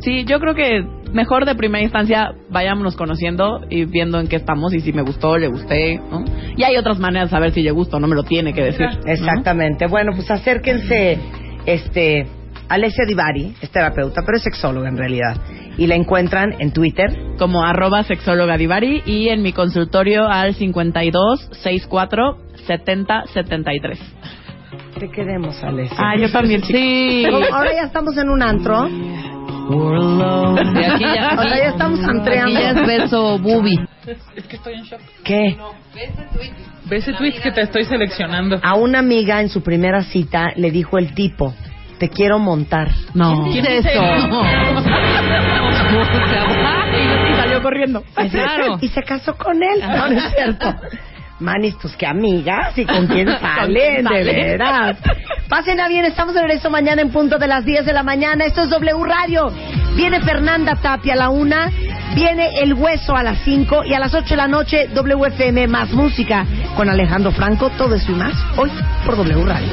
Sí, 0.00 0.24
yo 0.26 0.38
creo 0.40 0.54
que 0.54 0.84
mejor 1.12 1.46
de 1.46 1.54
primera 1.54 1.82
instancia 1.82 2.32
vayámonos 2.50 2.96
conociendo 2.96 3.60
y 3.70 3.84
viendo 3.86 4.20
en 4.20 4.28
qué 4.28 4.36
estamos 4.36 4.74
y 4.74 4.80
si 4.80 4.92
me 4.92 5.02
gustó, 5.02 5.38
le 5.38 5.48
gusté, 5.48 6.00
¿no? 6.10 6.24
Y 6.56 6.62
hay 6.64 6.76
otras 6.76 6.98
maneras 6.98 7.30
de 7.30 7.36
saber 7.36 7.52
si 7.52 7.62
le 7.62 7.70
gusta 7.70 7.96
o 7.96 8.00
no 8.00 8.06
me 8.06 8.14
lo 8.14 8.22
tiene 8.24 8.52
que 8.52 8.62
decir. 8.62 8.86
¿no? 8.86 9.10
Exactamente. 9.10 9.86
Bueno, 9.86 10.12
pues 10.14 10.30
acérquense, 10.30 11.18
este, 11.64 12.26
Alessia 12.68 13.04
Divari, 13.06 13.54
es 13.60 13.70
terapeuta, 13.70 14.22
pero 14.24 14.36
es 14.38 14.42
sexóloga 14.42 14.88
en 14.88 14.96
realidad. 14.96 15.36
Y 15.78 15.86
la 15.86 15.94
encuentran 15.94 16.54
en 16.58 16.72
Twitter. 16.72 17.10
Como 17.38 17.64
arroba 17.64 18.02
sexóloga 18.02 18.56
Divari 18.56 19.02
y 19.06 19.28
en 19.28 19.42
mi 19.42 19.52
consultorio 19.52 20.26
al 20.28 20.54
52 20.54 21.48
64 21.62 22.38
70 22.66 23.24
73. 23.32 23.98
Te 24.98 25.10
queremos, 25.10 25.62
Alessia. 25.62 25.96
Ah, 25.98 26.16
yo 26.16 26.30
también. 26.32 26.62
Sí. 26.64 27.24
Ahora 27.52 27.72
ya 27.74 27.82
estamos 27.82 28.16
en 28.16 28.30
un 28.30 28.42
antro. 28.42 28.88
Y 28.88 30.84
aquí 30.84 31.04
ya, 31.04 31.34
O 31.38 31.42
sea, 31.42 31.56
ya 31.58 31.68
estamos 31.68 32.00
aquí 32.00 32.10
antreando. 32.10 32.60
ya 32.60 32.70
es 32.70 32.86
beso 32.86 33.38
bubi. 33.38 33.78
¿Qué? 35.24 35.56
Ve 36.88 36.96
ese 36.96 37.12
tweet 37.14 37.34
que 37.42 37.50
te 37.50 37.62
estoy 37.62 37.84
seleccionando. 37.84 38.58
A 38.62 38.74
una 38.76 39.00
amiga 39.00 39.40
en 39.40 39.48
su 39.48 39.62
primera 39.62 40.02
cita 40.04 40.52
le 40.56 40.70
dijo 40.70 40.98
el 40.98 41.14
tipo, 41.14 41.52
te 41.98 42.08
quiero 42.08 42.38
montar. 42.38 42.90
No. 43.14 43.44
¿Quién 43.50 43.64
¿Qué 43.64 43.78
es 43.78 43.84
dice 43.84 43.96
eso? 43.96 44.14
eso? 44.14 44.42
Y 47.30 47.36
salió 47.36 47.62
corriendo. 47.62 48.02
Claro. 48.30 48.78
Y 48.80 48.88
se 48.88 49.02
casó 49.02 49.34
con 49.36 49.62
él. 49.62 49.80
No, 49.80 50.08
no 50.08 50.18
es 50.18 50.34
cierto. 50.34 50.74
Manis, 51.38 51.74
pues 51.80 51.94
qué 51.96 52.06
amigas 52.06 52.76
y 52.78 52.86
con 52.86 53.06
quién 53.08 53.28
salen, 53.40 54.04
de 54.04 54.24
veras. 54.24 54.96
Pásenla 55.48 55.86
bien, 55.88 56.04
estamos 56.06 56.34
de 56.34 56.40
regreso 56.42 56.70
mañana 56.70 57.02
en 57.02 57.10
punto 57.10 57.38
de 57.38 57.46
las 57.46 57.64
10 57.64 57.84
de 57.84 57.92
la 57.92 58.02
mañana. 58.02 58.44
Esto 58.46 58.62
es 58.62 58.70
W 58.70 59.04
Radio. 59.04 59.52
Viene 59.94 60.20
Fernanda 60.20 60.76
Tapia 60.76 61.14
a 61.14 61.16
la 61.16 61.28
una, 61.28 61.70
viene 62.14 62.58
El 62.60 62.74
Hueso 62.74 63.14
a 63.16 63.22
las 63.22 63.38
5 63.44 63.84
y 63.84 63.94
a 63.94 63.98
las 63.98 64.14
8 64.14 64.26
de 64.28 64.36
la 64.36 64.48
noche 64.48 64.88
WFM 64.94 65.68
más 65.68 65.90
música 65.92 66.44
con 66.76 66.88
Alejandro 66.88 67.32
Franco, 67.32 67.70
todo 67.70 67.94
eso 67.94 68.12
y 68.12 68.14
más, 68.14 68.34
hoy 68.58 68.70
por 69.04 69.16
W 69.16 69.44
Radio. 69.44 69.72